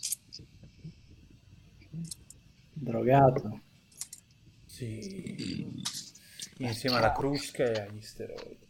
Drogato. 2.72 3.60
Sì. 4.66 5.72
Insieme 6.58 6.96
alla 6.96 7.12
crusca 7.12 7.64
e 7.64 7.80
agli 7.80 8.00
steroidi. 8.02 8.68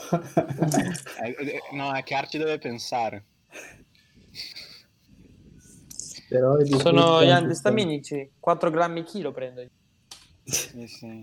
Eh, 1.22 1.36
eh, 1.38 1.60
no, 1.72 1.92
è 1.92 2.02
che 2.02 2.14
Arci 2.14 2.38
deve 2.38 2.58
pensare. 2.58 3.24
Steroidi, 5.94 6.78
Sono 6.78 7.22
gli 7.22 7.28
anti- 7.28 7.44
antistaminici, 7.44 8.30
4 8.40 8.70
grammi 8.70 9.02
chilo 9.02 9.30
prendo. 9.32 9.66
Sì, 10.44 10.86
sì. 10.86 11.22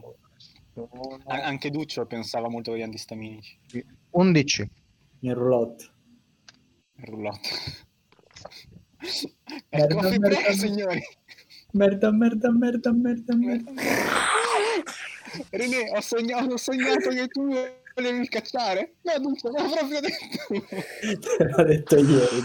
sono 0.73 1.19
A- 1.25 1.43
anche 1.43 1.69
Duccio 1.69 2.05
pensava 2.05 2.49
molto 2.49 2.71
agli 2.73 2.81
antistaminici. 2.81 3.57
11. 4.11 4.69
In 5.21 5.33
roulotte. 5.33 5.85
Il 6.95 7.05
roulotte. 7.05 7.49
Merda, 9.69 9.95
Ecco, 9.95 10.01
merda, 10.01 10.17
prego, 10.19 10.19
merda. 10.19 10.51
signori. 10.53 11.01
Merda, 11.71 12.11
merda, 12.11 12.51
merda, 12.51 12.91
merda, 12.93 13.35
merda. 13.35 13.71
René, 15.51 15.89
ho 15.91 16.01
sognato, 16.01 16.53
ho 16.53 16.57
sognato 16.57 17.09
che 17.09 17.27
tu 17.27 17.49
volevi 17.97 18.27
cacciare? 18.27 18.97
No, 19.01 19.19
Duccio, 19.19 19.51
ma 19.51 19.67
proprio 19.69 19.99
detto. 19.99 20.47
Te 21.37 21.43
l'ho 21.43 21.63
detto 21.63 21.97
ieri. 21.97 22.41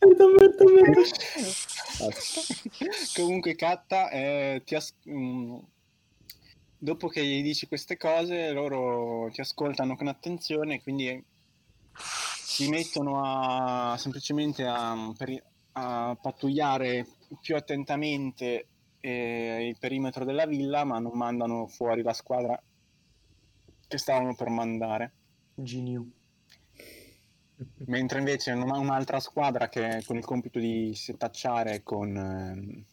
Merda, 0.00 0.26
merda. 0.26 0.64
Comunque, 3.14 3.54
Katta, 3.54 4.10
eh, 4.10 4.62
ti 4.64 4.74
as- 4.74 4.96
mm, 5.08 5.58
dopo 6.76 7.06
che 7.08 7.24
gli 7.24 7.42
dici 7.42 7.68
queste 7.68 7.96
cose, 7.96 8.50
loro 8.50 9.30
ti 9.30 9.40
ascoltano 9.40 9.96
con 9.96 10.08
attenzione, 10.08 10.82
quindi 10.82 11.24
si 12.42 12.68
mettono 12.68 13.22
a 13.24 13.96
semplicemente 13.96 14.64
a, 14.64 15.12
per- 15.16 15.44
a 15.72 16.16
pattugliare 16.20 17.06
più 17.40 17.54
attentamente 17.54 18.66
eh, 19.00 19.68
il 19.68 19.78
perimetro 19.78 20.24
della 20.24 20.46
villa, 20.46 20.82
ma 20.82 20.98
non 20.98 21.12
mandano 21.14 21.68
fuori 21.68 22.02
la 22.02 22.12
squadra 22.12 22.60
che 23.88 23.98
stavano 23.98 24.34
per 24.34 24.48
mandare. 24.50 25.12
Geniu. 25.54 26.08
Mentre 27.86 28.18
invece 28.18 28.52
un- 28.52 28.70
un'altra 28.70 29.18
squadra 29.18 29.68
che 29.68 30.02
con 30.06 30.16
il 30.16 30.24
compito 30.24 30.60
di 30.60 30.94
setacciare 30.94 31.82
con, 31.82 32.16
ehm, 32.16 32.84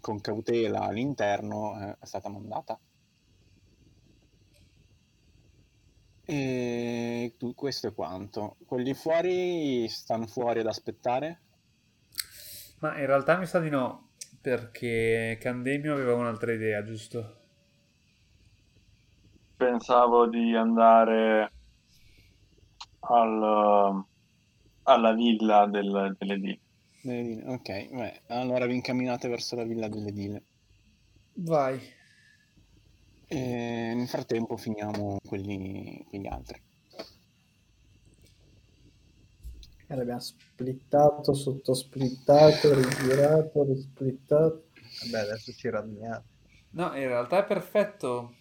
con 0.00 0.20
cautela 0.22 0.80
all'interno 0.82 1.78
eh, 1.78 1.96
è 2.00 2.06
stata 2.06 2.30
mandata. 2.30 2.80
E 6.24 7.34
tu- 7.36 7.54
questo 7.54 7.88
è 7.88 7.92
quanto. 7.92 8.56
Quelli 8.64 8.94
fuori 8.94 9.86
stanno 9.88 10.26
fuori 10.26 10.60
ad 10.60 10.66
aspettare. 10.66 11.40
Ma 12.78 12.98
in 12.98 13.06
realtà 13.06 13.36
mi 13.36 13.46
sa 13.46 13.58
di 13.58 13.68
no, 13.68 14.12
perché 14.40 15.36
Candemio 15.40 15.92
aveva 15.92 16.14
un'altra 16.14 16.52
idea, 16.52 16.82
giusto? 16.82 17.39
Pensavo 19.60 20.26
di 20.26 20.54
andare 20.54 21.52
al, 23.00 24.04
alla 24.84 25.12
villa 25.12 25.66
del, 25.66 26.16
delle 26.18 26.38
D. 26.38 26.58
Delle 27.02 27.22
dile. 27.22 27.44
Ok, 27.44 27.90
beh, 27.90 28.22
allora 28.28 28.64
vi 28.64 28.76
incamminate 28.76 29.28
verso 29.28 29.56
la 29.56 29.64
villa 29.64 29.88
delle 29.88 30.12
dile. 30.12 30.44
Vai. 31.34 31.78
E 33.26 33.92
nel 33.94 34.08
frattempo 34.08 34.56
finiamo 34.56 35.18
quelli, 35.26 36.06
quegli 36.08 36.26
altri. 36.26 36.58
E 39.88 39.94
l'abbiamo 39.94 40.20
splittato, 40.20 41.34
sottosplittato, 41.34 42.72
rigirato, 42.72 43.62
risplittato. 43.64 44.68
Vabbè, 45.04 45.24
adesso 45.24 45.52
ci 45.52 45.68
raduniamo. 45.68 46.24
No, 46.70 46.86
in 46.96 47.08
realtà 47.08 47.40
è 47.40 47.44
perfetto. 47.44 48.36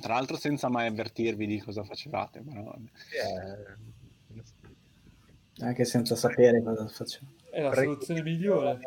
Tra 0.00 0.14
l'altro 0.14 0.36
senza 0.36 0.68
mai 0.68 0.86
avvertirvi 0.86 1.46
di 1.46 1.60
cosa 1.60 1.84
facevate, 1.84 2.40
però. 2.40 2.74
Eh, 2.74 3.76
Anche 5.64 5.84
senza 5.84 6.16
sapere 6.16 6.62
cosa 6.62 6.88
facciamo. 6.88 7.32
È 7.50 7.60
la 7.60 7.74
soluzione 7.74 8.22
migliore. 8.22 8.80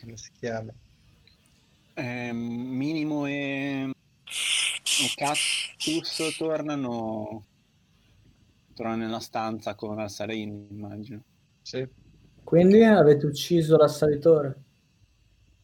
come 0.00 0.16
si 0.16 0.30
chiama? 0.38 0.72
Ehm, 1.94 2.36
Minimo 2.36 3.26
e, 3.26 3.90
e 3.90 5.12
Cactus 5.16 6.36
tornano 6.36 7.44
tornano 8.74 9.02
nella 9.02 9.18
stanza 9.18 9.74
con 9.74 10.08
Salini, 10.08 10.68
immagino. 10.70 11.20
Sì. 11.62 11.86
Quindi 12.44 12.82
avete 12.84 13.26
ucciso 13.26 13.76
l'assalitore? 13.76 14.62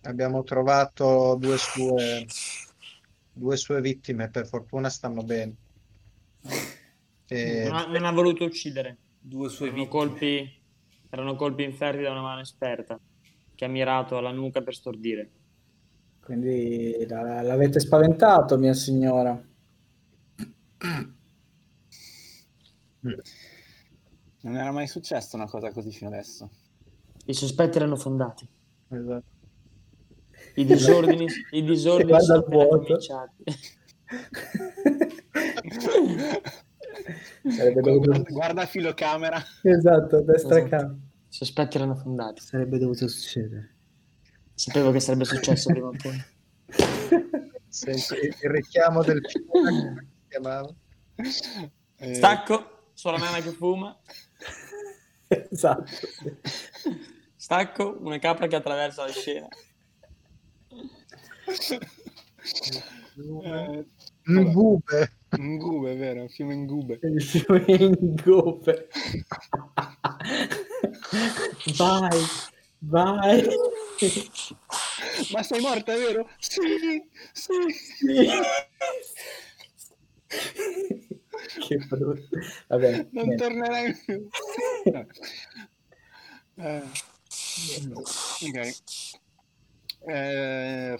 Abbiamo 0.02 0.42
trovato 0.42 1.36
due 1.38 1.56
sue, 1.56 2.26
due 3.34 3.56
sue 3.56 3.80
vittime, 3.80 4.30
per 4.30 4.46
fortuna 4.46 4.88
stanno 4.88 5.22
bene. 5.22 5.54
E- 7.26 7.64
Non 7.68 7.74
ha, 7.76 7.86
non 7.86 8.04
ha 8.04 8.12
voluto 8.12 8.44
uccidere. 8.44 8.96
Due 9.20 9.48
sue 9.48 9.66
Erano 9.66 9.82
vittime. 9.82 10.00
colpi, 10.00 10.62
erano 11.10 11.34
colpi 11.36 11.62
inferti 11.64 12.02
da 12.02 12.10
una 12.12 12.22
mano 12.22 12.40
esperta 12.40 12.98
che 13.54 13.64
ha 13.64 13.68
mirato 13.68 14.16
alla 14.16 14.32
nuca 14.32 14.62
per 14.62 14.74
stordire. 14.74 15.30
Quindi 16.20 17.04
la- 17.06 17.42
l'avete 17.42 17.80
spaventato, 17.80 18.56
mia 18.56 18.72
signora. 18.74 19.30
Non 24.40 24.56
era 24.56 24.70
mai 24.72 24.86
successa 24.86 25.36
una 25.36 25.46
cosa 25.46 25.70
così 25.72 25.90
fino 25.90 26.10
adesso. 26.10 26.50
I 27.26 27.34
sospetti 27.34 27.76
erano 27.78 27.96
fondati. 27.96 28.46
Esatto. 28.88 29.32
I 30.54 30.64
disordini, 30.64 31.26
i 31.52 31.62
disordini 31.64 32.08
Guarda 32.10 32.24
sono 32.26 32.38
il 32.38 32.44
appena 32.44 32.64
vuoto. 32.64 32.84
cominciati. 32.84 33.44
Sarebbe 37.48 37.80
dovuto... 37.80 38.10
Guarda, 38.10 38.30
guarda 38.30 38.66
filocamera. 38.66 39.42
Esatto, 39.62 40.20
destra 40.22 40.56
Esatto. 40.58 40.68
camera. 40.70 40.94
I 40.94 41.36
sospetti 41.36 41.76
erano 41.76 41.94
fondati. 41.96 42.40
Sarebbe 42.40 42.78
dovuto 42.78 43.08
succedere. 43.08 43.74
Sapevo 44.54 44.92
che 44.92 45.00
sarebbe 45.00 45.24
successo 45.24 45.70
prima 45.70 45.88
o 45.88 45.94
poi. 46.00 46.24
Senti, 47.68 48.14
il 48.26 48.50
richiamo 48.50 49.02
del 49.02 49.20
chiamava? 50.28 50.72
Eh, 51.96 52.14
Stacco, 52.14 52.90
sulla 52.92 53.16
nana 53.18 53.40
che 53.40 53.50
fuma. 53.50 53.96
esatto. 55.26 55.84
sì. 55.86 56.36
Stacco, 57.34 57.96
una 58.00 58.18
capra 58.18 58.46
che 58.46 58.54
attraversa 58.56 59.04
la 59.04 59.10
scena. 59.10 59.48
Eh, 63.44 63.84
Ngube. 64.26 65.10
Ngube, 65.38 65.96
vero, 65.96 66.22
un 66.22 66.28
film 66.28 66.50
Ngube. 66.64 66.98
Il 67.02 67.22
fiume 67.22 67.64
in 67.66 68.14
gope. 68.24 68.88
vai, 71.76 72.20
vai. 72.78 73.46
Ma 75.32 75.42
sei 75.42 75.60
morta, 75.60 75.94
vero? 75.96 76.28
Sì, 76.38 76.60
sì. 77.32 77.52
che 81.68 81.76
brutto. 81.88 82.38
Vabbè, 82.68 83.08
Non 83.12 83.24
niente. 83.26 83.36
tornerai 83.36 83.94
più. 84.04 84.28
Eh, 86.56 86.82
ok. 87.92 88.74
Eh, 90.06 90.98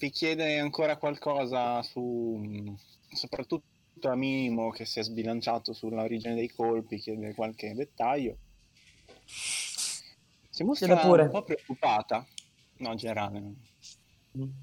vi 0.00 0.10
chiede 0.10 0.58
ancora 0.58 0.96
qualcosa 0.96 1.82
su 1.82 2.74
soprattutto 3.12 4.08
a 4.08 4.14
Mimo 4.14 4.70
che 4.70 4.86
si 4.86 4.98
è 4.98 5.02
sbilanciato 5.02 5.74
sull'origine 5.74 6.34
dei 6.34 6.48
colpi, 6.48 6.98
chiede 6.98 7.34
qualche 7.34 7.74
dettaglio. 7.74 8.38
Si 9.26 10.64
mostra 10.64 10.94
un 10.94 11.28
po' 11.30 11.42
preoccupata. 11.42 12.26
No, 12.78 12.94
generale. 12.94 13.52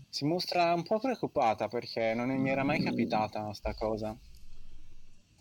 Si 0.09 0.26
mostra 0.26 0.73
un 0.73 0.81
po' 0.81 0.99
preoccupata 0.99 1.68
perché 1.68 2.15
non 2.15 2.30
mi 2.30 2.49
era 2.49 2.64
mai 2.64 2.81
capitata 2.81 3.53
sta 3.53 3.76
cosa. 3.76 4.18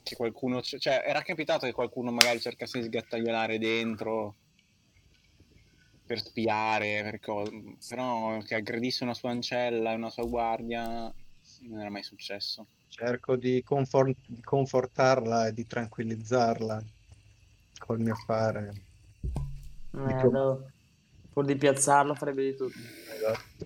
Che 0.03 0.15
qualcuno, 0.15 0.61
cioè, 0.61 1.05
era 1.07 1.23
capitato 1.23 1.65
che 1.65 1.73
qualcuno 1.73 2.11
magari 2.11 2.39
cercasse 2.39 2.81
di 2.81 2.85
sgattaiolare 2.85 3.59
dentro 3.59 4.35
per 6.07 6.21
spiare, 6.23 7.03
per 7.03 7.21
co- 7.21 7.51
però 7.89 8.39
che 8.39 8.55
aggredisse 8.55 9.03
una 9.03 9.15
sua 9.15 9.31
ancella 9.31 9.93
e 9.93 9.97
una 9.97 10.11
sua 10.11 10.25
guardia 10.25 11.13
non 11.63 11.81
era 11.81 11.91
mai 11.91 12.03
successo. 12.03 12.67
Cerco 12.89 13.37
di 13.37 13.63
confor- 13.63 14.15
di 14.27 14.41
confortarla 14.41 15.49
e 15.49 15.53
di 15.53 15.67
tranquillizzarla 15.67 16.83
col 17.79 18.01
mio 18.01 18.15
fare. 18.15 18.73
Eh, 19.93 20.29
no. 20.31 20.71
Pur 21.33 21.45
di 21.45 21.57
piazzarlo 21.57 22.15
farebbe 22.15 22.45
di 22.45 22.57
tutto. 22.57 22.79
Esatto. 23.15 23.65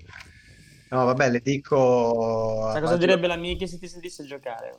No, 0.91 1.05
vabbè, 1.05 1.31
le 1.31 1.41
dico... 1.41 2.69
Sai 2.73 2.81
cosa 2.81 2.97
direbbe 2.97 3.29
l'amica 3.29 3.65
se 3.67 3.79
ti 3.79 3.87
sentisse 3.87 4.25
giocare? 4.25 4.79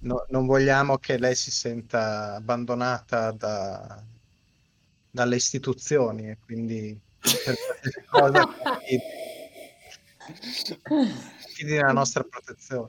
No, 0.00 0.24
non 0.28 0.46
vogliamo 0.46 0.98
che 0.98 1.18
lei 1.18 1.34
si 1.34 1.50
senta 1.50 2.34
abbandonata 2.34 3.32
da- 3.32 4.04
dalle 5.14 5.36
istituzioni 5.36 6.30
e 6.30 6.38
quindi 6.42 6.98
per 7.20 7.54
cosa 8.10 8.48
fidi 11.54 11.70
nella 11.74 11.92
nostra 11.92 12.24
protezione. 12.24 12.88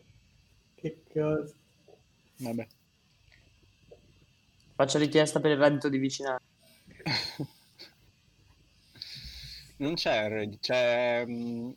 Che 0.76 1.04
cosa? 1.14 1.54
Vabbè. 2.38 2.68
Faccio 4.76 4.98
richiesta 4.98 5.40
per 5.40 5.52
il 5.52 5.58
reddito 5.58 5.90
di 5.90 5.98
vicinanza. 5.98 6.41
Non 9.76 9.95
c'è, 9.95 10.48
c'è, 10.62 11.26
mh, 11.26 11.76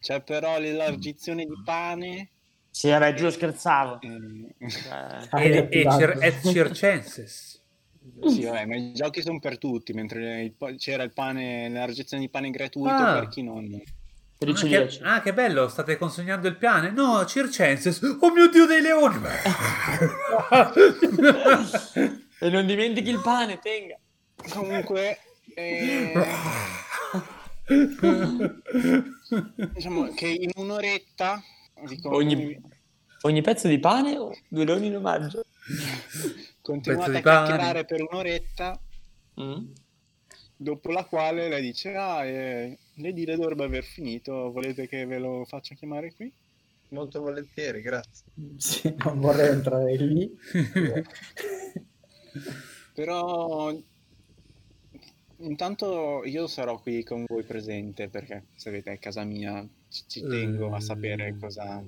c'è 0.00 0.22
però 0.22 0.58
l'elargizione 0.58 1.44
di 1.44 1.52
pane. 1.64 2.30
Sì, 2.70 2.88
vabbè, 2.88 3.14
giuro 3.14 3.30
scherzavo. 3.30 4.00
e- 4.00 4.54
Eh, 4.58 5.28
Ah, 5.30 5.42
E, 5.44 5.68
e 5.70 5.86
cir- 5.90 6.20
et 6.22 6.40
circenses. 6.50 7.60
Sì, 8.26 8.44
vabbè, 8.44 8.66
ma 8.66 8.76
i 8.76 8.92
giochi 8.92 9.22
sono 9.22 9.38
per 9.38 9.58
tutti, 9.58 9.92
mentre 9.92 10.42
il 10.42 10.54
c'era 10.76 11.02
il 11.02 11.12
pane, 11.12 11.68
l'elargizione 11.68 12.22
di 12.22 12.28
pane 12.28 12.50
gratuito 12.50 12.94
Ah. 12.94 13.18
per 13.20 13.28
chi 13.28 13.42
non... 13.42 13.80
per 14.38 14.48
Ah 14.48 14.52
che, 14.54 14.98
ah, 15.02 15.20
che 15.20 15.34
bello, 15.34 15.68
state 15.68 15.96
consegnando 15.96 16.48
il 16.48 16.56
piano? 16.56 16.90
No, 16.90 17.24
circenses. 17.24 18.00
Oh 18.20 18.32
mio 18.32 18.48
Dio 18.48 18.66
dei 18.66 18.80
leoni. 18.80 19.18
E 22.40 22.50
non 22.50 22.66
dimentichi 22.66 23.10
il 23.10 23.20
pane, 23.20 23.58
tenga. 23.58 23.98
Comunque, 24.50 25.18
eh, 25.54 26.12
diciamo 29.74 30.12
che 30.14 30.28
in 30.28 30.50
un'oretta... 30.54 31.42
Ogni, 32.04 32.60
ogni 33.22 33.42
pezzo 33.42 33.66
di 33.66 33.80
pane 33.80 34.16
o 34.16 34.32
due 34.48 34.64
leoni 34.64 34.86
in 34.86 34.96
omaggio? 34.96 35.44
Continuate 36.68 37.18
a 37.18 37.20
pane. 37.22 37.46
chiacchierare 37.46 37.84
per 37.86 38.02
un'oretta, 38.02 38.80
Mm? 39.40 39.70
dopo 40.56 40.90
la 40.90 41.04
quale 41.04 41.48
lei 41.48 41.62
dice, 41.62 41.94
ah, 41.94 42.24
eh, 42.24 42.76
l'edile 42.94 43.36
dovrebbe 43.36 43.64
aver 43.64 43.84
finito, 43.84 44.50
volete 44.50 44.88
che 44.88 45.06
ve 45.06 45.18
lo 45.18 45.44
faccia 45.46 45.74
chiamare 45.76 46.12
qui? 46.12 46.30
Molto 46.90 47.20
volentieri, 47.20 47.80
grazie. 47.80 48.24
Sì, 48.58 48.94
non 49.04 49.20
vorrei 49.20 49.50
entrare 49.50 49.96
lì. 49.96 50.30
Però 52.94 53.72
intanto 55.36 56.22
io 56.24 56.46
sarò 56.48 56.80
qui 56.80 57.04
con 57.04 57.24
voi 57.26 57.44
presente 57.44 58.08
perché 58.08 58.46
sapete 58.56 58.92
è 58.92 58.98
casa 58.98 59.22
mia, 59.24 59.66
ci, 59.88 60.02
ci 60.08 60.26
tengo 60.26 60.74
a 60.74 60.80
sapere 60.80 61.36
cosa, 61.38 61.82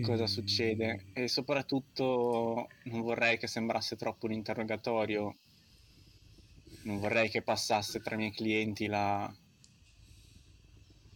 cosa 0.00 0.26
succede 0.26 1.06
e 1.12 1.28
soprattutto 1.28 2.68
non 2.84 3.00
vorrei 3.02 3.38
che 3.38 3.46
sembrasse 3.46 3.96
troppo 3.96 4.26
un 4.26 4.32
interrogatorio, 4.32 5.34
non 6.82 6.98
vorrei 6.98 7.28
che 7.28 7.42
passasse 7.42 8.00
tra 8.00 8.14
i 8.14 8.18
miei 8.18 8.32
clienti 8.32 8.86
la... 8.86 9.32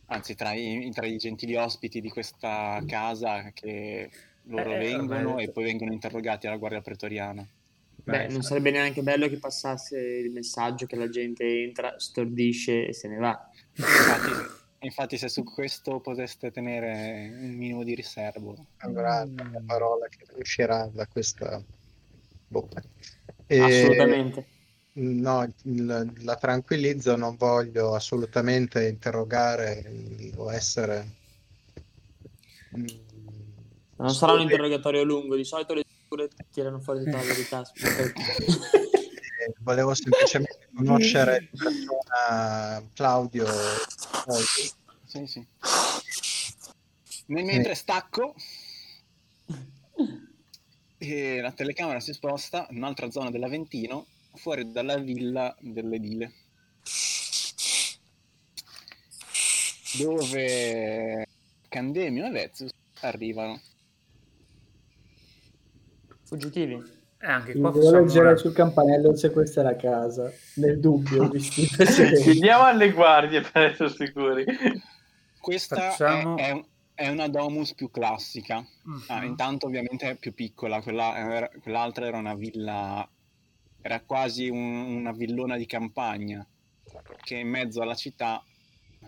anzi 0.06 0.34
tra 0.34 0.52
i, 0.52 0.90
tra 0.92 1.06
i 1.06 1.16
gentili 1.16 1.56
ospiti 1.56 2.00
di 2.00 2.08
questa 2.08 2.82
casa 2.86 3.50
che 3.52 4.10
loro 4.42 4.72
Eh, 4.72 4.78
vengono 4.78 5.30
ormai- 5.30 5.44
e 5.44 5.50
poi 5.50 5.64
vengono 5.64 5.92
interrogati 5.92 6.46
alla 6.46 6.56
guardia 6.56 6.80
pretoriana. 6.80 7.46
Beh, 8.04 8.28
non 8.28 8.42
sarebbe 8.42 8.70
neanche 8.70 9.02
bello 9.02 9.28
che 9.28 9.38
passasse 9.38 9.98
il 9.98 10.32
messaggio 10.32 10.86
che 10.86 10.96
la 10.96 11.08
gente 11.08 11.44
entra, 11.44 11.98
stordisce 11.98 12.88
e 12.88 12.92
se 12.92 13.08
ne 13.08 13.16
va. 13.16 13.38
Infatti, 13.76 14.61
infatti 14.82 15.16
se 15.18 15.28
su 15.28 15.42
questo 15.44 16.00
poteste 16.00 16.50
tenere 16.50 17.28
un 17.32 17.54
minimo 17.54 17.82
di 17.84 17.94
riservo. 17.94 18.56
Avrà 18.78 19.24
la 19.24 19.62
parola 19.64 20.06
che 20.08 20.24
uscirà 20.34 20.88
da 20.92 21.06
questa 21.06 21.62
bocca. 22.48 22.82
E- 23.46 23.60
Assolutamente. 23.60 24.46
No, 24.94 25.50
il- 25.62 26.12
la 26.20 26.36
tranquillizzo, 26.36 27.16
non 27.16 27.36
voglio 27.36 27.94
assolutamente 27.94 28.86
interrogare 28.88 29.90
o 30.36 30.52
essere... 30.52 31.08
mm, 32.76 32.86
Non 33.96 34.14
sarà 34.14 34.32
un 34.32 34.40
interrogatorio 34.42 35.02
lungo, 35.02 35.34
di 35.36 35.44
solito 35.44 35.72
le 35.72 35.84
pure 36.08 36.28
tirano 36.50 36.78
fuori 36.80 37.04
tutta 37.04 37.16
la 37.16 37.22
verità. 37.22 37.62
Eh, 37.62 38.12
Volevo 39.60 39.94
semplicemente 39.94 40.68
conoscere 40.76 41.48
persona 41.56 42.82
Claudio. 42.92 43.46
Poi- 44.24 44.44
Sì, 45.06 45.26
sì. 45.26 45.46
Nel 47.26 47.44
mentre 47.44 47.74
stacco 47.74 48.34
e 50.98 51.40
la 51.40 51.52
telecamera 51.52 52.00
si 52.00 52.12
sposta 52.12 52.66
in 52.70 52.76
un'altra 52.78 53.10
zona 53.10 53.30
dell'Aventino, 53.30 54.06
fuori 54.34 54.70
dalla 54.70 54.96
villa 54.98 55.54
dell'edile. 55.60 56.32
Dove 59.98 61.28
Candemio 61.68 62.26
e 62.26 62.30
Vezus 62.30 62.70
arrivano. 63.00 63.60
Fuggitivi. 66.24 67.00
E 67.24 67.26
anche 67.26 67.56
qua 67.56 67.70
devo 67.70 67.90
leggere 67.92 68.26
una- 68.30 68.36
sul 68.36 68.52
campanello 68.52 69.14
se 69.14 69.30
questa 69.30 69.60
è 69.60 69.64
la 69.64 69.76
casa. 69.76 70.28
Nel 70.56 70.80
dubbio. 70.80 71.30
Chiediamo 71.30 72.64
alle 72.64 72.90
guardie 72.90 73.42
per 73.42 73.62
essere 73.62 73.90
sicuri. 73.90 74.44
Questa 75.38 75.90
Facciamo- 75.90 76.36
è, 76.36 76.48
è 76.48 76.50
un- 76.50 76.64
è 76.94 77.08
una 77.08 77.28
domus 77.28 77.74
più 77.74 77.90
classica. 77.90 78.58
Mhm. 78.84 79.04
Ah, 79.06 79.24
intanto 79.24 79.66
ovviamente 79.66 80.10
è 80.10 80.14
più 80.16 80.34
piccola, 80.34 80.82
quella, 80.82 81.16
era- 81.16 81.50
quell'altra 81.62 82.06
era 82.06 82.18
una 82.18 82.34
villa, 82.34 83.08
era 83.80 84.00
quasi 84.00 84.48
un- 84.48 84.96
una 84.96 85.12
villona 85.12 85.56
di 85.56 85.66
campagna, 85.66 86.44
che 87.22 87.36
in 87.36 87.48
mezzo 87.48 87.82
alla 87.82 87.94
città 87.94 88.42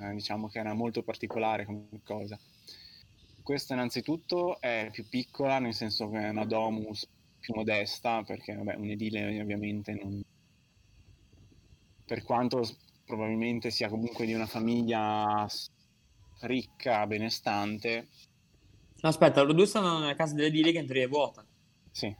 eh, 0.00 0.12
diciamo 0.12 0.48
che 0.48 0.58
era 0.60 0.72
molto 0.72 1.02
particolare 1.02 1.64
come 1.64 1.86
cosa. 2.04 2.38
Questa 3.42 3.74
innanzitutto 3.74 4.60
è 4.60 4.88
più 4.90 5.06
piccola, 5.08 5.58
nel 5.58 5.74
senso 5.74 6.08
che 6.10 6.18
è 6.18 6.28
una 6.30 6.44
domus 6.46 7.06
più 7.44 7.54
modesta, 7.54 8.22
perché 8.24 8.54
vabbè, 8.54 8.74
un 8.76 8.88
edile 8.88 9.38
ovviamente 9.40 9.92
non... 9.92 10.22
Per 12.06 12.22
quanto 12.22 12.66
probabilmente 13.04 13.70
sia 13.70 13.88
comunque 13.90 14.24
di 14.24 14.32
una 14.32 14.46
famiglia 14.46 15.46
ricca, 16.40 17.06
benestante, 17.06 18.08
No, 19.04 19.10
aspetta, 19.10 19.42
loro 19.42 19.52
due 19.52 19.66
stanno 19.66 19.98
nella 19.98 20.14
casa 20.14 20.32
dell'edile 20.34 20.72
che 20.72 20.78
in 20.78 20.86
teoria 20.86 21.04
è 21.04 21.08
vuota. 21.08 21.44
sì, 21.90 22.14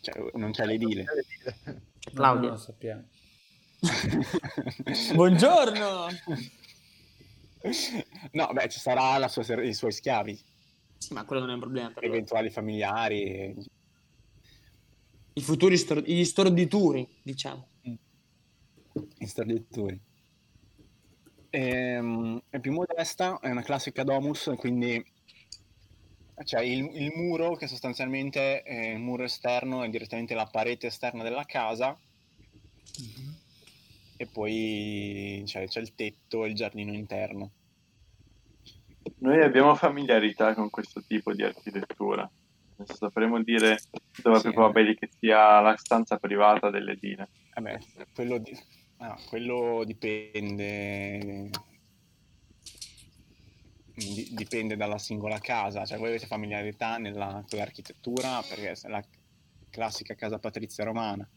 cioè, 0.00 0.30
non 0.34 0.52
c'è 0.52 0.64
l'edile. 0.64 1.04
C'è 1.04 1.72
No, 1.72 2.12
Claudia. 2.14 2.40
non 2.40 2.50
lo 2.52 2.56
sappiamo. 2.56 3.04
Buongiorno! 5.14 6.06
No, 8.32 8.48
beh, 8.54 8.68
ci 8.70 8.78
sarà 8.78 9.18
la 9.18 9.28
sua 9.28 9.42
i 9.62 9.74
suoi 9.74 9.92
schiavi, 9.92 10.38
Sì, 10.96 11.12
ma 11.12 11.26
quello 11.26 11.42
non 11.42 11.50
è 11.50 11.54
un 11.54 11.60
problema 11.60 11.88
per 11.90 12.04
loro. 12.04 12.14
eventuali 12.14 12.48
familiari. 12.48 13.54
E- 15.40 15.42
I 15.42 15.42
futuri 15.42 15.76
stor- 15.78 16.02
gli 16.02 16.24
storditori, 16.24 17.06
diciamo. 17.22 17.66
Installatori. 19.18 19.98
Ehm, 21.50 22.42
è 22.50 22.60
più 22.60 22.72
modesta, 22.72 23.38
è 23.40 23.50
una 23.50 23.62
classica 23.62 24.04
domus, 24.04 24.52
quindi 24.56 25.02
c'è 26.44 26.60
il, 26.60 26.90
il 26.94 27.12
muro 27.14 27.56
che 27.56 27.66
sostanzialmente 27.66 28.62
è 28.62 28.90
il 28.90 28.98
muro 28.98 29.24
esterno, 29.24 29.82
è 29.82 29.88
direttamente 29.88 30.34
la 30.34 30.46
parete 30.46 30.86
esterna 30.86 31.22
della 31.22 31.44
casa 31.44 31.98
e 34.16 34.26
poi 34.26 35.42
c'è, 35.46 35.66
c'è 35.66 35.80
il 35.80 35.94
tetto 35.94 36.44
e 36.44 36.48
il 36.48 36.54
giardino 36.54 36.92
interno. 36.92 37.50
Noi 39.18 39.42
abbiamo 39.42 39.74
familiarità 39.74 40.54
con 40.54 40.70
questo 40.70 41.02
tipo 41.06 41.32
di 41.32 41.42
architettura. 41.42 42.30
Sapremo 42.84 43.42
dire 43.42 43.78
dove 44.22 44.36
è 44.36 44.40
Sì. 44.40 44.46
più 44.46 44.52
probabile 44.54 44.94
che 44.94 45.08
sia 45.18 45.60
la 45.60 45.76
stanza 45.76 46.16
privata 46.18 46.70
dell'edile. 46.70 47.28
Vabbè, 47.54 47.78
quello, 48.14 48.38
di- 48.38 48.56
ah, 48.98 49.18
quello 49.28 49.82
dipende 49.84 51.50
di- 53.94 54.28
dipende 54.32 54.76
dalla 54.76 54.98
singola 54.98 55.38
casa, 55.38 55.84
cioè 55.84 55.98
voi 55.98 56.08
avete 56.08 56.26
familiarità 56.26 56.96
nella, 56.96 57.44
con 57.48 57.58
l'architettura 57.58 58.40
perché 58.48 58.72
è 58.72 58.88
la 58.88 59.02
classica 59.68 60.14
casa 60.14 60.38
patrizia 60.38 60.84
romana. 60.84 61.28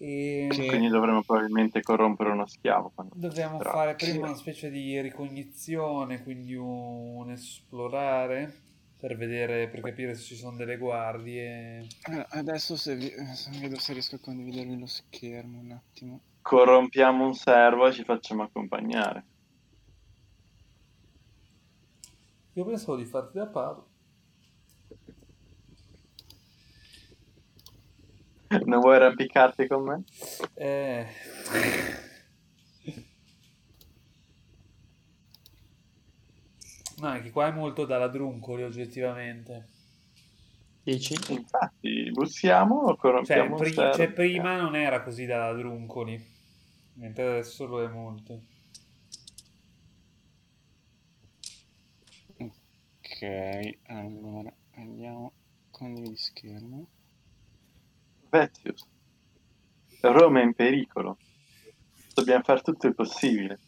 E 0.00 0.46
Che- 0.50 0.66
Quindi 0.66 0.88
dovremmo 0.88 1.22
probabilmente 1.22 1.82
corrompere 1.82 2.30
uno 2.30 2.46
schiavo. 2.46 2.92
dobbiamo 3.14 3.58
fare 3.60 3.94
prima 3.96 4.26
una 4.28 4.36
specie 4.36 4.70
di 4.70 5.00
ricognizione, 5.00 6.22
quindi 6.22 6.54
un 6.54 7.30
esplorare 7.30 8.62
per 8.98 9.16
vedere, 9.16 9.68
per 9.68 9.80
capire 9.80 10.14
se 10.14 10.22
ci 10.22 10.34
sono 10.34 10.56
delle 10.56 10.76
guardie. 10.76 11.86
Eh, 12.10 12.26
Adesso 12.30 12.76
se, 12.76 12.96
vi- 12.96 13.12
se 13.34 13.50
vedo 13.60 13.78
se 13.78 13.92
riesco 13.92 14.16
a 14.16 14.20
condividervi 14.20 14.78
lo 14.78 14.86
schermo 14.86 15.60
un 15.60 15.70
attimo. 15.70 16.20
Corrompiamo 16.42 17.24
un 17.24 17.34
servo 17.34 17.86
e 17.86 17.92
ci 17.92 18.02
facciamo 18.02 18.42
accompagnare. 18.42 19.24
Io 22.54 22.64
pensavo 22.64 22.96
di 22.96 23.04
farti 23.04 23.38
da 23.38 23.46
paro. 23.46 23.86
Non 28.64 28.80
vuoi 28.80 28.96
arrampicarti 28.96 29.68
con 29.68 29.82
me? 29.84 30.02
Eh... 30.54 31.06
No, 37.00 37.08
anche 37.08 37.30
qua 37.30 37.46
è 37.46 37.52
molto 37.52 37.84
da 37.84 37.98
ladruncoli 37.98 38.64
oggettivamente. 38.64 39.68
Dici? 40.82 41.14
Infatti, 41.32 42.10
bussiamo 42.10 42.76
o 42.76 42.86
Cioè, 42.88 42.96
corrompiamo 42.96 43.56
pri- 43.56 43.74
cioè, 43.74 44.10
prima 44.10 44.56
non 44.56 44.74
era 44.74 45.02
così 45.02 45.26
da 45.26 45.38
ladruncoli, 45.38 46.20
mentre 46.94 47.26
adesso 47.26 47.66
lo 47.66 47.82
è 47.82 47.88
molto. 47.88 48.40
Ok, 52.38 53.78
allora 53.86 54.52
andiamo 54.74 55.32
condividi 55.70 56.16
schermo. 56.16 56.88
Vezius, 58.30 58.86
Roma 60.00 60.40
è 60.40 60.44
in 60.44 60.54
pericolo. 60.54 61.18
Dobbiamo 62.14 62.42
fare 62.42 62.60
tutto 62.62 62.86
il 62.86 62.94
possibile. 62.94 63.58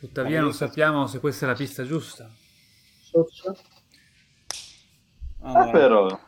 Tuttavia 0.00 0.40
non 0.40 0.52
sappiamo 0.52 1.06
se 1.06 1.18
questa 1.20 1.46
è 1.46 1.48
la 1.48 1.54
pista 1.54 1.84
giusta. 1.84 2.30
Socio? 3.00 3.56
Ah, 5.40 5.52
Allora, 5.52 5.70
però, 5.70 6.20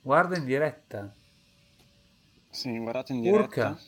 Guarda 0.00 0.36
in 0.36 0.44
diretta. 0.44 1.14
sì, 2.50 2.76
guardate 2.78 3.12
in 3.12 3.20
diretta. 3.20 3.42
Urca. 3.70 3.80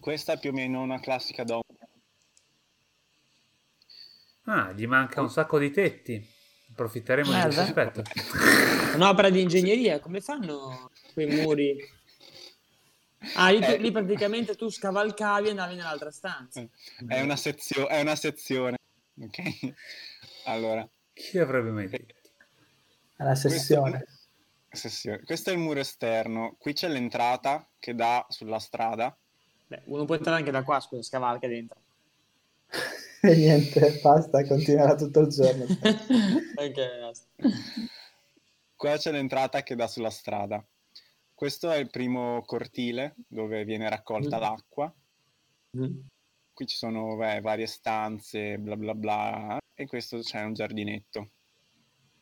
Questa 0.00 0.32
è 0.32 0.38
più 0.38 0.50
o 0.50 0.52
meno 0.52 0.80
una 0.80 1.00
classica 1.00 1.44
domus. 1.44 1.62
Ah, 4.44 4.72
gli 4.72 4.86
manca 4.86 5.20
un 5.20 5.30
sacco 5.30 5.58
di 5.58 5.70
tetti. 5.70 6.26
Approfitteremo 6.70 7.30
di 7.32 7.40
questo 7.40 7.60
aspetto. 7.60 8.02
Un'opera 8.94 9.28
di 9.28 9.42
ingegneria, 9.42 10.00
come 10.00 10.20
fanno 10.20 10.90
quei 11.12 11.26
muri? 11.26 11.76
Ah, 13.34 13.50
lì, 13.50 13.60
tu- 13.60 13.70
Eh. 13.70 13.76
lì 13.78 13.90
praticamente 13.92 14.54
tu 14.56 14.68
scavalcavi 14.68 15.46
e 15.48 15.50
andavi 15.50 15.74
nell'altra 15.76 16.10
stanza. 16.10 16.64
È 17.06 17.20
una, 17.20 17.36
sezio- 17.36 17.88
è 17.88 18.00
una 18.00 18.16
sezione. 18.16 18.76
Ok? 19.20 19.74
Allora, 20.46 20.88
Chi 21.12 21.38
avrebbe 21.38 21.70
mai 21.70 21.88
detto? 21.88 22.14
È 23.16 23.22
la 23.22 23.34
sessione. 23.34 24.04
sessione. 24.70 25.20
Questo 25.24 25.50
è 25.50 25.52
il 25.52 25.58
muro 25.58 25.80
esterno. 25.80 26.56
Qui 26.58 26.72
c'è 26.72 26.88
l'entrata 26.88 27.68
che 27.78 27.94
dà 27.94 28.24
sulla 28.28 28.58
strada. 28.58 29.14
Beh, 29.68 29.82
uno 29.84 30.04
può 30.04 30.14
entrare 30.16 30.38
anche 30.38 30.50
da 30.50 30.62
qua, 30.64 30.80
scusa, 30.80 31.02
scavalca 31.02 31.46
dentro. 31.46 31.78
E 33.24 33.36
niente, 33.36 34.00
basta, 34.02 34.44
continuerà 34.44 34.96
tutto 34.96 35.20
il 35.20 35.28
giorno. 35.28 35.64
Ok, 36.56 37.00
basta. 37.00 37.26
Qua 38.74 38.96
c'è 38.96 39.12
l'entrata 39.12 39.62
che 39.62 39.76
dà 39.76 39.86
sulla 39.86 40.10
strada. 40.10 40.60
Questo 41.42 41.72
è 41.72 41.78
il 41.78 41.90
primo 41.90 42.40
cortile 42.46 43.16
dove 43.26 43.64
viene 43.64 43.88
raccolta 43.90 44.36
Mm. 44.36 44.40
l'acqua. 44.40 44.94
Qui 46.52 46.66
ci 46.68 46.76
sono 46.76 47.16
beh, 47.16 47.40
varie 47.40 47.66
stanze, 47.66 48.58
bla 48.58 48.76
bla 48.76 48.94
bla. 48.94 49.58
E 49.74 49.86
questo 49.88 50.20
c'è 50.20 50.40
un 50.44 50.54
giardinetto. 50.54 51.30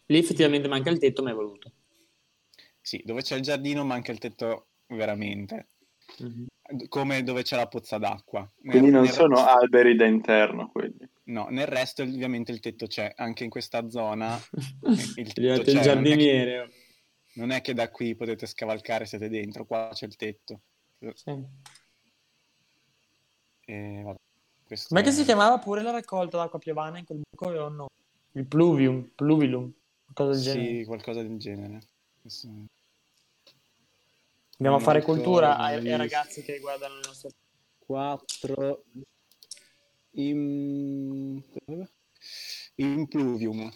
Lì 0.06 0.16
effettivamente 0.16 0.68
manca 0.68 0.88
il 0.88 0.98
tetto, 0.98 1.22
ma 1.22 1.32
è 1.32 1.34
voluto. 1.34 1.70
Sì, 2.80 3.02
dove 3.04 3.20
c'è 3.20 3.36
il 3.36 3.42
giardino 3.42 3.84
manca 3.84 4.10
il 4.10 4.16
tetto 4.18 4.68
veramente. 4.86 5.66
Come 6.88 7.22
dove 7.22 7.42
c'è 7.42 7.56
la 7.56 7.68
pozza 7.68 7.98
d'acqua. 7.98 8.40
Nel- 8.62 8.70
quindi 8.72 8.90
non 8.90 9.02
nel- 9.02 9.12
sono 9.12 9.44
alberi 9.44 9.96
da 9.96 10.06
interno 10.06 10.70
quelli. 10.70 11.06
No, 11.24 11.48
nel 11.50 11.66
resto 11.66 12.02
ovviamente 12.04 12.52
il 12.52 12.60
tetto 12.60 12.86
c'è. 12.86 13.12
Anche 13.16 13.44
in 13.44 13.50
questa 13.50 13.86
zona 13.90 14.40
il 15.16 15.30
tetto 15.34 15.40
c'è. 15.42 15.42
il 15.42 15.42
non 15.42 15.58
è 15.58 15.62
che- 15.64 15.82
giardiniere. 15.82 16.72
Non 17.40 17.52
è 17.52 17.62
che 17.62 17.72
da 17.72 17.90
qui 17.90 18.14
potete 18.14 18.44
scavalcare, 18.44 19.06
siete 19.06 19.30
dentro, 19.30 19.64
qua 19.64 19.88
c'è 19.94 20.04
il 20.04 20.14
tetto. 20.14 20.60
Sì. 21.14 21.42
E 23.64 24.02
vabbè, 24.04 24.18
questo 24.66 24.88
Com'è 24.94 25.02
che 25.02 25.10
si 25.10 25.24
chiamava 25.24 25.58
pure 25.58 25.80
la 25.80 25.90
raccolta 25.90 26.36
d'acqua 26.36 26.58
piovana 26.58 26.98
in 26.98 27.06
quel 27.06 27.22
buco? 27.30 27.48
Un 27.48 27.76
nome. 27.76 27.88
Il 28.32 28.44
pluvium, 28.44 29.10
pluvilum, 29.14 29.72
qualcosa 30.04 30.32
del 30.32 30.42
genere. 30.42 30.78
Sì, 30.78 30.84
qualcosa 30.84 31.22
del 31.22 31.38
genere. 31.38 31.82
Questo- 32.20 32.48
Andiamo 34.58 34.76
a 34.76 34.80
fare 34.80 35.00
cultura 35.00 35.56
ai, 35.56 35.76
ai 35.76 35.96
ragazzi 35.96 36.42
che 36.42 36.58
guardano 36.58 36.96
le 36.96 37.06
nostre... 37.06 37.30
4 37.78 38.84
in... 40.10 41.42
Impluvium. 42.74 43.72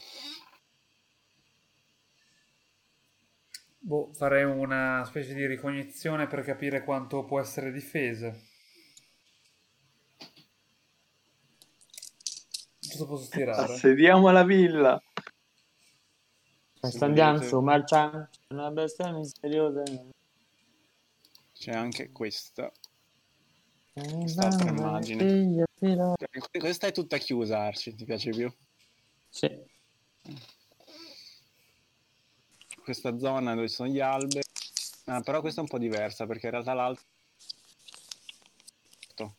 Boh, 3.86 4.10
farei 4.14 4.44
una 4.44 5.04
specie 5.04 5.34
di 5.34 5.44
ricognizione 5.46 6.26
per 6.26 6.42
capire 6.42 6.82
quanto 6.82 7.22
può 7.26 7.38
essere 7.38 7.70
difesa. 7.70 8.34
Cosa 12.88 13.06
posso 13.06 13.28
tirare? 13.28 13.74
Assediamo 13.74 14.30
la 14.30 14.42
villa. 14.42 14.98
Sta 16.80 17.08
marciamo. 17.60 18.28
C'è 18.30 18.54
una 18.54 18.70
bestia 18.70 19.12
misteriosa. 19.12 19.82
C'è 21.52 21.72
anche 21.72 22.10
questa. 22.10 22.72
Quest'altra 23.92 24.70
immagine. 24.70 25.66
Questa 26.50 26.86
è 26.86 26.92
tutta 26.92 27.18
chiusa, 27.18 27.58
Arci, 27.58 27.94
ti 27.94 28.06
piace 28.06 28.30
più? 28.30 28.50
Sì. 29.28 29.72
Questa 32.84 33.16
zona 33.18 33.54
dove 33.54 33.66
ci 33.68 33.74
sono 33.76 33.88
gli 33.88 34.00
alberi. 34.00 34.42
Ah, 35.06 35.22
però 35.22 35.40
questa 35.40 35.60
è 35.60 35.62
un 35.62 35.70
po' 35.70 35.78
diversa 35.78 36.26
perché 36.26 36.46
in 36.46 36.52
realtà 36.52 36.74
l'altro 36.74 37.02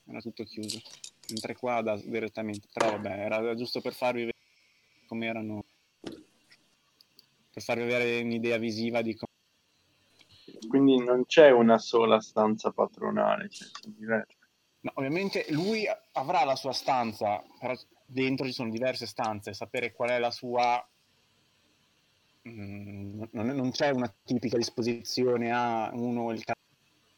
era 0.08 0.20
tutto 0.20 0.44
chiuso. 0.44 0.82
Mentre 1.30 1.56
qua 1.56 1.82
da, 1.82 1.96
direttamente. 1.96 2.68
Però 2.74 2.90
vabbè, 2.90 3.20
era 3.20 3.54
giusto 3.54 3.82
per 3.82 3.94
farvi 3.94 4.22
vedere 4.22 4.38
come 5.06 5.28
erano. 5.28 5.64
Per 7.52 7.62
farvi 7.64 7.84
avere 7.84 8.22
un'idea 8.22 8.58
visiva 8.58 9.04
di 9.04 9.16
come. 9.16 9.32
Quindi 10.68 11.04
non 11.04 11.26
c'è 11.28 11.52
una 11.52 11.78
sola 11.78 12.20
stanza 12.22 12.72
patronale, 12.72 13.50
cioè 13.50 13.68
sono 13.72 13.94
diverse. 13.96 14.38
No, 14.82 14.92
ovviamente 14.96 15.46
lui 15.50 15.86
avrà 16.14 16.44
la 16.44 16.56
sua 16.56 16.74
stanza, 16.74 17.44
però 17.60 17.76
dentro 18.06 18.46
ci 18.48 18.54
sono 18.54 18.72
diverse 18.72 19.06
stanze. 19.06 19.54
Sapere 19.54 19.92
qual 19.92 20.10
è 20.10 20.18
la 20.18 20.32
sua. 20.32 20.84
Mm, 22.48 23.24
non, 23.32 23.48
non 23.48 23.72
c'è 23.72 23.90
una 23.90 24.14
tipica 24.24 24.58
disposizione 24.58 25.52
a 25.52 25.90
uno 25.94 26.32
il 26.32 26.44
ca- 26.44 26.54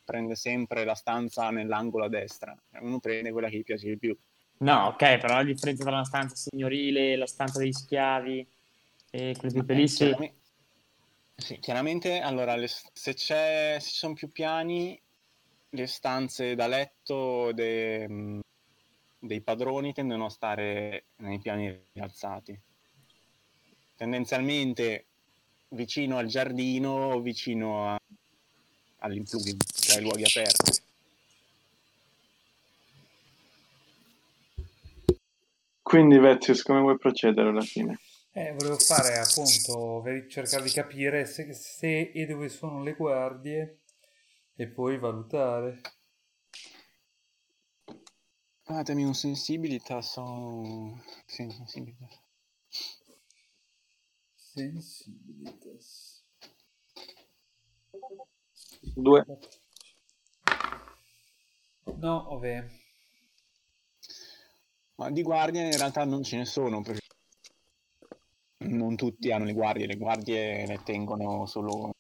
prende 0.03 0.35
sempre 0.35 0.85
la 0.85 0.95
stanza 0.95 1.49
nell'angolo 1.49 2.05
a 2.05 2.09
destra, 2.09 2.55
uno 2.79 2.99
prende 2.99 3.31
quella 3.31 3.49
che 3.49 3.57
gli 3.57 3.63
piace 3.63 3.89
di 3.89 3.97
più. 3.97 4.17
No, 4.59 4.87
ok, 4.87 5.17
però 5.19 5.35
la 5.35 5.43
differenza 5.43 5.83
tra 5.83 5.93
una 5.93 6.05
stanza 6.05 6.35
signorile, 6.35 7.15
la 7.15 7.27
stanza 7.27 7.59
degli 7.59 7.73
schiavi 7.73 8.47
e 9.11 9.35
quelli 9.37 9.53
più 9.53 9.63
bellissimi. 9.63 10.09
Chiaramente, 10.09 10.41
sì, 11.35 11.59
chiaramente 11.59 12.19
allora 12.19 12.55
le- 12.55 12.67
se, 12.67 13.13
c'è, 13.13 13.77
se 13.79 13.89
ci 13.89 13.95
sono 13.95 14.13
più 14.13 14.31
piani, 14.31 14.99
le 15.69 15.87
stanze 15.87 16.55
da 16.55 16.67
letto 16.67 17.51
de- 17.51 18.07
mh, 18.07 18.39
dei 19.19 19.41
padroni 19.41 19.93
tendono 19.93 20.25
a 20.25 20.29
stare 20.29 21.07
nei 21.17 21.39
piani 21.39 21.83
rialzati. 21.91 22.59
Tendenzialmente 23.95 25.06
vicino 25.69 26.17
al 26.17 26.27
giardino 26.27 27.13
o 27.13 27.21
vicino 27.21 27.89
a- 27.89 28.01
all'implugin, 28.99 29.57
cioè 29.59 29.97
ai 29.97 30.01
luoghi 30.01 30.23
aperti. 30.23 30.81
Quindi 35.81 36.17
Vezius, 36.17 36.63
come 36.63 36.81
vuoi 36.81 36.97
procedere 36.97 37.49
alla 37.49 37.61
fine? 37.61 37.99
Eh, 38.33 38.51
volevo 38.53 38.77
fare 38.77 39.17
appunto, 39.17 40.03
cercare 40.29 40.63
di 40.63 40.69
capire 40.69 41.25
se, 41.25 41.53
se 41.53 42.11
e 42.13 42.25
dove 42.25 42.49
sono 42.49 42.83
le 42.83 42.93
guardie 42.93 43.79
e 44.55 44.67
poi 44.67 44.99
valutare. 44.99 45.81
Fatemi 48.63 49.05
un 49.05 49.15
sensibilità, 49.15 50.01
sono... 50.01 51.01
Sì, 51.25 51.49
sensibilità. 51.49 52.26
Sensibilitas. 54.57 56.23
Due. 58.95 59.25
No, 61.97 62.23
vabbè. 62.23 62.67
Ma 64.95 65.11
di 65.11 65.21
guardie 65.21 65.65
in 65.65 65.77
realtà 65.77 66.05
non 66.05 66.23
ce 66.23 66.37
ne 66.37 66.45
sono, 66.45 66.81
perché 66.81 67.05
non 68.61 68.95
tutti 68.95 69.31
hanno 69.31 69.45
le 69.45 69.53
guardie, 69.53 69.85
le 69.85 69.95
guardie 69.95 70.65
le 70.65 70.81
tengono 70.83 71.45
solo 71.45 71.91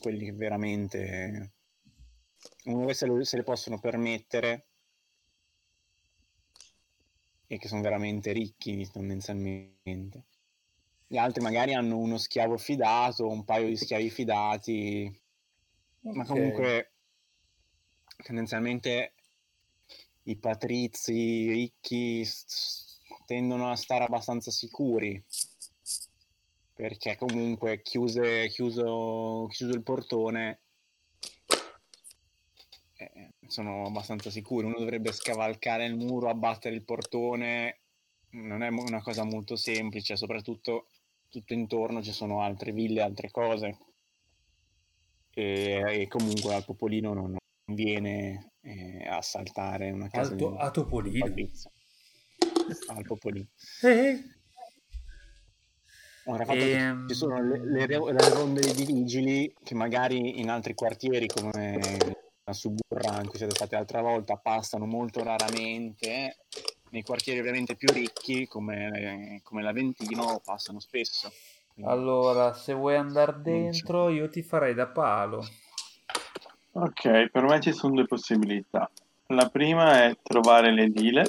quelli 0.00 0.26
che 0.26 0.32
veramente 0.32 1.54
uno 2.66 2.86
che 2.86 2.94
se, 2.94 3.24
se 3.24 3.36
le 3.36 3.42
possono 3.42 3.80
permettere 3.80 4.68
e 7.48 7.58
che 7.58 7.66
sono 7.66 7.80
veramente 7.80 8.30
ricchi 8.30 8.88
tendenzialmente. 8.92 10.26
Gli 11.08 11.18
altri 11.18 11.40
magari 11.40 11.72
hanno 11.72 11.98
uno 11.98 12.18
schiavo 12.18 12.56
fidato, 12.58 13.28
un 13.28 13.44
paio 13.44 13.68
di 13.68 13.76
schiavi 13.76 14.10
fidati, 14.10 15.20
ma 16.00 16.22
Ok. 16.22 16.26
comunque 16.26 16.92
tendenzialmente 18.24 19.14
i 20.24 20.36
patrizi 20.36 21.48
ricchi 21.48 22.28
tendono 23.24 23.70
a 23.70 23.76
stare 23.76 24.04
abbastanza 24.04 24.50
sicuri. 24.50 25.22
Perché 26.74 27.16
comunque 27.16 27.80
chiuse- 27.82 28.48
chiuso, 28.48 29.46
chiuso 29.50 29.74
il 29.74 29.82
portone 29.82 30.60
eh, 32.96 33.32
sono 33.46 33.86
abbastanza 33.86 34.28
sicuri. 34.30 34.66
Uno 34.66 34.78
dovrebbe 34.78 35.12
scavalcare 35.12 35.86
il 35.86 35.96
muro 35.96 36.28
abbattere 36.28 36.74
il 36.74 36.82
portone. 36.82 37.80
Non 38.30 38.62
è 38.62 38.68
una 38.68 39.00
cosa 39.02 39.24
molto 39.24 39.56
semplice 39.56 40.16
soprattutto 40.16 40.88
tutto 41.28 41.52
intorno 41.52 42.02
ci 42.02 42.12
sono 42.12 42.40
altre 42.42 42.72
ville 42.72 43.02
altre 43.02 43.30
cose. 43.30 43.78
E, 45.34 45.82
e 46.02 46.08
comunque 46.08 46.54
al 46.54 46.64
popolino 46.64 47.12
non 47.12 47.36
viene 47.72 48.52
eh, 48.62 49.06
a 49.06 49.20
saltare 49.20 49.90
una 49.90 50.08
casa 50.08 50.32
Alto, 50.32 50.50
di 50.50 50.56
a 50.58 50.70
Topolino. 50.70 51.34
Al 52.88 53.04
popolino 53.04 53.46
Eh, 53.82 54.22
Ora, 56.28 56.42
il 56.42 56.46
fatto 56.48 56.58
che 56.58 56.76
Ehm. 56.76 57.08
ci 57.08 57.14
sono 57.14 57.40
le, 57.40 57.58
le 57.58 57.86
le 57.86 58.28
ronde 58.30 58.72
di 58.72 58.84
vigili 58.84 59.54
che 59.62 59.74
magari 59.74 60.40
in 60.40 60.50
altri 60.50 60.74
quartieri 60.74 61.26
come 61.28 61.78
la 62.44 62.52
Suburra 62.52 63.20
in 63.20 63.28
cui 63.28 63.38
siete 63.38 63.54
stati 63.54 63.74
l'altra 63.74 64.00
volta 64.00 64.36
passano 64.36 64.86
molto 64.86 65.22
raramente 65.22 66.38
nei 66.90 67.02
quartieri 67.02 67.40
ovviamente 67.40 67.74
più 67.76 67.88
ricchi 67.92 68.46
come, 68.46 69.40
come 69.42 69.62
l'Aventino 69.62 70.40
passano 70.44 70.80
spesso 70.80 71.30
Quindi- 71.72 71.92
Allora, 71.92 72.54
se 72.54 72.72
vuoi 72.72 72.96
andare 72.96 73.34
dentro, 73.42 74.08
io 74.08 74.30
ti 74.30 74.42
farei 74.42 74.72
da 74.72 74.86
palo. 74.86 75.46
Ok, 76.72 77.28
per 77.30 77.44
me 77.44 77.60
ci 77.60 77.72
sono 77.72 77.94
due 77.94 78.06
possibilità. 78.06 78.90
La 79.28 79.48
prima 79.50 80.04
è 80.04 80.16
trovare 80.22 80.72
l'edile 80.72 81.24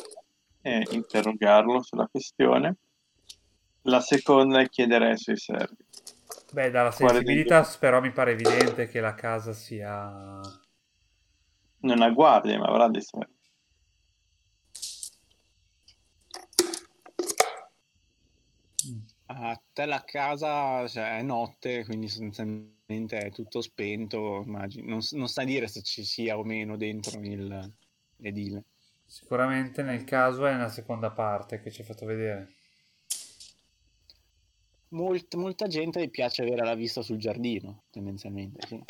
e 0.62 0.86
interrogarlo 0.92 1.82
sulla 1.82 2.08
questione. 2.08 2.76
La 3.84 4.00
seconda 4.00 4.62
è 4.62 4.70
chiedere 4.70 5.10
ai 5.10 5.18
suoi 5.18 5.38
servi. 5.38 5.86
Beh, 6.52 6.72
dalla 6.72 6.90
dei 6.90 6.98
sensibilitas 6.98 7.78
però 7.78 8.00
mi 8.00 8.12
pare 8.12 8.32
evidente 8.32 8.88
che 8.88 9.02
la 9.02 9.16
casa 9.16 9.52
sia... 9.52 10.40
Non 11.80 12.02
ha 12.02 12.10
guardie, 12.10 12.58
ma 12.58 12.68
avrà 12.68 12.88
dei 12.88 13.02
servi. 13.02 13.37
A 19.40 19.62
te 19.74 19.86
la 19.86 20.04
casa 20.04 20.88
cioè, 20.88 21.20
è 21.20 21.22
notte 21.22 21.84
quindi 21.86 22.08
sostanzialmente 22.08 23.18
è 23.18 23.32
tutto 23.32 23.62
spento 23.62 24.44
immagino. 24.46 24.88
Non, 24.88 25.00
non 25.12 25.28
sai 25.28 25.46
dire 25.46 25.68
se 25.68 25.82
ci 25.82 26.04
sia 26.04 26.38
o 26.38 26.44
meno 26.44 26.78
dentro 26.78 27.20
il, 27.20 27.74
l'edile 28.18 28.64
Sicuramente 29.08 29.84
nel 29.84 30.04
caso 30.04 30.46
è 30.46 30.52
nella 30.52 30.68
seconda 30.68 31.12
parte 31.12 31.62
che 31.62 31.72
ci 31.72 31.80
hai 31.80 31.88
fatto 31.88 32.06
vedere. 32.06 32.56
Molt- 34.90 35.36
molta 35.36 35.68
gente 35.68 36.02
gli 36.02 36.10
piace 36.10 36.42
avere 36.42 36.66
la 36.66 36.76
vista 36.76 37.02
sul 37.02 37.18
giardino, 37.18 37.84
tendenzialmente. 37.90 38.68
Sì. 38.68 38.84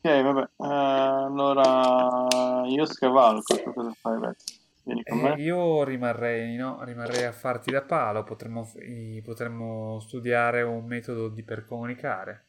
Ok, 0.00 0.22
vabbè. 0.22 0.40
Eh, 0.40 0.66
allora 0.66 2.64
io 2.66 2.86
scavalco. 2.86 3.62
Tu 3.62 3.72
cosa 3.74 3.92
fai, 4.00 4.18
Vezius? 4.18 4.57
Vieni 4.88 5.04
con 5.04 5.18
Eh, 5.18 5.22
me? 5.22 5.34
io 5.42 5.84
rimarrei, 5.84 6.56
no? 6.56 6.82
rimarrei 6.82 7.24
a 7.24 7.32
farti 7.32 7.70
da 7.70 7.82
palo, 7.82 8.24
potremmo, 8.24 8.66
potremmo 9.22 10.00
studiare 10.00 10.62
un 10.62 10.86
metodo 10.86 11.28
di 11.28 11.42
per 11.42 11.66
comunicare. 11.66 12.44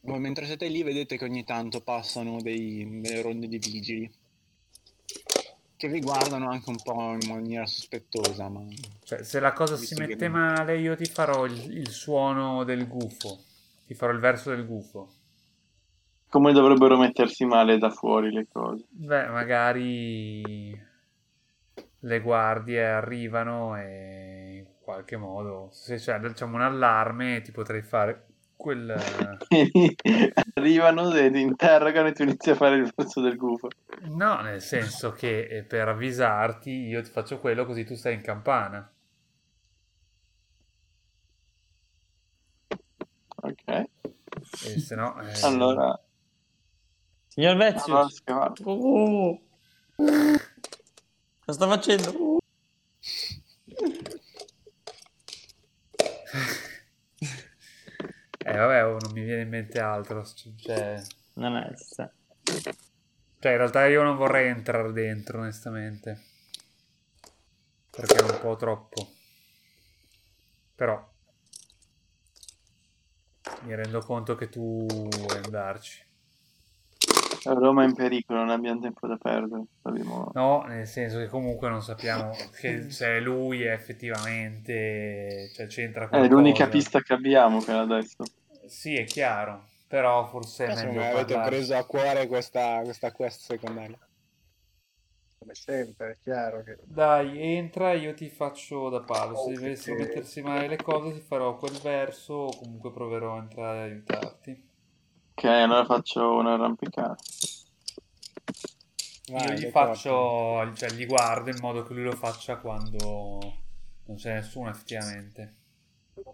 Voi 0.00 0.18
mentre 0.18 0.44
siete 0.46 0.66
lì 0.66 0.82
vedete 0.82 1.16
che 1.16 1.24
ogni 1.24 1.44
tanto 1.44 1.80
passano 1.82 2.42
dei- 2.42 3.00
delle 3.00 3.22
ronde 3.22 3.46
di 3.46 3.58
vigili 3.58 4.12
che 5.76 5.88
vi 5.88 6.00
guardano 6.00 6.50
anche 6.50 6.68
un 6.70 6.82
po' 6.82 7.12
in 7.12 7.28
maniera 7.28 7.64
sospettosa, 7.66 8.48
ma 8.48 8.64
Cioè, 9.04 9.22
se 9.24 9.40
la 9.40 9.52
cosa 9.52 9.76
si 9.76 9.94
che 9.94 10.00
mette 10.06 10.28
non- 10.28 10.40
male, 10.40 10.78
io 10.78 10.94
ti 10.96 11.06
farò 11.06 11.44
il, 11.46 11.76
il 11.78 11.88
suono 11.90 12.64
del 12.64 12.86
gufo. 12.86 13.42
Ti 13.86 13.94
farò 13.94 14.12
il 14.12 14.18
verso 14.20 14.50
del 14.50 14.66
gufo. 14.66 15.12
Come 16.30 16.52
dovrebbero 16.52 16.98
mettersi 16.98 17.46
male 17.46 17.78
da 17.78 17.90
fuori 17.90 18.30
le 18.30 18.46
cose? 18.52 18.84
Beh, 18.90 19.28
magari 19.28 20.78
le 22.00 22.20
guardie 22.20 22.86
arrivano 22.86 23.76
e 23.76 24.56
in 24.58 24.66
qualche 24.80 25.16
modo, 25.16 25.68
se 25.72 25.96
c'è 25.96 26.20
diciamo, 26.20 26.56
un 26.56 26.62
allarme, 26.62 27.40
ti 27.40 27.50
potrei 27.50 27.80
fare 27.80 28.26
quel... 28.56 28.94
arrivano 30.54 31.14
e 31.14 31.30
ti 31.30 31.40
interrogano 31.40 32.08
e 32.08 32.12
tu 32.12 32.24
inizi 32.24 32.50
a 32.50 32.56
fare 32.56 32.76
il 32.76 32.92
pezzo 32.94 33.22
del 33.22 33.36
gufo. 33.36 33.68
No, 34.10 34.40
nel 34.42 34.60
senso 34.60 35.12
che 35.12 35.46
eh, 35.46 35.62
per 35.62 35.88
avvisarti 35.88 36.70
io 36.70 37.02
ti 37.02 37.10
faccio 37.10 37.38
quello 37.38 37.64
così 37.64 37.84
tu 37.84 37.94
stai 37.94 38.14
in 38.14 38.20
campana. 38.20 38.90
Ok. 43.36 43.66
E 43.66 44.78
se 44.78 44.94
no... 44.94 45.18
Eh... 45.22 45.32
Allora... 45.42 45.98
Signor 47.38 47.54
Vezio, 47.54 48.08
scavare. 48.08 48.52
Oh. 48.64 49.40
cosa 49.94 51.52
sta 51.52 51.68
facendo? 51.68 52.10
Oh. 52.10 52.38
Eh, 58.38 58.56
vabbè, 58.56 58.84
oh, 58.86 58.96
non 58.98 59.12
mi 59.12 59.22
viene 59.22 59.42
in 59.42 59.50
mente 59.50 59.78
altro. 59.78 60.24
Cioè, 60.24 61.00
Non 61.34 61.56
è 61.58 61.70
sta- 61.76 62.12
cioè, 62.42 63.52
in 63.52 63.58
realtà 63.58 63.86
io 63.86 64.02
non 64.02 64.16
vorrei 64.16 64.48
entrare 64.48 64.90
dentro, 64.90 65.38
onestamente. 65.38 66.20
Perché 67.88 68.16
è 68.16 68.22
un 68.22 68.38
po' 68.40 68.56
troppo. 68.56 69.12
Però... 70.74 71.08
Mi 73.60 73.76
rendo 73.76 74.00
conto 74.00 74.34
che 74.34 74.48
tu 74.48 74.84
vuoi 74.86 75.38
andarci. 75.44 76.06
Roma 77.44 77.82
è 77.82 77.86
in 77.86 77.94
pericolo, 77.94 78.40
non 78.40 78.50
abbiamo 78.50 78.80
tempo 78.80 79.06
da 79.06 79.16
perdere. 79.16 79.64
Dobbiamo- 79.82 80.30
No, 80.34 80.62
nel 80.66 80.86
senso 80.86 81.18
che 81.18 81.26
comunque 81.28 81.68
non 81.68 81.82
sappiamo 81.82 82.30
che 82.60 82.90
se 82.90 83.20
lui 83.20 83.62
è 83.62 83.72
effettivamente... 83.72 85.50
Cioè, 85.54 85.66
c'entra 85.66 86.04
È 86.04 86.08
qualcosa. 86.08 86.32
l'unica 86.32 86.68
pista 86.68 87.00
che 87.00 87.12
abbiamo 87.12 87.60
per 87.62 87.76
adesso. 87.76 88.24
Sì, 88.66 88.96
è 88.96 89.04
chiaro. 89.04 89.64
Però 89.88 90.26
forse 90.26 90.66
è 90.66 90.74
meglio 90.84 91.00
avete 91.02 91.32
parlare. 91.32 91.48
preso 91.48 91.74
a 91.76 91.84
cuore 91.84 92.26
questa, 92.26 92.80
questa 92.82 93.10
quest 93.12 93.40
secondaria. 93.40 93.98
Come 95.38 95.54
sempre, 95.54 96.10
è 96.10 96.16
chiaro 96.20 96.62
che... 96.62 96.76
Dai, 96.84 97.40
entra, 97.56 97.92
io 97.92 98.12
ti 98.12 98.28
faccio 98.28 98.88
da 98.90 99.00
palo. 99.00 99.34
Se 99.36 99.50
Ok. 99.52 99.54
dovessero 99.54 99.96
mettersi 99.96 100.42
male 100.42 100.66
le 100.68 100.76
cose, 100.76 101.14
ti 101.14 101.20
farò 101.20 101.56
quel 101.56 101.78
verso 101.80 102.34
o 102.34 102.56
comunque 102.58 102.90
proverò 102.92 103.36
a 103.36 103.38
entrare 103.38 103.78
ad 103.78 103.84
aiutarti. 103.90 104.67
Ok, 105.38 105.44
allora 105.44 105.84
faccio 105.84 106.32
un'arrampicata. 106.34 107.16
Vai, 109.28 109.46
io 109.46 109.52
gli 109.52 109.70
faccio, 109.70 110.74
cioè 110.74 110.90
gli 110.90 111.06
guardo 111.06 111.50
in 111.50 111.58
modo 111.60 111.84
che 111.84 111.94
lui 111.94 112.02
lo 112.02 112.16
faccia 112.16 112.56
quando 112.56 113.38
non 114.06 114.16
c'è 114.16 114.34
nessuno 114.34 114.68
effettivamente. 114.68 115.54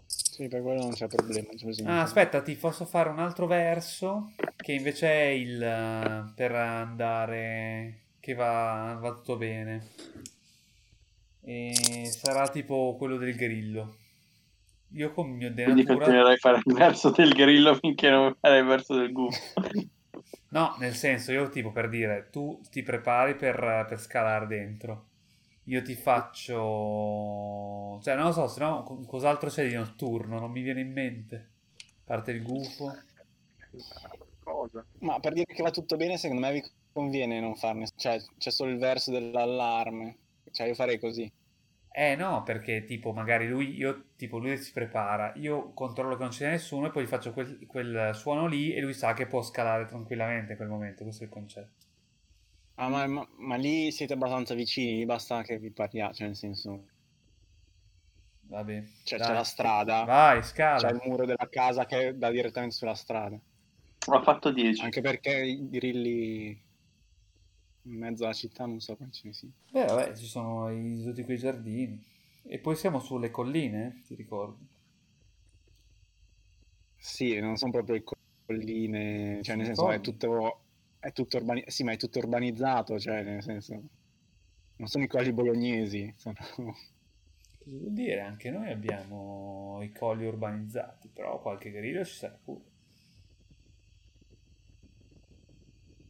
Sì, 0.07 0.47
per 0.47 0.63
quello 0.63 0.81
non 0.81 0.93
c'è 0.93 1.05
problema. 1.05 1.49
c'è 1.55 1.65
bisogno. 1.67 1.91
Ah, 1.91 2.01
aspetta, 2.01 2.41
ti 2.41 2.55
posso 2.55 2.85
fare 2.85 3.09
un 3.09 3.19
altro 3.19 3.45
verso 3.45 4.31
che 4.55 4.71
invece 4.71 5.07
è 5.07 5.27
il 5.27 5.61
eh, 5.61 6.33
per 6.33 6.55
andare 6.55 7.99
che 8.19 8.33
va, 8.33 8.97
va 8.99 9.13
tutto 9.13 9.37
bene. 9.37 9.87
E 11.41 12.09
sarà 12.11 12.47
tipo 12.47 12.95
quello 12.97 13.17
del 13.17 13.35
grillo. 13.35 13.97
Io 14.93 15.11
con 15.11 15.27
il 15.27 15.33
mio 15.33 15.51
Quindi 15.51 15.83
denatura 15.83 15.85
continuerai 15.95 16.33
a 16.33 16.37
fare 16.37 16.61
il 16.63 16.73
verso 16.73 17.11
del 17.11 17.33
grillo 17.33 17.75
finché 17.81 18.09
non 18.09 18.33
farai 18.39 18.59
il 18.59 18.65
verso 18.65 18.95
del 18.95 19.11
gufo. 19.11 19.39
No, 20.49 20.75
nel 20.79 20.95
senso, 20.95 21.31
io 21.33 21.49
tipo 21.49 21.71
per 21.71 21.89
dire, 21.89 22.29
tu 22.31 22.61
ti 22.69 22.81
prepari 22.81 23.35
per, 23.35 23.85
per 23.89 23.99
scalare 23.99 24.47
dentro. 24.47 25.07
Io 25.65 25.81
ti 25.81 25.95
faccio... 25.95 27.99
Cioè, 28.01 28.15
non 28.15 28.25
lo 28.27 28.31
so, 28.31 28.47
se 28.47 28.59
no 28.61 28.83
co- 28.83 29.01
cos'altro 29.05 29.49
c'è 29.49 29.67
di 29.67 29.73
notturno? 29.73 30.39
Non 30.39 30.51
mi 30.51 30.61
viene 30.61 30.81
in 30.81 30.91
mente. 30.93 31.49
A 31.77 32.01
parte 32.05 32.31
il 32.31 32.43
gufo. 32.43 32.95
Cosa? 34.43 34.85
Ma 34.99 35.19
per 35.19 35.33
dire 35.33 35.53
che 35.53 35.63
va 35.63 35.71
tutto 35.71 35.97
bene, 35.97 36.17
secondo 36.17 36.45
me 36.45 36.53
vi 36.53 36.63
conviene 36.93 37.39
non 37.39 37.55
farne. 37.55 37.87
Cioè, 37.95 38.21
c'è 38.37 38.51
solo 38.51 38.71
il 38.71 38.77
verso 38.77 39.11
dell'allarme. 39.11 40.17
Cioè, 40.51 40.67
io 40.67 40.75
farei 40.75 40.99
così. 40.99 41.29
Eh 41.97 42.15
no, 42.15 42.43
perché 42.43 42.83
tipo 42.83 43.11
magari 43.13 43.47
lui, 43.47 43.73
io, 43.75 44.09
tipo 44.17 44.37
lui 44.37 44.57
si 44.57 44.71
prepara, 44.73 45.31
io 45.37 45.71
controllo 45.73 46.15
che 46.17 46.21
non 46.23 46.31
c'è 46.31 46.49
nessuno 46.49 46.87
e 46.87 46.91
poi 46.91 47.03
gli 47.03 47.07
faccio 47.07 47.31
quel, 47.31 47.65
quel 47.67 48.11
suono 48.13 48.47
lì 48.47 48.73
e 48.73 48.81
lui 48.81 48.93
sa 48.93 49.13
che 49.13 49.25
può 49.27 49.41
scalare 49.41 49.85
tranquillamente 49.85 50.51
in 50.51 50.57
quel 50.57 50.69
momento, 50.69 51.03
questo 51.03 51.23
è 51.23 51.27
il 51.27 51.31
concetto. 51.31 51.85
Ah, 52.75 52.87
ma, 52.89 53.05
ma- 53.07 53.27
ma 53.37 53.55
lì 53.57 53.91
siete 53.91 54.13
abbastanza 54.13 54.53
vicini, 54.53 55.03
basta 55.05 55.41
che 55.43 55.59
vi 55.59 55.71
parliate, 55.71 56.13
cioè 56.13 56.27
nel 56.27 56.35
senso... 56.37 56.85
Vabbè. 58.47 58.83
Cioè, 59.03 59.17
dai. 59.19 59.27
c'è 59.27 59.33
la 59.33 59.43
strada, 59.43 60.03
Vai, 60.03 60.41
c'è 60.41 60.43
scala. 60.43 60.89
il 60.89 61.01
muro 61.03 61.25
della 61.25 61.47
casa 61.49 61.85
che 61.85 62.17
dà 62.17 62.29
direttamente 62.31 62.75
sulla 62.75 62.95
strada. 62.95 63.39
Ho 64.07 64.21
fatto 64.23 64.51
10. 64.51 64.81
Anche 64.83 65.01
perché 65.01 65.31
i 65.43 65.69
grilli 65.69 66.64
in 67.85 67.97
mezzo 67.97 68.23
alla 68.23 68.33
città 68.33 68.65
non 68.65 68.79
so 68.79 68.95
quanti 68.95 69.19
ce 69.19 69.27
ne 69.27 69.33
siano. 69.33 69.53
Beh, 69.71 69.85
vabbè, 69.85 70.15
ci 70.15 70.25
sono 70.25 70.69
i, 70.69 71.03
tutti 71.03 71.23
quei 71.23 71.37
giardini. 71.37 72.03
E 72.43 72.59
poi 72.59 72.75
siamo 72.75 72.99
sulle 72.99 73.31
colline, 73.31 74.01
ti 74.05 74.15
ricordi? 74.15 74.65
Sì, 76.97 77.39
non 77.39 77.57
sono 77.57 77.71
proprio 77.71 78.03
colline, 78.45 79.41
cioè 79.41 79.55
nel 79.55 79.65
senso 79.65 79.89
è 79.89 80.01
tutto, 80.01 80.61
è 80.99 81.11
tutto 81.11 81.37
urbani- 81.37 81.63
sì, 81.67 81.83
ma 81.83 81.91
è 81.91 81.97
tutto 81.97 82.19
urbanizzato, 82.19 82.99
cioè 82.99 83.23
nel 83.23 83.43
senso 83.43 83.81
non 84.77 84.87
sono 84.87 85.03
i 85.03 85.07
colli 85.07 85.31
bolognesi, 85.31 86.13
sono... 86.17 86.35
Cosa 86.35 87.77
vuol 87.77 87.93
dire? 87.93 88.21
Anche 88.21 88.51
noi 88.51 88.69
abbiamo 88.69 89.79
i 89.81 89.91
colli 89.91 90.25
urbanizzati, 90.25 91.09
però 91.11 91.41
qualche 91.41 91.71
grillo 91.71 92.03
ci 92.05 92.13
sarà 92.13 92.37
pure. 92.43 92.74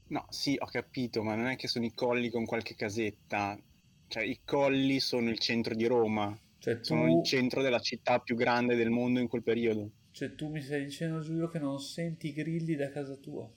No, 0.08 0.26
sì, 0.30 0.56
ho 0.60 0.66
capito, 0.66 1.22
ma 1.24 1.36
non 1.36 1.48
è 1.48 1.56
che 1.56 1.68
sono 1.68 1.86
i 1.86 1.94
colli 1.94 2.30
con 2.30 2.46
qualche 2.46 2.76
casetta, 2.76 3.60
cioè 4.08 4.24
i 4.24 4.42
colli 4.44 5.00
sono 5.00 5.30
il 5.30 5.38
centro 5.40 5.76
di 5.76 5.86
Roma, 5.86 6.36
Cioè 6.58 6.82
tu, 6.82 6.84
sono 6.84 7.08
il 7.08 7.24
centro 7.24 7.62
della 7.62 7.80
città 7.80 8.20
più 8.20 8.36
grande 8.36 8.76
del 8.76 8.90
mondo 8.90 9.20
in 9.20 9.28
quel 9.28 9.44
periodo. 9.44 9.92
cioè 10.12 10.34
tu 10.34 10.50
mi 10.50 10.62
stai 10.62 10.84
dicendo, 10.86 11.20
Giulio, 11.20 11.48
che 11.48 11.60
non 11.60 11.80
senti 11.80 12.30
i 12.30 12.34
grilli 12.34 12.76
da 12.76 12.90
casa 12.90 13.16
tua? 13.18 13.48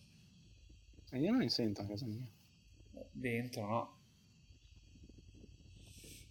E 1.11 1.19
io 1.19 1.31
non 1.31 1.41
li 1.41 1.49
sento 1.51 1.83
a 1.83 1.87
casa 1.87 2.07
mia. 2.07 2.27
Dentro, 3.13 3.67
no? 3.67 3.98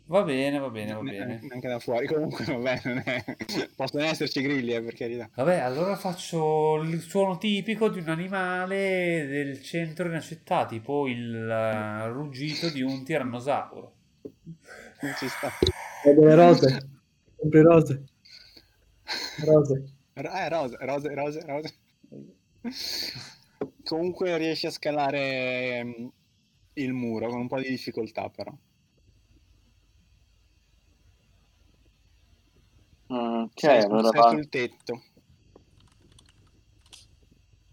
Va 0.10 0.24
bene, 0.24 0.58
va 0.60 0.70
bene, 0.70 0.94
va 0.94 1.02
Ne- 1.02 1.12
bene. 1.12 1.40
Neanche 1.42 1.68
da 1.68 1.80
fuori, 1.80 2.08
comunque 2.08 2.46
vabbè, 2.46 2.82
non 2.86 3.02
è... 3.04 3.24
possono 3.76 4.04
esserci 4.04 4.42
grilli, 4.42 4.74
eh, 4.74 4.82
per 4.82 4.94
carità. 4.94 5.30
Vabbè, 5.36 5.58
allora 5.60 5.98
faccio 5.98 6.82
il 6.82 7.02
suono 7.02 7.38
tipico 7.38 7.90
di 7.90 8.00
un 8.00 8.08
animale 8.08 9.26
del 9.28 9.62
centro 9.62 10.06
di 10.06 10.12
una 10.12 10.22
città, 10.22 10.66
tipo 10.66 11.08
il 11.08 11.36
eh, 11.36 12.08
ruggito 12.08 12.70
di 12.70 12.82
un 12.82 13.04
tirannosauro. 13.04 13.96
Non 15.02 15.14
ci 15.18 15.28
sta. 15.28 15.52
Ho 16.06 16.14
delle 16.14 16.36
rose. 16.36 16.90
Sempre 17.36 17.62
rose. 17.64 18.04
Rose. 19.46 19.84
Ro- 20.14 20.32
Eh, 20.32 20.50
rose, 20.50 20.78
rose, 20.80 21.14
rose, 21.16 21.42
rose. 21.46 21.74
Comunque 23.84 24.38
riesci 24.38 24.66
a 24.68 24.72
scalare 24.72 25.78
ehm, 25.78 26.12
il 26.74 26.94
muro 26.94 27.28
con 27.30 27.40
un 27.42 27.48
po' 27.48 27.60
di 27.60 27.70
difficoltà, 27.70 28.30
però. 28.30 28.54
Ok, 33.10 33.52
sei, 33.54 33.84
allora 33.84 34.10
sei 34.10 34.22
va. 34.22 34.30
sul 34.30 34.50
tetto. 34.50 35.02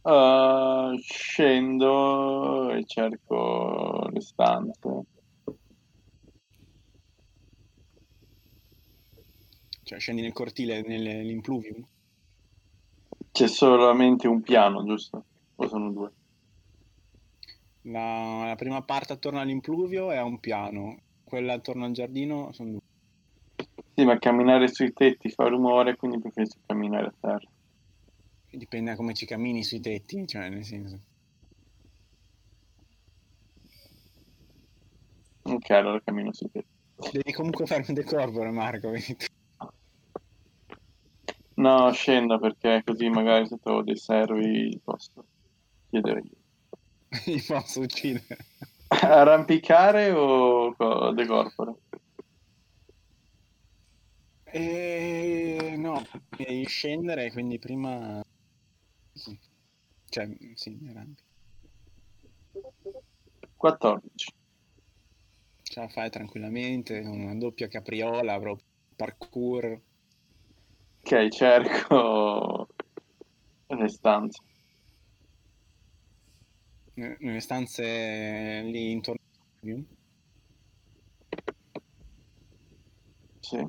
Uh, 0.02 0.98
scendo 0.98 2.70
e 2.70 2.84
cerco 2.84 4.08
le 4.10 4.20
stanze. 4.20 5.06
Cioè, 9.82 9.98
scendi 9.98 10.22
nel 10.22 10.32
cortile, 10.32 10.82
nell'impluvium. 10.82 11.86
C'è 13.32 13.48
solamente 13.48 14.28
un 14.28 14.40
piano, 14.40 14.84
giusto? 14.84 15.24
O 15.56 15.68
sono 15.68 15.90
due? 15.90 16.12
La, 17.82 18.46
la 18.46 18.54
prima 18.54 18.82
parte 18.82 19.12
attorno 19.12 19.40
all'impluvio 19.40 20.10
è 20.10 20.16
a 20.16 20.24
un 20.24 20.38
piano, 20.38 21.02
quella 21.22 21.54
attorno 21.54 21.84
al 21.84 21.92
giardino 21.92 22.52
sono 22.52 22.70
due. 22.70 22.80
Sì, 23.96 24.04
ma 24.04 24.18
camminare 24.18 24.66
sui 24.66 24.92
tetti 24.92 25.30
fa 25.30 25.46
rumore, 25.46 25.94
quindi 25.94 26.18
preferisco 26.18 26.58
camminare 26.66 27.06
a 27.06 27.14
terra. 27.20 27.48
Dipende 28.50 28.90
da 28.90 28.96
come 28.96 29.14
ci 29.14 29.24
cammini 29.24 29.62
sui 29.62 29.80
tetti, 29.80 30.26
cioè, 30.26 30.48
nel 30.48 30.64
senso. 30.64 30.98
Ok, 35.42 35.70
allora 35.70 36.00
cammino 36.02 36.32
sui 36.32 36.50
tetti. 36.50 37.12
Devi 37.12 37.32
comunque 37.32 37.66
fare 37.66 37.84
un 37.86 37.94
decorpore, 37.94 38.50
Marco. 38.50 38.92
No, 41.56 41.92
scendo 41.92 42.40
perché 42.40 42.82
così 42.84 43.08
magari 43.08 43.46
se 43.46 43.58
trovo 43.62 43.82
dei 43.82 43.96
servi 43.96 44.80
posso 44.82 45.24
chiedere 45.88 46.20
io. 46.20 46.36
Li 47.26 47.40
posso 47.46 47.80
uccidere. 47.80 48.38
Arrampicare 48.88 50.10
o 50.10 50.74
co- 50.74 51.12
decorpore? 51.12 51.74
E 54.52 55.74
no, 55.76 56.02
devi 56.64 56.66
scendere, 56.66 57.30
quindi 57.30 57.58
prima... 57.58 58.22
Sì. 59.12 59.38
Cioè, 60.08 60.28
sì, 60.54 60.78
arrampi. 60.88 61.22
14. 63.56 64.32
Ce 65.62 65.80
la 65.80 65.88
fai 65.88 66.10
tranquillamente, 66.10 66.98
una 67.00 67.34
doppia 67.34 67.66
capriola, 67.68 68.38
proprio 68.38 68.66
parkour. 68.94 69.80
Ok, 71.04 71.28
cerco 71.30 72.66
le 73.68 73.88
stanze. 73.88 74.38
Ne- 76.96 77.16
Nelle 77.20 77.40
stanze 77.40 78.62
lì 78.62 78.90
intorno. 78.92 79.18
Sì. 83.40 83.64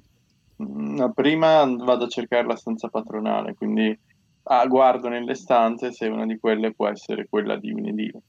No, 0.95 1.11
prima 1.11 1.65
vado 1.65 2.05
a 2.05 2.07
cercare 2.07 2.47
la 2.47 2.55
stanza 2.55 2.87
patronale, 2.87 3.53
quindi 3.53 3.99
ah, 4.43 4.65
guardo 4.65 5.09
nelle 5.09 5.35
stanze 5.35 5.91
se 5.91 6.07
una 6.07 6.25
di 6.25 6.39
quelle 6.39 6.73
può 6.73 6.87
essere 6.87 7.27
quella 7.27 7.57
di 7.57 7.73
un 7.73 7.85
edile. 7.85 8.21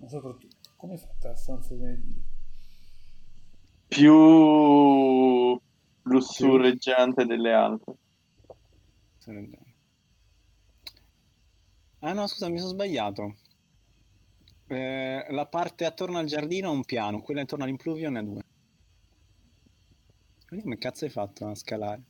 Ma 0.00 0.08
soprattutto, 0.08 0.70
come 0.74 0.94
è 0.94 0.96
fatta 0.96 1.28
la 1.28 1.36
stanza 1.36 1.74
delle 1.76 2.00
dire? 2.00 2.20
Più 3.86 5.60
lussureggiante 6.02 7.24
delle 7.24 7.52
altre. 7.52 7.94
Ah 12.00 12.12
no, 12.14 12.26
scusa, 12.26 12.48
mi 12.48 12.58
sono 12.58 12.70
sbagliato. 12.70 13.36
Eh, 14.66 15.24
la 15.30 15.46
parte 15.46 15.84
attorno 15.84 16.18
al 16.18 16.26
giardino 16.26 16.68
ha 16.68 16.72
un 16.72 16.84
piano, 16.84 17.22
quella 17.22 17.42
intorno 17.42 17.62
all'impluvion 17.62 18.12
ne 18.12 18.18
ha 18.18 18.22
due. 18.22 18.45
Come 20.48 20.76
cazzo 20.78 21.04
hai 21.04 21.10
fatto 21.12 21.46
a 21.46 21.54
scalare? 21.54 22.02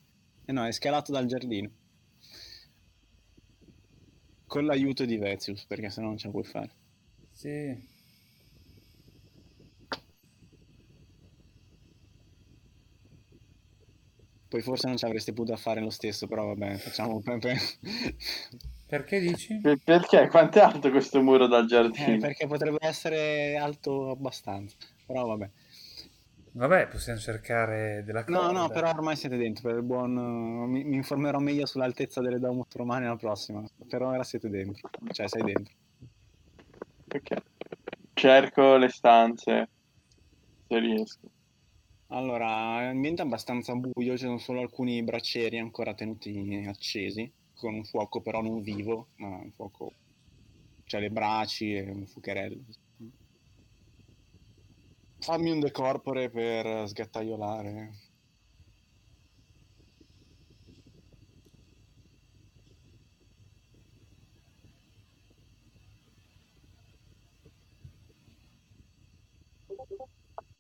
Eh 0.47 0.53
no, 0.53 0.65
è 0.65 0.73
scalato 0.73 1.13
dal 1.13 1.27
giardino. 1.27 1.71
Con 4.47 4.65
l'aiuto 4.65 5.05
di 5.05 5.19
Vezius, 5.19 5.67
perché 5.67 5.89
sennò 5.89 6.09
non 6.09 6.17
ce 6.17 6.27
la 6.27 6.33
puoi 6.33 6.43
fare. 6.45 6.71
Sì. 7.33 7.77
Poi 14.49 14.61
forse 14.63 14.89
non 14.89 14.97
ci 14.97 15.05
avresti 15.05 15.33
potuto 15.33 15.57
fare 15.57 15.81
lo 15.81 15.91
stesso, 15.91 16.27
però 16.27 16.47
vabbè, 16.47 16.79
facciamo 16.79 17.21
per- 17.21 17.39
per- 17.39 17.59
Perché 18.87 19.21
dici? 19.21 19.61
Per- 19.61 19.79
Perché? 19.85 20.29
Quanto 20.29 20.61
è 20.61 20.63
alto 20.63 20.91
questo 20.91 21.21
muro 21.21 21.47
dal 21.47 21.67
Eh, 21.99 22.17
giardino? 22.17 22.19
perché 22.19 22.47
potrebbe 22.47 22.79
essere 22.81 23.57
alto 23.57 24.11
abbastanza. 24.11 24.77
Però 25.07 25.27
vabbè. 25.27 25.51
Vabbè, 26.57 26.89
possiamo 26.89 27.19
cercare 27.19 28.03
della 28.03 28.25
No, 28.29 28.39
corda. 28.39 28.53
no, 28.53 28.69
però 28.71 28.89
ormai 28.89 29.15
siete 29.15 29.37
dentro. 29.37 29.69
Per 29.69 29.77
il 29.77 29.83
buon... 29.83 30.15
mi, 30.71 30.85
mi 30.85 30.97
informerò 30.97 31.39
meglio 31.39 31.67
sull'altezza 31.67 32.23
delle 32.23 32.39
Domus 32.39 32.75
romane 32.75 33.07
la 33.07 33.17
prossima. 33.17 33.63
Per 33.87 34.01
ora 34.01 34.25
siete 34.25 34.49
dentro. 34.49 34.89
Cioè, 35.11 35.29
sei 35.29 35.43
dentro. 35.43 35.75
Ok. 37.15 37.43
Cerco 38.15 38.77
le 38.77 38.89
stanze 38.89 39.69
se 40.67 40.79
riesco. 40.79 41.31
Allora, 42.09 42.81
l'ambiente 42.85 43.21
è 43.21 43.25
abbastanza 43.27 43.75
buio, 43.75 44.17
ci 44.17 44.25
sono 44.25 44.39
solo 44.39 44.61
alcuni 44.61 45.03
braccieri 45.03 45.59
ancora 45.59 45.93
tenuti 45.93 46.65
accesi, 46.67 47.31
con 47.55 47.75
un 47.75 47.85
fuoco 47.85 48.23
però 48.23 48.41
non 48.41 48.63
vivo, 48.63 49.09
ma 49.17 49.29
un 49.29 49.51
fuoco... 49.53 49.93
Cioè 50.85 51.01
le 51.01 51.11
braci 51.11 51.75
e 51.75 51.83
un 51.91 52.07
fuocherello. 52.07 52.63
Fammi 55.27 55.51
un 55.51 55.59
decorpore 55.59 56.31
per 56.31 56.87
sgattaiolare. 56.87 57.91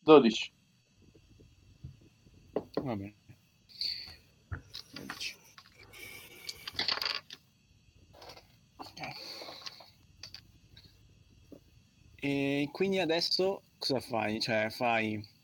Dodici. 0.01 0.51
Va 2.82 2.97
bene. 2.97 3.14
12. 4.94 5.36
Ok. 8.78 9.01
E 12.16 12.68
quindi 12.72 12.98
adesso 12.98 13.62
cosa 13.78 14.01
fai? 14.01 14.40
Cioè, 14.40 14.70
fai... 14.70 15.35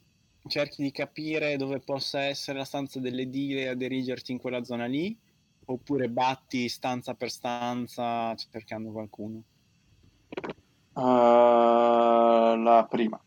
Cerchi 0.45 0.83
di 0.83 0.91
capire 0.91 1.57
dove 1.57 1.79
possa 1.79 2.23
essere 2.23 2.59
la 2.59 2.65
stanza 2.65 2.99
dell'edile 2.99 3.69
a 3.69 3.75
dirigerti 3.75 4.33
in 4.33 4.39
quella 4.39 4.65
zona 4.65 4.87
lì? 4.87 5.17
Oppure 5.67 6.09
batti 6.09 6.69
stanza 6.69 7.15
per 7.15 7.31
stanza 7.31 8.35
cercando 8.35 8.91
qualcuno? 8.91 9.45
Uh, 10.95 12.57
la 12.61 12.87
prima. 12.91 13.23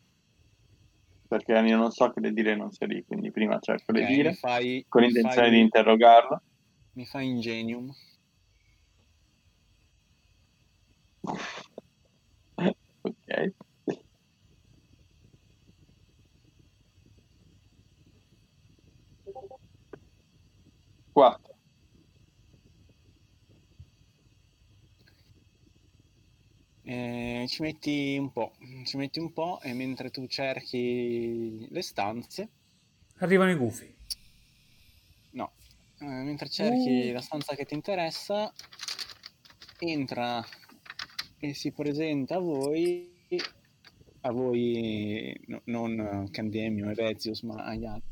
Perché 1.27 1.53
io 1.53 1.77
non 1.77 1.91
so 1.91 2.11
che 2.11 2.19
le 2.19 2.33
dire 2.33 2.55
non 2.55 2.71
sia 2.71 2.85
lì, 2.85 3.03
quindi 3.05 3.31
prima 3.31 3.59
cerco 3.59 3.93
le 3.93 4.01
Ok, 4.01 4.07
dire 4.07 4.33
fai, 4.33 4.85
con 4.89 5.01
l'intenzione 5.01 5.47
fai- 5.47 5.55
di 5.55 5.61
interrogarla. 5.61 6.43
Mi 6.93 7.05
fai 7.05 7.27
ingenium. 7.27 7.89
ok. 13.01 13.53
Quattro. 21.15 21.55
Eh, 26.83 27.45
ci 27.47 27.61
metti 27.61 28.17
un 28.19 28.31
po', 28.33 28.51
ci 28.83 28.97
metti 28.97 29.19
un 29.19 29.31
po' 29.31 29.59
e 29.61 29.71
mentre 29.73 30.11
tu 30.11 30.27
cerchi 30.27 31.65
le 31.69 31.81
stanze, 31.81 32.49
Arrivano 33.19 33.49
i 33.51 33.55
gufi. 33.55 33.95
no, 35.31 35.53
eh, 35.99 36.05
mentre 36.05 36.49
cerchi 36.49 37.11
la 37.13 37.21
stanza 37.21 37.55
che 37.55 37.63
ti 37.65 37.73
interessa, 37.75 38.53
entra 39.79 40.43
e 41.39 41.53
si 41.53 41.71
presenta 41.71 42.35
a 42.35 42.39
voi, 42.39 43.09
a 44.21 44.31
voi, 44.31 45.35
no- 45.47 45.61
non 45.65 46.27
Candemio 46.29 46.89
e 46.89 46.93
Vezius, 46.93 47.41
ma 47.43 47.63
agli 47.63 47.85
altri. 47.85 48.11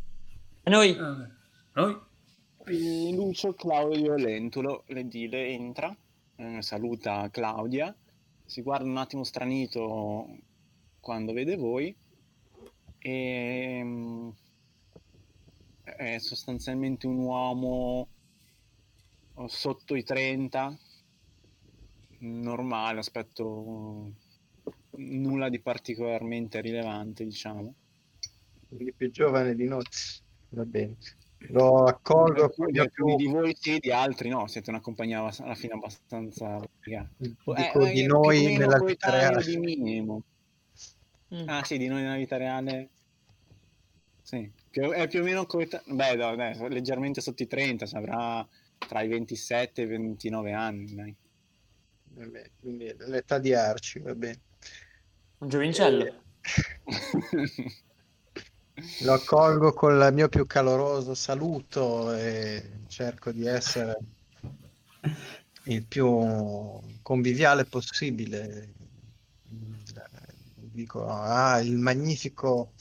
E 0.64 0.70
noi? 0.72 0.98
Ah, 0.98 1.30
Noi? 1.74 2.00
Lucio 2.66 3.54
Claudio 3.54 4.16
Lentulo, 4.16 4.84
l'edile, 4.88 5.48
entra, 5.50 5.94
eh, 6.38 6.62
saluta 6.62 7.30
Claudia, 7.30 7.94
si 8.46 8.62
guarda 8.62 8.86
un 8.86 8.96
attimo 8.96 9.26
stranito 9.26 10.28
quando 11.02 11.34
vede 11.34 11.58
voi 11.58 11.94
e 13.00 13.82
mm, 13.84 14.30
è 15.84 16.18
sostanzialmente 16.20 17.06
un 17.06 17.18
uomo 17.18 18.08
sotto 19.48 19.96
i 19.96 20.04
30, 20.04 20.78
normale, 22.20 23.00
aspetto 23.00 24.14
nulla 24.92 25.50
di 25.50 25.60
particolarmente 25.60 26.62
rilevante, 26.62 27.26
diciamo. 27.26 27.74
Quindi 28.70 28.94
più 28.94 29.12
giovane 29.12 29.54
di 29.54 29.66
noi. 29.66 29.84
Va 30.50 30.64
bene. 30.64 30.96
Lo 31.50 31.84
accolgo 31.84 32.54
mio 32.58 32.82
Alcuni 32.82 33.16
più 33.16 33.26
di 33.26 33.32
voi 33.32 33.56
sì, 33.60 33.78
di 33.80 33.92
altri 33.92 34.30
no, 34.30 34.48
siete 34.48 34.70
una 34.70 34.80
compagnia 34.80 35.20
alla 35.20 35.56
fine 35.56 35.74
abbastanza... 35.74 36.60
dico 37.18 37.56
Eh, 37.56 37.92
di 37.92 38.02
eh, 38.02 38.08
noi 38.08 38.58
nella 38.58 38.80
vita 38.80 39.10
reale. 39.10 39.44
di 39.44 39.58
minimo. 39.58 40.24
Mm. 41.34 41.50
Ah 41.50 41.64
sì, 41.64 41.78
di 41.78 41.88
noi 41.88 42.02
nella 42.02 42.16
vita 42.16 42.38
reale. 42.38 42.90
Sì, 44.22 44.50
più- 44.70 44.92
è 44.92 45.08
più 45.08 45.20
o 45.20 45.24
meno 45.24 45.46
coetaneo. 45.46 45.96
Beh, 45.96 46.16
no, 46.16 46.36
dai, 46.36 46.70
leggermente 46.70 47.20
sotto 47.20 47.44
i 47.44 47.48
30, 47.48 47.86
ci 47.86 47.96
avrà 47.96 48.48
tra 48.78 49.02
i 49.02 49.08
27 49.08 49.82
e 49.82 49.86
i 49.86 49.88
29 49.88 50.54
anni. 50.54 50.96
Dai. 50.96 51.16
Vabbè, 52.16 52.52
quindi 52.60 52.94
l'età 53.00 53.40
di 53.40 53.54
Arci, 53.54 54.00
va 54.00 54.16
bene. 54.16 54.40
Un 55.40 55.50
giovincello. 55.50 56.06
Eh, 56.06 56.14
Lo 59.04 59.14
accolgo 59.14 59.72
con 59.72 59.94
il 59.94 60.14
mio 60.14 60.28
più 60.30 60.48
caloroso 60.48 61.14
saluto 61.14 62.12
e 62.14 62.82
cerco 62.88 63.32
di 63.32 63.46
essere 63.46 63.98
il 65.66 65.86
più 65.86 66.80
conviviale 67.02 67.66
possibile. 67.66 68.74
Dico, 70.56 71.08
ah, 71.08 71.60
il 71.60 71.78
magnifico 71.78 72.72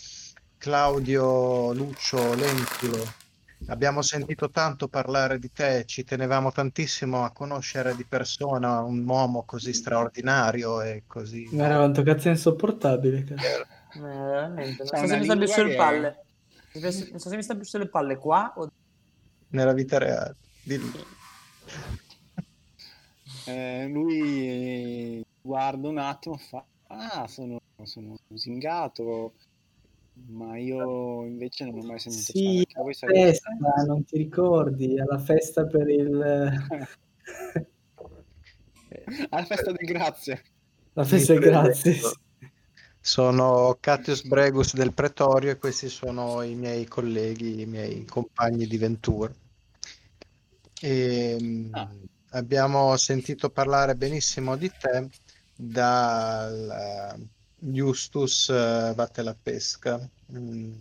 Claudio 0.56 1.72
Lucio 1.74 2.34
Lentulo. 2.34 3.20
Abbiamo 3.66 4.00
sentito 4.00 4.50
tanto 4.50 4.88
parlare 4.88 5.38
di 5.38 5.52
te, 5.52 5.84
ci 5.86 6.04
tenevamo 6.04 6.50
tantissimo 6.50 7.22
a 7.22 7.30
conoscere 7.30 7.94
di 7.94 8.04
persona 8.04 8.80
un 8.80 9.06
uomo 9.06 9.44
così 9.44 9.72
straordinario 9.72 10.80
e 10.80 11.04
così... 11.06 11.44
Quanto 11.44 12.02
cazzo 12.02 12.28
è 12.28 12.30
insopportabile. 12.30 13.24
cazzo. 13.24 13.80
Eh, 13.94 14.00
veramente. 14.00 14.82
Non 14.82 14.86
C'è 14.92 14.98
so 14.98 15.06
se 15.06 15.16
mi 15.18 15.24
sta 15.24 15.36
più 15.36 15.46
sulle 15.46 15.68
che- 15.70 15.76
palle. 15.76 16.24
Non 16.74 16.92
so 17.18 17.28
se 17.28 17.36
mi 17.36 17.42
sta 17.42 17.54
più 17.54 17.64
sulle 17.64 17.88
palle 17.88 18.16
qua 18.16 18.52
o... 18.56 18.68
nella 19.48 19.72
vita 19.74 19.98
reale. 19.98 20.36
Dillo. 20.62 21.04
Eh, 23.46 23.86
lui 23.88 25.24
guarda 25.40 25.88
un 25.88 25.98
attimo, 25.98 26.36
fa: 26.36 26.64
Ah, 26.88 27.26
sono, 27.26 27.60
sono 27.82 28.16
lusingato. 28.28 29.34
Ma 30.28 30.58
io 30.58 31.24
invece 31.24 31.64
non 31.64 31.78
ho 31.78 31.82
mai 31.86 31.98
sentito 31.98 32.32
Sì, 32.32 32.66
la 32.74 32.92
sapete? 32.92 33.24
festa, 33.30 33.48
non 33.86 34.04
ti 34.04 34.18
ricordi? 34.18 35.00
Alla 35.00 35.18
festa 35.18 35.64
per 35.66 35.88
il... 35.88 36.12
Alla 39.30 39.44
festa 39.44 39.72
del 39.72 39.86
grazie. 39.86 40.42
La 40.92 41.04
festa, 41.04 41.32
Mi 41.32 41.38
grazie. 41.40 41.96
Sono 43.02 43.76
Catius 43.80 44.22
Bregus 44.24 44.74
del 44.74 44.94
Pretorio 44.94 45.50
e 45.50 45.58
questi 45.58 45.88
sono 45.90 46.40
i 46.42 46.54
miei 46.54 46.86
colleghi, 46.86 47.60
i 47.60 47.66
miei 47.66 48.04
compagni 48.06 48.66
di 48.66 48.78
Ventura. 48.78 49.30
E, 50.80 51.36
mh, 51.40 51.70
Ah. 51.74 51.90
Abbiamo 52.34 52.96
sentito 52.96 53.50
parlare 53.50 53.94
benissimo 53.94 54.56
di 54.56 54.70
te 54.70 55.08
dal 55.54 56.70
eh, 57.18 57.26
Justus 57.56 58.48
eh, 58.48 58.92
Vatte 58.94 59.22
la 59.22 59.36
Pesca. 59.40 60.00
Mm, 60.32 60.72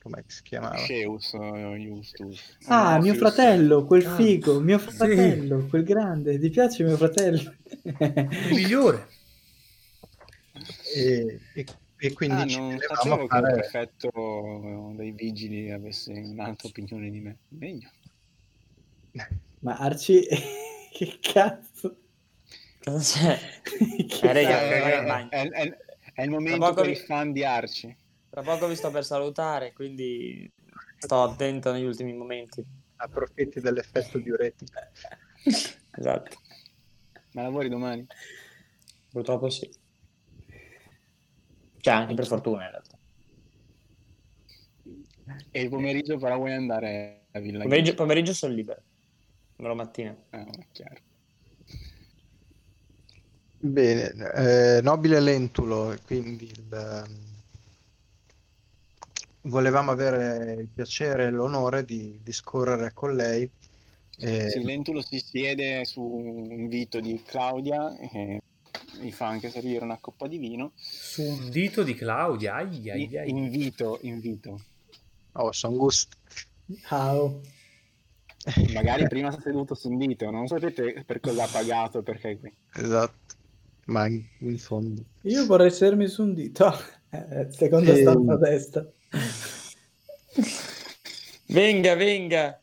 com'è 0.00 0.18
che 0.22 0.30
si 0.30 0.42
chiamava? 0.42 0.76
Sceus, 0.76 1.34
eh, 1.34 1.76
Justus. 1.80 2.40
Ah, 2.66 2.94
No, 2.94 3.02
mio 3.02 3.14
Fius. 3.14 3.32
fratello, 3.34 3.84
quel 3.86 4.06
Ah, 4.06 4.14
figo, 4.14 4.60
mio 4.60 4.78
sì. 4.78 4.84
fratello, 4.86 5.66
quel 5.66 5.82
grande. 5.82 6.38
Ti 6.38 6.48
piace 6.50 6.84
mio 6.84 6.96
fratello? 6.96 7.54
Il 7.82 8.54
migliore. 8.54 9.08
E, 10.94 11.40
e- 11.54 11.66
e 12.00 12.12
quindi 12.12 12.42
Ah, 12.42 12.46
ci 12.46 12.56
non 12.56 12.78
sapevo 12.80 13.14
a 13.14 13.16
che 13.18 13.22
il 13.24 13.28
fare... 13.28 13.52
prefetto 13.54 14.92
dei 14.96 15.10
vigili 15.12 15.70
avesse 15.70 16.12
un'altra 16.12 16.68
opinione 16.68 17.10
di 17.10 17.20
me. 17.20 17.38
Meglio. 17.48 17.90
Ma 19.60 19.76
Arci, 19.76 20.24
che 20.92 21.18
cazzo? 21.20 21.96
Cosa 22.82 22.98
c'è? 23.18 23.38
Che 24.06 24.30
Eh, 24.30 24.32
raga, 24.32 24.58
vai 24.80 24.92
al 24.92 25.28
è, 25.28 25.40
è- 25.40 25.50
è- 25.50 25.76
è 26.14 26.22
il 26.22 26.30
momento 26.30 26.58
poco 26.58 26.74
per 26.82 26.86
vi- 26.86 26.92
i 26.92 26.96
fan 26.96 27.32
di 27.32 27.44
Arci. 27.44 27.96
Tra 28.30 28.42
poco 28.42 28.66
vi 28.68 28.76
sto 28.76 28.90
per 28.90 29.04
salutare, 29.04 29.72
quindi 29.72 30.50
sto 30.98 31.22
attento 31.22 31.72
negli 31.72 31.84
ultimi 31.84 32.12
momenti. 32.12 32.64
Approfitti 32.96 33.60
dell'effetto 33.60 34.18
diuretico. 34.18 34.72
Esatto. 35.98 36.36
Ma 37.32 37.42
lavori 37.42 37.68
domani? 37.68 38.06
Purtroppo 39.10 39.48
sì. 39.50 39.68
Cioè, 41.88 41.96
anche 41.96 42.14
per 42.14 42.26
fortuna 42.26 42.64
in 42.64 42.70
realtà. 42.70 42.98
E 45.50 45.60
il 45.62 45.68
pomeriggio 45.70 46.18
però 46.18 46.36
vuoi 46.36 46.52
andare 46.52 47.26
a 47.30 47.38
Villa 47.38 47.62
Pomeriggio, 47.62 47.94
pomeriggio 47.94 48.34
sono 48.34 48.52
libero. 48.52 48.82
La 49.56 49.74
mattina. 49.74 50.14
Ah, 50.30 50.46
chiaro. 50.70 51.00
Bene, 53.60 54.12
eh, 54.34 54.80
nobile 54.82 55.18
Lentulo, 55.18 55.96
quindi 56.06 56.44
il, 56.44 56.72
ehm, 56.72 57.18
volevamo 59.42 59.90
avere 59.90 60.52
il 60.60 60.68
piacere 60.68 61.24
e 61.24 61.30
l'onore 61.30 61.84
di 61.84 62.20
discorrere 62.22 62.92
con 62.92 63.16
lei. 63.16 63.50
eh, 64.18 64.50
Sì, 64.50 64.62
Lentulo 64.62 65.00
si 65.00 65.18
siede 65.18 65.84
su 65.86 66.02
un 66.02 66.52
invito 66.52 67.00
di 67.00 67.20
Claudia 67.24 67.96
e 67.98 68.40
gli 69.00 69.10
fa 69.12 69.26
anche 69.26 69.50
servire 69.50 69.84
una 69.84 69.98
coppa 70.00 70.26
di 70.26 70.38
vino. 70.38 70.72
Su 70.76 71.22
un 71.22 71.50
dito 71.50 71.82
di 71.82 71.94
Claudia. 71.94 72.56
Ai, 72.56 72.90
ai, 72.90 73.16
ai. 73.16 73.28
Invito, 73.30 73.98
invito. 74.02 74.60
oh, 75.32 75.52
son 75.52 75.76
gusti. 75.76 76.16
Ciao. 76.86 77.40
Magari 78.72 79.06
prima 79.08 79.30
sta 79.30 79.40
seduto 79.40 79.74
su 79.74 79.88
un 79.90 79.98
dito, 79.98 80.30
non 80.30 80.46
sapete 80.46 81.02
per 81.04 81.20
cosa 81.20 81.44
ha 81.44 81.48
pagato, 81.48 82.02
perché 82.02 82.30
è 82.30 82.38
qui. 82.38 82.52
Esatto, 82.74 83.34
ma 83.86 84.06
in, 84.06 84.58
fondo. 84.58 85.04
Io 85.22 85.46
vorrei 85.46 85.70
sedermi 85.70 86.06
su 86.06 86.22
un 86.22 86.34
dito. 86.34 86.72
Eh, 87.10 87.48
seconda 87.52 87.94
Sì. 87.94 88.02
stampa 88.02 88.36
destra. 88.36 88.86
Venga, 91.46 91.94
venga. 91.94 92.60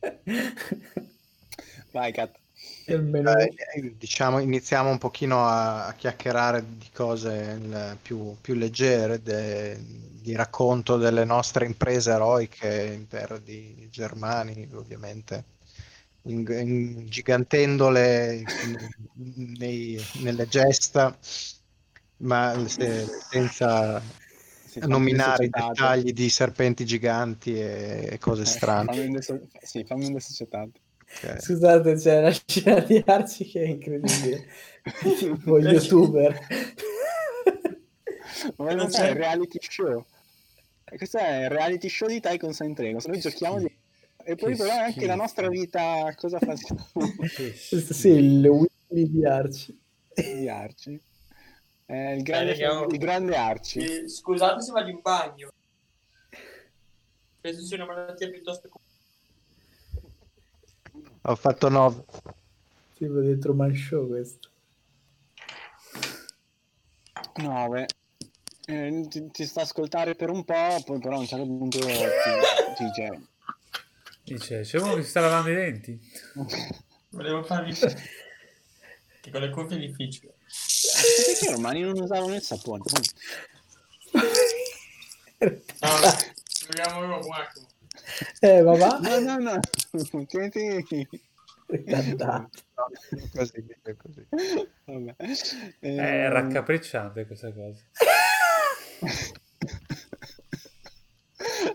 Vai, 1.92 2.12
Kat. 2.12 2.38
Menù. 3.00 3.30
Eh, 3.30 3.94
diciamo, 3.96 4.38
iniziamo 4.38 4.90
un 4.90 4.98
pochino 4.98 5.44
a, 5.46 5.86
a 5.86 5.92
chiacchierare 5.94 6.64
di 6.76 6.88
cose 6.92 7.58
il- 7.60 7.98
più, 8.02 8.36
più 8.40 8.54
leggere, 8.54 9.22
de- 9.22 9.78
di 10.24 10.34
racconto 10.34 10.96
delle 10.96 11.24
nostre 11.24 11.66
imprese 11.66 12.10
eroiche 12.12 12.92
in 12.94 13.06
terra 13.08 13.38
di 13.38 13.88
Germani, 13.90 14.68
ovviamente, 14.74 15.44
in- 16.22 16.44
ingigantendole 16.50 18.42
nei- 19.58 20.02
nelle 20.20 20.46
gesta, 20.48 21.16
ma 22.18 22.54
se- 22.68 23.06
senza 23.30 24.02
nominare 24.86 25.44
i 25.44 25.50
dettagli 25.50 26.12
di 26.12 26.28
serpenti 26.30 26.84
giganti 26.86 27.54
e, 27.54 28.08
e 28.12 28.18
cose 28.18 28.42
Eh, 28.42 28.46
strane. 28.46 28.92
fammi 28.94 29.12
le 29.12 29.22
so- 29.22 29.40
sì, 29.62 29.84
fammi 29.84 30.18
societate. 30.20 30.80
Ok. 31.22 31.40
Scusate, 31.40 31.94
c'è 31.94 32.20
la 32.20 32.30
scena 32.32 32.80
di 32.80 33.02
Arci 33.06 33.44
che 33.46 33.62
è 33.62 33.66
incredibile. 33.66 34.46
tipo 35.18 35.58
youtuber. 35.58 36.38
Ma 38.56 38.74
non 38.74 38.90
sai, 38.90 39.10
il 39.10 39.16
reality 39.16 39.58
show. 39.60 40.04
E 40.84 40.96
questo 40.96 41.18
è 41.18 41.44
il 41.44 41.50
reality 41.50 41.88
show 41.88 42.08
di 42.08 42.20
Tycoon 42.20 42.52
Saint. 42.52 42.78
Noi 42.78 43.20
giochiamo 43.20 43.58
di... 43.58 43.72
E 44.26 44.36
poi 44.36 44.52
Che 44.52 44.62
però 44.62 44.70
anche 44.72 45.06
la 45.06 45.12
schifo. 45.12 45.14
nostra 45.16 45.48
vita, 45.48 46.14
cosa 46.16 46.38
facciamo 46.38 46.86
sì, 47.90 48.08
il 48.08 48.46
Willy 48.46 49.10
di 49.10 49.26
Arci. 49.26 49.78
di 50.14 50.48
Arci. 50.48 51.00
È 51.86 51.94
il 52.12 52.22
grande, 52.22 52.52
Vediamo. 52.52 52.86
il 52.86 52.98
grande 52.98 53.36
Arci. 53.36 53.78
Eh, 53.80 54.08
Scusate 54.08 54.62
se 54.62 54.72
vado 54.72 54.88
in 54.88 55.00
bagno. 55.02 55.52
Penso 57.40 57.62
sia 57.62 57.76
una 57.76 57.86
malattia 57.86 58.30
piuttosto 58.30 58.68
Ho 61.26 61.36
fatto 61.36 61.70
9. 61.70 62.04
Tipo 62.96 63.20
del 63.20 63.38
Truman 63.38 63.74
Show 63.74 64.06
questo. 64.08 64.50
9. 67.36 67.86
Eh, 68.66 69.06
ti, 69.08 69.30
ti 69.30 69.46
sta 69.46 69.60
a 69.60 69.62
ascoltare 69.62 70.14
per 70.16 70.28
un 70.28 70.44
po', 70.44 70.82
poi 70.84 70.98
però 70.98 71.16
a 71.16 71.20
un 71.20 71.26
certo 71.26 71.46
punto 71.46 71.78
ti, 71.78 71.86
ti 71.86 72.84
dice... 72.84 73.28
Dice, 74.22 74.60
c'è 74.60 74.78
uno 74.78 74.94
che 74.94 75.02
si 75.02 75.08
sta 75.08 75.20
lavando 75.20 75.48
i 75.48 75.54
denti. 75.54 75.98
Volevo 77.08 77.42
farvi 77.42 77.72
che 79.20 79.30
con 79.30 79.40
le 79.40 79.48
cuffie 79.48 79.76
è 79.78 79.80
difficile. 79.80 80.34
Perché 81.26 81.46
i 81.46 81.52
romani 81.52 81.80
non 81.80 81.98
usavano 81.98 82.34
il 82.34 82.42
sapone? 82.42 82.82
Proviamo 86.66 87.16
un 87.16 87.32
attimo. 87.32 87.72
Eh, 88.40 88.62
ma 88.62 88.76
va? 88.76 88.98
No, 89.02 89.18
no, 89.20 89.38
no. 89.38 89.60
Tieniti... 90.26 91.08
Ritardato. 91.66 92.48
Così, 93.34 93.66
così. 93.96 94.26
Vabbè. 94.84 95.14
È 95.16 95.34
Ehm, 95.80 96.30
raccapricciante 96.30 97.26
questa 97.26 97.52
cosa. 97.52 97.80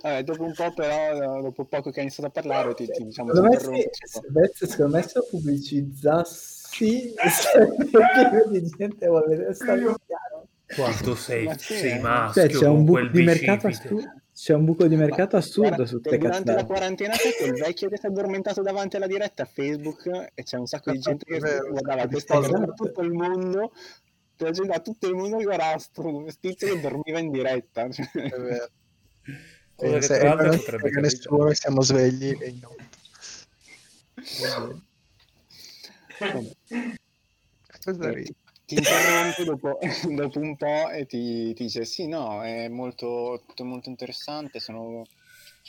Vabbè, 0.01 0.23
dopo 0.23 0.43
un 0.43 0.53
po' 0.53 0.73
però, 0.73 1.41
dopo 1.41 1.65
poco 1.65 1.91
che 1.91 1.99
ha 1.99 2.03
iniziato 2.03 2.29
a 2.29 2.31
parlare, 2.31 2.73
ti, 2.73 2.89
ti 2.89 3.03
diciamo, 3.03 3.33
Secondo 3.33 3.71
me, 3.71 3.81
se, 3.81 3.89
se, 4.53 4.67
secondo 4.67 4.95
me 4.97 5.03
se 5.03 5.11
lo 5.15 5.27
pubblicizzassi 5.29 7.13
sarebbe 7.29 8.61
di 8.61 8.69
gente 8.77 9.07
vuole 9.07 9.35
vedere. 9.35 9.57
Quanto 10.75 11.15
sei, 11.15 11.45
Ma 11.45 11.57
sì, 11.57 11.73
sei 11.73 11.97
eh. 11.97 11.99
maschio 11.99 12.47
Cioè, 12.47 12.59
c'è 12.59 12.67
un 12.67 12.85
buco 12.85 12.99
quel 12.99 13.11
di 13.11 13.23
mercato 13.23 13.67
assurdo. 13.67 14.18
C'è 14.41 14.53
un 14.53 14.63
buco 14.63 14.87
di 14.87 14.95
mercato 14.95 15.35
assurdo 15.35 15.67
Guarda, 15.69 15.85
su 15.85 15.95
tutte 15.99 16.17
durante 16.17 16.45
la 16.51 16.53
cazzate. 16.59 16.65
quarantena 16.73 17.13
c'è 17.15 17.35
quel 17.35 17.53
vecchio 17.55 17.89
che 17.89 17.97
si 17.97 18.05
è 18.05 18.09
addormentato 18.09 18.61
davanti 18.61 18.95
alla 18.95 19.05
diretta 19.07 19.43
a 19.43 19.45
Facebook 19.45 20.29
e 20.33 20.43
c'è 20.43 20.55
un 20.57 20.65
sacco 20.65 20.91
di 20.91 20.99
gente 20.99 21.25
che 21.25 21.39
guardava 21.69 22.07
questa 22.07 22.35
cosa 22.35 22.57
da 22.57 22.67
tutto 22.73 23.01
il 23.01 23.11
mondo 23.11 23.73
la 24.37 24.51
gente 24.51 24.71
da 24.71 24.79
tutto 24.79 25.07
il 25.09 25.15
mondo 25.15 25.37
che 25.37 25.43
guardava 25.43 25.77
sto 25.77 26.25
tizio 26.39 26.73
che 26.73 26.79
dormiva 26.79 27.19
in 27.19 27.31
diretta 27.31 27.89
cioè. 27.91 28.05
È 28.11 28.29
vero. 28.39 28.69
Cosa 29.75 29.95
Eh, 29.95 29.99
che 29.99 30.01
se- 30.03 30.19
tra 30.19 30.33
l'altro 30.35 30.49
potrebbe 30.57 30.89
capitare. 30.89 31.01
nessuno, 31.01 31.53
siamo 31.53 31.81
svegli 31.81 32.37
e 32.39 32.59
onda. 32.63 32.87
Vabbè. 36.19 36.55
Cosa 37.83 38.09
ridi? 38.11 38.35
Ti 38.69 38.75
interrompe 38.75 39.43
dopo, 39.43 39.79
dopo 40.15 40.39
un 40.39 40.55
po' 40.55 40.89
e 40.91 41.07
ti, 41.07 41.53
ti 41.55 41.63
dice 41.63 41.85
sì 41.85 42.07
no 42.07 42.43
è 42.43 42.67
molto, 42.67 43.41
tutto 43.47 43.65
molto 43.65 43.89
interessante 43.89 44.59
sono, 44.59 45.07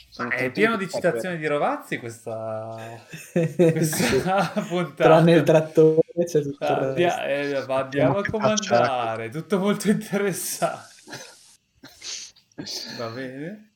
sono 0.09 0.29
è 0.29 0.51
pieno 0.51 0.77
di 0.77 0.87
citazioni 0.87 1.37
di 1.37 1.47
Rovazzi 1.47 1.97
questa, 1.97 3.03
Sì. 3.09 3.71
questa 3.71 4.53
puntata. 4.69 4.93
Tranne 4.93 5.31
il 5.33 5.43
trattore 5.43 6.01
c'è 6.25 6.41
tutto 6.43 6.93
resto. 6.93 7.21
eh, 7.21 7.63
ma 7.67 7.75
andiamo 7.77 8.17
a 8.19 8.23
comandare, 8.23 9.29
tutto 9.29 9.57
molto 9.57 9.89
interessante. 9.89 10.89
Va 12.97 13.07
bene. 13.09 13.71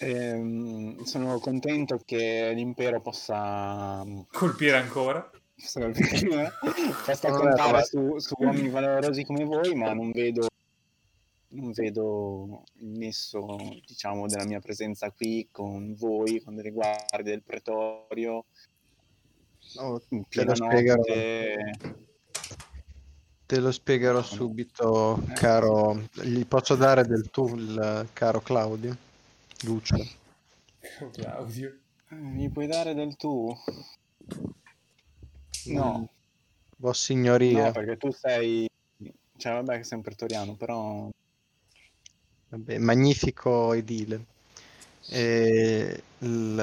Ehm, 0.00 1.02
sono 1.02 1.40
contento 1.40 2.00
che 2.04 2.52
l'impero 2.54 3.00
possa 3.00 4.04
Colpire 4.30 4.76
ancora. 4.76 5.28
Non 5.74 6.40
è 6.40 7.18
contare 7.20 7.84
su, 7.84 8.18
su 8.18 8.34
uomini 8.38 8.68
valorosi 8.68 9.24
come 9.24 9.44
voi, 9.44 9.74
ma 9.74 9.92
non 9.92 10.12
vedo 10.12 10.46
non 11.50 11.72
vedo 11.72 12.64
il 12.80 12.88
nesso, 12.88 13.56
diciamo, 13.86 14.26
della 14.26 14.44
mia 14.44 14.60
presenza 14.60 15.10
qui 15.10 15.48
con 15.50 15.94
voi, 15.94 16.40
con 16.40 16.54
delle 16.54 16.70
guardie 16.70 17.22
del 17.22 17.42
pretorio. 17.42 18.44
No, 19.76 20.00
te 20.28 20.44
lo 20.44 20.54
spiegherò, 20.54 21.02
te 23.46 23.60
lo 23.60 23.72
spiegherò 23.72 24.22
subito, 24.22 25.22
caro. 25.34 26.02
Gli 26.22 26.44
posso 26.46 26.74
dare 26.74 27.06
del 27.06 27.30
tu, 27.30 27.54
il 27.54 28.08
caro 28.12 28.40
Claudio? 28.40 28.96
Lucio. 29.62 29.96
Claudio. 31.12 31.78
Eh, 32.10 32.14
Mi 32.14 32.48
puoi 32.50 32.66
dare 32.66 32.94
del 32.94 33.16
tu? 33.16 33.54
No, 35.66 36.08
Vossignoria. 36.78 37.64
no, 37.64 37.72
perché 37.72 37.96
tu 37.96 38.10
sei... 38.10 38.68
Cioè, 39.36 39.52
vabbè 39.54 39.76
che 39.78 39.84
sei 39.84 39.98
un 39.98 40.02
pretoriano, 40.04 40.56
però... 40.56 41.08
Vabbè, 42.50 42.78
magnifico 42.78 43.72
edile. 43.74 44.24
E 45.06 46.02
il, 46.20 46.58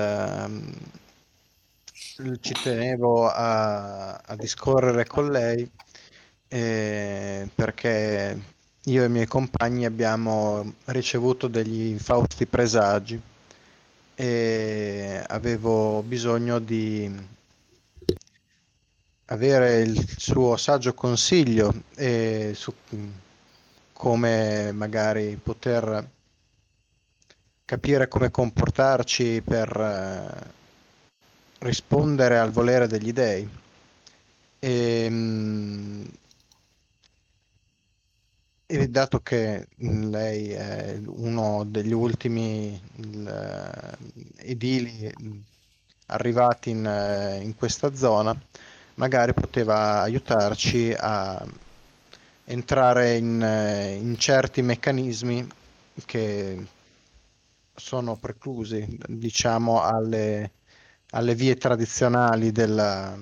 il- 2.17 2.39
ci 2.41 2.57
tenevo 2.59 3.27
a, 3.27 4.15
a 4.15 4.35
discorrere 4.35 5.05
con 5.05 5.29
lei 5.31 5.69
eh, 6.47 7.47
perché 7.53 8.39
io 8.85 9.03
e 9.03 9.05
i 9.05 9.09
miei 9.09 9.25
compagni 9.27 9.85
abbiamo 9.85 10.73
ricevuto 10.85 11.47
degli 11.47 11.87
infausti 11.87 12.45
presagi 12.45 13.19
e 14.15 15.23
avevo 15.27 16.01
bisogno 16.03 16.59
di 16.59 17.11
avere 19.25 19.81
il 19.81 20.07
suo 20.17 20.55
saggio 20.57 20.93
consiglio 20.93 21.73
eh, 21.95 22.51
su 22.55 22.73
come 23.93 24.71
magari 24.71 25.39
poter 25.41 26.09
capire 27.65 28.07
come 28.07 28.29
comportarci 28.29 29.41
per 29.41 29.69
eh, 29.75 30.51
rispondere 31.59 32.37
al 32.37 32.51
volere 32.51 32.87
degli 32.87 33.11
dei. 33.11 33.49
E, 34.59 35.07
mm, 35.09 36.03
e 38.67 38.87
dato 38.89 39.19
che 39.21 39.67
mm, 39.83 40.09
lei 40.11 40.49
è 40.51 40.99
uno 41.05 41.63
degli 41.65 41.91
ultimi 41.93 42.79
eh, 43.27 43.97
edili 44.37 45.11
mm, 45.21 45.39
arrivati 46.07 46.69
in, 46.71 46.85
eh, 46.85 47.41
in 47.41 47.55
questa 47.55 47.93
zona, 47.95 48.35
magari 48.95 49.33
poteva 49.33 50.01
aiutarci 50.01 50.93
a 50.97 51.45
entrare 52.45 53.15
in, 53.17 53.41
eh, 53.41 53.95
in 53.95 54.17
certi 54.17 54.61
meccanismi 54.61 55.47
che 56.05 56.65
sono 57.75 58.15
preclusi, 58.17 58.97
diciamo, 59.07 59.81
alle, 59.81 60.51
alle 61.11 61.35
vie 61.35 61.55
tradizionali 61.55 62.51
della, 62.51 63.17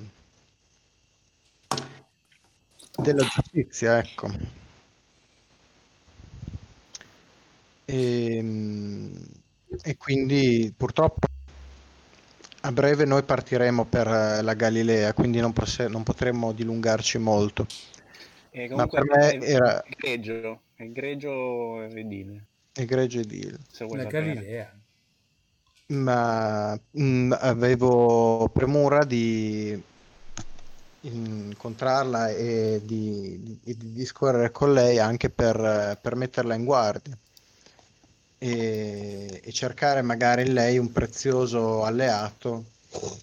della 2.95 3.23
giustizia, 3.25 3.97
ecco. 3.99 4.29
E, 7.85 8.41
e 9.83 9.97
quindi 9.97 10.73
purtroppo 10.75 11.27
a 12.65 12.71
breve 12.71 13.05
noi 13.05 13.23
partiremo 13.23 13.85
per 13.85 14.07
eh, 14.07 14.41
la 14.41 14.53
Galilea, 14.53 15.13
quindi 15.13 15.39
non, 15.39 15.53
posse- 15.53 15.87
non 15.87 16.03
potremo 16.03 16.51
dilungarci 16.51 17.17
molto. 17.17 17.65
E 18.51 18.69
Ma 18.71 18.87
comunque 18.87 18.99
per 18.99 19.05
me 19.05 19.37
è 19.37 19.37
era 19.39 19.83
egregio, 19.83 20.61
egregio 20.75 21.81
edile, 21.83 22.47
egregio 22.75 23.19
edile. 23.21 23.57
La. 23.89 24.05
Galilea. 24.05 24.73
ma 25.89 26.77
mh, 26.91 27.31
avevo 27.39 28.49
premura 28.49 29.03
di 29.05 29.81
incontrarla 31.01 32.29
e 32.29 32.81
di, 32.83 33.59
di- 33.61 33.77
di 33.77 33.91
discorrere 33.91 34.51
con 34.51 34.71
lei 34.73 34.99
anche 34.99 35.29
per, 35.29 35.99
per 36.01 36.15
metterla 36.15 36.55
in 36.55 36.63
guardia 36.65 37.17
e, 38.43 39.39
e 39.41 39.51
cercare 39.53 40.01
magari 40.01 40.45
in 40.45 40.53
lei 40.53 40.77
un 40.77 40.91
prezioso 40.91 41.85
alleato 41.85 42.65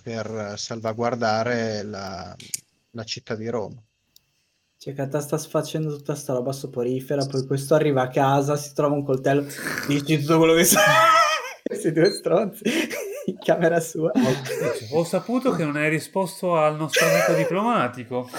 per 0.03 0.55
salvaguardare 0.57 1.83
la, 1.83 2.35
la 2.93 3.05
città 3.05 3.35
di 3.35 3.47
Roma. 3.51 3.77
Cioè, 4.79 4.95
Cata 4.95 5.21
sta 5.21 5.37
facendo 5.37 5.95
tutta 5.95 6.15
sta 6.15 6.33
roba 6.33 6.53
soporifera, 6.53 7.27
poi 7.27 7.47
questo 7.47 7.75
arriva 7.75 8.01
a 8.01 8.09
casa, 8.09 8.57
si 8.57 8.73
trova 8.73 8.95
un 8.95 9.05
coltello, 9.05 9.47
dici 9.87 10.21
tutto 10.21 10.39
quello 10.39 10.55
che 10.55 10.65
sa. 10.65 10.81
Questi 11.63 11.93
due 11.93 12.11
stronzi 12.13 12.63
in 13.27 13.39
camera 13.39 13.79
sua. 13.79 14.13
Ho 14.93 15.05
saputo 15.05 15.53
che 15.53 15.65
non 15.65 15.77
hai 15.77 15.91
risposto 15.91 16.57
al 16.57 16.77
nostro 16.77 17.07
amico 17.07 17.35
diplomatico. 17.35 18.31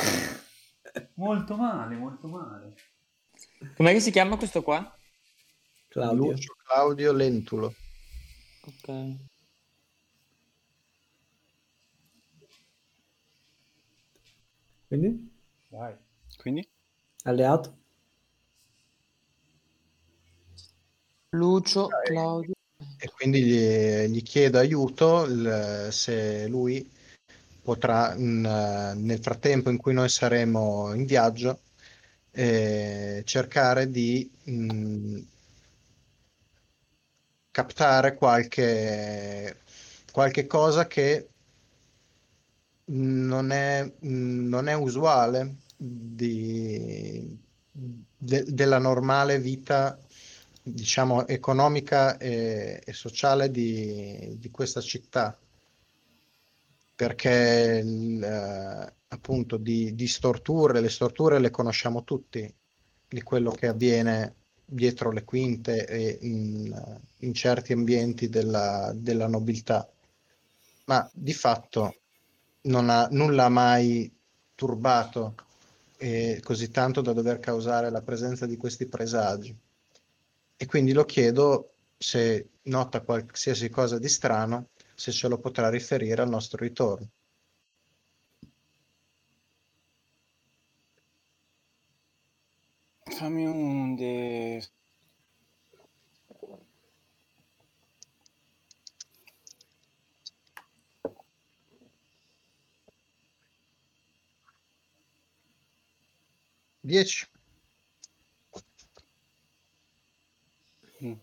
Molto 1.14 1.56
male, 1.56 1.96
molto 1.96 2.28
male. 2.28 2.74
Com'è 3.78 3.94
che 3.94 4.00
si 4.00 4.10
chiama 4.10 4.36
questo 4.36 4.64
qua? 4.64 4.96
Claudio. 5.88 6.32
Lucio 6.32 6.56
Claudio 6.74 7.12
Lentulo. 7.12 7.76
Ok. 8.62 9.16
Quindi? 14.88 15.30
Vai. 15.68 15.94
Quindi? 16.38 16.66
Alleato? 17.24 17.78
Lucio, 21.32 21.90
Claudio. 22.06 22.54
E 22.98 23.10
quindi 23.10 23.44
gli, 23.44 24.06
gli 24.08 24.24
chiedo 24.24 24.58
aiuto 24.58 25.26
il- 25.26 25.90
se 25.92 26.48
lui 26.48 26.90
potrà, 27.62 28.16
in- 28.16 28.42
nel 28.96 29.20
frattempo 29.20 29.70
in 29.70 29.76
cui 29.76 29.94
noi 29.94 30.08
saremo 30.08 30.94
in 30.94 31.04
viaggio, 31.06 31.64
eh, 32.32 33.24
cercare 33.26 33.90
di 33.90 34.32
mh, 34.46 35.20
captare 37.52 38.16
qualche, 38.16 39.58
qualche 40.12 40.48
cosa 40.48 40.88
che 40.88 41.28
non 42.86 43.52
è, 43.52 43.92
non 44.00 44.68
è 44.68 44.74
usuale 44.74 45.58
di- 45.78 47.38
de- 47.72 48.46
della 48.48 48.78
normale 48.80 49.40
vita 49.40 49.98
diciamo, 50.64 51.28
economica 51.28 52.18
e, 52.18 52.82
e 52.84 52.94
sociale 52.94 53.50
di, 53.50 54.36
di 54.38 54.52
questa 54.52 54.82
città, 54.82 55.38
perché 56.96 57.80
eh, 57.80 58.94
appunto 59.08 59.58
di, 59.58 59.96
di 59.96 60.08
storture, 60.08 60.80
le 60.80 60.90
storture 60.90 61.40
le 61.40 61.50
conosciamo 61.50 62.04
tutti, 62.04 62.54
di 63.08 63.22
quello 63.24 63.52
che 63.52 63.68
avviene 63.68 64.36
dietro 64.74 65.12
le 65.12 65.26
quinte 65.26 65.86
e 65.86 66.18
in, 66.22 67.00
in 67.18 67.34
certi 67.34 67.74
ambienti 67.74 68.30
della, 68.30 68.94
della 68.96 69.28
nobiltà, 69.28 69.90
ma 70.86 71.10
di 71.14 71.34
fatto 71.34 71.96
non 72.64 72.90
ha, 72.90 73.08
nulla 73.12 73.50
mai 73.50 74.10
turbato 74.56 75.36
eh, 75.98 76.40
così 76.44 76.72
tanto 76.72 77.02
da 77.02 77.12
dover 77.12 77.40
causare 77.40 77.90
la 77.90 78.02
presenza 78.02 78.46
di 78.46 78.56
questi 78.56 78.88
presagi. 78.88 79.56
E 80.56 80.66
quindi 80.66 80.94
lo 80.94 81.04
chiedo 81.04 81.74
se 81.98 82.50
nota 82.64 83.02
qualsiasi 83.02 83.70
cosa 83.70 84.00
di 84.00 84.08
strano, 84.08 84.70
se 84.96 85.12
ce 85.12 85.28
lo 85.28 85.38
potrà 85.38 85.70
riferire 85.70 86.22
al 86.22 86.30
nostro 86.30 86.64
ritorno. 86.64 87.10
Fammi 93.22 93.46
un 93.46 93.96
de... 93.98 94.62
Dieci. 106.84 107.28
Mm. 111.02 111.16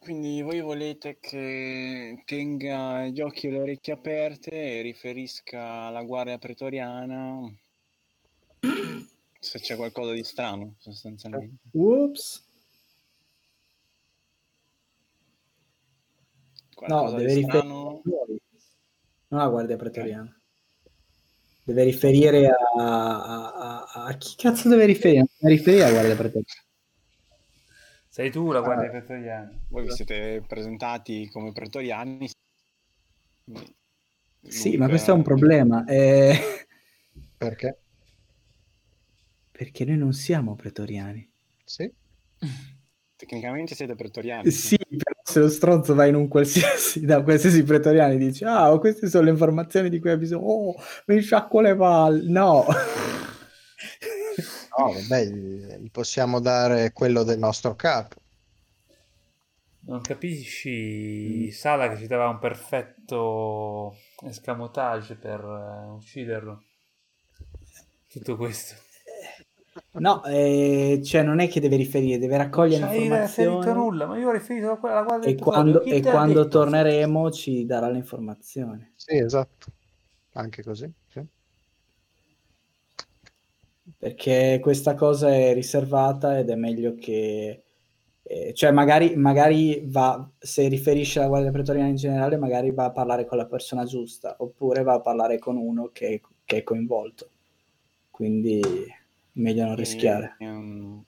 Quindi 0.00 0.40
voi 0.40 0.62
volete 0.62 1.18
che 1.20 2.22
tenga 2.24 3.04
gli 3.08 3.20
occhi 3.20 3.48
e 3.48 3.50
le 3.50 3.58
orecchie 3.60 3.92
aperte 3.92 4.50
e 4.50 4.80
riferisca 4.80 5.82
alla 5.82 6.02
guardia 6.02 6.38
pretoriana 6.38 7.38
se 9.38 9.58
c'è 9.60 9.76
qualcosa 9.76 10.12
di 10.12 10.24
strano, 10.24 10.76
sostanzialmente. 10.78 11.56
Ups. 11.72 12.48
No, 16.78 16.86
Qualcosa 16.86 17.16
deve 17.18 17.28
di 17.28 17.34
riferire 17.40 17.58
strano? 17.58 18.02
non 19.28 19.40
la 19.40 19.48
guardia 19.48 19.76
pretoriana. 19.76 20.40
Deve 21.62 21.84
riferire 21.84 22.48
a, 22.48 22.56
a, 22.78 23.52
a- 23.84 24.04
a 24.06 24.16
chi 24.16 24.34
cazzo 24.34 24.70
deve 24.70 24.86
riferire? 24.86 25.26
Deve 25.38 25.54
riferire 25.56 25.84
a 25.84 25.90
Guardia 25.90 26.16
Pretoriana. 26.16 26.68
Sei 28.12 28.28
tu 28.30 28.50
la 28.50 28.60
guardia 28.60 28.88
Ah. 28.88 28.90
pretoriana. 28.90 29.52
Voi 29.68 29.84
vi 29.84 29.90
siete 29.92 30.42
presentati 30.46 31.28
come 31.30 31.52
pretoriani. 31.52 32.28
Sì, 34.42 34.76
ma 34.76 34.88
questo 34.88 35.12
è 35.12 35.14
un 35.14 35.22
problema. 35.22 35.84
eh, 35.84 36.36
Perché? 37.38 37.78
perché 39.52 39.84
noi 39.84 39.98
non 39.98 40.12
siamo 40.14 40.56
pretoriani. 40.56 41.30
Sì. 41.64 41.92
Tecnicamente 43.14 43.74
siete 43.74 43.94
pretoriani. 43.94 44.50
Sì, 44.50 44.76
però 44.78 45.20
se 45.22 45.38
lo 45.40 45.48
stronzo 45.50 45.94
va 45.94 46.06
in 46.06 46.14
un 46.14 46.26
qualsiasi, 46.28 47.04
da 47.04 47.22
qualsiasi 47.22 47.62
pretoriano 47.62 48.14
e 48.14 48.16
dice 48.16 48.46
ah, 48.46 48.76
queste 48.78 49.08
sono 49.10 49.24
le 49.24 49.30
informazioni 49.30 49.90
di 49.90 50.00
cui 50.00 50.10
hai 50.10 50.16
bisogno, 50.18 50.46
oh, 50.46 50.74
mi 51.06 51.20
sciacquo 51.20 51.60
le 51.60 51.76
palle. 51.76 52.28
No. 52.30 52.64
No, 54.80 54.92
vabbè, 54.92 55.24
gli 55.26 55.90
possiamo 55.90 56.40
dare 56.40 56.92
quello 56.92 57.22
del 57.22 57.38
nostro 57.38 57.74
capo. 57.76 58.16
Non 59.82 60.00
capisci, 60.00 61.50
Sala, 61.50 61.88
che 61.88 61.96
ci 61.96 62.06
dava 62.06 62.28
un 62.28 62.38
perfetto 62.38 63.96
escamotage 64.24 65.16
per 65.16 65.40
eh, 65.40 65.90
ucciderlo. 65.90 66.62
Tutto 68.08 68.36
questo. 68.36 68.74
No, 69.92 70.24
eh, 70.24 71.00
cioè 71.04 71.22
non 71.22 71.40
è 71.40 71.48
che 71.48 71.60
deve 71.60 71.76
riferire, 71.76 72.18
deve 72.18 72.36
raccogliere 72.36 72.84
riferito 72.84 73.04
informazioni 73.04 73.72
nulla, 73.72 74.06
ma 74.06 74.18
io 74.18 74.28
ho 74.28 74.32
riferito 74.32 74.70
a 74.72 74.76
quella 74.78 74.96
alla 74.96 75.04
guardia 75.04 75.30
e 75.30 75.34
quando, 75.36 75.82
e 75.82 76.02
quando 76.02 76.48
torneremo 76.48 77.30
ci 77.30 77.64
darà 77.66 77.88
le 77.88 77.98
informazioni. 77.98 78.92
Sì, 78.96 79.16
esatto. 79.16 79.66
Anche 80.32 80.62
così. 80.62 80.92
Perché 83.98 84.58
questa 84.60 84.94
cosa 84.94 85.34
è 85.34 85.52
riservata 85.54 86.38
ed 86.38 86.50
è 86.50 86.54
meglio 86.54 86.94
che... 86.94 87.62
eh, 88.22 88.52
cioè 88.54 88.70
magari, 88.70 89.16
magari 89.16 89.82
va, 89.86 90.28
se 90.38 90.68
riferisce 90.68 91.18
alla 91.18 91.28
Guardia 91.28 91.50
Pretoriana 91.50 91.88
in 91.88 91.96
generale, 91.96 92.36
magari 92.36 92.70
va 92.70 92.84
a 92.84 92.90
parlare 92.90 93.24
con 93.26 93.38
la 93.38 93.46
persona 93.46 93.84
giusta, 93.84 94.36
oppure 94.38 94.82
va 94.82 94.94
a 94.94 95.00
parlare 95.00 95.38
con 95.38 95.56
uno 95.56 95.90
che, 95.92 96.20
che 96.44 96.58
è 96.58 96.62
coinvolto. 96.62 97.28
Quindi 98.10 98.60
meglio 99.32 99.64
non 99.64 99.76
rischiare. 99.76 100.36
E, 100.38 100.44
ehm, 100.44 101.04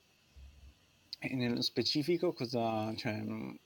e 1.19 1.35
nello 1.37 1.63
specifico 1.63 2.33
cosa, 2.33 2.93
cioè, 2.97 3.21
mh, 3.21 3.59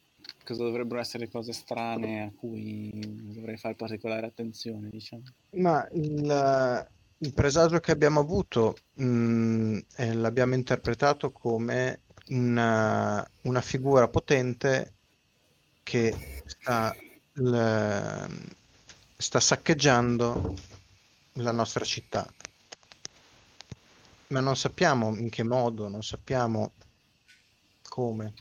cosa 0.45 0.65
dovrebbero 0.65 1.01
essere 1.01 1.25
le 1.25 1.31
cose 1.31 1.53
strane 1.53 2.23
a 2.23 2.33
cui 2.37 2.93
dovrei 3.33 3.57
fare 3.57 3.75
particolare 3.75 4.27
attenzione, 4.27 4.89
diciamo? 4.91 5.23
Ma 5.53 5.89
il, 5.93 6.89
il 7.19 7.33
presagio 7.33 7.81
che 7.81 7.93
abbiamo 7.93 8.21
avuto 8.21 8.77
mh, 8.95 9.79
eh, 9.97 10.15
l'abbiamo 10.15 10.55
interpretato 10.55 11.31
come 11.33 12.03
una, 12.29 13.27
una 13.43 13.61
figura 13.61 14.09
potente 14.09 14.93
che 15.83 16.43
sta, 16.45 16.95
l- 17.35 18.27
sta 19.17 19.41
saccheggiando 19.41 20.55
la 21.35 21.53
nostra 21.53 21.85
città. 21.85 22.27
Ma 24.29 24.41
non 24.41 24.57
sappiamo 24.57 25.15
in 25.17 25.31
che 25.31 25.45
modo, 25.45 25.89
non 25.89 26.03
sappiamo 26.03 26.73
come. 27.89 28.35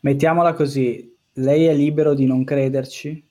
Mettiamola 0.00 0.54
così, 0.54 1.16
lei 1.34 1.66
è 1.66 1.74
libero 1.74 2.14
di 2.14 2.26
non 2.26 2.44
crederci, 2.44 3.29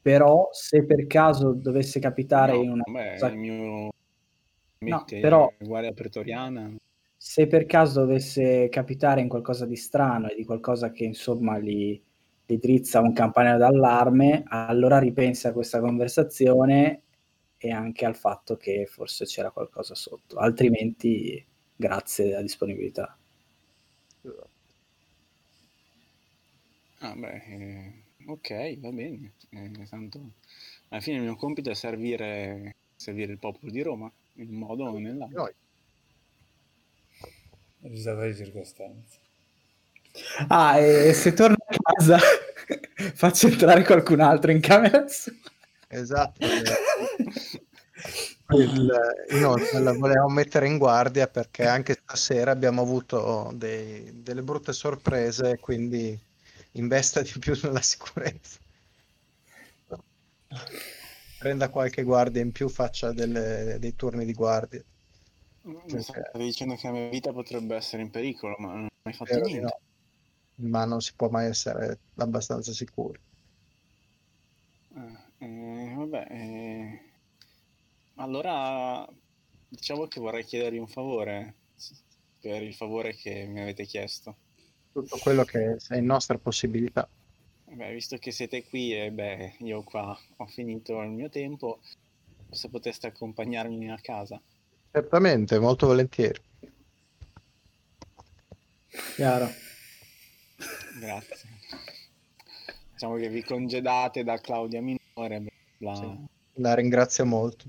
però 0.00 0.48
se 0.52 0.84
per 0.84 1.06
caso 1.06 1.52
dovesse 1.52 2.00
capitare 2.00 2.52
No, 2.56 2.62
in 2.62 2.70
una 2.70 2.82
beh, 2.86 3.10
cosa- 3.12 3.28
il 3.28 3.36
mio 3.38 3.88
No, 4.80 5.04
però- 5.06 5.52
guardia 5.58 5.92
pretoriana 5.92 6.72
se 7.20 7.46
per 7.48 7.66
caso 7.66 8.00
dovesse 8.00 8.68
capitare 8.68 9.20
in 9.20 9.28
qualcosa 9.28 9.66
di 9.66 9.74
strano 9.76 10.28
e 10.28 10.36
di 10.36 10.44
qualcosa 10.44 10.92
che 10.92 11.02
insomma 11.04 11.58
gli, 11.58 12.00
gli 12.46 12.56
drizza 12.58 13.00
un 13.00 13.12
campanello 13.12 13.58
d'allarme, 13.58 14.44
allora 14.46 14.98
ripensa 14.98 15.48
a 15.48 15.52
questa 15.52 15.80
conversazione 15.80 17.02
e 17.58 17.72
anche 17.72 18.04
al 18.06 18.14
fatto 18.14 18.56
che 18.56 18.86
forse 18.86 19.24
c'era 19.24 19.50
qualcosa 19.50 19.96
sotto, 19.96 20.36
altrimenti 20.38 21.44
grazie 21.74 22.26
della 22.26 22.40
disponibilità. 22.42 23.18
Ah, 27.00 27.14
beh, 27.16 27.42
eh, 27.48 27.92
ok, 28.28 28.78
va 28.78 28.90
bene. 28.90 29.32
Eh, 29.50 29.86
tanto 29.88 30.20
alla 30.88 31.00
fine 31.00 31.18
il 31.18 31.22
mio 31.22 31.36
compito 31.36 31.70
è 31.70 31.74
servire, 31.74 32.76
servire 32.96 33.32
il 33.32 33.38
popolo 33.38 33.70
di 33.70 33.82
Roma 33.82 34.10
in 34.34 34.48
un 34.48 34.56
modo 34.56 34.84
o 34.84 34.98
nell'altro. 34.98 35.42
Noi. 35.42 35.52
Risata 37.80 38.26
di 38.26 38.34
circostanza. 38.34 39.18
Ah, 40.48 40.78
e 40.78 41.12
se 41.12 41.32
torno 41.32 41.56
a 41.56 41.76
casa 41.94 42.18
faccio 43.14 43.48
entrare 43.48 43.84
qualcun 43.84 44.20
altro 44.20 44.50
in 44.50 44.60
camera 44.60 45.06
sua. 45.08 45.32
Esatto. 45.88 46.46
Il, 48.50 48.90
inoltre 49.30 49.78
la 49.80 49.92
volevamo 49.92 50.28
mettere 50.28 50.66
in 50.66 50.78
guardia 50.78 51.28
perché 51.28 51.66
anche 51.66 51.98
stasera 52.02 52.50
abbiamo 52.50 52.80
avuto 52.80 53.52
dei- 53.54 54.22
delle 54.22 54.42
brutte 54.42 54.72
sorprese, 54.72 55.58
quindi 55.58 56.18
investa 56.80 57.22
di 57.22 57.32
più 57.38 57.58
nella 57.62 57.82
sicurezza. 57.82 58.58
Prenda 61.38 61.68
qualche 61.68 62.02
guardia 62.02 62.42
in 62.42 62.52
più, 62.52 62.68
faccia 62.68 63.12
delle- 63.12 63.76
dei 63.78 63.94
turni 63.94 64.24
di 64.24 64.32
guardia. 64.32 64.82
Mi 65.62 66.00
state 66.02 66.38
dicendo 66.38 66.74
che 66.74 66.86
la 66.86 66.92
mia 66.92 67.08
vita 67.08 67.32
potrebbe 67.32 67.76
essere 67.76 68.02
in 68.02 68.10
pericolo, 68.10 68.56
ma 68.58 68.72
non 68.72 68.84
ho 68.84 68.88
mai 69.02 69.14
fatto 69.14 69.34
di 69.34 69.40
niente. 69.42 69.60
no. 70.56 70.68
Ma 70.68 70.84
non 70.84 71.00
si 71.00 71.12
può 71.14 71.28
mai 71.28 71.46
essere 71.46 71.98
abbastanza 72.16 72.72
sicuri. 72.72 73.20
Eh, 74.96 75.44
eh, 75.44 75.94
vabbè, 75.96 76.26
eh, 76.30 77.00
allora 78.16 79.06
diciamo 79.68 80.06
che 80.06 80.18
vorrei 80.20 80.44
chiedervi 80.44 80.78
un 80.78 80.88
favore 80.88 81.54
per 82.40 82.62
il 82.62 82.74
favore 82.74 83.14
che 83.14 83.46
mi 83.46 83.60
avete 83.60 83.84
chiesto. 83.84 84.36
Tutto 84.92 85.18
quello 85.18 85.44
che 85.44 85.76
è 85.88 85.96
in 85.96 86.06
nostra 86.06 86.38
possibilità. 86.38 87.08
Beh, 87.64 87.92
visto 87.92 88.16
che 88.16 88.30
siete 88.30 88.64
qui 88.64 88.98
e 88.98 89.10
beh, 89.10 89.56
io 89.58 89.82
qua 89.82 90.18
ho 90.36 90.46
finito 90.46 91.00
il 91.02 91.10
mio 91.10 91.28
tempo, 91.28 91.80
se 92.50 92.68
poteste 92.68 93.06
accompagnarmi 93.06 93.90
a 93.90 93.98
casa. 94.00 94.40
Certamente, 94.90 95.58
molto 95.58 95.86
volentieri. 95.86 96.40
Chiaro. 99.14 99.48
Grazie. 100.98 101.48
Diciamo 102.92 103.16
che 103.16 103.28
vi 103.28 103.44
congedate 103.44 104.24
da 104.24 104.38
Claudia 104.38 104.80
Minore, 104.80 105.40
bla 105.40 105.50
bla. 105.76 105.94
Sì. 105.94 106.26
La 106.60 106.74
ringrazio 106.74 107.24
molto. 107.24 107.66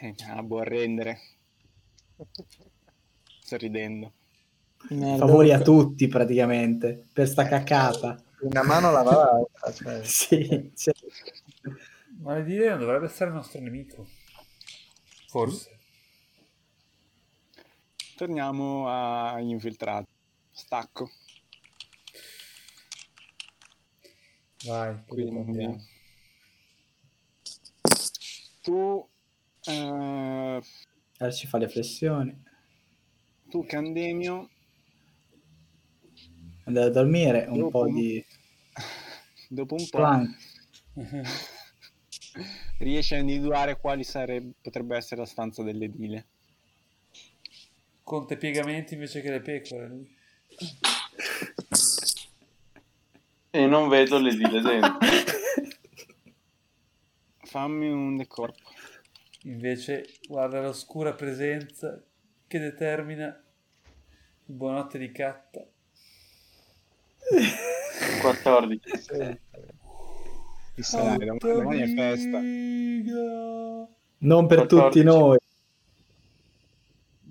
Eh, 0.00 0.14
a 0.28 0.42
buon 0.42 0.64
rendere, 0.64 1.20
sorridendo. 3.40 4.12
Merda, 4.90 5.26
Favori 5.26 5.52
a 5.52 5.60
tutti 5.60 6.06
praticamente, 6.08 7.06
per 7.12 7.28
sta 7.28 7.46
cacata. 7.46 8.22
Una 8.40 8.62
mano 8.62 8.90
lava 8.90 9.14
l'altra. 9.14 9.72
cioè. 9.72 10.04
Sì, 10.04 10.72
cioè, 10.76 10.94
Ma 12.20 12.40
dire 12.40 12.70
non 12.70 12.78
dovrebbe 12.80 13.06
essere 13.06 13.30
il 13.30 13.36
nostro 13.36 13.60
nemico. 13.60 14.06
Forse. 15.28 15.78
Torniamo 18.16 18.88
agli 18.88 19.50
infiltrati. 19.50 20.08
Stacco. 20.50 21.10
Vai, 24.64 24.96
Quindi 25.06 25.94
tu, 28.66 29.08
eh, 29.64 30.60
adesso 31.18 31.38
ci 31.38 31.46
fa 31.46 31.58
le 31.58 31.68
flessioni. 31.68 32.42
tu 33.48 33.64
Candemio, 33.64 34.50
Andare 36.66 36.86
a 36.86 36.90
dormire, 36.90 37.46
un 37.48 37.58
Dopo 37.58 37.70
po' 37.70 37.88
di 37.88 38.24
dopo 39.48 39.74
un 39.74 39.88
po' 39.88 39.98
plank. 39.98 40.36
riesci 42.78 43.14
a 43.14 43.18
individuare 43.18 43.78
quali 43.78 44.04
sarebbe, 44.04 44.52
potrebbe 44.60 44.96
essere 44.96 45.20
la 45.20 45.26
stanza 45.26 45.62
dell'edile. 45.62 46.26
Conte 48.02 48.36
piegamenti 48.36 48.94
invece 48.94 49.20
che 49.20 49.30
le 49.30 49.40
pecore. 49.40 50.04
E 53.50 53.66
non 53.66 53.88
vedo 53.88 54.18
le 54.18 54.34
dile 54.34 54.60
dentro. 54.60 54.98
Fammi 57.42 57.88
un 57.88 58.16
decorpo. 58.16 58.70
Invece 59.42 60.18
guarda 60.28 60.60
l'oscura 60.60 61.14
presenza 61.14 62.02
che 62.46 62.58
determina 62.58 63.26
il 63.26 64.54
buonanotte 64.54 64.98
di 64.98 65.10
Catta. 65.10 65.66
14. 68.20 68.80
Sì. 68.98 69.38
Chissà. 70.74 71.16
Dai, 71.16 71.38
domani, 71.38 71.80
è 71.80 71.94
festa. 71.94 72.38
Non 74.18 74.46
per 74.46 74.66
14. 74.66 74.68
tutti 74.68 75.02
noi. 75.02 75.38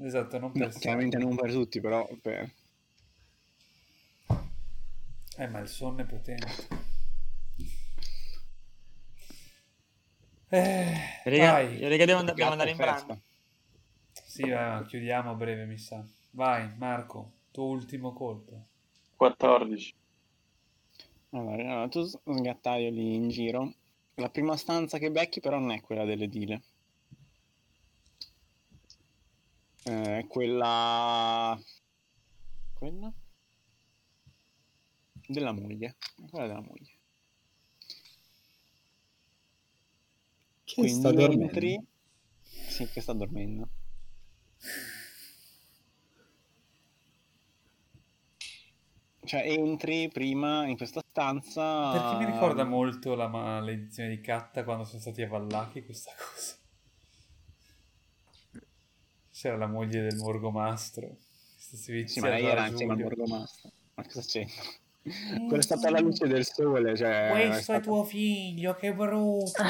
Esatto, 0.01 0.39
non 0.39 0.51
No, 0.53 0.67
per 0.67 0.77
chiaramente 0.77 1.17
non 1.17 1.35
per 1.35 1.51
tutti, 1.51 1.79
però 1.79 2.07
per... 2.21 2.51
Eh, 5.37 5.47
ma 5.47 5.59
il 5.59 5.67
sonno 5.67 6.01
è 6.01 6.05
potente. 6.05 6.67
Eh, 10.49 10.93
Raga, 11.23 11.51
vai. 11.51 11.79
raga, 11.87 12.05
devo, 12.05 12.23
Gatto 12.23 12.51
andare 12.51 12.69
in 12.69 12.77
branda. 12.77 13.19
Sì, 14.11 14.41
vai, 14.49 14.51
va, 14.51 14.85
chiudiamo 14.85 15.31
a 15.31 15.33
breve, 15.33 15.65
mi 15.65 15.77
sa. 15.77 16.03
Vai, 16.31 16.71
Marco, 16.77 17.31
tuo 17.51 17.65
ultimo 17.65 18.13
colpo. 18.13 18.67
14. 19.17 19.93
Allora, 21.29 21.61
allora, 21.61 21.87
tu 21.87 22.03
sgattaio 22.03 22.89
lì 22.89 23.13
in 23.13 23.29
giro. 23.29 23.75
La 24.15 24.29
prima 24.31 24.57
stanza 24.57 24.97
che 24.97 25.11
becchi 25.11 25.39
però 25.39 25.59
non 25.59 25.69
è 25.71 25.81
quella 25.81 26.03
dell'edile. 26.03 26.63
Eh, 29.85 30.19
È 30.19 30.27
quella... 30.27 31.57
Quella? 32.73 33.13
Della 35.27 35.51
moglie. 35.51 35.97
È 36.15 36.29
Quella 36.29 36.47
della 36.47 36.61
moglie. 36.61 36.93
Che 40.65 40.75
Quindi 40.79 40.89
sta 40.89 41.11
dormendo? 41.11 41.45
entri... 41.51 41.79
Sì, 42.67 42.87
che 42.89 43.01
sta 43.01 43.13
dormendo. 43.13 43.69
Cioè, 49.25 49.41
entri 49.41 50.09
prima 50.09 50.65
in 50.67 50.77
questa 50.77 51.01
stanza... 51.07 51.91
Perché 51.91 52.25
mi 52.25 52.31
ricorda 52.31 52.63
molto 52.63 53.15
la 53.15 53.27
maledizione 53.27 54.09
di 54.09 54.21
Catta 54.21 54.63
quando 54.63 54.83
sono 54.83 55.01
stati 55.01 55.21
a 55.21 55.27
Vallaki 55.27 55.83
questa 55.83 56.11
cosa. 56.17 56.55
C'era 59.31 59.57
la 59.57 59.67
moglie 59.67 60.01
del 60.01 60.15
Morgomastro. 60.17 61.17
Sì, 61.57 62.19
ma 62.19 62.29
lei 62.29 62.45
era 62.45 62.67
insieme 62.67 62.93
al 62.93 63.01
borgomastro. 63.01 63.71
Ma 63.95 64.03
cosa 64.03 64.21
c'entra? 64.21 64.63
Quella 65.01 65.57
è 65.57 65.61
stata 65.61 65.89
la 65.89 65.99
luce 65.99 66.27
del 66.27 66.45
sole, 66.45 66.95
cioè... 66.95 67.27
è 67.27 67.31
Questo 67.31 67.57
è 67.57 67.61
stata- 67.61 67.79
tuo 67.81 68.03
figlio, 68.03 68.75
che 68.75 68.93
brutto. 68.93 69.63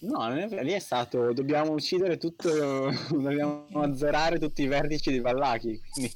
No, 0.00 0.28
è 0.32 0.62
lì 0.62 0.72
è 0.72 0.78
stato... 0.78 1.32
Dobbiamo 1.32 1.72
uccidere 1.72 2.16
tutto... 2.16 2.48
Dobbiamo 3.10 3.66
azzerare 3.82 4.38
tutti 4.38 4.62
i 4.62 4.66
vertici 4.66 5.10
di 5.10 5.20
Vallaki, 5.20 5.80
quindi... 5.92 6.12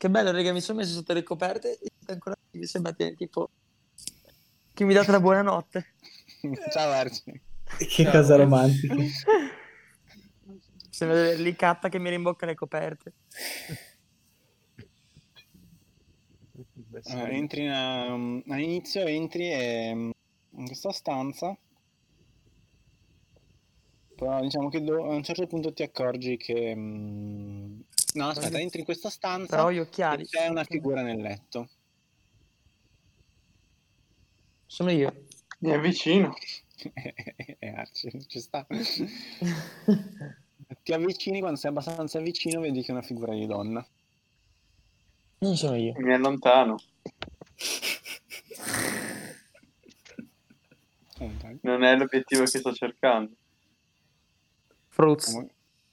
Che 0.00 0.08
bello, 0.08 0.32
raga, 0.32 0.50
mi 0.54 0.62
sono 0.62 0.78
messo 0.78 0.94
sotto 0.94 1.12
le 1.12 1.22
coperte 1.22 1.78
e 1.78 1.90
ancora 2.06 2.34
mi 2.52 2.64
sembra 2.64 2.90
tipo 2.94 3.50
che 4.72 4.84
mi 4.86 4.94
date 4.94 5.10
la 5.10 5.20
buonanotte. 5.20 5.92
Ciao 6.72 6.90
Arci. 6.90 7.38
Che 7.76 8.04
Ciao. 8.04 8.10
cosa 8.10 8.36
romantica. 8.36 8.94
Sembra 10.88 11.54
catta 11.54 11.90
che 11.90 11.98
mi 11.98 12.08
rimbocca 12.08 12.46
le 12.46 12.54
coperte. 12.54 13.12
Eh, 17.04 17.36
entri 17.36 17.64
in, 17.64 17.70
um, 17.70 18.42
all'inizio 18.48 19.04
entri 19.04 19.52
e, 19.52 19.90
um, 19.92 20.10
in 20.52 20.64
questa 20.64 20.92
stanza 20.92 21.54
però 24.20 24.38
diciamo 24.42 24.68
che 24.68 24.82
do- 24.82 25.02
a 25.02 25.14
un 25.14 25.22
certo 25.22 25.46
punto 25.46 25.72
ti 25.72 25.82
accorgi 25.82 26.36
che 26.36 26.74
mm, 26.76 27.80
no 28.14 28.28
aspetta 28.28 28.58
entri 28.58 28.80
in 28.80 28.84
questa 28.84 29.10
stanza 29.10 29.56
Però 29.56 29.70
gli 29.70 29.76
e 29.76 29.80
occhiali. 29.80 30.26
c'è 30.26 30.48
una 30.48 30.64
figura 30.64 31.02
nel 31.02 31.20
letto 31.20 31.68
Sono 34.66 34.90
io. 34.90 35.24
Mi 35.58 35.72
avvicino. 35.72 36.34
e 37.58 37.68
Arci 37.68 38.26
ci 38.26 38.40
sta 38.40 38.66
ti 40.82 40.92
avvicini 40.92 41.40
quando 41.40 41.58
sei 41.58 41.70
abbastanza 41.70 42.20
vicino 42.20 42.60
vedi 42.60 42.80
che 42.82 42.88
è 42.88 42.92
una 42.92 43.02
figura 43.02 43.34
di 43.34 43.46
donna 43.46 43.86
Non 45.40 45.56
sono 45.56 45.76
io. 45.76 45.92
Mi 45.98 46.14
allontano. 46.14 46.76
Ok. 51.18 51.58
Non 51.62 51.84
è 51.84 51.96
l'obiettivo 51.96 52.44
che 52.44 52.58
sto 52.58 52.72
cercando. 52.72 53.32
Fruits. 54.88 55.44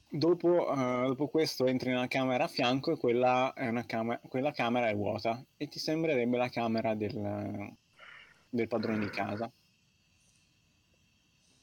Dopo, 0.10 0.72
eh, 0.74 1.08
dopo 1.08 1.28
questo 1.28 1.66
entri 1.66 1.90
nella 1.90 2.08
camera 2.08 2.46
a 2.46 2.48
fianco 2.48 2.92
e 2.92 2.98
quella, 2.98 3.54
è 3.54 3.68
una 3.68 3.86
camera, 3.86 4.20
quella 4.28 4.52
camera 4.52 4.88
è 4.90 4.96
vuota 4.96 5.44
e 5.58 5.68
ti 5.68 5.80
sembrerebbe 5.80 6.38
la 6.38 6.50
camera 6.50 6.96
del, 6.96 7.74
del 8.50 8.68
padrone 8.68 9.00
di 9.00 9.10
casa. 9.10 9.52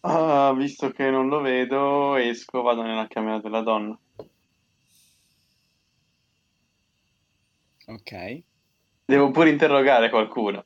Ah, 0.00 0.52
visto 0.54 0.90
che 0.90 1.08
non 1.10 1.28
lo 1.28 1.40
vedo, 1.40 2.16
esco, 2.16 2.60
vado 2.60 2.82
nella 2.82 3.06
camera 3.08 3.40
della 3.40 3.62
donna. 3.62 3.98
Ok, 7.86 8.42
Devo 9.06 9.30
pure 9.30 9.50
interrogare 9.50 10.08
qualcuno. 10.08 10.64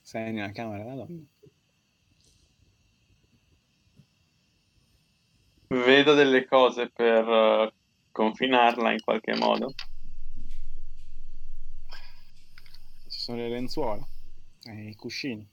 sei 0.00 0.32
nella 0.32 0.52
camera 0.52 0.84
della 0.84 1.04
donna. 1.04 1.24
Vedo 5.82 6.14
delle 6.14 6.46
cose 6.46 6.88
per 6.88 7.28
eh, 7.28 7.74
confinarla 8.12 8.92
in 8.92 9.00
qualche 9.02 9.34
modo. 9.34 9.74
Ci 13.08 13.18
sono 13.18 13.38
le 13.38 13.48
lenzuola 13.48 14.06
e 14.62 14.88
i 14.90 14.94
cuscini. 14.94 15.46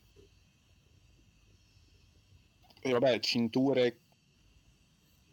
E 2.83 2.91
vabbè, 2.91 3.19
cinture, 3.19 3.97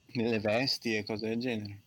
delle 0.07 0.41
vesti 0.41 0.97
e 0.97 1.05
cose 1.05 1.28
del 1.28 1.39
genere. 1.39 1.83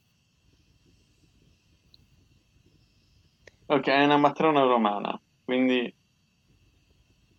Ok, 3.65 3.87
è 3.87 4.03
una 4.03 4.17
matrona 4.17 4.61
romana, 4.61 5.19
quindi 5.43 5.91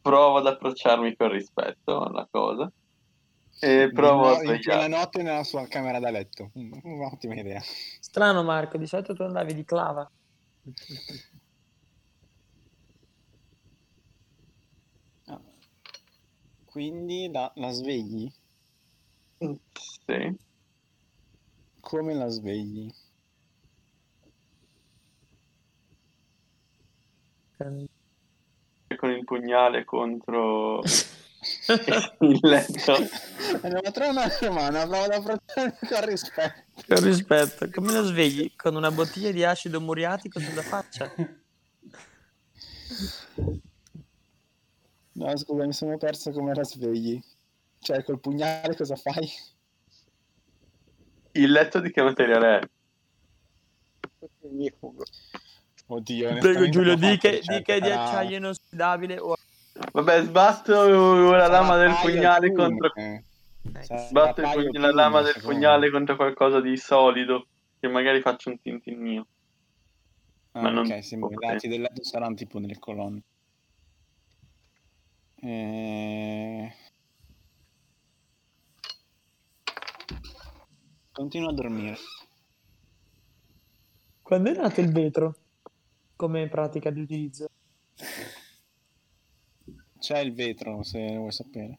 provo 0.00 0.38
ad 0.38 0.46
approcciarmi 0.46 1.14
con 1.14 1.30
rispetto 1.30 2.02
alla 2.02 2.26
cosa 2.28 2.72
e 3.64 3.90
provo 3.92 4.26
a 4.26 4.30
in 4.30 4.38
quella 4.38 4.58
svegliare. 4.58 4.88
notte 4.88 5.22
nella 5.22 5.44
sua 5.44 5.68
camera 5.68 6.00
da 6.00 6.10
letto. 6.10 6.50
Un'ottima 6.54 7.34
idea. 7.34 7.60
Strano 8.00 8.42
Marco, 8.42 8.76
di 8.76 8.86
solito 8.88 9.14
tu 9.14 9.22
andavi 9.22 9.54
di 9.54 9.64
clava. 9.64 10.10
Ah. 15.26 15.40
Quindi 16.64 17.30
la, 17.30 17.52
la 17.54 17.70
svegli? 17.70 18.28
Sì. 19.38 20.36
Come 21.80 22.14
la 22.14 22.28
svegli? 22.28 22.92
Ehm, 27.58 27.86
Con 28.96 29.10
il 29.10 29.24
pugnale 29.24 29.84
contro 29.84 30.82
il 32.20 32.38
letto. 32.42 32.94
È 32.94 33.66
una 33.66 33.80
matrona 33.82 34.30
romana, 34.40 34.86
provo 34.86 35.04
ad 35.04 35.12
approcciarmi 35.12 35.88
con 35.88 36.06
rispetto. 36.06 36.62
Con 36.86 37.04
rispetto, 37.04 37.70
come 37.70 37.92
lo 37.92 38.04
svegli? 38.04 38.52
Con 38.54 38.76
una 38.76 38.90
bottiglia 38.90 39.32
di 39.32 39.44
acido 39.44 39.80
muriatico 39.80 40.38
sulla 40.38 40.62
faccia? 40.62 41.12
No, 45.14 45.36
scusa, 45.36 45.66
mi 45.66 45.72
sono 45.72 45.98
perso 45.98 46.30
come 46.30 46.54
la 46.54 46.64
svegli. 46.64 47.20
Cioè, 47.80 48.04
col 48.04 48.20
pugnale 48.20 48.76
cosa 48.76 48.94
fai? 48.94 49.28
Il 51.32 51.50
letto 51.50 51.80
di 51.80 51.90
che 51.90 52.02
materiale 52.02 52.58
è? 52.58 52.68
Oddio, 55.86 56.38
Prego 56.38 56.68
Giulio, 56.68 56.94
di 56.94 57.18
che, 57.18 57.42
cioè, 57.42 57.58
di 57.58 57.62
che 57.62 57.80
di 57.80 57.90
acciaio 57.90 58.36
inossidabile 58.36 59.18
o... 59.18 59.36
Vabbè, 59.92 60.22
sbatto 60.22 61.30
la 61.30 61.48
lama 61.48 61.76
del 61.76 61.94
pugnale 62.00 62.52
contro... 62.52 62.92
Eh, 62.94 63.24
Sbatto 63.62 64.42
la 64.42 64.90
lama 64.90 65.22
del 65.22 65.40
pugnale 65.40 65.90
contro 65.90 66.16
qualcosa 66.16 66.60
di 66.60 66.76
solido, 66.76 67.46
che 67.78 67.86
magari 67.88 68.20
faccia 68.20 68.50
un 68.50 68.60
tintinnio. 68.60 69.26
Ah, 70.52 70.62
ma 70.62 70.70
non 70.70 70.84
ok, 70.84 71.02
sì, 71.02 71.14
i 71.14 71.34
lati 71.38 71.68
del 71.68 71.80
letto 71.82 72.02
saranno 72.02 72.34
tipo 72.34 72.58
nelle 72.58 72.78
colonne. 72.78 73.22
Eh... 75.36 76.74
Continua 81.12 81.50
a 81.50 81.54
dormire. 81.54 81.96
Quando 84.22 84.50
è 84.50 84.54
nato 84.54 84.80
il 84.80 84.92
vetro? 84.92 85.36
Come 86.16 86.48
pratica 86.48 86.90
di 86.90 87.00
utilizzo? 87.00 87.48
C'è 90.02 90.18
il 90.18 90.34
vetro, 90.34 90.82
se 90.82 91.16
vuoi 91.16 91.30
sapere. 91.30 91.78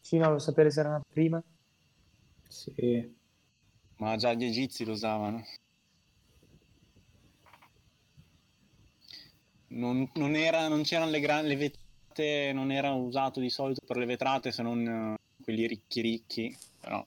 Sì, 0.00 0.16
no, 0.16 0.24
volevo 0.24 0.38
sapere 0.38 0.70
se 0.70 0.80
era 0.80 0.90
nato 0.90 1.06
prima. 1.10 1.42
Sì. 2.46 3.16
Ma 3.96 4.16
già 4.16 4.34
gli 4.34 4.44
egizi 4.44 4.84
lo 4.84 4.92
usavano. 4.92 5.42
non, 9.70 10.08
non, 10.14 10.34
era, 10.34 10.68
non 10.68 10.82
c'erano 10.82 11.10
le, 11.10 11.20
gran, 11.20 11.46
le 11.46 11.56
vetrate, 11.56 12.52
non 12.52 12.70
era 12.70 12.92
usato 12.92 13.40
di 13.40 13.50
solito 13.50 13.82
per 13.86 13.96
le 13.96 14.06
vetrate 14.06 14.52
se 14.52 14.62
non 14.62 15.16
uh, 15.16 15.42
quelli 15.42 15.66
ricchi 15.66 16.00
ricchi, 16.00 16.56
però... 16.80 17.04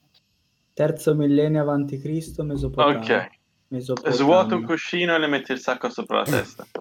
Terzo 0.72 1.14
millennio 1.14 1.60
avanti 1.60 2.00
Cristo, 2.00 2.42
Mesopotamia. 2.42 2.98
Ok. 2.98 3.30
Mesopotamia. 3.68 4.18
Svuota 4.18 4.56
un 4.56 4.64
cuscino 4.64 5.14
e 5.14 5.18
le 5.18 5.28
metti 5.28 5.52
il 5.52 5.60
sacco 5.60 5.88
sopra 5.88 6.18
la 6.18 6.24
testa. 6.24 6.66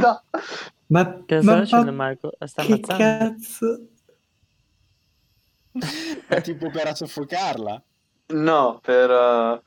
no. 0.00 0.22
Ma, 0.86 1.22
Che 1.24 1.40
sta 1.42 1.52
ma, 1.52 1.58
facendo 1.58 1.90
ma 1.92 2.04
Marco? 2.04 2.32
Sta 2.44 2.62
che 2.62 2.72
ammazzando? 2.72 3.02
cazzo? 3.02 3.86
È 6.28 6.40
tipo 6.42 6.70
per 6.70 6.94
soffocarla. 6.94 7.82
No, 8.26 8.80
per 8.82 9.10
uh, 9.10 9.60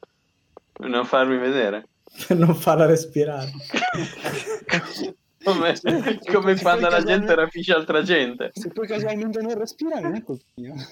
non 0.88 1.06
farmi 1.06 1.38
vedere. 1.38 1.90
Per 2.28 2.38
non 2.38 2.56
farla 2.56 2.86
respirare. 2.86 3.52
Come, 5.48 5.76
come 6.30 6.60
quando 6.60 6.90
la 6.90 7.02
gente 7.02 7.34
rapisce 7.34 7.72
altra 7.72 8.02
gente. 8.02 8.50
Se 8.54 8.68
poi 8.68 8.86
casualmente 8.86 9.42
non 9.42 9.58
respira, 9.58 9.98
non 10.02 10.16
è 10.16 10.22
colpa 10.22 10.44
mia. 10.56 10.74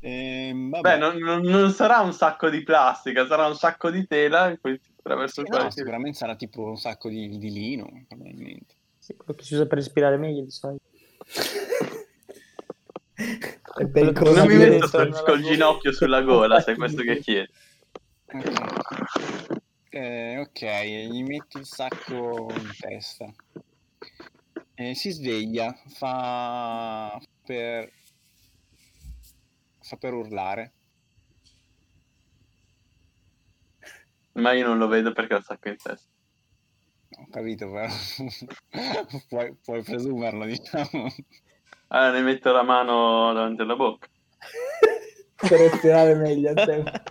Vabbè. 0.00 0.80
Beh, 0.80 0.96
non, 0.98 1.16
non- 1.16 1.42
non 1.42 1.70
sarà 1.72 2.00
un 2.00 2.12
sacco 2.12 2.48
di 2.48 2.62
plastica, 2.62 3.26
sarà 3.26 3.46
un 3.46 3.56
sacco 3.56 3.90
di 3.90 4.06
tela 4.06 4.50
in 4.50 4.58
cui- 4.60 4.80
attraverso 5.02 5.42
no, 5.42 5.70
sicuramente 5.70 6.16
sarà 6.16 6.36
tipo 6.36 6.62
un 6.62 6.76
sacco 6.76 7.08
di, 7.08 7.36
di 7.38 7.50
lino, 7.50 8.04
probabilmente. 8.06 8.74
Sì, 8.98 9.16
quello 9.16 9.34
che 9.34 9.44
si 9.44 9.54
usa 9.54 9.66
per 9.66 9.78
respirare 9.78 10.16
meglio 10.16 10.42
di 10.42 10.50
solito. 10.50 10.84
È 13.74 13.86
pericoloso. 13.86 14.44
Non 14.44 14.46
mi 14.46 14.54
Cosa 14.54 14.68
metto 14.68 15.02
dire? 15.02 15.10
col, 15.10 15.22
col 15.24 15.42
ginocchio 15.42 15.92
sulla 15.92 16.22
gola, 16.22 16.60
se 16.60 16.72
è 16.72 16.76
questo 16.76 17.02
che 17.02 17.18
chiedi. 17.20 17.50
Ok. 18.32 18.52
Eh, 19.90 20.38
ok, 20.38 20.84
gli 21.10 21.22
metti 21.22 21.58
il 21.58 21.66
sacco 21.66 22.50
in 22.50 22.70
testa. 22.78 23.32
Eh, 24.74 24.94
si 24.94 25.10
sveglia, 25.10 25.76
fa 25.88 27.20
per... 27.44 27.90
fa 29.80 29.96
per 29.96 30.14
urlare. 30.14 30.72
Ma 34.34 34.52
io 34.52 34.66
non 34.66 34.78
lo 34.78 34.88
vedo 34.88 35.12
perché 35.12 35.34
ho 35.34 35.38
il 35.38 35.44
sacco 35.44 35.68
in 35.68 35.76
testa. 35.76 36.08
Ho 37.18 37.26
capito, 37.30 37.70
però 37.70 37.86
puoi, 39.28 39.56
puoi 39.62 39.82
presumerlo, 39.82 40.44
diciamo. 40.46 41.12
Allora 41.88 42.12
ne 42.12 42.22
metto 42.22 42.52
la 42.52 42.62
mano 42.62 43.32
davanti 43.34 43.60
alla 43.62 43.76
bocca. 43.76 44.08
per 45.36 45.58
respirare 45.58 46.14
meglio. 46.14 46.52
Sempre. 46.56 47.02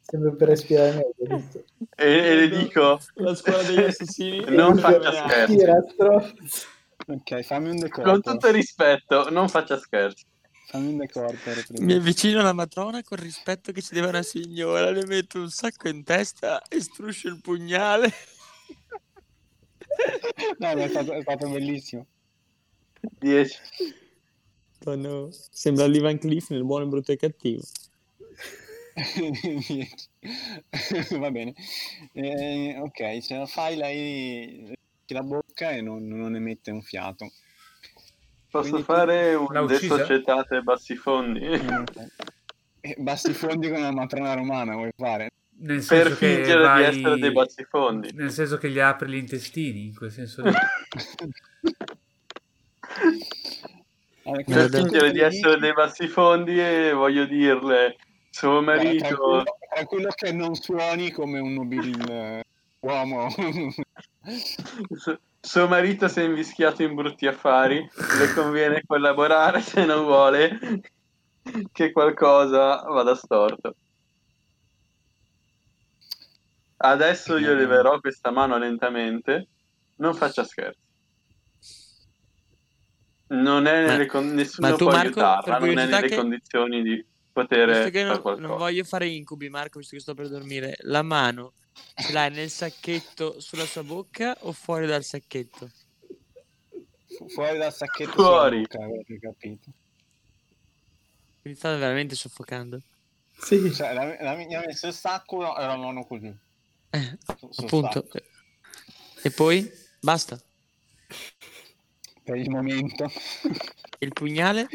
Sempre 0.00 0.36
per 0.36 0.48
respirare 0.48 0.92
meglio. 0.92 1.36
giusto? 1.36 1.64
E, 1.96 2.06
e 2.06 2.34
le 2.34 2.48
dico, 2.48 2.98
La 3.14 3.34
scuola 3.34 3.62
degli 3.62 3.82
assassini. 3.82 4.44
Non 4.54 4.78
faccia 4.78 5.12
scherzi. 5.12 5.64
Ok, 7.06 7.42
fammi 7.42 7.68
un 7.68 7.76
decorto. 7.76 8.10
con 8.10 8.22
tutto 8.22 8.48
il 8.48 8.54
rispetto, 8.54 9.28
non 9.30 9.48
faccia 9.48 9.76
scherzi. 9.76 10.24
Fammi 10.66 10.88
un 10.88 10.96
decorto. 10.98 11.50
Mi 11.78 11.94
avvicino 11.94 12.40
alla 12.40 12.52
matrona 12.52 13.02
con 13.02 13.18
rispetto 13.18 13.72
che 13.72 13.82
ci 13.82 13.94
deve 13.94 14.08
una 14.08 14.22
signora, 14.22 14.90
le 14.90 15.06
metto 15.06 15.40
un 15.40 15.50
sacco 15.50 15.88
in 15.88 16.04
testa 16.04 16.62
e 16.62 16.80
struscio 16.80 17.28
il 17.28 17.40
pugnale. 17.40 18.12
No, 20.58 20.70
è 20.70 20.88
stato, 20.88 21.12
è 21.12 21.22
stato 21.22 21.48
bellissimo. 21.48 22.04
10. 23.00 23.58
Oh 24.86 24.96
no. 24.96 25.28
Sembra 25.30 25.86
Lee 25.86 26.00
Van 26.00 26.18
Cliff 26.18 26.50
nel 26.50 26.64
buono, 26.64 26.84
il 26.84 26.90
brutto 26.90 27.12
e 27.12 27.14
il 27.14 27.20
cattivo. 27.20 27.62
Va 31.18 31.30
bene. 31.30 31.54
Eh, 32.12 32.76
ok, 32.78 33.20
ce 33.20 33.36
la 33.36 33.46
fai, 33.46 33.76
lei 33.76 34.72
la 35.06 35.22
bocca 35.22 35.70
e 35.70 35.80
non, 35.80 36.06
non 36.06 36.34
emette 36.34 36.70
un 36.70 36.82
fiato. 36.82 37.30
Posso 38.54 38.68
Quindi- 38.68 38.84
fare 38.84 39.34
un 39.34 39.46
uccisa? 39.46 39.96
desocietate 39.96 40.60
bassifondi? 40.62 41.40
Eh, 41.40 41.60
Bassifondi 42.98 43.68
con 43.68 43.78
una 43.78 43.90
matrona 43.90 44.34
romana 44.34 44.76
vuoi 44.76 44.92
fare? 44.96 45.30
Nel 45.58 45.82
senso 45.82 46.08
per 46.10 46.18
che 46.18 46.34
fingere 46.36 46.62
vai- 46.62 46.78
di 46.78 46.84
essere 46.98 47.18
dei 47.18 47.32
bassifondi. 47.32 48.12
Nel 48.12 48.30
senso 48.30 48.56
che 48.56 48.70
gli 48.70 48.78
apri 48.78 49.10
gli 49.10 49.16
intestini, 49.16 49.86
in 49.86 49.96
quel 49.96 50.12
senso 50.12 50.42
lì. 50.42 50.52
Per 54.22 54.68
fingere 54.70 55.10
di 55.10 55.18
essere 55.18 55.58
dei 55.58 55.72
bassifondi 55.72 56.60
e 56.60 56.92
voglio 56.92 57.24
dirle, 57.26 57.96
suo 58.30 58.62
marito... 58.62 59.04
tranquillo, 59.04 59.42
tranquillo 59.74 60.08
che 60.14 60.30
non 60.32 60.54
suoni 60.54 61.10
come 61.10 61.40
un 61.40 61.54
nobil 61.54 62.08
eh, 62.08 62.44
uomo. 62.78 63.26
Su- 65.44 65.58
Suo 65.58 65.68
marito 65.68 66.08
si 66.08 66.20
è 66.20 66.24
invischiato 66.24 66.82
in 66.82 66.94
brutti 66.94 67.26
affari, 67.26 67.76
le 68.18 68.32
conviene 68.34 68.82
collaborare 68.86 69.60
se 69.60 69.84
non 69.84 70.04
vuole 70.04 70.58
che 71.70 71.92
qualcosa 71.92 72.76
vada 72.82 73.14
storto. 73.14 73.76
Adesso 76.78 77.36
io 77.36 77.54
leverò 77.54 78.00
questa 78.00 78.30
mano 78.30 78.56
lentamente, 78.58 79.48
non 79.96 80.14
faccia 80.14 80.44
scherzi. 80.44 80.80
Non 83.26 83.66
è 83.66 83.86
nelle 83.86 84.06
con- 84.06 84.32
nessuno 84.34 84.68
ma 84.68 84.76
tu, 84.76 84.84
può 84.84 84.92
Marco, 84.92 85.20
aiutarla, 85.20 85.58
non 85.58 85.68
è 85.78 85.86
nelle 85.86 86.08
che- 86.08 86.16
condizioni 86.16 86.82
di 86.82 87.06
poter 87.32 87.68
Visto 87.68 87.90
che 87.90 88.06
fare 88.06 88.22
non, 88.22 88.40
non 88.40 88.56
voglio 88.56 88.84
fare 88.84 89.08
incubi, 89.08 89.48
Marco, 89.50 89.78
visto 89.78 89.94
che 89.96 90.02
sto 90.02 90.14
per 90.14 90.28
dormire, 90.28 90.76
la 90.80 91.02
mano 91.02 91.52
ce 91.96 92.12
l'hai 92.12 92.30
nel 92.30 92.50
sacchetto 92.50 93.40
sulla 93.40 93.66
sua 93.66 93.82
bocca 93.82 94.36
o 94.40 94.52
fuori 94.52 94.86
dal 94.86 95.04
sacchetto? 95.04 95.70
Fu- 97.16 97.28
Fuori 97.28 97.58
dal 97.58 97.72
sacchetto 97.72 98.12
Fuori. 98.12 98.60
bocca, 98.60 98.82
avete 98.84 99.18
capito. 99.20 99.70
Mi 101.42 101.54
sta 101.54 101.76
veramente 101.76 102.14
soffocando. 102.14 102.80
Sì, 103.36 103.72
Cioè, 103.72 103.92
la, 103.92 104.16
la, 104.20 104.34
mi 104.34 104.54
ha 104.54 104.60
messo 104.60 104.86
il 104.86 104.94
sacco 104.94 105.56
e 105.56 105.60
la 105.66 105.76
mano 105.76 106.04
così. 106.06 106.34
Eh, 106.90 107.18
appunto. 107.26 108.06
sacco. 108.08 108.18
E 109.22 109.30
poi? 109.30 109.70
Basta. 110.00 110.40
Per 112.22 112.36
il 112.36 112.50
momento. 112.50 113.10
Il 113.98 114.12
pugnale? 114.12 114.68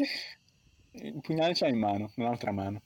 Il 0.92 1.20
pugnale 1.20 1.54
c'ha 1.54 1.66
in 1.68 1.78
mano, 1.78 2.12
nell'altra 2.14 2.52
mano. 2.52 2.80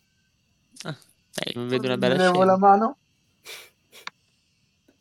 Ah, 0.83 0.97
eh, 1.37 1.53
non 1.55 1.69
vedo 1.69 1.87
una 1.87 1.97
bella 1.97 2.15
Levo 2.17 2.33
scena. 2.33 2.45
la 2.47 2.57
mano. 2.57 2.97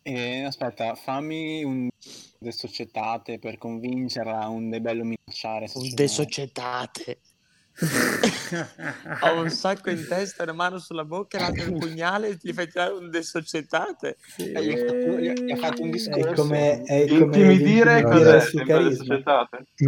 E 0.05 0.43
aspetta, 0.43 0.95
fammi 0.95 1.63
un 1.63 1.87
de 2.37 2.51
societate 2.51 3.39
per 3.39 3.57
convincerla 3.57 4.41
a 4.41 4.49
un 4.49 4.69
de 4.69 4.81
bello 4.81 5.03
minacciare. 5.03 5.69
Un 5.75 5.93
de 5.93 6.07
societate. 6.09 7.19
Ho 9.21 9.41
un 9.41 9.49
sacco 9.49 9.89
in 9.89 10.05
testa, 10.07 10.43
una 10.43 10.51
mano 10.53 10.77
sulla 10.77 11.05
bocca, 11.05 11.39
l'altro 11.39 11.63
il 11.63 11.77
pugnale 11.77 12.27
e 12.27 12.37
ti 12.37 12.51
fai 12.53 12.67
tirare 12.67 12.93
un 12.93 13.09
de 13.09 13.23
societate. 13.23 14.17
Eh, 14.37 14.63
gli, 14.63 14.73
ha 14.73 14.77
fatto, 14.77 15.19
gli 15.19 15.27
ha- 15.27 15.33
gli 15.33 15.51
ha 15.51 15.55
fatto 15.55 15.81
un 15.81 15.89
discorso. 15.89 16.29
È 16.29 16.33
come, 16.35 16.83
è 16.83 17.07
come 17.07 17.23
Intimidire 17.23 18.03
cos'è? 18.03 18.45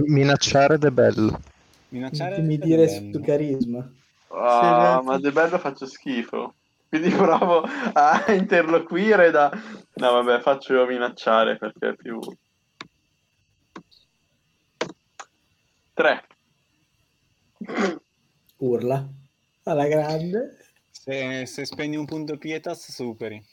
Minacciare 0.06 0.78
De 0.78 0.92
Bello. 0.92 1.42
Minacciare 1.90 2.38
Intimidire 2.38 2.86
è 2.86 2.88
bello. 2.88 3.12
su 3.12 3.22
carisma. 3.22 3.94
Ah, 4.30 5.02
ma 5.04 5.20
De 5.20 5.32
Bello 5.32 5.60
faccio 5.60 5.86
schifo. 5.86 6.56
Quindi 6.88 7.10
provo 7.10 7.64
a 7.94 8.26
interloquire 8.32 9.32
da... 9.32 9.52
No, 9.96 10.12
vabbè, 10.12 10.42
faccio 10.42 10.86
minacciare 10.86 11.58
perché 11.58 11.90
è 11.90 11.96
più... 11.96 12.20
Tre. 15.94 16.28
Urla. 18.58 19.08
Alla 19.64 19.88
grande. 19.88 20.58
Se, 20.92 21.46
se 21.46 21.66
spendi 21.66 21.96
un 21.96 22.06
punto 22.06 22.38
pietas, 22.38 22.92
superi. 22.92 23.44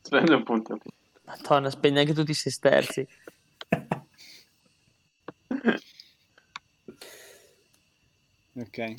Spendo 0.00 0.36
un 0.36 0.42
punto. 0.42 0.78
Madonna, 1.24 1.70
spegni 1.70 1.98
anche 1.98 2.12
tutti 2.12 2.30
i 2.30 2.34
sesterzi. 2.34 3.06
Ok. 8.56 8.94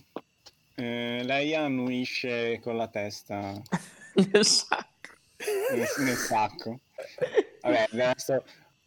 Eh, 0.75 1.21
lei 1.23 1.55
annuisce 1.55 2.59
con 2.59 2.75
la 2.75 2.87
testa 2.89 3.53
Nel 4.13 4.45
sacco. 4.45 5.09
nel, 5.71 5.87
nel 5.99 6.15
sacco. 6.15 6.79
Vabbè, 7.61 7.87
adesso 7.91 8.43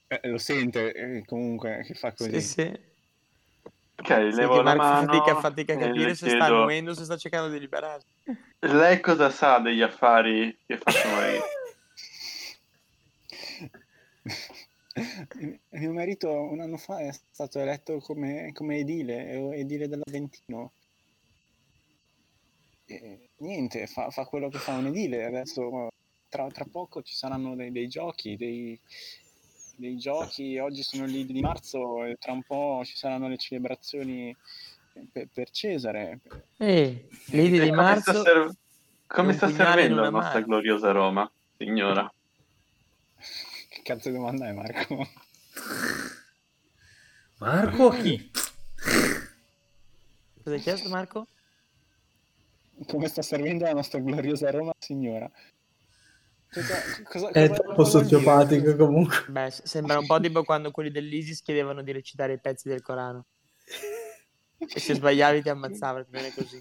eh, 0.07 0.21
lo 0.29 0.39
sente 0.39 0.93
eh, 0.93 1.25
comunque 1.25 1.83
che 1.87 1.95
fa 1.95 2.13
così. 2.13 2.41
Sì, 2.41 2.49
sì. 2.49 2.87
Ok, 4.01 4.07
Sì, 4.07 4.37
levo 4.37 4.59
che 4.59 4.63
la 4.63 4.75
Marco 4.75 4.83
mano 4.83 5.13
fatica, 5.13 5.41
fatica 5.41 5.73
a 5.73 5.77
capire 5.77 6.15
se 6.15 6.29
sta 6.29 6.39
chiedo, 6.39 6.55
annuendo 6.61 6.91
o 6.93 6.95
se 6.95 7.05
sta 7.05 7.17
cercando 7.17 7.49
di 7.49 7.59
liberarsi. 7.59 8.07
Lei 8.61 9.01
cosa 9.01 9.31
sa 9.31 9.59
degli 9.59 9.83
affari 9.83 10.57
che 10.67 10.77
fa 10.79 10.91
suo 10.91 11.11
marito? 11.11 11.45
Mio 15.71 15.93
marito 15.93 16.31
un 16.31 16.61
anno 16.61 16.77
fa 16.77 16.99
è 16.99 17.11
stato 17.13 17.61
eletto 17.61 17.99
come, 17.99 18.53
come 18.53 18.79
edile, 18.79 19.55
edile 19.55 19.89
dell'Aventino. 19.89 20.73
E 22.89 23.29
niente, 23.37 23.87
fa, 23.87 24.11
fa 24.11 24.25
quello 24.25 24.49
che 24.49 24.59
fa 24.59 24.73
un 24.73 24.87
edile. 24.87 25.27
Adesso 25.27 25.89
tra, 26.29 26.49
tra 26.49 26.65
poco 26.65 27.03
ci 27.03 27.15
saranno 27.15 27.55
dei, 27.55 27.71
dei 27.71 27.87
giochi, 27.87 28.37
dei, 28.37 28.79
dei 29.77 29.97
giochi, 29.99 30.59
oggi 30.59 30.83
sono 30.83 31.05
lì 31.05 31.27
di 31.27 31.41
marzo 31.41 32.05
e 32.05 32.17
tra 32.19 32.33
un 32.33 32.43
po' 32.43 32.83
ci 32.85 32.97
saranno 32.97 33.29
le 33.29 33.37
celebrazioni 33.37 34.35
per, 35.13 35.29
per 35.33 35.51
Cesare. 35.51 36.21
Eh, 36.57 37.09
l'idea 37.27 37.65
di 37.65 37.71
come 37.71 38.01
sta, 38.01 38.13
marzo... 38.13 38.23
serv- 38.23 38.57
come 39.07 39.33
sta 39.35 39.49
servendo 39.49 40.01
la 40.01 40.11
nostra 40.11 40.41
mano. 40.41 40.47
gloriosa 40.47 40.91
Roma, 40.91 41.31
signora? 41.57 42.13
Che 43.69 43.83
cazzo 43.83 44.09
di 44.09 44.15
domanda 44.17 44.49
è 44.49 44.53
Marco? 44.53 45.09
Marco 47.39 47.91
chi? 47.91 48.31
Cosa 50.43 50.57
hai 50.57 50.61
chiesto 50.61 50.89
Marco? 50.89 51.27
Come 52.87 53.09
sta 53.09 53.23
servendo 53.23 53.65
la 53.65 53.73
nostra 53.73 53.99
gloriosa 53.99 54.51
Roma, 54.51 54.73
signora? 54.79 55.31
Cosa, 56.51 56.75
cosa, 57.05 57.29
È 57.31 57.49
cosa- 57.49 57.61
troppo 57.63 57.85
sociopatico 57.85 58.77
comunque. 58.77 59.25
Beh, 59.29 59.51
sembra 59.51 59.99
un 59.99 60.07
po' 60.07 60.19
tipo 60.21 60.45
quando 60.45 60.71
quelli 60.71 60.91
dell'ISIS 60.91 61.43
chiedevano 61.43 61.83
di 61.83 61.93
recitare 61.93 62.35
i 62.35 62.41
pezzi 62.41 62.69
del 62.69 62.81
Corano. 62.83 63.27
E 64.59 64.81
se 64.81 64.95
sbagliavi 64.95 65.43
ti 65.43 65.49
ammazzavano, 65.51 66.05
più 66.05 66.19
o 66.19 66.21
meno 66.23 66.33
è 66.33 66.35
così. 66.35 66.61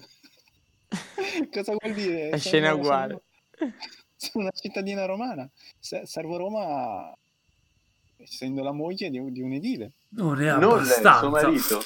Cosa 1.50 1.74
vuol 1.78 1.94
dire? 1.94 2.28
È 2.30 2.38
scena 2.38 2.66
Servo- 2.68 2.80
uguale. 2.82 3.22
Sono 4.16 4.44
una 4.44 4.50
cittadina 4.52 5.04
romana. 5.04 5.48
Se- 5.78 6.04
Servo 6.04 6.36
Roma 6.36 7.16
essendo 8.18 8.62
la 8.62 8.72
moglie 8.72 9.08
di, 9.10 9.18
un- 9.18 9.32
di 9.32 9.40
un 9.40 9.52
edile. 9.52 9.92
Non 10.10 10.40
è 10.42 10.50
Non 10.50 10.58
lei, 10.60 10.70
abbastanza. 10.92 11.18
suo 11.20 11.30
marito. 11.30 11.80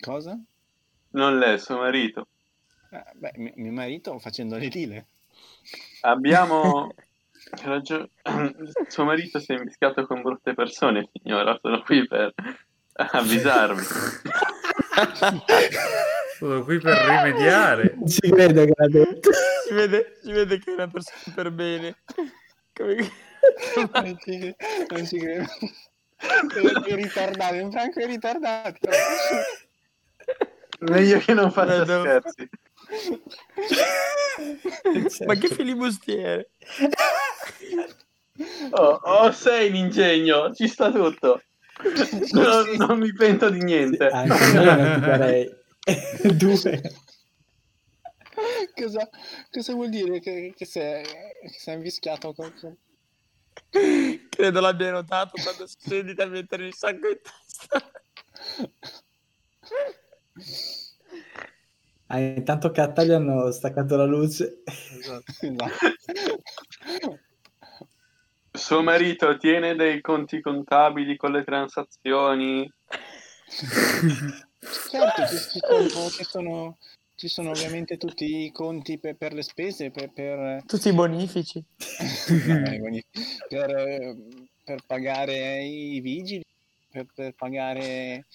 Cosa? 0.00 0.38
Non 1.10 1.38
lei, 1.38 1.58
suo 1.58 1.76
marito. 1.78 2.26
Eh, 2.94 3.04
beh, 3.14 3.32
mi- 3.36 3.52
mio 3.56 3.72
marito 3.72 4.16
facendo 4.20 4.56
l'edile. 4.56 5.06
Abbiamo 6.02 6.94
ragione. 7.64 8.08
Suo 8.86 9.04
marito 9.04 9.40
si 9.40 9.52
è 9.52 9.56
invischiato 9.56 10.06
con 10.06 10.22
brutte 10.22 10.54
persone, 10.54 11.08
signora. 11.12 11.58
Sono 11.60 11.82
qui 11.82 12.06
per 12.06 12.32
avvisarvi. 12.92 13.82
Sono 16.38 16.62
qui 16.62 16.78
per 16.78 16.96
rimediare. 16.98 17.96
Ci 18.06 18.30
credo 18.30 18.64
che 18.64 18.72
l'ha 18.76 18.88
detto. 18.88 19.30
Si 19.66 19.74
vede, 19.74 20.18
si 20.22 20.30
vede 20.30 20.58
che 20.60 20.70
è 20.70 20.74
una 20.74 20.86
persona 20.88 21.34
per 21.34 21.50
bene. 21.50 21.96
Come... 22.72 23.10
non 23.92 24.16
ci, 24.20 24.54
non 24.88 25.04
ci 25.04 25.18
credo. 25.18 25.48
È 26.16 26.94
ritardato, 26.94 27.54
in 27.54 27.72
Franco 27.72 27.98
è 28.00 28.06
ritardato. 28.06 28.88
Meglio 30.80 31.18
che 31.18 31.34
non 31.34 31.50
faccia 31.50 31.84
scherzi. 31.84 32.48
Ma 35.26 35.34
che 35.34 35.48
filibustiere. 35.48 36.50
Oh, 38.70 39.00
oh, 39.02 39.32
sei 39.32 39.70
l'ingegno, 39.70 40.52
ci 40.52 40.66
sta 40.68 40.90
tutto. 40.90 41.42
Non, 42.32 42.70
non 42.76 42.98
mi 42.98 43.12
pento 43.12 43.50
di 43.50 43.62
niente. 43.62 44.06
Anche 44.06 44.44
io 44.44 44.62
non 44.64 44.94
ti 44.94 45.00
darei 45.00 45.50
due. 46.34 46.82
Cosa, 48.74 49.08
cosa 49.50 49.72
vuol 49.74 49.88
dire 49.88 50.20
che, 50.20 50.52
che 50.56 50.64
sei, 50.64 51.02
che 51.04 51.58
sei 51.58 51.74
invischiato 51.74 52.32
con... 52.32 52.52
con- 52.60 52.76
Credo 54.28 54.60
l'abbia 54.60 54.90
notato 54.92 55.40
quando 55.42 55.66
si 55.66 55.76
sentite 55.78 56.22
a 56.22 56.26
mettere 56.26 56.66
il 56.66 56.74
sacco 56.74 57.08
in 57.08 57.18
testa. 57.22 57.90
Ah, 62.14 62.20
intanto 62.20 62.70
che 62.70 62.80
a 62.80 62.92
gli 63.02 63.10
hanno 63.10 63.50
staccato 63.50 63.96
la 63.96 64.04
luce. 64.04 64.62
Esatto. 64.64 65.32
Suo 68.52 68.82
marito 68.82 69.36
tiene 69.36 69.74
dei 69.74 70.00
conti 70.00 70.40
contabili 70.40 71.16
con 71.16 71.32
le 71.32 71.42
transazioni. 71.42 72.72
Certo, 74.90 75.26
ci, 75.26 75.58
sono, 75.60 76.08
ci, 76.08 76.24
sono, 76.24 76.78
ci 77.16 77.26
sono 77.26 77.50
ovviamente 77.50 77.96
tutti 77.96 78.44
i 78.44 78.52
conti 78.52 78.98
per, 78.98 79.16
per 79.16 79.32
le 79.32 79.42
spese, 79.42 79.90
per, 79.90 80.12
per, 80.12 80.62
Tutti 80.66 80.88
i 80.88 80.92
bonifici. 80.92 81.64
quindi 82.26 83.04
per, 83.48 83.70
eh, 83.70 84.16
per 84.62 84.84
pagare 84.86 85.64
i 85.64 86.00
vigili, 86.00 86.44
per, 86.88 87.06
per 87.12 87.34
pagare 87.34 88.26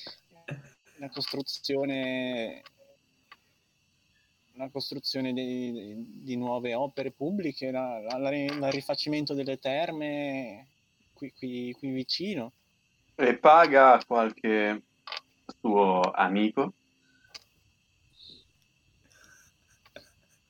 la 0.98 1.10
costruzione, 1.10 2.62
la 4.60 4.70
costruzione 4.70 5.32
di, 5.32 5.96
di 6.22 6.36
nuove 6.36 6.74
opere 6.76 7.12
pubbliche, 7.12 7.72
la, 7.72 8.00
la- 8.02 8.18
la- 8.18 8.36
il 8.36 8.72
rifacimento 8.72 9.34
delle 9.34 9.58
terme 9.58 10.68
qui, 11.14 11.32
qui, 11.34 11.74
qui 11.80 11.90
vicino. 11.92 12.52
E 13.16 13.38
paga 13.38 14.02
qualche 14.06 14.82
suo 15.62 16.02
amico. 16.02 16.74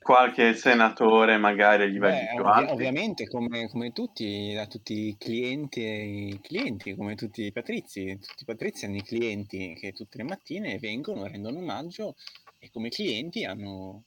Qualche 0.01 0.55
senatore 0.55 1.37
magari 1.37 1.83
a 1.83 1.85
livelli 1.85 2.25
Beh, 2.25 2.33
più 2.35 2.43
alti. 2.43 2.71
ovviamente 2.71 3.27
come, 3.27 3.69
come 3.69 3.91
tutti, 3.91 4.53
da 4.55 4.65
tutti 4.65 5.09
i 5.09 5.17
clienti 5.19 5.83
e 5.85 6.29
i 6.29 6.39
clienti, 6.41 6.95
come 6.95 7.13
tutti 7.13 7.43
i 7.43 7.51
patrizi, 7.51 8.17
tutti 8.17 8.41
i 8.41 8.45
patrizi 8.45 8.85
hanno 8.85 8.95
i 8.95 9.03
clienti 9.03 9.75
che 9.75 9.91
tutte 9.91 10.17
le 10.17 10.23
mattine 10.23 10.79
vengono, 10.79 11.27
rendono 11.27 11.59
omaggio 11.59 12.15
e 12.59 12.69
come 12.69 12.89
clienti 12.89 13.45
hanno 13.45 14.03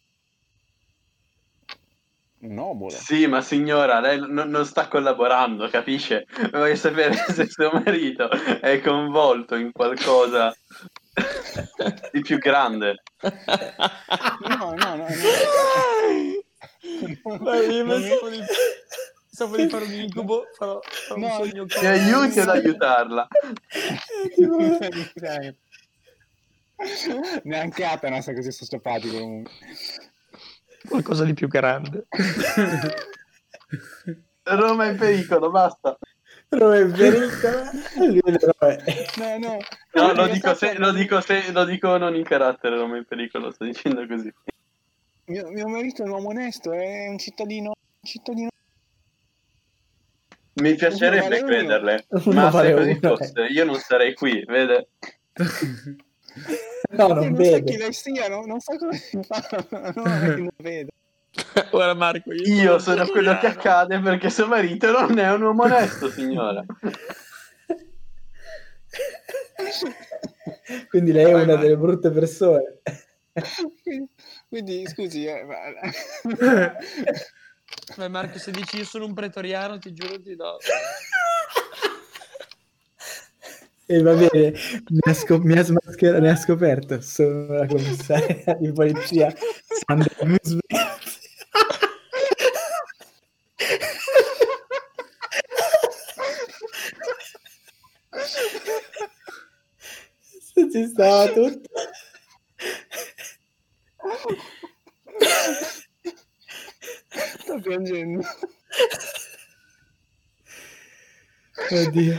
un 2.41 2.59
obolo. 2.59 2.91
Sì, 2.91 3.27
ma 3.27 3.41
signora, 3.41 4.01
lei 4.01 4.19
non, 4.19 4.51
non 4.51 4.67
sta 4.67 4.89
collaborando, 4.89 5.69
capisce? 5.69 6.27
Voglio 6.53 6.77
sapere 6.77 7.15
se 7.15 7.49
suo 7.49 7.71
marito 7.71 8.29
è 8.31 8.81
coinvolto 8.81 9.55
in 9.55 9.73
qualcosa 9.73 10.55
di 12.11 12.21
più 12.21 12.37
grande. 12.39 13.03
No, 14.49 14.75
no, 14.75 14.97
no. 14.97 14.97
no. 14.97 15.07
Ma 17.39 17.63
io 17.63 17.85
Non- 17.85 18.03
pensavo 18.03 18.29
di, 18.29 18.39
pensavo 19.29 19.57
di 19.57 19.69
fare 19.69 19.85
un 19.85 19.93
incubo, 19.93 20.47
farò, 20.59 20.81
farò 20.81 21.21
No, 21.21 21.27
un 21.27 21.33
sogno 21.33 21.65
Mi 21.81 21.87
aiuti 21.87 22.41
ad 22.41 22.49
aiutarla. 22.49 23.29
Neanche 27.44 27.84
Atanas 27.84 28.28
è 28.28 28.34
così 28.34 28.51
sociopatico 28.51 29.18
comunque. 29.18 29.52
qualcosa 30.89 31.25
di 31.25 31.34
più 31.34 31.49
grande. 31.49 32.07
Roma 34.44 34.86
è 34.86 34.91
in 34.91 34.97
pericolo, 34.97 35.51
basta. 35.51 35.97
Roma 36.49 36.78
è 36.78 36.86
pericolo. 36.86 37.70
È 37.94 38.07
l'eroe. 38.07 38.84
No, 39.17 39.39
no. 39.39 39.59
No, 39.94 40.10
In 40.10 40.17
lo 40.17 40.26
dico, 40.26 40.55
se, 40.55 40.75
lo, 40.75 40.92
dico 40.92 41.20
se, 41.20 41.52
lo 41.52 41.65
dico 41.65 41.97
non 41.97 42.15
in 42.15 42.25
carattere, 42.25 42.76
Roma 42.76 42.97
è 42.97 42.99
in 42.99 43.05
pericolo, 43.05 43.52
sto 43.52 43.65
dicendo 43.65 44.07
così. 44.07 44.33
Mio, 45.26 45.49
mio 45.51 45.68
marito 45.68 46.02
è 46.02 46.07
un 46.07 46.12
uomo 46.12 46.31
onesto, 46.31 46.73
è 46.73 47.09
un 47.09 47.18
cittadino, 47.18 47.68
un 47.68 48.09
cittadino 48.09 48.51
Mi 50.55 50.75
piacerebbe 50.75 51.42
crederle, 51.44 52.07
ma 52.33 52.51
se 52.51 52.75
così 52.75 52.99
uno, 53.01 53.17
fosse, 53.17 53.42
io 53.42 53.65
non 53.65 53.76
sarei 53.76 54.15
qui, 54.15 54.44
vede? 54.44 54.89
No, 56.93 57.09
non 57.09 57.33
non 57.33 57.43
so 57.43 57.55
chi 57.55 57.61
vede. 57.62 57.77
lei 57.78 57.93
sia, 57.94 58.28
no? 58.28 58.44
non 58.44 58.61
so 58.61 58.77
come 58.77 58.99
si 58.99 59.19
fa, 59.25 59.43
no, 59.94 60.19
non 60.19 60.49
vedo. 60.59 60.91
Ora 61.73 61.94
Marco, 61.94 62.33
io, 62.33 62.43
Io 62.44 62.78
sono 62.78 63.07
quello 63.07 63.39
che 63.39 63.47
accade 63.47 63.99
perché 64.01 64.28
suo 64.28 64.47
marito 64.47 64.91
non 64.91 65.19
è 65.19 65.33
un 65.33 65.41
uomo 65.41 65.62
onesto, 65.62 66.11
signora. 66.11 66.62
Quindi 70.89 71.12
lei 71.12 71.31
è 71.31 71.33
una 71.33 71.57
delle 71.57 71.77
brutte 71.78 72.11
persone. 72.11 72.81
Quindi, 73.83 74.11
quindi, 74.49 74.86
scusi, 74.86 75.25
eh, 75.25 75.44
ma- 75.44 76.75
Beh, 77.97 78.09
Marco, 78.09 78.39
se 78.39 78.51
dici 78.51 78.77
io 78.78 78.85
sono 78.85 79.07
un 79.07 79.15
pretoriano, 79.15 79.78
ti 79.78 79.93
giuro 79.94 80.20
ti 80.20 80.36
do. 80.36 80.59
E 83.93 84.01
va 84.03 84.15
bene, 84.15 84.55
mi 84.89 85.01
ha, 85.03 85.12
scop- 85.12 85.45
mi 85.45 85.59
ha 85.59 85.62
smascherato, 85.62 86.23
mi 86.23 86.29
ha 86.31 86.37
scoperto. 86.37 87.01
Sono 87.03 87.53
la 87.53 87.67
commissaria 87.67 88.55
di 88.59 88.73
polizia 88.73 89.31
Sandra. 89.87 90.09
Se 100.55 100.71
ci 100.71 100.87
stava 100.87 101.29
tutto. 101.33 101.69
sto 107.41 107.61
piangendo. 107.61 108.27
Oddio. 111.71 112.19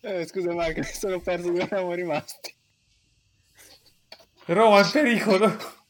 Eh, 0.00 0.26
scusa 0.26 0.52
Marco, 0.54 0.80
mi 0.80 0.84
sono 0.92 1.20
perso 1.20 1.46
dove 1.48 1.62
eravamo 1.62 1.92
rimasti. 1.92 2.54
Roma 4.46 4.80
in 4.80 4.90
pericolo. 4.90 5.80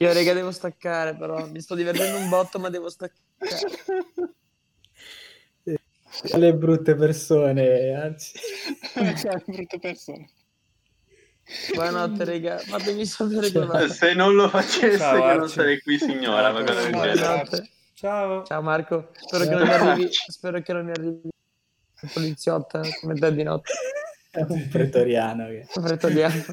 Io 0.00 0.12
raga 0.12 0.32
devo 0.32 0.52
staccare 0.52 1.16
però, 1.16 1.46
mi 1.46 1.60
sto 1.60 1.74
divertendo 1.74 2.18
un 2.18 2.28
botto 2.28 2.58
ma 2.58 2.68
devo 2.68 2.88
staccare. 2.88 3.16
Le 6.34 6.54
brutte 6.54 6.94
persone, 6.94 7.94
anzi. 7.94 8.38
Ciao, 9.16 9.42
brutte 9.46 9.78
persone. 9.78 10.28
Buonanotte 11.74 12.24
raga, 12.24 12.58
fatemi 12.58 13.04
sapere 13.06 13.50
come 13.50 13.66
va. 13.66 13.88
Se 13.88 14.12
non 14.12 14.34
lo 14.34 14.48
facesse 14.48 14.98
Ciao, 14.98 15.28
che 15.28 15.34
non 15.34 15.48
sarei 15.48 15.80
qui 15.80 15.98
signora, 15.98 16.52
Ciao, 16.52 16.66
ciao. 16.66 16.90
Buonanotte. 16.90 17.70
Ciao. 17.94 18.44
Ciao 18.44 18.62
Marco, 18.62 19.10
spero 19.14 19.44
che 19.44 19.50
non 19.50 19.62
mi 19.62 19.72
arrivi, 19.72 20.08
spero 20.12 20.60
che 20.60 20.72
non 20.72 20.84
mi 20.84 20.90
arrivi 20.90 21.20
un 22.00 22.10
poliziotta 22.12 22.82
come 23.00 23.14
te 23.14 23.34
di 23.34 23.42
notte. 23.42 23.72
È 24.30 24.44
un 24.46 24.68
pretoriano 24.68 25.46
che... 25.46 25.66
Pretoriano. 25.72 26.44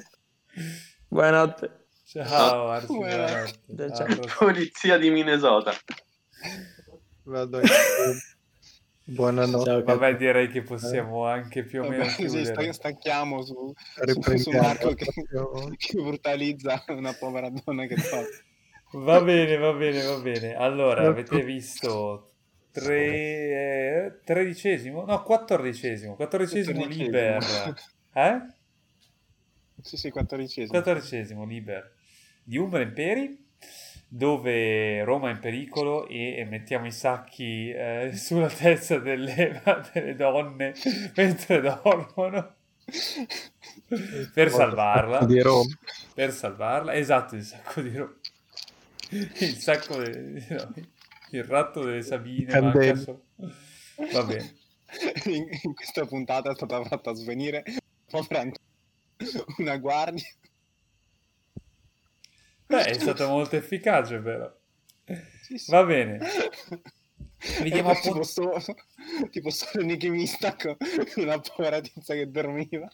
Buonanotte. 1.07 1.87
Ciao, 2.05 2.69
Arci. 2.69 2.87
Buonanotte. 2.87 3.53
buonanotte. 3.65 4.15
Ciao. 4.15 4.35
Polizia 4.37 4.97
di 4.97 5.09
Minnesota. 5.09 5.73
Vado 7.23 7.59
in- 7.59 7.67
Buonanotte. 9.07 9.69
Ciao, 9.69 9.83
Vabbè, 9.83 10.15
direi 10.15 10.47
che 10.47 10.63
possiamo 10.63 11.27
anche 11.27 11.63
più 11.63 11.83
o 11.83 11.87
meno 11.87 12.05
Vabbè, 12.05 12.27
sì, 12.27 12.73
stacchiamo 12.73 13.43
su, 13.43 13.71
su, 14.03 14.37
su 14.37 14.49
Marco 14.49 14.95
che, 14.95 15.05
che 15.77 16.01
brutalizza 16.01 16.83
una 16.87 17.13
povera 17.13 17.49
donna 17.49 17.85
che 17.85 17.97
fa. 17.97 18.23
Va 18.93 19.21
bene, 19.21 19.57
va 19.57 19.73
bene, 19.73 20.01
va 20.01 20.17
bene. 20.17 20.55
Allora, 20.55 21.05
avete 21.05 21.43
visto 21.43 22.31
tre, 22.71 23.05
eh, 23.05 24.19
tredicesimo? 24.23 25.05
No, 25.05 25.21
quattordicesimo. 25.21 26.15
Quattordicesimo 26.15 26.79
Quattordicesimo. 26.79 27.05
Liber. 27.05 27.75
Eh? 28.17 28.39
Sì, 29.81 29.97
sì, 29.97 30.09
quattordicesimo. 30.09 30.71
Quattordicesimo 30.71 31.45
Liber 31.45 31.93
di 32.41 32.57
Umbra 32.57 32.81
Imperi, 32.81 33.44
dove 34.07 35.03
Roma 35.03 35.29
è 35.29 35.33
in 35.33 35.39
pericolo 35.39 36.07
e 36.07 36.45
mettiamo 36.49 36.85
i 36.85 36.91
sacchi 36.91 37.69
eh, 37.69 38.11
sulla 38.15 38.49
testa 38.49 38.97
delle, 38.99 39.61
delle 39.93 40.15
donne 40.15 40.73
mentre 41.15 41.61
dormono 41.61 42.53
per 44.33 44.51
salvarla. 44.51 45.25
Di 45.25 45.39
Roma. 45.41 45.73
Per 46.13 46.31
salvarla, 46.31 46.93
esatto, 46.93 47.35
il 47.35 47.43
sacco 47.43 47.81
di 47.81 47.95
Roma. 47.95 48.15
Il 49.09 49.55
sacco 49.57 49.97
de- 49.97 50.45
no, 50.49 50.73
il 51.31 51.43
ratto 51.43 51.83
delle 51.83 52.01
Sabine. 52.01 52.59
Manca 52.61 52.95
solo- 52.95 53.23
Va 54.11 54.23
bene. 54.23 54.55
In, 55.25 55.47
in 55.63 55.73
questa 55.73 56.05
puntata 56.05 56.51
è 56.51 56.55
stata 56.55 56.83
fatta 56.85 57.13
svenire 57.13 57.63
povera 58.09 58.41
Ant- 58.41 58.59
una 59.57 59.77
guardia. 59.77 60.23
Beh, 62.67 62.83
è 62.83 62.93
stato 62.93 63.27
molto 63.27 63.55
efficace 63.55 64.19
però. 64.19 64.51
Sì, 65.41 65.57
sì. 65.57 65.71
Va 65.71 65.83
bene. 65.83 66.19
Vediamo 67.61 67.91
E 67.91 67.95
tipo 67.95 68.19
appunto- 68.19 68.23
solo, 68.23 68.61
tipo 69.29 69.49
solo 69.51 69.83
Nicky 69.85 70.09
Mista 70.09 70.55
con 70.55 70.75
una 71.17 71.39
povera 71.39 71.79
tizia 71.81 72.15
che 72.15 72.29
dormiva. 72.31 72.89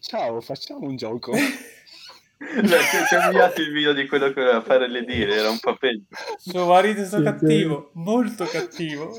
Ciao, 0.00 0.40
facciamo 0.40 0.86
un 0.86 0.96
gioco. 0.96 1.32
Cioè, 1.36 3.24
inviato 3.26 3.60
il 3.60 3.72
video 3.72 3.92
di 3.92 4.06
quello 4.06 4.28
che 4.28 4.40
voleva 4.40 4.62
fare 4.62 4.88
le 4.88 5.04
dire, 5.04 5.34
era 5.34 5.50
un 5.50 5.58
po' 5.58 5.76
peggio. 5.76 6.06
Suo 6.38 6.66
marito 6.66 7.02
è 7.02 7.04
stato 7.04 7.24
Sì, 7.24 7.28
cattivo, 7.30 7.90
molto 7.94 8.46
cattivo. 8.46 9.14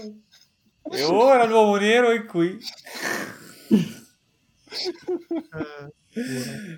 E 0.91 1.03
ora 1.03 1.45
l'uomo 1.45 1.75
nero 1.75 2.09
è 2.09 2.25
qui. 2.25 2.57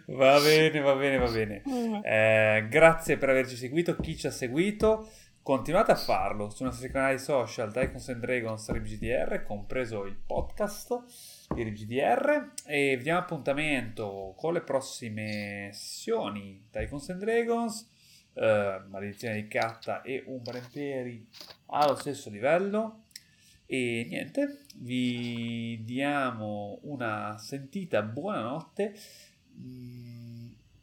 Va 0.05 0.39
bene, 0.39 0.79
va 0.79 0.95
bene, 0.95 1.17
va 1.17 1.29
bene. 1.29 1.61
Eh, 2.03 2.67
grazie 2.69 3.17
per 3.17 3.29
averci 3.29 3.55
seguito. 3.55 3.95
Chi 3.95 4.17
ci 4.17 4.27
ha 4.27 4.31
seguito, 4.31 5.09
continuate 5.41 5.91
a 5.91 5.95
farlo 5.95 6.49
sui 6.49 6.65
nostri 6.65 6.89
canali 6.91 7.17
social 7.17 7.71
Tycoons 7.71 8.09
and 8.09 8.21
Dragons 8.21 8.69
RibGDR, 8.69 9.43
compreso 9.43 10.05
il 10.05 10.15
podcast 10.15 11.03
di 11.53 11.63
RibGDR. 11.63 12.51
E 12.65 12.95
vi 12.97 13.03
diamo 13.03 13.19
appuntamento 13.19 14.33
con 14.37 14.53
le 14.53 14.61
prossime 14.61 15.69
sessioni 15.73 16.67
Tycoons 16.69 17.09
and 17.09 17.19
Dragons, 17.19 17.89
eh, 18.33 18.81
Maledizione 18.87 19.35
di 19.35 19.47
Catta 19.47 20.01
e 20.01 20.23
Umbra 20.25 20.57
Imperi 20.57 21.27
allo 21.67 21.95
stesso 21.95 22.29
livello. 22.29 23.05
E 23.73 24.05
niente, 24.09 24.65
vi 24.79 25.79
diamo 25.85 26.79
una 26.83 27.37
sentita 27.37 28.01
buonanotte. 28.01 28.93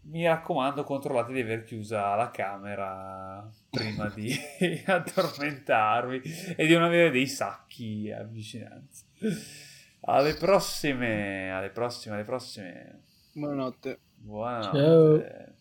Mi 0.02 0.26
raccomando, 0.26 0.84
controllate 0.84 1.32
di 1.32 1.40
aver 1.40 1.64
chiusa 1.64 2.14
la 2.14 2.30
camera 2.30 3.46
prima 3.70 4.08
di 4.08 4.34
addormentarvi 4.86 6.22
e 6.56 6.66
di 6.66 6.72
non 6.72 6.82
avere 6.84 7.10
dei 7.10 7.26
sacchi 7.26 8.10
a 8.10 8.22
vicinanza. 8.22 9.04
Alle 10.02 10.34
prossime, 10.34 11.50
alle 11.50 11.70
prossime, 11.70 12.14
alle 12.14 12.24
prossime. 12.24 13.02
Buonanotte. 13.32 13.98
Buonanotte. 14.16 15.57